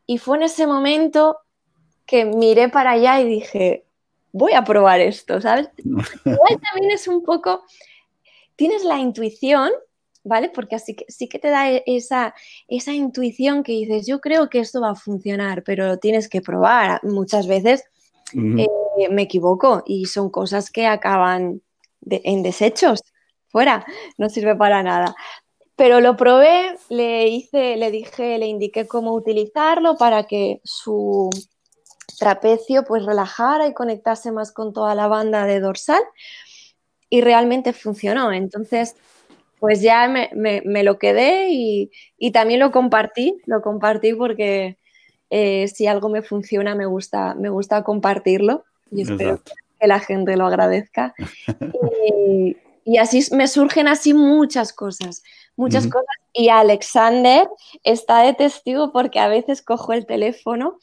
Y 0.06 0.18
fue 0.18 0.36
en 0.36 0.44
ese 0.44 0.66
momento 0.66 1.38
que 2.06 2.24
miré 2.24 2.68
para 2.68 2.92
allá 2.92 3.20
y 3.20 3.28
dije, 3.28 3.86
voy 4.32 4.52
a 4.52 4.64
probar 4.64 5.00
esto, 5.00 5.40
¿sabes? 5.40 5.70
Igual 6.24 6.60
también 6.60 6.90
es 6.92 7.08
un 7.08 7.22
poco, 7.22 7.62
tienes 8.56 8.84
la 8.84 8.98
intuición 8.98 9.70
¿vale? 10.24 10.50
Porque 10.50 10.76
así 10.76 10.94
que, 10.94 11.04
sí 11.08 11.28
que 11.28 11.38
te 11.38 11.48
da 11.48 11.70
e, 11.70 11.82
esa, 11.86 12.34
esa 12.68 12.92
intuición 12.92 13.62
que 13.62 13.72
dices, 13.72 14.06
yo 14.06 14.20
creo 14.20 14.48
que 14.48 14.60
esto 14.60 14.80
va 14.80 14.90
a 14.90 14.94
funcionar, 14.94 15.62
pero 15.64 15.86
lo 15.86 15.98
tienes 15.98 16.28
que 16.28 16.40
probar. 16.40 17.02
Muchas 17.04 17.46
veces 17.46 17.84
eh, 18.34 18.66
me 19.10 19.22
equivoco 19.22 19.82
y 19.86 20.06
son 20.06 20.30
cosas 20.30 20.70
que 20.70 20.86
acaban 20.86 21.62
en 22.08 22.42
desechos, 22.42 23.02
fuera, 23.48 23.84
no 24.18 24.28
sirve 24.28 24.54
para 24.56 24.82
nada. 24.82 25.14
Pero 25.76 26.00
lo 26.00 26.16
probé, 26.16 26.76
le 26.90 27.28
hice, 27.28 27.76
le 27.76 27.90
dije, 27.90 28.38
le 28.38 28.46
indiqué 28.46 28.86
cómo 28.86 29.14
utilizarlo 29.14 29.96
para 29.96 30.24
que 30.24 30.60
su 30.62 31.30
trapecio 32.18 32.84
pues 32.84 33.06
relajara 33.06 33.66
y 33.66 33.72
conectase 33.72 34.30
más 34.30 34.52
con 34.52 34.74
toda 34.74 34.94
la 34.94 35.08
banda 35.08 35.46
de 35.46 35.60
dorsal 35.60 36.02
y 37.08 37.22
realmente 37.22 37.72
funcionó. 37.72 38.30
Entonces, 38.30 38.94
pues 39.60 39.80
ya 39.82 40.08
me, 40.08 40.30
me, 40.34 40.82
lo 40.82 40.98
quedé 40.98 41.50
y, 41.50 41.90
y, 42.18 42.32
también 42.32 42.60
lo 42.60 42.72
compartí, 42.72 43.40
lo 43.46 43.62
compartí 43.62 44.14
porque 44.14 44.78
eh, 45.28 45.68
si 45.68 45.86
algo 45.86 46.08
me 46.08 46.22
funciona 46.22 46.74
me 46.74 46.86
gusta, 46.86 47.34
me 47.34 47.50
gusta 47.50 47.84
compartirlo 47.84 48.64
y 48.90 49.02
espero 49.02 49.40
que 49.78 49.86
la 49.86 50.00
gente 50.00 50.36
lo 50.36 50.46
agradezca. 50.46 51.14
y, 52.16 52.56
y, 52.84 52.98
así 52.98 53.22
me 53.34 53.46
surgen 53.46 53.86
así 53.86 54.14
muchas 54.14 54.72
cosas, 54.72 55.22
muchas 55.56 55.86
cosas. 55.86 56.08
Y 56.32 56.48
Alexander 56.48 57.46
está 57.84 58.22
de 58.22 58.34
testigo 58.34 58.92
porque 58.92 59.20
a 59.20 59.28
veces 59.28 59.62
cojo 59.62 59.92
el 59.92 60.06
teléfono 60.06 60.78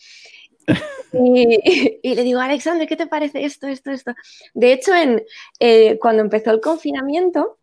y, 1.13 1.99
y, 2.03 2.15
le 2.15 2.23
digo, 2.23 2.39
Alexander, 2.39 2.87
¿qué 2.87 2.95
te 2.95 3.07
parece 3.07 3.45
esto, 3.45 3.67
esto, 3.67 3.91
esto? 3.91 4.13
De 4.53 4.73
hecho, 4.73 4.93
en, 4.93 5.23
eh, 5.59 5.97
cuando 5.99 6.21
empezó 6.21 6.51
el 6.51 6.59
confinamiento, 6.59 7.56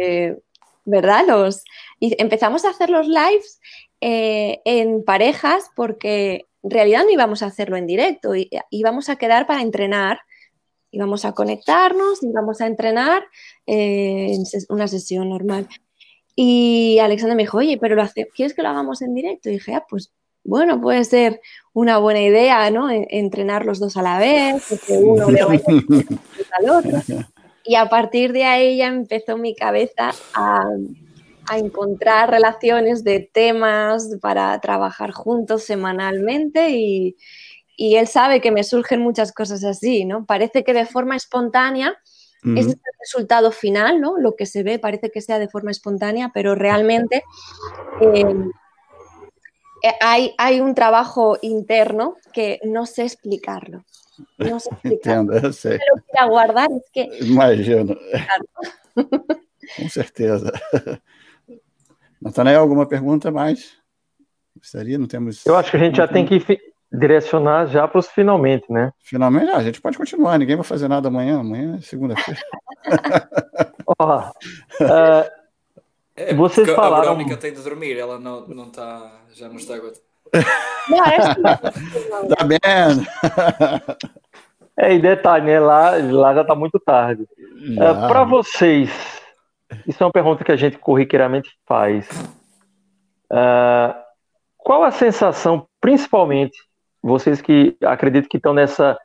eh, 0.00 0.38
¿verdad? 0.84 1.24
Los, 1.26 1.64
y 2.00 2.20
empezamos 2.20 2.64
a 2.64 2.70
hacer 2.70 2.90
los 2.90 3.06
lives 3.08 3.60
eh, 4.00 4.60
en 4.64 5.04
parejas 5.04 5.70
porque 5.74 6.46
en 6.62 6.70
realidad 6.70 7.04
no 7.04 7.10
íbamos 7.10 7.42
a 7.42 7.46
hacerlo 7.46 7.76
en 7.76 7.86
directo, 7.86 8.32
íbamos 8.70 9.08
a 9.08 9.16
quedar 9.16 9.46
para 9.46 9.62
entrenar, 9.62 10.20
íbamos 10.90 11.24
a 11.24 11.32
conectarnos, 11.32 12.22
íbamos 12.22 12.60
a 12.60 12.66
entrenar 12.66 13.24
eh, 13.66 14.32
en 14.32 14.44
una 14.68 14.88
sesión 14.88 15.28
normal. 15.28 15.68
Y 16.34 16.98
Alexandra 16.98 17.36
me 17.36 17.44
dijo, 17.44 17.58
oye, 17.58 17.78
pero 17.78 17.94
lo 17.94 18.02
hace, 18.02 18.28
¿quieres 18.34 18.54
que 18.54 18.62
lo 18.62 18.68
hagamos 18.68 19.00
en 19.02 19.14
directo? 19.14 19.48
Y 19.48 19.52
dije, 19.52 19.74
ah, 19.74 19.86
pues 19.88 20.12
bueno, 20.44 20.80
puede 20.80 21.04
ser 21.04 21.40
una 21.72 21.98
buena 21.98 22.20
idea, 22.20 22.70
¿no? 22.70 22.88
Entrenar 22.90 23.66
los 23.66 23.78
dos 23.78 23.96
a 23.96 24.02
la 24.02 24.18
vez, 24.18 24.64
que 24.86 24.94
uno 24.94 25.30
le 25.30 25.44
vaya 25.44 25.64
al 26.58 26.70
otro. 26.70 26.98
Y 27.66 27.74
a 27.74 27.88
partir 27.88 28.32
de 28.32 28.44
ahí 28.44 28.78
ya 28.78 28.86
empezó 28.86 29.36
mi 29.36 29.54
cabeza 29.54 30.12
a, 30.34 30.64
a 31.48 31.58
encontrar 31.58 32.30
relaciones 32.30 33.04
de 33.04 33.20
temas 33.32 34.08
para 34.20 34.58
trabajar 34.60 35.12
juntos 35.12 35.64
semanalmente 35.64 36.70
y, 36.70 37.16
y, 37.76 37.96
él 37.96 38.06
sabe 38.06 38.40
que 38.40 38.50
me 38.50 38.64
surgen 38.64 39.00
muchas 39.00 39.32
cosas 39.32 39.64
así, 39.64 40.04
¿no? 40.04 40.24
Parece 40.26 40.64
que 40.64 40.72
de 40.72 40.86
forma 40.86 41.16
espontánea 41.16 41.96
es 42.54 42.68
el 42.68 42.80
resultado 43.00 43.50
final, 43.50 44.00
¿no? 44.00 44.18
Lo 44.18 44.36
que 44.36 44.46
se 44.46 44.62
ve 44.62 44.78
parece 44.78 45.10
que 45.10 45.20
sea 45.20 45.40
de 45.40 45.48
forma 45.48 45.72
espontánea, 45.72 46.30
pero 46.32 46.54
realmente 46.54 47.24
em, 48.00 48.52
eh, 49.82 49.94
hay, 50.00 50.32
hay 50.38 50.60
un 50.60 50.74
trabajo 50.74 51.38
interno 51.42 52.16
que 52.32 52.60
no 52.62 52.86
sé 52.86 53.02
explicarlo. 53.02 53.84
No 54.38 54.60
sé. 54.60 54.70
Entendo, 54.84 55.32
eu 55.32 55.52
sei. 55.52 55.78
Pero 56.12 56.28
guardar, 56.28 56.70
es 56.70 56.90
que... 56.90 57.02
Imagino. 57.24 57.96
Com 59.76 59.88
certeza. 59.88 60.52
Natanael, 62.20 62.60
alguma 62.60 62.86
pergunta 62.86 63.30
mais? 63.30 63.76
Gostaria? 64.56 64.98
Não 64.98 65.06
temos. 65.06 65.44
Eu 65.44 65.56
acho 65.56 65.70
que 65.70 65.76
a 65.76 65.80
gente 65.80 65.96
já 65.96 66.08
tem 66.08 66.24
que 66.24 66.40
direcionar 66.92 67.66
já 67.66 67.86
para 67.86 67.98
os 67.98 68.08
finalmente, 68.08 68.70
né? 68.70 68.92
Finalmente, 69.00 69.50
ah, 69.50 69.58
a 69.58 69.62
gente 69.62 69.80
pode 69.80 69.98
continuar, 69.98 70.38
ninguém 70.38 70.56
vai 70.56 70.64
fazer 70.64 70.88
nada 70.88 71.08
amanhã, 71.08 71.40
amanhã 71.40 71.76
é 71.76 71.80
segunda-feira. 71.80 72.40
Ó, 73.98 74.20
uh, 74.20 74.32
é, 76.16 76.34
vocês 76.34 76.68
falaram. 76.70 76.96
A 76.96 77.00
Verônica 77.14 77.36
tem 77.36 77.52
de 77.52 77.62
dormir, 77.62 77.98
ela 77.98 78.18
não, 78.18 78.46
não 78.46 78.68
está, 78.68 79.20
já 79.34 79.48
não 79.48 79.56
está 79.56 79.74
agora. 79.74 79.94
Não, 80.88 81.04
é 81.04 81.18
tá 82.34 82.44
vendo? 82.44 83.06
É, 84.78 84.94
e 84.94 84.98
detalhe, 84.98 85.46
né? 85.46 85.58
Lá, 85.58 85.92
lá 85.96 86.34
já 86.34 86.42
está 86.42 86.54
muito 86.54 86.78
tarde. 86.78 87.22
Uh, 87.22 88.08
para 88.08 88.24
vocês, 88.24 88.90
isso 89.86 90.02
é 90.02 90.06
uma 90.06 90.12
pergunta 90.12 90.44
que 90.44 90.52
a 90.52 90.56
gente 90.56 90.78
corriqueiramente 90.78 91.50
faz. 91.66 92.08
Uh, 93.32 93.94
qual 94.58 94.84
a 94.84 94.90
sensação, 94.90 95.66
principalmente 95.80 96.58
vocês 97.02 97.40
que 97.40 97.76
acredito 97.82 98.28
que 98.28 98.36
estão 98.36 98.52
nessa 98.52 98.98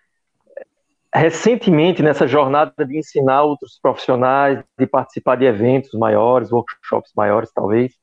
recentemente 1.13 2.01
nessa 2.01 2.25
jornada 2.25 2.85
de 2.85 2.97
ensinar 2.97 3.43
outros 3.43 3.77
profissionais, 3.81 4.63
de 4.79 4.87
participar 4.87 5.35
de 5.35 5.45
eventos 5.45 5.91
maiores, 5.93 6.51
workshops 6.51 7.11
maiores, 7.15 7.51
talvez. 7.53 7.93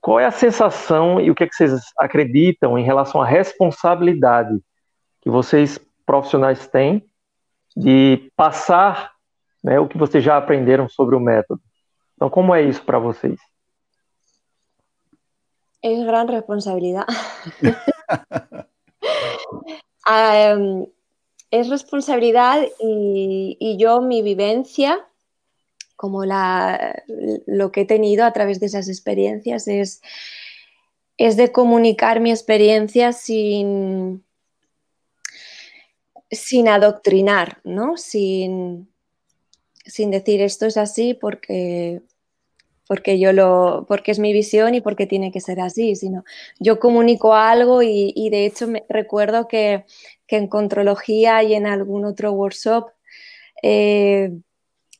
Qual 0.00 0.18
é 0.18 0.26
a 0.26 0.30
sensação 0.30 1.20
e 1.20 1.30
o 1.30 1.34
que, 1.34 1.44
é 1.44 1.46
que 1.46 1.54
vocês 1.54 1.80
acreditam 1.98 2.78
em 2.78 2.84
relação 2.84 3.20
à 3.20 3.26
responsabilidade 3.26 4.58
que 5.20 5.30
vocês 5.30 5.78
profissionais 6.06 6.66
têm 6.66 7.04
de 7.76 8.30
passar 8.36 9.12
né, 9.62 9.78
o 9.78 9.86
que 9.86 9.98
vocês 9.98 10.24
já 10.24 10.36
aprenderam 10.36 10.88
sobre 10.88 11.14
o 11.14 11.20
método? 11.20 11.60
Então, 12.14 12.28
como 12.30 12.54
é 12.54 12.62
isso 12.62 12.82
para 12.82 12.98
vocês? 12.98 13.38
É 15.82 16.04
grande 16.04 16.32
responsabilidade. 16.32 17.06
um, 20.58 20.86
es 21.50 21.68
responsabilidad 21.68 22.66
y, 22.78 23.76
yo 23.78 24.00
mi 24.00 24.22
vivencia, 24.22 25.04
como 26.00 26.24
lo 26.24 27.72
que 27.72 27.82
he 27.82 27.84
tenido 27.84 28.24
a 28.24 28.32
través 28.32 28.58
de 28.58 28.66
esas 28.66 28.88
experiencias, 28.88 29.68
es, 29.68 30.00
es 31.18 31.36
de 31.36 31.52
comunicar 31.52 32.20
mi 32.20 32.30
experiencia 32.30 33.12
sin, 33.12 34.24
sin 36.30 36.68
adoctrinar, 36.68 37.58
¿no? 37.64 37.98
Sin, 37.98 38.88
sin 39.84 40.10
decir 40.10 40.40
esto 40.40 40.64
es 40.64 40.78
así 40.78 41.12
porque, 41.12 42.00
porque 42.88 43.18
yo 43.18 43.34
lo, 43.34 43.84
porque 43.86 44.12
es 44.12 44.18
mi 44.18 44.32
visión 44.32 44.74
y 44.74 44.80
porque 44.80 45.06
tiene 45.06 45.30
que 45.30 45.42
ser 45.42 45.60
así, 45.60 45.96
sino 45.96 46.24
yo 46.58 46.80
comunico 46.80 47.34
algo 47.34 47.82
y, 47.82 48.14
y 48.16 48.30
de 48.30 48.46
hecho 48.46 48.66
me 48.66 48.86
recuerdo 48.88 49.48
que 49.48 49.84
que 50.30 50.36
en 50.36 50.46
contrología 50.46 51.42
y 51.42 51.54
en 51.54 51.66
algún 51.66 52.04
otro 52.04 52.30
workshop, 52.30 52.92
eh, 53.64 54.30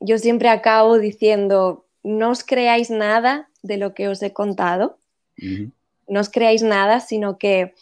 yo 0.01 0.18
siempre 0.18 0.48
acabo 0.48 0.98
diciendo, 0.98 1.86
no 2.02 2.31
os 2.31 2.43
creáis 2.43 2.90
nada 2.90 3.51
de 3.62 3.77
lo 3.77 3.94
que 3.94 4.09
os 4.09 4.22
he 4.22 4.32
contado, 4.32 4.98
no 6.09 6.20
os 6.20 6.28
creáis 6.28 6.62
nada, 6.62 7.01
sino 7.01 7.39
que 7.39 7.74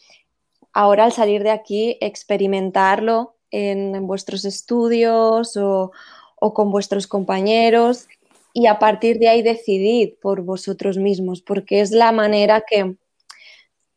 ahora 0.72 1.04
al 1.04 1.12
salir 1.12 1.42
de 1.42 1.50
aquí, 1.50 1.96
experimentarlo 2.00 3.36
en, 3.50 4.06
vuestros 4.06 4.44
estudios 4.44 5.56
o, 5.56 5.92
o, 6.36 6.54
con 6.54 6.70
vuestros 6.70 7.06
compañeros 7.06 8.06
y 8.52 8.66
a 8.66 8.78
partir 8.78 9.18
de 9.18 9.28
ahí 9.28 9.42
decidid 9.42 10.14
por 10.20 10.42
vosotros 10.42 10.98
mismos, 10.98 11.40
porque 11.40 11.80
es 11.80 11.90
la 11.90 12.12
manera 12.12 12.64
que, 12.68 12.96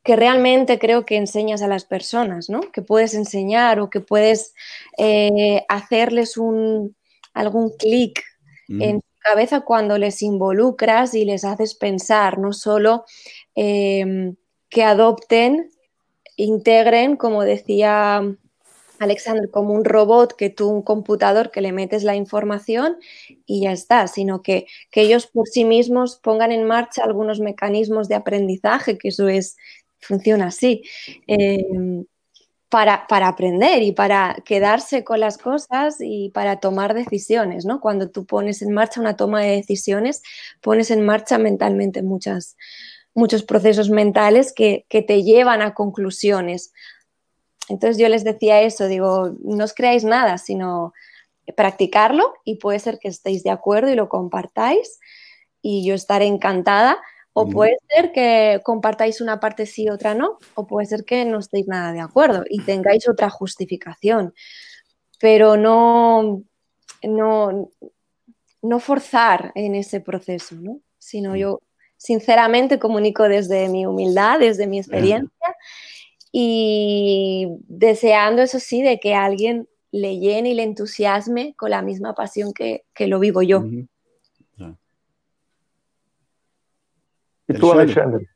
que 0.03 0.15
realmente 0.15 0.79
creo 0.79 1.05
que 1.05 1.17
enseñas 1.17 1.61
a 1.61 1.67
las 1.67 1.85
personas, 1.85 2.49
¿no? 2.49 2.61
Que 2.71 2.81
puedes 2.81 3.13
enseñar 3.13 3.79
o 3.79 3.89
que 3.89 3.99
puedes 3.99 4.53
eh, 4.97 5.63
hacerles 5.67 6.37
un, 6.37 6.95
algún 7.33 7.71
clic 7.77 8.23
en 8.67 9.01
su 9.01 9.07
cabeza 9.19 9.61
cuando 9.61 9.97
les 9.97 10.21
involucras 10.21 11.13
y 11.13 11.25
les 11.25 11.43
haces 11.43 11.75
pensar, 11.75 12.39
no 12.39 12.53
solo 12.53 13.03
em, 13.53 14.35
que 14.69 14.83
adopten, 14.83 15.69
integren, 16.37 17.17
como 17.17 17.43
decía 17.43 18.23
Alexander, 18.99 19.49
como 19.49 19.73
un 19.73 19.83
robot 19.83 20.35
que 20.37 20.49
tú, 20.49 20.69
un 20.69 20.83
computador 20.83 21.51
que 21.51 21.61
le 21.61 21.73
metes 21.73 22.03
la 22.03 22.15
información 22.15 22.97
y 23.45 23.61
ya 23.63 23.71
está, 23.71 24.07
sino 24.07 24.41
que, 24.41 24.67
que 24.91 25.01
ellos 25.01 25.27
por 25.27 25.47
sí 25.47 25.65
mismos 25.65 26.17
pongan 26.23 26.51
en 26.51 26.65
marcha 26.65 27.03
algunos 27.03 27.39
mecanismos 27.39 28.07
de 28.07 28.15
aprendizaje, 28.15 28.97
que 28.97 29.09
eso 29.09 29.27
es 29.27 29.57
funciona 29.99 30.47
así. 30.47 30.83
Em, 31.27 32.05
para, 32.71 33.05
aprender 33.09 33.83
y 33.83 33.91
para 33.91 34.37
quedarse 34.45 35.03
con 35.03 35.19
las 35.19 35.37
cosas 35.37 35.97
y 35.99 36.29
para 36.29 36.61
tomar 36.61 36.93
decisiones, 36.93 37.65
¿no? 37.65 37.81
Cuando 37.81 38.09
tú 38.09 38.25
pones 38.25 38.61
en 38.61 38.73
marcha 38.73 39.01
una 39.01 39.17
toma 39.17 39.41
de 39.41 39.57
decisiones, 39.57 40.23
pones 40.61 40.89
en 40.89 41.05
marcha 41.05 41.37
mentalmente 41.37 42.01
muchas, 42.01 42.55
muchos 43.13 43.43
procesos 43.43 43.89
mentales 43.89 44.53
que, 44.53 44.85
te 44.89 45.21
llevan 45.21 45.61
a 45.61 45.73
conclusiones. 45.73 46.71
Entonces 47.67 47.97
yo 47.97 48.07
les 48.07 48.23
decía 48.23 48.61
eso, 48.61 48.87
digo, 48.87 49.33
no 49.43 49.65
os 49.65 49.73
creáis 49.73 50.05
nada, 50.05 50.37
sino 50.37 50.93
practicarlo 51.57 52.33
y 52.45 52.55
puede 52.55 52.79
ser 52.79 52.99
que 52.99 53.09
estéis 53.09 53.43
de 53.43 53.49
acuerdo 53.49 53.91
y 53.91 53.95
lo 53.95 54.07
compartáis 54.07 54.97
y 55.61 55.85
yo 55.85 55.93
estaré 55.93 56.25
encantada 56.25 56.99
o 57.33 57.49
puede 57.49 57.77
ser 57.89 58.11
que 58.11 58.59
compartáis 58.63 59.21
una 59.21 59.39
parte 59.39 59.65
sí, 59.65 59.89
otra 59.89 60.13
no, 60.13 60.37
o 60.55 60.67
puede 60.67 60.85
ser 60.87 61.05
que 61.05 61.23
no 61.25 61.39
estéis 61.39 61.67
nada 61.67 61.93
de 61.93 62.01
acuerdo 62.01 62.43
y 62.49 62.61
tengáis 62.61 63.07
otra 63.07 63.29
justificación, 63.29 64.33
pero 65.19 65.55
no, 65.55 66.43
no, 67.03 67.69
no 68.61 68.79
forzar 68.79 69.51
en 69.55 69.75
ese 69.75 70.01
proceso, 70.01 70.55
¿no? 70.55 70.81
sino 71.01 71.35
yo 71.35 71.61
sinceramente 71.97 72.79
comunico 72.79 73.27
desde 73.27 73.67
mi 73.69 73.85
humildad, 73.85 74.39
desde 74.39 74.67
mi 74.67 74.79
experiencia 74.79 75.55
y 76.31 77.47
deseando, 77.67 78.41
eso 78.41 78.59
sí, 78.59 78.81
de 78.81 78.99
que 78.99 79.13
alguien 79.13 79.67
le 79.91 80.17
llene 80.19 80.51
y 80.51 80.53
le 80.53 80.63
entusiasme 80.63 81.53
con 81.57 81.71
la 81.71 81.81
misma 81.81 82.15
pasión 82.15 82.53
que, 82.53 82.83
lo 82.99 83.19
vivo 83.19 83.41
yo. 83.41 83.63
E 87.55 87.59
tu, 87.59 87.71
Alexandre? 87.71 88.27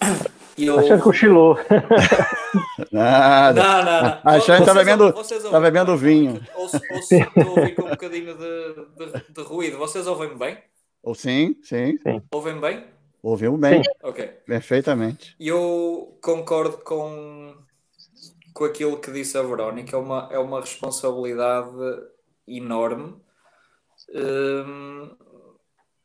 Eu... 0.58 0.78
Alexandre 0.78 1.02
cochilou. 1.02 1.58
Nada. 2.90 3.62
Não, 3.62 3.84
não, 3.84 4.02
não. 4.02 4.08
A 4.08 4.32
Alexandre 4.32 4.62
está 4.62 4.72
bebendo, 4.72 5.12
tá 5.50 5.60
bebendo 5.60 5.96
vinho. 5.98 6.40
Ouço, 6.54 6.80
estou 6.94 7.48
ouvir 7.50 7.74
com 7.74 7.82
um 7.82 7.90
bocadinho 7.90 8.34
de, 8.38 8.74
de, 8.96 9.34
de, 9.34 9.42
ruído. 9.42 9.76
Vocês 9.76 10.06
ouvem-me 10.06 10.36
bem? 10.36 10.56
Ou 11.02 11.14
sim, 11.14 11.56
sim. 11.62 11.98
sim. 11.98 12.22
Ouvem 12.32 12.58
bem? 12.58 12.86
Ouvimos 13.22 13.60
bem. 13.60 13.82
Sim. 13.82 13.90
Ok. 14.02 14.24
Perfeitamente. 14.46 15.34
Eu 15.38 16.16
concordo 16.22 16.78
com, 16.78 17.54
com 18.54 18.64
aquilo 18.64 18.98
que 18.98 19.10
disse 19.10 19.36
a 19.36 19.42
Verónica. 19.42 19.96
É 19.96 19.98
uma, 19.98 20.28
é 20.30 20.38
uma 20.38 20.60
responsabilidade 20.60 21.68
enorme. 22.46 23.16
Hum, 24.14 25.10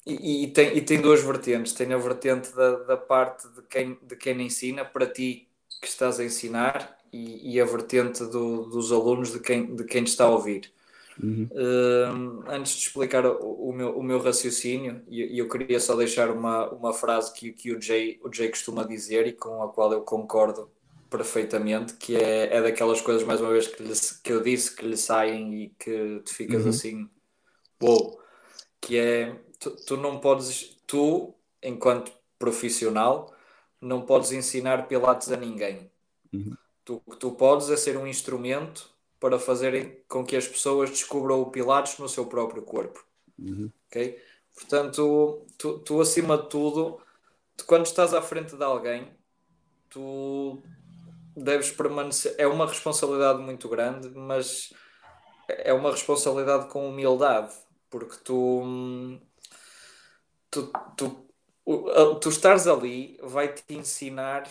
e, 0.05 0.45
e, 0.45 0.47
tem, 0.47 0.77
e 0.77 0.81
tem 0.81 1.01
duas 1.01 1.21
vertentes. 1.21 1.73
Tem 1.73 1.91
a 1.93 1.97
vertente 1.97 2.53
da, 2.55 2.77
da 2.83 2.97
parte 2.97 3.47
de 3.49 3.61
quem, 3.63 3.97
de 4.01 4.15
quem 4.15 4.41
ensina, 4.41 4.83
para 4.83 5.05
ti 5.05 5.47
que 5.79 5.87
estás 5.87 6.19
a 6.19 6.23
ensinar, 6.23 6.97
e, 7.11 7.55
e 7.55 7.61
a 7.61 7.65
vertente 7.65 8.23
do, 8.25 8.65
dos 8.65 8.91
alunos, 8.91 9.31
de 9.31 9.39
quem, 9.39 9.75
de 9.75 9.83
quem 9.83 10.03
está 10.03 10.25
a 10.25 10.29
ouvir. 10.29 10.71
Uhum. 11.21 11.47
Uh, 11.51 12.43
antes 12.47 12.73
de 12.73 12.87
explicar 12.87 13.25
o, 13.25 13.69
o, 13.69 13.73
meu, 13.73 13.97
o 13.97 14.03
meu 14.03 14.19
raciocínio, 14.19 15.01
e 15.07 15.21
eu, 15.21 15.45
eu, 15.45 15.49
queria 15.49 15.79
só 15.79 15.95
deixar 15.95 16.31
uma, 16.31 16.69
uma 16.69 16.93
frase 16.93 17.33
que, 17.33 17.51
que 17.51 17.73
o, 17.73 17.81
Jay, 17.81 18.19
o 18.23 18.33
Jay 18.33 18.49
costuma 18.49 18.83
dizer 18.83 19.27
e 19.27 19.33
com 19.33 19.61
a 19.61 19.69
qual 19.69 19.91
eu 19.91 20.01
concordo 20.01 20.71
perfeitamente, 21.09 21.95
que 21.95 22.15
é, 22.15 22.55
é 22.55 22.61
daquelas 22.61 23.01
coisas, 23.01 23.23
mais 23.23 23.41
uma 23.41 23.51
vez, 23.51 23.67
que, 23.67 23.83
lhe, 23.83 23.93
que 24.23 24.31
eu 24.31 24.41
disse 24.41 24.73
que 24.73 24.85
lhe 24.85 24.95
saem 24.95 25.53
e 25.63 25.69
que 25.77 26.21
tu 26.23 26.33
ficas 26.33 26.63
uhum. 26.63 26.69
assim, 26.69 27.09
uou, 27.83 28.19
que 28.79 28.97
é, 28.97 29.35
tu, 29.61 29.71
tu 29.85 29.95
não 29.95 30.19
podes, 30.19 30.75
tu, 30.87 31.33
enquanto 31.61 32.11
profissional, 32.37 33.33
não 33.79 34.01
podes 34.01 34.31
ensinar 34.31 34.87
pilates 34.87 35.31
a 35.31 35.37
ninguém. 35.37 35.89
Uhum. 36.33 36.57
Tu, 36.83 37.01
o 37.05 37.11
que 37.11 37.17
tu 37.17 37.31
podes 37.31 37.69
é 37.69 37.77
ser 37.77 37.95
um 37.95 38.07
instrumento 38.07 38.89
para 39.19 39.37
fazerem 39.37 40.03
com 40.07 40.25
que 40.25 40.35
as 40.35 40.47
pessoas 40.47 40.89
descubram 40.89 41.39
o 41.39 41.51
Pilates 41.51 41.99
no 41.99 42.09
seu 42.09 42.25
próprio 42.25 42.63
corpo. 42.63 43.05
Uhum. 43.37 43.71
Ok? 43.87 44.19
Portanto, 44.55 45.45
tu, 45.59 45.77
tu, 45.79 46.01
acima 46.01 46.39
de 46.39 46.49
tudo, 46.49 46.99
tu, 47.55 47.63
quando 47.65 47.85
estás 47.85 48.15
à 48.15 48.21
frente 48.21 48.55
de 48.55 48.63
alguém, 48.63 49.07
tu 49.87 50.63
deves 51.37 51.69
permanecer. 51.69 52.33
É 52.39 52.47
uma 52.47 52.65
responsabilidade 52.65 53.39
muito 53.39 53.69
grande, 53.69 54.09
mas 54.09 54.73
é 55.47 55.71
uma 55.71 55.91
responsabilidade 55.91 56.67
com 56.69 56.89
humildade, 56.89 57.53
porque 57.91 58.17
tu, 58.23 58.63
tu, 60.51 60.71
tu, 60.97 61.17
tu 62.19 62.29
estares 62.29 62.67
ali 62.67 63.17
vai 63.23 63.47
te 63.47 63.73
ensinar 63.73 64.43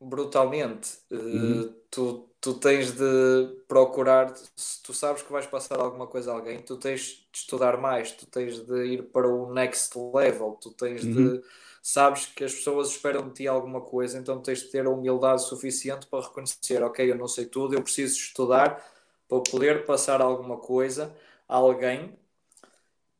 brutalmente. 0.00 0.98
Uhum. 1.10 1.62
Uh, 1.62 1.74
tu, 1.90 2.28
tu 2.40 2.54
tens 2.54 2.92
de 2.92 3.62
procurar, 3.68 4.34
se 4.56 4.82
tu 4.82 4.94
sabes 4.94 5.22
que 5.22 5.30
vais 5.30 5.46
passar 5.46 5.78
alguma 5.78 6.06
coisa 6.06 6.32
a 6.32 6.34
alguém, 6.34 6.62
tu 6.62 6.76
tens 6.76 7.26
de 7.30 7.38
estudar 7.38 7.76
mais, 7.76 8.10
tu 8.12 8.26
tens 8.26 8.58
de 8.60 8.86
ir 8.86 9.02
para 9.04 9.28
o 9.28 9.52
next 9.52 9.96
level, 10.14 10.52
tu 10.60 10.70
tens 10.70 11.04
uhum. 11.04 11.36
de. 11.36 11.42
Sabes 11.82 12.26
que 12.26 12.44
as 12.44 12.52
pessoas 12.52 12.90
esperam 12.90 13.28
de 13.28 13.34
ti 13.34 13.48
alguma 13.48 13.80
coisa, 13.80 14.18
então 14.18 14.38
tens 14.40 14.60
de 14.60 14.68
ter 14.68 14.84
a 14.84 14.90
humildade 14.90 15.42
suficiente 15.44 16.06
para 16.06 16.26
reconhecer: 16.26 16.82
ok, 16.82 17.10
eu 17.10 17.16
não 17.16 17.28
sei 17.28 17.46
tudo, 17.46 17.74
eu 17.74 17.82
preciso 17.82 18.18
estudar 18.18 18.84
para 19.28 19.42
poder 19.42 19.86
passar 19.86 20.20
alguma 20.20 20.58
coisa 20.58 21.14
a 21.48 21.56
alguém 21.56 22.18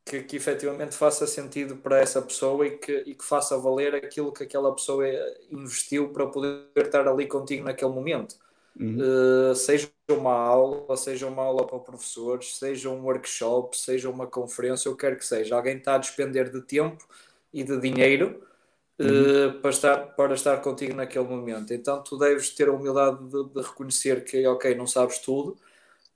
que, 0.05 0.23
que 0.23 0.35
efetivamente 0.35 0.95
faça 0.95 1.27
sentido 1.27 1.77
para 1.77 1.99
essa 1.99 2.21
pessoa 2.21 2.65
e 2.65 2.77
que, 2.77 3.03
e 3.05 3.15
que 3.15 3.23
faça 3.23 3.57
valer 3.57 3.95
aquilo 3.95 4.31
que 4.31 4.43
aquela 4.43 4.73
pessoa 4.73 5.05
investiu 5.49 6.09
para 6.09 6.27
poder 6.27 6.65
estar 6.75 7.07
ali 7.07 7.27
contigo 7.27 7.63
naquele 7.63 7.91
momento. 7.91 8.35
Uhum. 8.79 8.97
Uh, 9.51 9.55
seja 9.55 9.89
uma 10.09 10.33
aula, 10.33 10.95
seja 10.97 11.27
uma 11.27 11.43
aula 11.43 11.67
para 11.67 11.79
professores, 11.79 12.57
seja 12.57 12.89
um 12.89 13.03
workshop, 13.03 13.77
seja 13.77 14.09
uma 14.09 14.25
conferência, 14.25 14.89
eu 14.89 14.95
quero 14.95 15.17
que 15.17 15.25
seja. 15.25 15.55
Alguém 15.55 15.77
está 15.77 15.95
a 15.95 15.97
despender 15.97 16.49
de 16.49 16.61
tempo 16.61 17.05
e 17.53 17.63
de 17.63 17.77
dinheiro 17.79 18.41
uh, 18.99 19.03
uhum. 19.03 19.61
para, 19.61 19.69
estar, 19.69 19.97
para 20.15 20.33
estar 20.33 20.57
contigo 20.61 20.95
naquele 20.95 21.27
momento. 21.27 21.73
Então 21.73 22.01
tu 22.01 22.17
deves 22.17 22.49
ter 22.49 22.69
a 22.69 22.71
humildade 22.71 23.23
de, 23.25 23.43
de 23.49 23.61
reconhecer 23.61 24.23
que, 24.23 24.45
ok, 24.47 24.73
não 24.73 24.87
sabes 24.87 25.19
tudo, 25.19 25.57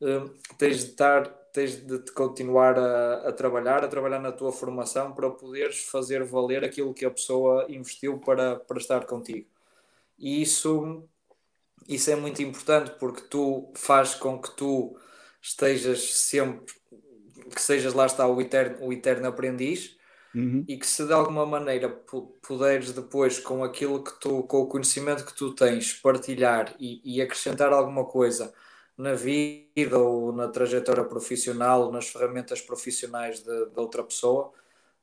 uh, 0.01 0.29
tens 0.57 0.79
de 0.79 0.91
estar 0.91 1.44
tens 1.55 1.77
de 1.77 1.99
te 1.99 2.11
continuar 2.11 2.77
a, 2.77 3.29
a, 3.29 3.31
trabalhar, 3.31 3.81
a 3.81 3.87
trabalhar 3.87 4.19
na 4.19 4.33
tua 4.33 4.51
formação 4.51 5.13
para 5.13 5.29
poderes 5.29 5.85
fazer 5.85 6.21
valer 6.21 6.65
aquilo 6.65 6.93
que 6.93 7.05
a 7.05 7.09
pessoa 7.09 7.65
investiu 7.69 8.19
para, 8.19 8.57
para 8.57 8.77
estar 8.77 9.05
contigo. 9.05 9.47
E 10.19 10.41
isso, 10.41 11.07
isso 11.87 12.11
é 12.11 12.15
muito 12.15 12.43
importante 12.43 12.91
porque 12.99 13.21
tu 13.21 13.71
faz 13.73 14.13
com 14.13 14.37
que 14.37 14.51
tu 14.51 14.97
estejas 15.41 16.13
sempre, 16.15 16.73
que 17.53 17.61
sejas 17.61 17.93
lá 17.93 18.05
está 18.05 18.27
o 18.27 18.41
eterno, 18.41 18.85
o 18.85 18.91
eterno 18.91 19.27
aprendiz 19.27 19.95
uhum. 20.35 20.65
e 20.67 20.77
que 20.77 20.85
se 20.85 21.05
de 21.05 21.13
alguma 21.13 21.45
maneira 21.45 21.87
puderes 22.45 22.91
depois 22.91 23.39
com 23.39 23.63
aquilo 23.63 24.03
que 24.03 24.19
tu, 24.19 24.43
com 24.43 24.57
o 24.57 24.67
conhecimento 24.67 25.25
que 25.25 25.33
tu 25.33 25.55
tens, 25.55 25.93
partilhar 25.93 26.75
e, 26.77 26.99
e 27.05 27.21
acrescentar 27.21 27.71
alguma 27.71 28.03
coisa 28.03 28.53
na 28.97 29.13
vida 29.13 29.99
ou 29.99 30.31
na 30.31 30.47
trajetória 30.47 31.03
profissional, 31.03 31.91
nas 31.91 32.07
ferramentas 32.07 32.61
profissionais 32.61 33.41
de, 33.41 33.65
de, 33.65 33.79
outra 33.79 34.03
pessoa, 34.03 34.51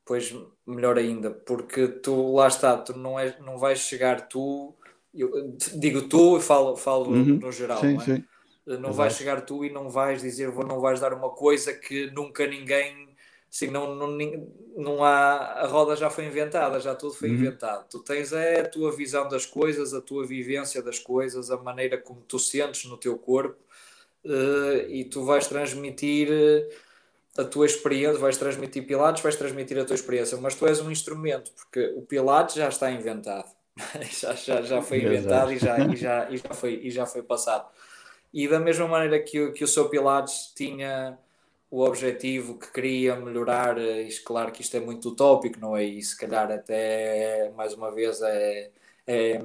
pois 0.05 0.35
melhor 0.67 0.97
ainda, 0.99 1.31
porque 1.31 1.87
tu 1.87 2.35
lá 2.35 2.49
está, 2.49 2.77
tu 2.77 2.97
não, 2.97 3.19
és, 3.19 3.39
não 3.41 3.59
vais 3.59 3.81
chegar 3.81 4.29
tu, 4.29 4.75
eu, 5.15 5.57
digo 5.75 6.09
tu 6.09 6.39
e 6.39 6.41
falo, 6.41 6.77
falo 6.77 7.11
uhum. 7.11 7.39
no 7.39 7.53
geral, 7.53 7.81
sim, 7.81 7.95
não, 7.95 8.01
é? 8.01 8.05
sim. 8.05 8.25
não 8.67 8.93
vais 8.93 9.15
chegar 9.15 9.43
tu 9.43 9.65
e 9.65 9.71
não 9.71 9.91
vais 9.91 10.23
dizer, 10.23 10.51
não 10.55 10.81
vais 10.81 10.99
dar 10.99 11.13
uma 11.13 11.31
coisa 11.31 11.75
que 11.75 12.11
nunca 12.13 12.47
ninguém 12.47 13.13
assim, 13.53 13.67
não, 13.67 13.95
não, 13.95 14.17
não 14.75 15.05
há, 15.05 15.37
a 15.61 15.67
roda 15.67 15.95
já 15.95 16.09
foi 16.09 16.25
inventada, 16.25 16.81
já 16.81 16.95
tudo 16.95 17.13
foi 17.13 17.29
uhum. 17.29 17.35
inventado. 17.35 17.87
Tu 17.87 17.99
tens 17.99 18.33
é 18.33 18.63
a 18.63 18.69
tua 18.69 18.91
visão 18.91 19.29
das 19.29 19.45
coisas, 19.45 19.93
a 19.93 20.01
tua 20.01 20.27
vivência 20.27 20.83
das 20.83 20.99
coisas, 20.99 21.51
a 21.51 21.59
maneira 21.59 21.99
como 21.99 22.23
tu 22.23 22.39
sentes 22.39 22.87
no 22.87 22.97
teu 22.97 23.19
corpo 23.19 23.63
uh, 24.25 24.89
e 24.89 25.05
tu 25.05 25.25
vais 25.25 25.47
transmitir 25.47 26.29
uh, 26.29 27.41
a 27.41 27.45
tua 27.45 27.67
experiência, 27.67 28.19
vais 28.19 28.37
transmitir 28.37 28.87
Pilates, 28.87 29.23
vais 29.23 29.37
transmitir 29.37 29.79
a 29.79 29.85
tua 29.85 29.95
experiência, 29.95 30.37
mas 30.39 30.55
tu 30.55 30.67
és 30.67 30.81
um 30.81 30.91
instrumento, 30.91 31.51
porque 31.53 31.93
o 31.97 32.03
Pilates 32.03 32.57
já 32.57 32.69
está 32.69 32.91
inventado, 32.91 33.51
já, 34.11 34.35
já, 34.35 34.63
já 34.63 34.83
foi 34.83 34.99
inventado 34.99 35.53
e 35.53 35.59
já, 35.59 35.79
e, 35.79 35.97
já, 35.97 36.31
e, 36.31 36.37
já 36.37 36.55
foi, 36.55 36.81
e 36.83 36.91
já 36.91 37.07
foi 37.07 37.23
passado. 37.23 37.69
E 38.33 38.49
da 38.49 38.59
mesma 38.59 38.87
maneira 38.87 39.19
que, 39.21 39.53
que 39.53 39.65
o 39.65 39.69
seu 39.69 39.89
Pilates 39.89 40.53
tinha 40.55 41.19
o 41.71 41.83
objetivo 41.83 42.59
que 42.59 42.71
queria 42.71 43.17
melhorar, 43.17 43.79
e 43.79 44.09
claro 44.25 44.53
que 44.53 44.61
isto 44.61 44.77
é 44.77 44.81
muito 44.81 45.09
utópico, 45.09 45.59
não 45.59 45.75
é? 45.75 45.85
E 45.85 46.03
se 46.03 46.17
calhar 46.17 46.51
até 46.51 47.51
mais 47.57 47.73
uma 47.73 47.91
vez 47.91 48.21
é, 48.21 48.71
é 49.07 49.39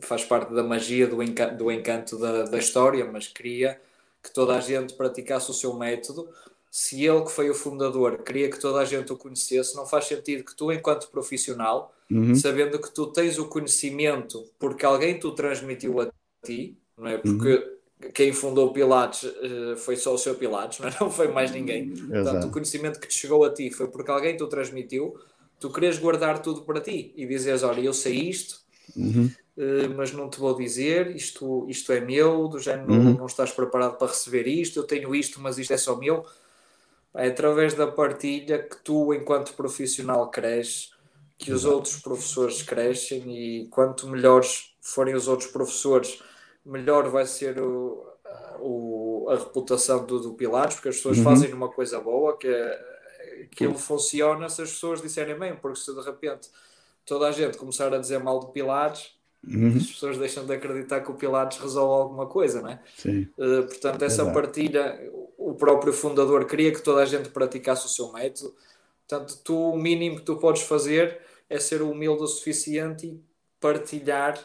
faz 0.00 0.24
parte 0.24 0.54
da 0.54 0.62
magia 0.62 1.08
do 1.08 1.20
encanto, 1.20 1.56
do 1.56 1.72
encanto 1.72 2.16
da, 2.16 2.44
da 2.44 2.58
história, 2.58 3.04
mas 3.04 3.26
queria 3.26 3.80
que 4.24 4.32
toda 4.32 4.56
a 4.56 4.60
gente 4.60 4.94
praticasse 4.94 5.50
o 5.50 5.54
seu 5.54 5.74
método. 5.74 6.28
Se 6.70 7.04
ele, 7.04 7.22
que 7.22 7.30
foi 7.30 7.50
o 7.50 7.54
fundador, 7.54 8.22
queria 8.24 8.50
que 8.50 8.58
toda 8.58 8.80
a 8.80 8.84
gente 8.84 9.12
o 9.12 9.16
conhecesse, 9.16 9.76
não 9.76 9.86
faz 9.86 10.06
sentido 10.06 10.42
que 10.42 10.56
tu, 10.56 10.72
enquanto 10.72 11.08
profissional, 11.08 11.94
uhum. 12.10 12.34
sabendo 12.34 12.80
que 12.80 12.92
tu 12.92 13.06
tens 13.06 13.38
o 13.38 13.46
conhecimento 13.46 14.44
porque 14.58 14.84
alguém 14.84 15.20
tu 15.20 15.30
transmitiu 15.32 16.00
a 16.00 16.10
ti, 16.44 16.76
não 16.96 17.06
é? 17.06 17.18
Porque 17.18 17.48
uhum 17.48 17.74
quem 18.12 18.32
fundou 18.32 18.72
Pilates 18.72 19.22
uh, 19.22 19.76
foi 19.76 19.96
só 19.96 20.14
o 20.14 20.18
seu 20.18 20.34
Pilates, 20.34 20.78
não, 20.80 20.88
é? 20.88 20.94
não 21.00 21.10
foi 21.10 21.28
mais 21.28 21.50
ninguém. 21.50 21.92
Exato. 21.92 22.08
Portanto, 22.08 22.44
o 22.46 22.50
conhecimento 22.50 23.00
que 23.00 23.08
te 23.08 23.14
chegou 23.14 23.44
a 23.44 23.52
ti 23.52 23.70
foi 23.70 23.88
porque 23.88 24.10
alguém 24.10 24.36
te 24.36 24.42
o 24.42 24.46
transmitiu, 24.46 25.16
tu 25.58 25.70
queres 25.70 25.98
guardar 25.98 26.40
tudo 26.42 26.62
para 26.62 26.80
ti 26.80 27.12
e 27.16 27.26
dizes: 27.26 27.62
Olha, 27.62 27.80
eu 27.80 27.94
sei 27.94 28.14
isto, 28.28 28.60
uhum. 28.96 29.30
Uh, 29.56 29.94
mas 29.96 30.12
não 30.12 30.28
te 30.28 30.38
vou 30.38 30.54
dizer, 30.56 31.14
isto, 31.14 31.66
isto 31.68 31.92
é 31.92 32.00
meu, 32.00 32.48
do 32.48 32.58
género 32.58 32.92
uhum. 32.92 33.04
não, 33.04 33.12
não 33.14 33.26
estás 33.26 33.50
preparado 33.50 33.96
para 33.96 34.08
receber 34.08 34.46
isto, 34.46 34.78
eu 34.78 34.84
tenho 34.84 35.14
isto, 35.14 35.40
mas 35.40 35.58
isto 35.58 35.72
é 35.72 35.76
só 35.76 35.96
meu. 35.96 36.24
É 37.16 37.28
através 37.28 37.74
da 37.74 37.86
partilha 37.86 38.58
que 38.58 38.76
tu, 38.82 39.14
enquanto 39.14 39.54
profissional, 39.54 40.30
cresces, 40.30 40.92
que 41.38 41.52
os 41.52 41.64
outros 41.64 41.96
professores 42.00 42.62
crescem 42.62 43.22
e 43.28 43.68
quanto 43.68 44.08
melhores 44.08 44.74
forem 44.80 45.14
os 45.14 45.28
outros 45.28 45.50
professores 45.50 46.22
melhor 46.64 47.08
vai 47.10 47.26
ser 47.26 47.60
o, 47.60 48.06
o, 48.60 49.26
a 49.30 49.36
reputação 49.36 50.04
do, 50.04 50.18
do 50.18 50.34
Pilates, 50.34 50.76
porque 50.76 50.88
as 50.88 50.96
pessoas 50.96 51.18
uhum. 51.18 51.24
fazem 51.24 51.52
uma 51.52 51.68
coisa 51.68 52.00
boa, 52.00 52.36
que 52.38 52.48
é, 52.48 53.46
aquilo 53.52 53.78
funciona 53.78 54.48
se 54.48 54.62
as 54.62 54.70
pessoas 54.70 55.02
disserem 55.02 55.38
bem, 55.38 55.56
porque 55.56 55.80
se 55.80 55.94
de 55.94 56.00
repente 56.00 56.48
toda 57.04 57.28
a 57.28 57.32
gente 57.32 57.58
começar 57.58 57.92
a 57.92 57.98
dizer 57.98 58.18
mal 58.18 58.40
do 58.40 58.48
Pilates, 58.48 59.14
uhum. 59.48 59.76
as 59.76 59.86
pessoas 59.86 60.18
deixam 60.18 60.44
de 60.46 60.52
acreditar 60.52 61.00
que 61.00 61.10
o 61.10 61.14
Pilates 61.14 61.58
resolve 61.58 62.02
alguma 62.02 62.26
coisa, 62.26 62.62
não 62.62 62.70
é? 62.70 62.80
Sim. 62.96 63.28
Uh, 63.38 63.66
portanto, 63.66 64.02
essa 64.02 64.30
partilha, 64.32 65.00
o 65.36 65.54
próprio 65.54 65.92
fundador 65.92 66.46
queria 66.46 66.72
que 66.72 66.82
toda 66.82 67.02
a 67.02 67.06
gente 67.06 67.28
praticasse 67.30 67.86
o 67.86 67.88
seu 67.88 68.12
método, 68.12 68.54
portanto, 69.06 69.38
tu, 69.44 69.70
o 69.70 69.78
mínimo 69.78 70.16
que 70.16 70.22
tu 70.22 70.36
podes 70.36 70.62
fazer 70.62 71.20
é 71.48 71.58
ser 71.58 71.82
humilde 71.82 72.22
o 72.22 72.26
suficiente 72.26 73.06
e 73.06 73.20
partilhar 73.60 74.38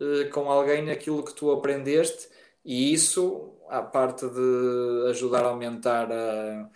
eh, 0.00 0.24
com 0.24 0.50
alguém 0.50 0.90
aquilo 0.90 1.24
que 1.24 1.34
tu 1.34 1.50
aprendeste 1.50 2.28
e 2.64 2.92
isso, 2.92 3.54
à 3.68 3.82
parte 3.82 4.26
de 4.28 5.10
ajudar 5.10 5.44
a 5.44 5.48
aumentar 5.48 6.10
a, 6.10 6.14
eh, 6.14 6.66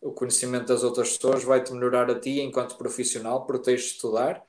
o 0.00 0.12
conhecimento 0.12 0.66
das 0.66 0.82
outras 0.84 1.16
pessoas, 1.16 1.44
vai-te 1.44 1.72
melhorar 1.72 2.10
a 2.10 2.18
ti 2.18 2.40
enquanto 2.40 2.76
profissional, 2.76 3.46
porque 3.46 3.64
tens 3.64 3.80
de 3.80 3.86
estudar 3.88 4.44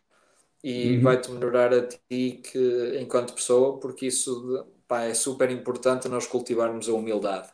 e 0.65 0.95
uhum. 0.95 1.03
vai-te 1.03 1.31
melhorar 1.31 1.71
a 1.71 1.83
ti 1.83 2.41
que, 2.43 2.97
enquanto 2.99 3.35
pessoa, 3.35 3.79
porque 3.79 4.07
isso 4.07 4.65
pá, 4.87 5.03
é 5.03 5.13
super 5.13 5.51
importante 5.51 6.09
nós 6.09 6.25
cultivarmos 6.25 6.89
a 6.89 6.93
humildade. 6.93 7.49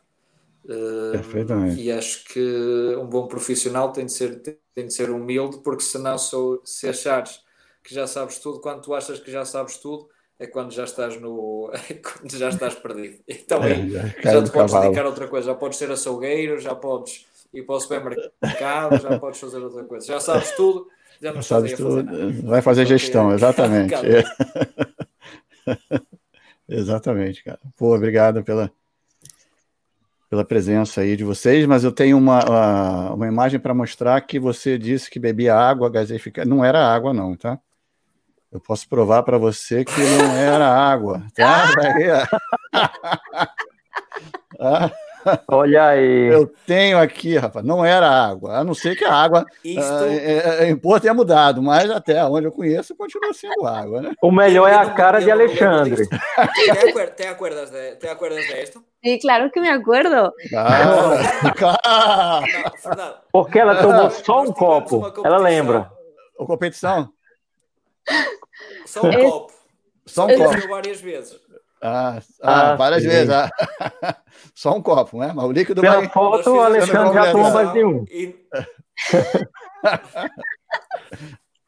Uh, 0.64 1.76
e 1.76 1.92
acho 1.92 2.24
que 2.24 2.96
um 2.96 3.04
bom 3.04 3.26
profissional 3.26 3.92
tem 3.92 4.06
de 4.06 4.12
ser, 4.12 4.40
tem 4.74 4.86
de 4.86 4.94
ser 4.94 5.10
humilde, 5.10 5.58
porque 5.58 5.82
senão, 5.82 6.16
se 6.64 6.88
achares 6.88 7.40
que 7.84 7.94
já 7.94 8.06
sabes 8.06 8.38
tudo, 8.38 8.60
quando 8.60 8.80
tu 8.80 8.94
achas 8.94 9.20
que 9.20 9.30
já 9.30 9.44
sabes 9.44 9.76
tudo, 9.76 10.08
é 10.38 10.46
quando 10.46 10.72
já 10.72 10.84
estás 10.84 11.20
no. 11.20 11.70
É 11.90 11.92
quando 11.92 12.34
já 12.34 12.48
estás 12.48 12.74
perdido. 12.76 13.22
Então 13.28 13.60
aí 13.62 13.90
já, 13.90 14.06
já 14.06 14.42
te 14.42 14.50
podes 14.50 14.72
cavalo. 14.72 14.84
dedicar 14.84 15.04
a 15.04 15.08
outra 15.10 15.28
coisa, 15.28 15.48
já 15.48 15.54
podes 15.54 15.76
ser 15.76 15.90
açougueiro, 15.90 16.58
já 16.58 16.74
podes 16.74 17.26
ir 17.52 17.62
para 17.64 17.74
o 17.74 17.80
supermercado, 17.80 19.02
já 19.02 19.18
podes 19.18 19.38
fazer 19.38 19.58
outra 19.58 19.84
coisa. 19.84 20.06
Já 20.06 20.18
sabes 20.18 20.50
tudo, 20.52 20.88
já 21.20 21.32
não 21.32 21.42
sabes 21.42 21.72
tudo. 21.74 22.04
Fazer 22.04 22.42
Vai 22.42 22.62
fazer 22.62 22.86
gestão, 22.86 23.32
exatamente. 23.32 23.94
exatamente, 26.68 27.44
cara. 27.44 27.58
Pô, 27.76 27.94
obrigado 27.94 28.42
pela, 28.42 28.70
pela 30.30 30.44
presença 30.44 31.02
aí 31.02 31.16
de 31.16 31.24
vocês, 31.24 31.66
mas 31.66 31.84
eu 31.84 31.92
tenho 31.92 32.16
uma, 32.16 33.12
uma 33.12 33.26
imagem 33.26 33.60
para 33.60 33.74
mostrar 33.74 34.20
que 34.22 34.38
você 34.38 34.78
disse 34.78 35.10
que 35.10 35.18
bebia 35.18 35.54
água 35.54 35.90
gaseificada. 35.90 36.48
Não 36.48 36.64
era 36.64 36.84
água, 36.84 37.12
não, 37.12 37.36
tá? 37.36 37.58
Eu 38.50 38.60
posso 38.60 38.88
provar 38.88 39.22
para 39.22 39.38
você 39.38 39.84
que 39.84 40.00
não 40.00 40.36
era 40.36 40.68
água, 40.68 41.24
tá? 41.34 41.72
ah. 44.60 44.90
Olha 45.48 45.86
aí. 45.86 46.28
Eu 46.32 46.52
tenho 46.66 46.98
aqui, 46.98 47.36
rapaz, 47.36 47.64
não 47.64 47.84
era 47.84 48.08
água, 48.08 48.58
a 48.58 48.64
não 48.64 48.74
ser 48.74 48.96
que 48.96 49.04
a 49.04 49.12
água 49.12 49.44
Isto... 49.64 50.04
é, 50.04 50.68
em 50.68 50.76
Porto 50.76 51.02
tenha 51.02 51.14
mudado, 51.14 51.62
mas 51.62 51.90
até 51.90 52.24
onde 52.24 52.46
eu 52.46 52.52
conheço 52.52 52.96
continua 52.96 53.32
sendo 53.32 53.66
água, 53.66 54.02
né? 54.02 54.12
O 54.22 54.30
melhor 54.30 54.68
é 54.68 54.74
a 54.74 54.90
cara 54.90 55.20
de 55.20 55.30
Alexandre. 55.30 56.06
¿Te 57.16 57.26
acuerdas 57.26 57.70
de, 57.70 57.96
¿Te 57.96 58.08
acuerdas 58.08 58.46
de 58.46 58.62
esto? 58.62 58.82
Sí, 59.02 59.18
claro 59.20 59.50
que 59.50 59.60
me 59.60 59.70
acuerdo. 59.70 60.32
Ah, 60.54 62.40
Porque 63.32 63.58
ela 63.58 63.82
tomou 63.82 64.10
só 64.10 64.42
um 64.42 64.52
copo, 64.52 65.12
ela 65.24 65.38
lembra. 65.38 65.90
A 66.38 66.44
competição? 66.44 67.12
Só 68.86 69.02
um 69.02 69.12
copo. 69.12 69.52
Só 70.06 70.26
um 70.26 70.36
copo. 70.36 70.68
várias 70.68 71.00
vezes. 71.00 71.40
Ah, 71.82 72.20
ah, 72.40 72.70
ah 72.70 72.76
várias 72.76 73.02
sim. 73.02 73.08
vezes. 73.08 73.30
Ah. 73.30 73.50
Só 74.54 74.76
um 74.76 74.82
copo, 74.82 75.18
né? 75.18 75.32
Mas 75.34 75.44
o 75.44 75.52
líquido 75.52 75.80
Pela 75.80 75.96
vai... 75.96 76.08
foto, 76.08 76.50
o 76.50 76.60
Alexandre 76.60 77.14
já 77.14 77.32
tomou 77.32 77.50
mais 77.50 77.72
de 77.72 77.84
um. 77.84 78.04
E... 78.08 78.36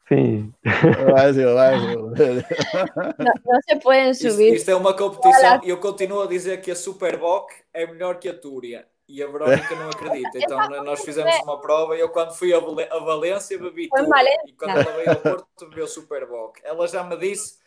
Sim. 0.07 0.53
Vai, 0.63 1.33
vai, 1.33 1.79
não, 1.79 2.11
não 2.11 3.61
se 3.67 3.75
podem 3.81 4.13
subir. 4.13 4.53
Isto, 4.53 4.57
isto, 4.57 4.69
é 4.69 4.75
uma 4.75 4.93
competição 4.93 5.61
e 5.63 5.69
eu 5.69 5.79
continuo 5.79 6.21
a 6.21 6.27
dizer 6.27 6.61
que 6.61 6.69
a 6.69 6.75
Superboc 6.75 7.51
é 7.73 7.87
melhor 7.87 8.19
que 8.19 8.29
a 8.29 8.33
Túria. 8.33 8.85
E 9.07 9.21
a 9.21 9.27
Verónica 9.27 9.75
não 9.75 9.89
acredita. 9.89 10.37
Então 10.37 10.83
nós 10.83 11.03
fizemos 11.03 11.35
uma 11.43 11.59
prova 11.59 11.95
e 11.95 11.99
eu 11.99 12.09
quando 12.09 12.33
fui 12.33 12.53
a, 12.53 12.59
Valência 12.59 13.57
bebi 13.57 13.89
tudo. 13.89 14.09
E 14.45 14.53
quando 14.53 14.77
ela 14.77 14.95
veio 14.95 15.09
ao 15.09 15.15
Porto 15.15 15.69
bebeu 15.69 15.87
Superboc. 15.87 16.59
Ela 16.63 16.87
já 16.87 17.03
me 17.03 17.17
disse, 17.17 17.57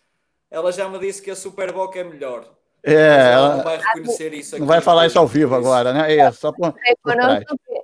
ela 0.51 0.73
já 0.73 0.89
me 0.89 0.99
disse 0.99 1.23
que 1.23 1.31
a 1.31 1.37
Superboc 1.37 1.97
é 1.97 2.05
melhor. 2.05 2.45
É, 2.83 3.33
ela 3.33 3.57
não 3.57 3.65
vai 3.65 3.77
reconhecer 3.77 4.33
isso 4.35 4.55
aqui. 4.55 4.61
Não 4.61 4.67
vai 4.67 4.81
falar 4.81 5.07
isso 5.07 5.19
ao 5.19 5.27
vivo 5.27 5.55
agora, 5.55 5.93
né? 5.93 6.17
É, 6.17 6.33
só 6.33 6.53
por, 6.53 6.75
por 7.03 7.15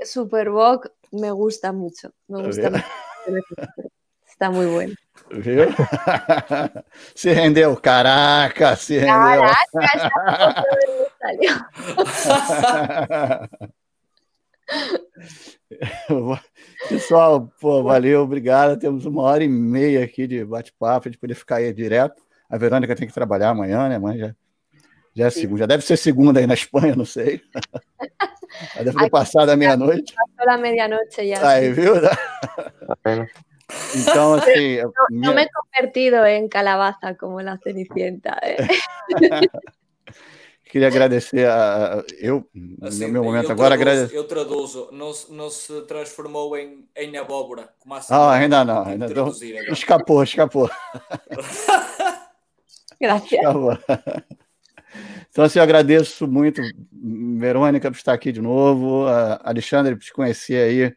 Superboc 0.05 0.87
me 1.13 1.31
gusta 1.33 1.73
muito. 1.73 2.13
Me 2.29 2.43
gusta 2.43 2.71
muito. 2.71 2.85
Está 4.27 4.51
muito 4.51 4.73
bueno. 4.73 4.95
Viu? 5.31 5.67
se 7.15 7.33
rendeu, 7.33 7.77
caraca, 7.77 8.75
se 8.77 8.99
rendeu. 8.99 9.11
Caraca, 9.11 9.59
Pessoal, 16.89 17.53
pô, 17.61 17.83
valeu, 17.83 18.23
obrigado. 18.23 18.79
Temos 18.79 19.05
uma 19.07 19.23
hora 19.23 19.45
e 19.45 19.49
meia 19.49 20.05
aqui 20.05 20.27
de 20.27 20.45
bate-papo, 20.45 21.11
de 21.11 21.19
poder 21.19 21.35
ficar 21.35 21.57
aí 21.57 21.73
direto. 21.73 22.23
A 22.49 22.59
Verônica 22.59 22.95
tem 22.95 23.09
que 23.09 23.15
trabalhar 23.15 23.51
amanhã, 23.51 23.89
né, 23.89 23.99
mãe? 23.99 24.19
Já, 24.19 24.35
já 25.15 25.27
é 25.27 25.31
segunda. 25.31 25.59
Já 25.61 25.67
deve 25.67 25.85
ser 25.85 25.97
segunda 25.97 26.41
aí 26.41 26.47
na 26.47 26.55
Espanha, 26.55 26.95
não 26.95 27.05
sei. 27.05 27.41
Já 28.77 28.83
deve 28.85 28.97
ter 28.97 29.11
passado 29.11 29.51
a 29.51 29.57
meia-noite. 29.57 30.15
Passou 30.15 30.53
a 30.53 30.57
meia-noite 30.59 31.29
já. 31.29 31.49
Aí, 31.49 31.73
viu? 31.73 31.95
Então, 33.97 34.35
assim. 34.35 34.83
No, 34.83 34.93
minha... 35.11 35.31
no 35.31 35.35
me 35.35 35.43
he 35.43 35.49
convertido 35.49 36.25
em 36.25 36.49
calabaza 36.49 37.17
como 37.19 37.41
la 37.41 37.59
Cenicienta. 37.59 38.39
Eh. 38.43 38.57
Queria 40.75 40.89
agradecer 40.89 41.47
a, 41.47 42.01
a 42.01 42.05
eu, 42.19 42.45
assim, 42.83 43.07
no 43.07 43.13
meu 43.13 43.23
momento 43.23 43.45
eu 43.45 43.53
agora. 43.53 43.79
Traduzo, 43.79 44.13
Eu 44.13 44.25
traduzo, 44.25 44.89
não, 44.91 45.13
não 45.31 45.49
se 45.49 45.83
transformou 45.83 46.57
em, 46.57 46.85
em 46.97 47.17
abóbora. 47.17 47.69
Como 47.79 47.95
assim, 47.95 48.13
ah, 48.13 48.33
ainda 48.33 48.65
não, 48.65 48.85
ainda 48.85 49.09
não. 49.09 49.29
Escapou, 49.71 50.21
escapou. 50.25 50.69
Graças. 53.07 53.29
Então, 55.29 55.45
assim, 55.45 55.59
eu 55.59 55.65
agradeço 55.65 56.29
muito, 56.29 56.63
Verônica, 57.37 57.91
por 57.91 57.97
estar 57.97 58.13
aqui 58.13 58.31
de 58.31 58.41
novo, 58.41 59.05
a 59.09 59.41
Alexandre, 59.43 59.97
por 59.97 60.05
te 60.05 60.13
conhecer 60.13 60.55
aí 60.55 60.95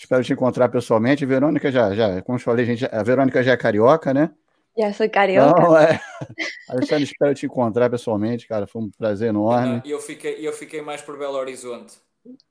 Espero 0.00 0.22
te 0.22 0.32
encontrar 0.32 0.68
pessoalmente. 0.68 1.26
Verônica 1.26 1.72
já, 1.72 1.92
já 1.92 2.22
como 2.22 2.38
eu 2.38 2.42
falei, 2.42 2.64
gente, 2.64 2.86
a 2.86 3.02
Verônica 3.02 3.42
já 3.42 3.52
é 3.52 3.56
carioca, 3.56 4.14
né? 4.14 4.30
Já 4.78 4.92
sou 4.92 5.10
carioca. 5.10 5.60
Não, 5.60 5.76
é. 5.76 6.00
Alexandre, 6.70 7.02
espero 7.02 7.34
te 7.34 7.46
encontrar 7.46 7.90
pessoalmente, 7.90 8.46
cara. 8.46 8.64
Foi 8.64 8.82
um 8.82 8.90
prazer 8.90 9.30
enorme. 9.30 9.82
E 9.84 9.90
eu 9.90 9.98
fiquei, 9.98 10.46
eu 10.46 10.52
fiquei 10.52 10.80
mais 10.80 11.02
por 11.02 11.18
Belo 11.18 11.36
Horizonte. 11.36 11.96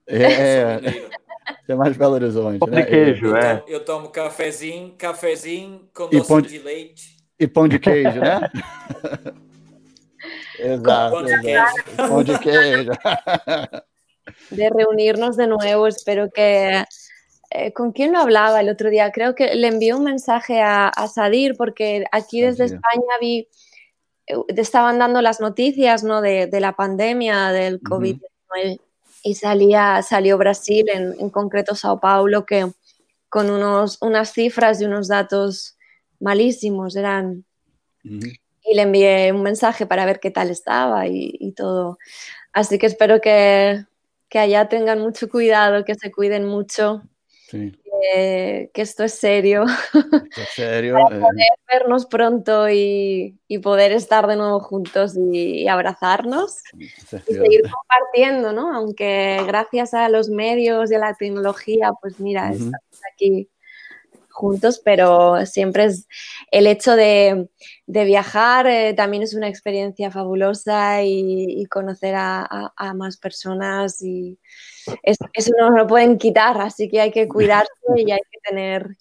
É, 0.06 0.82
é 1.70 1.76
mais 1.76 1.96
Belo 1.96 2.16
Horizonte. 2.16 2.60
Pão 2.60 2.68
né? 2.68 2.82
de 2.82 2.90
queijo, 2.90 3.28
eu, 3.28 3.38
é. 3.38 3.56
Tomo, 3.56 3.70
eu 3.70 3.86
tomo 3.86 4.10
cafezinho, 4.10 4.94
cafezinho 4.98 5.90
com 5.94 6.10
doce 6.10 6.28
pão 6.28 6.42
de 6.42 6.60
leite. 6.60 7.16
E 7.40 7.48
pão 7.48 7.68
de 7.68 7.80
queijo, 7.80 8.20
né? 8.20 8.50
exato, 10.60 11.12
pão 11.16 11.24
de 11.24 11.40
queijo. 11.42 11.64
Pão 11.96 12.24
de 12.24 12.40
queijo. 12.40 12.92
De 14.52 14.70
reunirnos 14.70 15.38
de 15.38 15.48
novo, 15.48 15.88
espero 15.88 16.30
que 16.32 16.84
Eh, 17.50 17.72
¿Con 17.72 17.94
quién 17.94 18.12
lo 18.12 18.20
hablaba 18.20 18.60
el 18.60 18.70
otro 18.70 18.90
día? 18.90 19.12
Creo 19.12 19.34
que 19.34 19.56
le 19.56 19.68
envié 19.68 19.94
un 19.94 20.04
mensaje 20.04 20.62
a, 20.62 20.92
Sadir 21.08 21.56
porque 21.56 22.04
aquí 22.12 22.42
desde 22.42 22.66
España 22.66 23.14
vi, 23.22 23.48
eh, 24.28 24.36
estaban 24.50 25.00
dando 25.00 25.22
las 25.22 25.40
noticias 25.40 26.04
¿no? 26.04 26.22
de, 26.22 26.50
la 26.60 26.76
pandemia 26.76 27.52
del 27.52 27.82
COVID-19 27.82 28.80
y 29.24 29.36
salía, 29.36 30.02
salió 30.02 30.38
Brasil, 30.38 30.88
en, 30.90 31.30
concreto 31.30 31.74
Sao 31.76 32.00
Paulo, 32.00 32.46
que 32.46 32.70
con 33.30 33.50
unos, 33.50 33.98
unas 34.02 34.34
cifras 34.34 34.82
y 34.82 34.86
unos 34.86 35.08
datos 35.08 35.77
malísimos 36.20 36.96
eran... 36.96 37.46
Y 38.04 38.76
le 38.76 38.82
envié 38.82 39.32
un 39.32 39.44
mensaje 39.44 39.86
para 39.86 40.06
ver 40.06 40.20
qué 40.20 40.30
tal 40.30 40.50
estaba 40.50 41.08
y, 41.08 41.54
todo. 41.56 41.98
Así 42.54 42.78
que 42.78 42.86
espero 42.86 43.22
que, 43.22 43.86
que 44.30 44.40
allá 44.40 44.68
tengan 44.68 45.00
mucho 45.00 45.30
cuidado, 45.30 45.86
que 45.86 45.96
se 45.96 46.12
cuiden 46.12 46.46
mucho 46.46 47.02
que, 47.50 48.70
esto 48.74 49.04
es 49.04 49.14
serio. 49.14 49.66
Es 50.36 50.50
serio. 50.56 50.94
Para 51.02 51.16
eh. 51.16 51.20
poder 51.20 51.50
vernos 51.72 52.06
pronto 52.06 52.70
y, 52.70 53.40
poder 53.64 53.92
estar 53.92 54.28
de 54.28 54.36
nuevo 54.36 54.60
juntos 54.60 55.16
y, 55.18 55.68
abrazarnos 55.68 56.62
y 56.78 56.88
seguir 57.34 57.64
compartiendo, 57.64 58.54
¿no? 58.54 58.74
Aunque 58.74 59.42
gracias 59.46 59.94
a 59.94 60.10
los 60.10 60.30
medios 60.30 60.92
y 60.92 60.96
a 60.96 61.00
la 61.00 61.14
tecnología, 61.14 61.92
pues 62.02 62.20
mira, 62.20 62.52
estamos 62.52 63.02
aquí 63.14 63.50
juntos, 64.38 64.80
pero 64.84 65.46
siempre 65.48 65.86
es 65.86 66.08
el 66.52 66.68
hecho 66.68 66.96
de, 66.96 67.50
viajar 67.88 68.68
eh, 68.68 68.94
también 68.94 69.24
es 69.24 69.34
una 69.34 69.48
experiencia 69.48 70.12
fabulosa 70.12 71.04
y, 71.04 71.66
conocer 71.72 72.14
a, 72.16 72.72
más 72.96 73.18
personas 73.18 74.02
y 74.02 74.38
eso 75.04 75.52
no 75.60 75.72
lo 75.72 75.88
pueden 75.88 76.18
quitar, 76.18 76.62
así 76.62 76.88
que 76.88 77.02
hay 77.02 77.12
que 77.12 77.28
cuidarse 77.36 77.72
y 77.96 78.12
hay 78.12 78.20
que 78.32 78.40
tener 78.48 78.98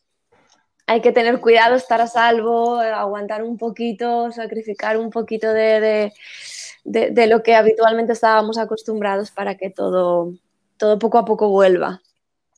hay 0.89 1.01
que 1.01 1.13
tener 1.13 1.41
cuidado, 1.41 1.75
estar 1.75 2.01
a 2.01 2.07
salvo, 2.07 2.79
aguantar 2.79 3.43
un 3.43 3.59
poquito, 3.59 4.31
sacrificar 4.31 4.97
un 4.97 5.11
poquito 5.11 5.53
de, 5.53 6.13
lo 6.85 7.43
que 7.43 7.57
habitualmente 7.57 8.13
estábamos 8.13 8.57
acostumbrados 8.57 9.33
para 9.33 9.57
que 9.57 9.69
todo, 9.69 10.33
todo 10.77 10.99
poco 11.01 11.19
a 11.19 11.25
poco 11.25 11.49
vuelva. 11.49 12.01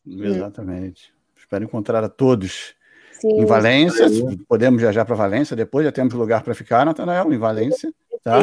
Exatamente. 0.07 1.18
Espero 1.49 1.65
encontrar 1.65 2.05
a 2.05 2.11
todos 2.11 2.75
Sim. 3.11 3.41
em 3.41 3.47
Valência. 3.47 4.07
Podemos 4.47 4.83
viajar 4.83 5.07
para 5.07 5.17
Valência 5.17 5.57
depois, 5.57 5.83
já 5.83 5.91
temos 5.91 6.13
lugar 6.13 6.43
para 6.43 6.55
ficar, 6.55 6.85
Natanael, 6.85 7.33
em 7.33 7.39
Valência. 7.39 7.91
Tá? 8.23 8.41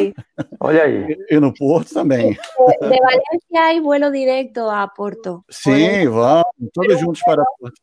Olha 0.60 0.84
aí. 0.86 1.16
E, 1.30 1.40
no 1.40 1.54
Porto 1.54 1.94
também. 1.94 2.32
De, 2.32 2.40
Valência 2.80 3.78
há 3.78 3.80
vuelo 3.80 4.12
direto 4.12 4.62
a 4.62 4.88
Porto. 4.88 5.46
Sim, 5.52 6.08
vamos, 6.10 6.46
todos 6.74 7.00
juntos 7.00 7.22
para 7.22 7.44
Porto. 7.60 7.80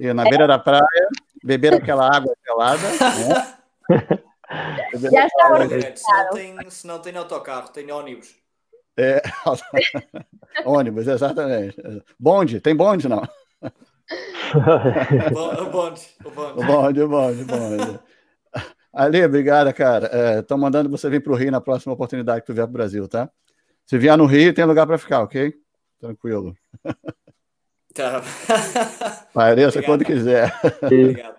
E 0.00 0.12
na 0.12 0.24
beira 0.24 0.48
da 0.48 0.58
praia, 0.58 0.82
beber 1.44 1.74
aquela 1.74 2.12
água 2.12 2.34
gelada. 2.44 2.82
Né? 3.88 4.18
Já 5.12 5.26
está 5.26 5.94
se, 5.94 6.10
não 6.10 6.30
tem, 6.32 6.70
se 6.70 6.86
não 6.88 6.98
tem 6.98 7.16
autocarro, 7.16 7.68
tem 7.68 7.88
ônibus. 7.92 8.34
É, 8.96 9.22
ônibus, 10.66 11.06
exatamente. 11.06 11.76
Bonde, 12.18 12.60
tem 12.60 12.74
bonde 12.74 13.08
não? 13.08 13.22
O 14.54 15.30
bonde, 15.30 15.60
o 15.60 15.70
bonde. 15.70 16.02
O 16.24 16.64
bonde, 16.64 17.02
o 17.02 17.08
bonde, 17.08 17.42
o 17.42 17.46
bonde. 17.46 18.00
Ali, 18.92 19.24
obrigada, 19.24 19.72
cara. 19.72 20.38
Estou 20.40 20.56
é, 20.56 20.60
mandando 20.60 20.88
você 20.88 21.10
vir 21.10 21.22
para 21.22 21.32
o 21.32 21.36
Rio 21.36 21.50
na 21.50 21.60
próxima 21.60 21.92
oportunidade 21.92 22.40
que 22.40 22.46
tu 22.46 22.54
vier 22.54 22.66
para 22.66 22.70
o 22.70 22.72
Brasil, 22.72 23.06
tá? 23.06 23.28
Se 23.84 23.98
vier 23.98 24.16
no 24.16 24.26
Rio, 24.26 24.54
tem 24.54 24.64
lugar 24.64 24.86
para 24.86 24.96
ficar, 24.98 25.22
ok? 25.22 25.54
Tranquilo. 26.00 26.56
Tá. 27.94 28.22
Apareça 29.30 29.82
quando 29.82 30.04
quiser. 30.04 30.52
Obrigado. 30.82 31.36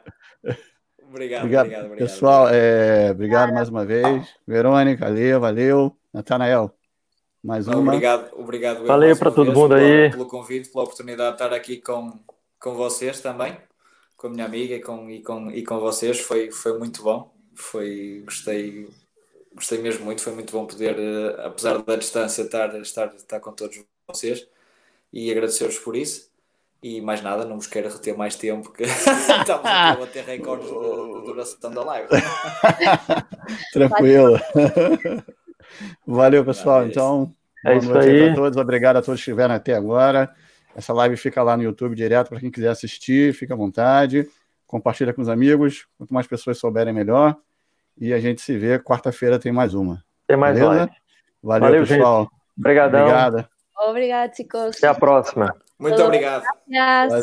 Obrigado, 1.09 1.43
obrigado, 1.43 1.65
obrigado, 1.67 1.97
Pessoal, 1.97 2.49
é, 2.49 3.11
obrigado 3.11 3.53
mais 3.53 3.69
uma 3.69 3.85
vez. 3.85 4.27
Verônica, 4.45 5.05
valeu, 5.05 5.39
valeu. 5.39 5.97
Natanael, 6.13 6.71
mais 7.43 7.67
uma. 7.67 7.93
Obrigado, 7.93 8.29
obrigado. 8.33 8.85
Valeu 8.85 9.15
para 9.17 9.31
todo 9.31 9.53
mundo 9.53 9.73
aí. 9.73 10.11
Pelo 10.11 10.25
convite, 10.27 10.69
pela 10.69 10.83
oportunidade 10.83 11.37
de 11.37 11.43
estar 11.43 11.55
aqui 11.55 11.77
com, 11.77 12.19
com 12.59 12.73
vocês 12.75 13.21
também, 13.21 13.57
com 14.15 14.27
a 14.27 14.29
minha 14.29 14.45
amiga 14.45 14.75
e 14.75 14.81
com, 14.81 15.09
e 15.09 15.21
com, 15.21 15.51
e 15.51 15.63
com 15.63 15.79
vocês. 15.79 16.19
Foi, 16.19 16.51
foi 16.51 16.77
muito 16.77 17.03
bom. 17.03 17.33
Foi, 17.55 18.21
gostei, 18.25 18.89
gostei 19.53 19.79
mesmo 19.79 20.05
muito. 20.05 20.21
Foi 20.21 20.33
muito 20.33 20.51
bom 20.51 20.65
poder, 20.65 20.97
eh, 20.97 21.45
apesar 21.45 21.81
da 21.81 21.95
distância, 21.95 22.43
estar, 22.43 22.75
estar, 22.79 23.13
estar 23.15 23.39
com 23.39 23.51
todos 23.51 23.83
vocês 24.07 24.47
e 25.11 25.31
agradecer-vos 25.31 25.79
por 25.79 25.95
isso. 25.95 26.29
E 26.81 27.01
mais 27.01 27.21
nada, 27.23 27.43
não 27.43 27.55
vos 27.55 27.65
quero 27.65 27.89
reter 27.89 28.15
mais 28.15 28.35
tempo, 28.35 28.71
que 28.71 28.83
estamos 28.85 29.65
a 29.65 29.95
bater 29.95 30.23
recordes 30.23 30.67
de, 30.67 30.73
de 30.73 31.25
duração 31.25 31.71
da 31.71 31.83
live. 31.83 32.07
Tranquilo. 33.73 34.39
Valeu, 36.05 36.45
pessoal. 36.45 36.85
Então, 36.85 37.33
é 37.65 37.77
isso 37.77 37.97
aí. 37.97 38.29
a 38.29 38.35
todos. 38.35 38.57
Obrigado 38.57 38.97
a 38.97 39.01
todos 39.01 39.19
que 39.19 39.29
estiveram 39.29 39.55
até 39.55 39.73
agora. 39.73 40.33
Essa 40.77 40.93
live 40.93 41.17
fica 41.17 41.41
lá 41.41 41.57
no 41.57 41.63
YouTube 41.63 41.95
direto 41.95 42.29
para 42.29 42.39
quem 42.39 42.51
quiser 42.51 42.69
assistir, 42.69 43.33
fica 43.33 43.55
à 43.55 43.57
vontade. 43.57 44.29
Compartilha 44.67 45.11
com 45.11 45.23
os 45.23 45.27
amigos. 45.27 45.87
Quanto 45.97 46.13
mais 46.13 46.27
pessoas 46.27 46.59
souberem, 46.59 46.93
melhor. 46.93 47.35
E 47.99 48.13
a 48.13 48.19
gente 48.19 48.41
se 48.41 48.55
vê. 48.55 48.77
Quarta-feira 48.77 49.39
tem 49.39 49.51
mais 49.51 49.73
uma. 49.73 50.03
Tem 50.27 50.37
mais 50.37 50.53
Beleza? 50.53 50.75
live. 50.75 50.91
Valeu, 51.41 51.61
Valeu 51.61 51.87
pessoal. 51.87 52.29
Obrigadão. 52.55 53.01
Obrigada. 53.01 53.49
Obrigada, 53.75 54.33
chicos. 54.35 54.77
Até 54.77 54.87
a 54.87 54.93
próxima. 54.93 55.55
Muito 55.79 55.99
obrigado. 56.03 56.43
Gracias. 56.67 57.13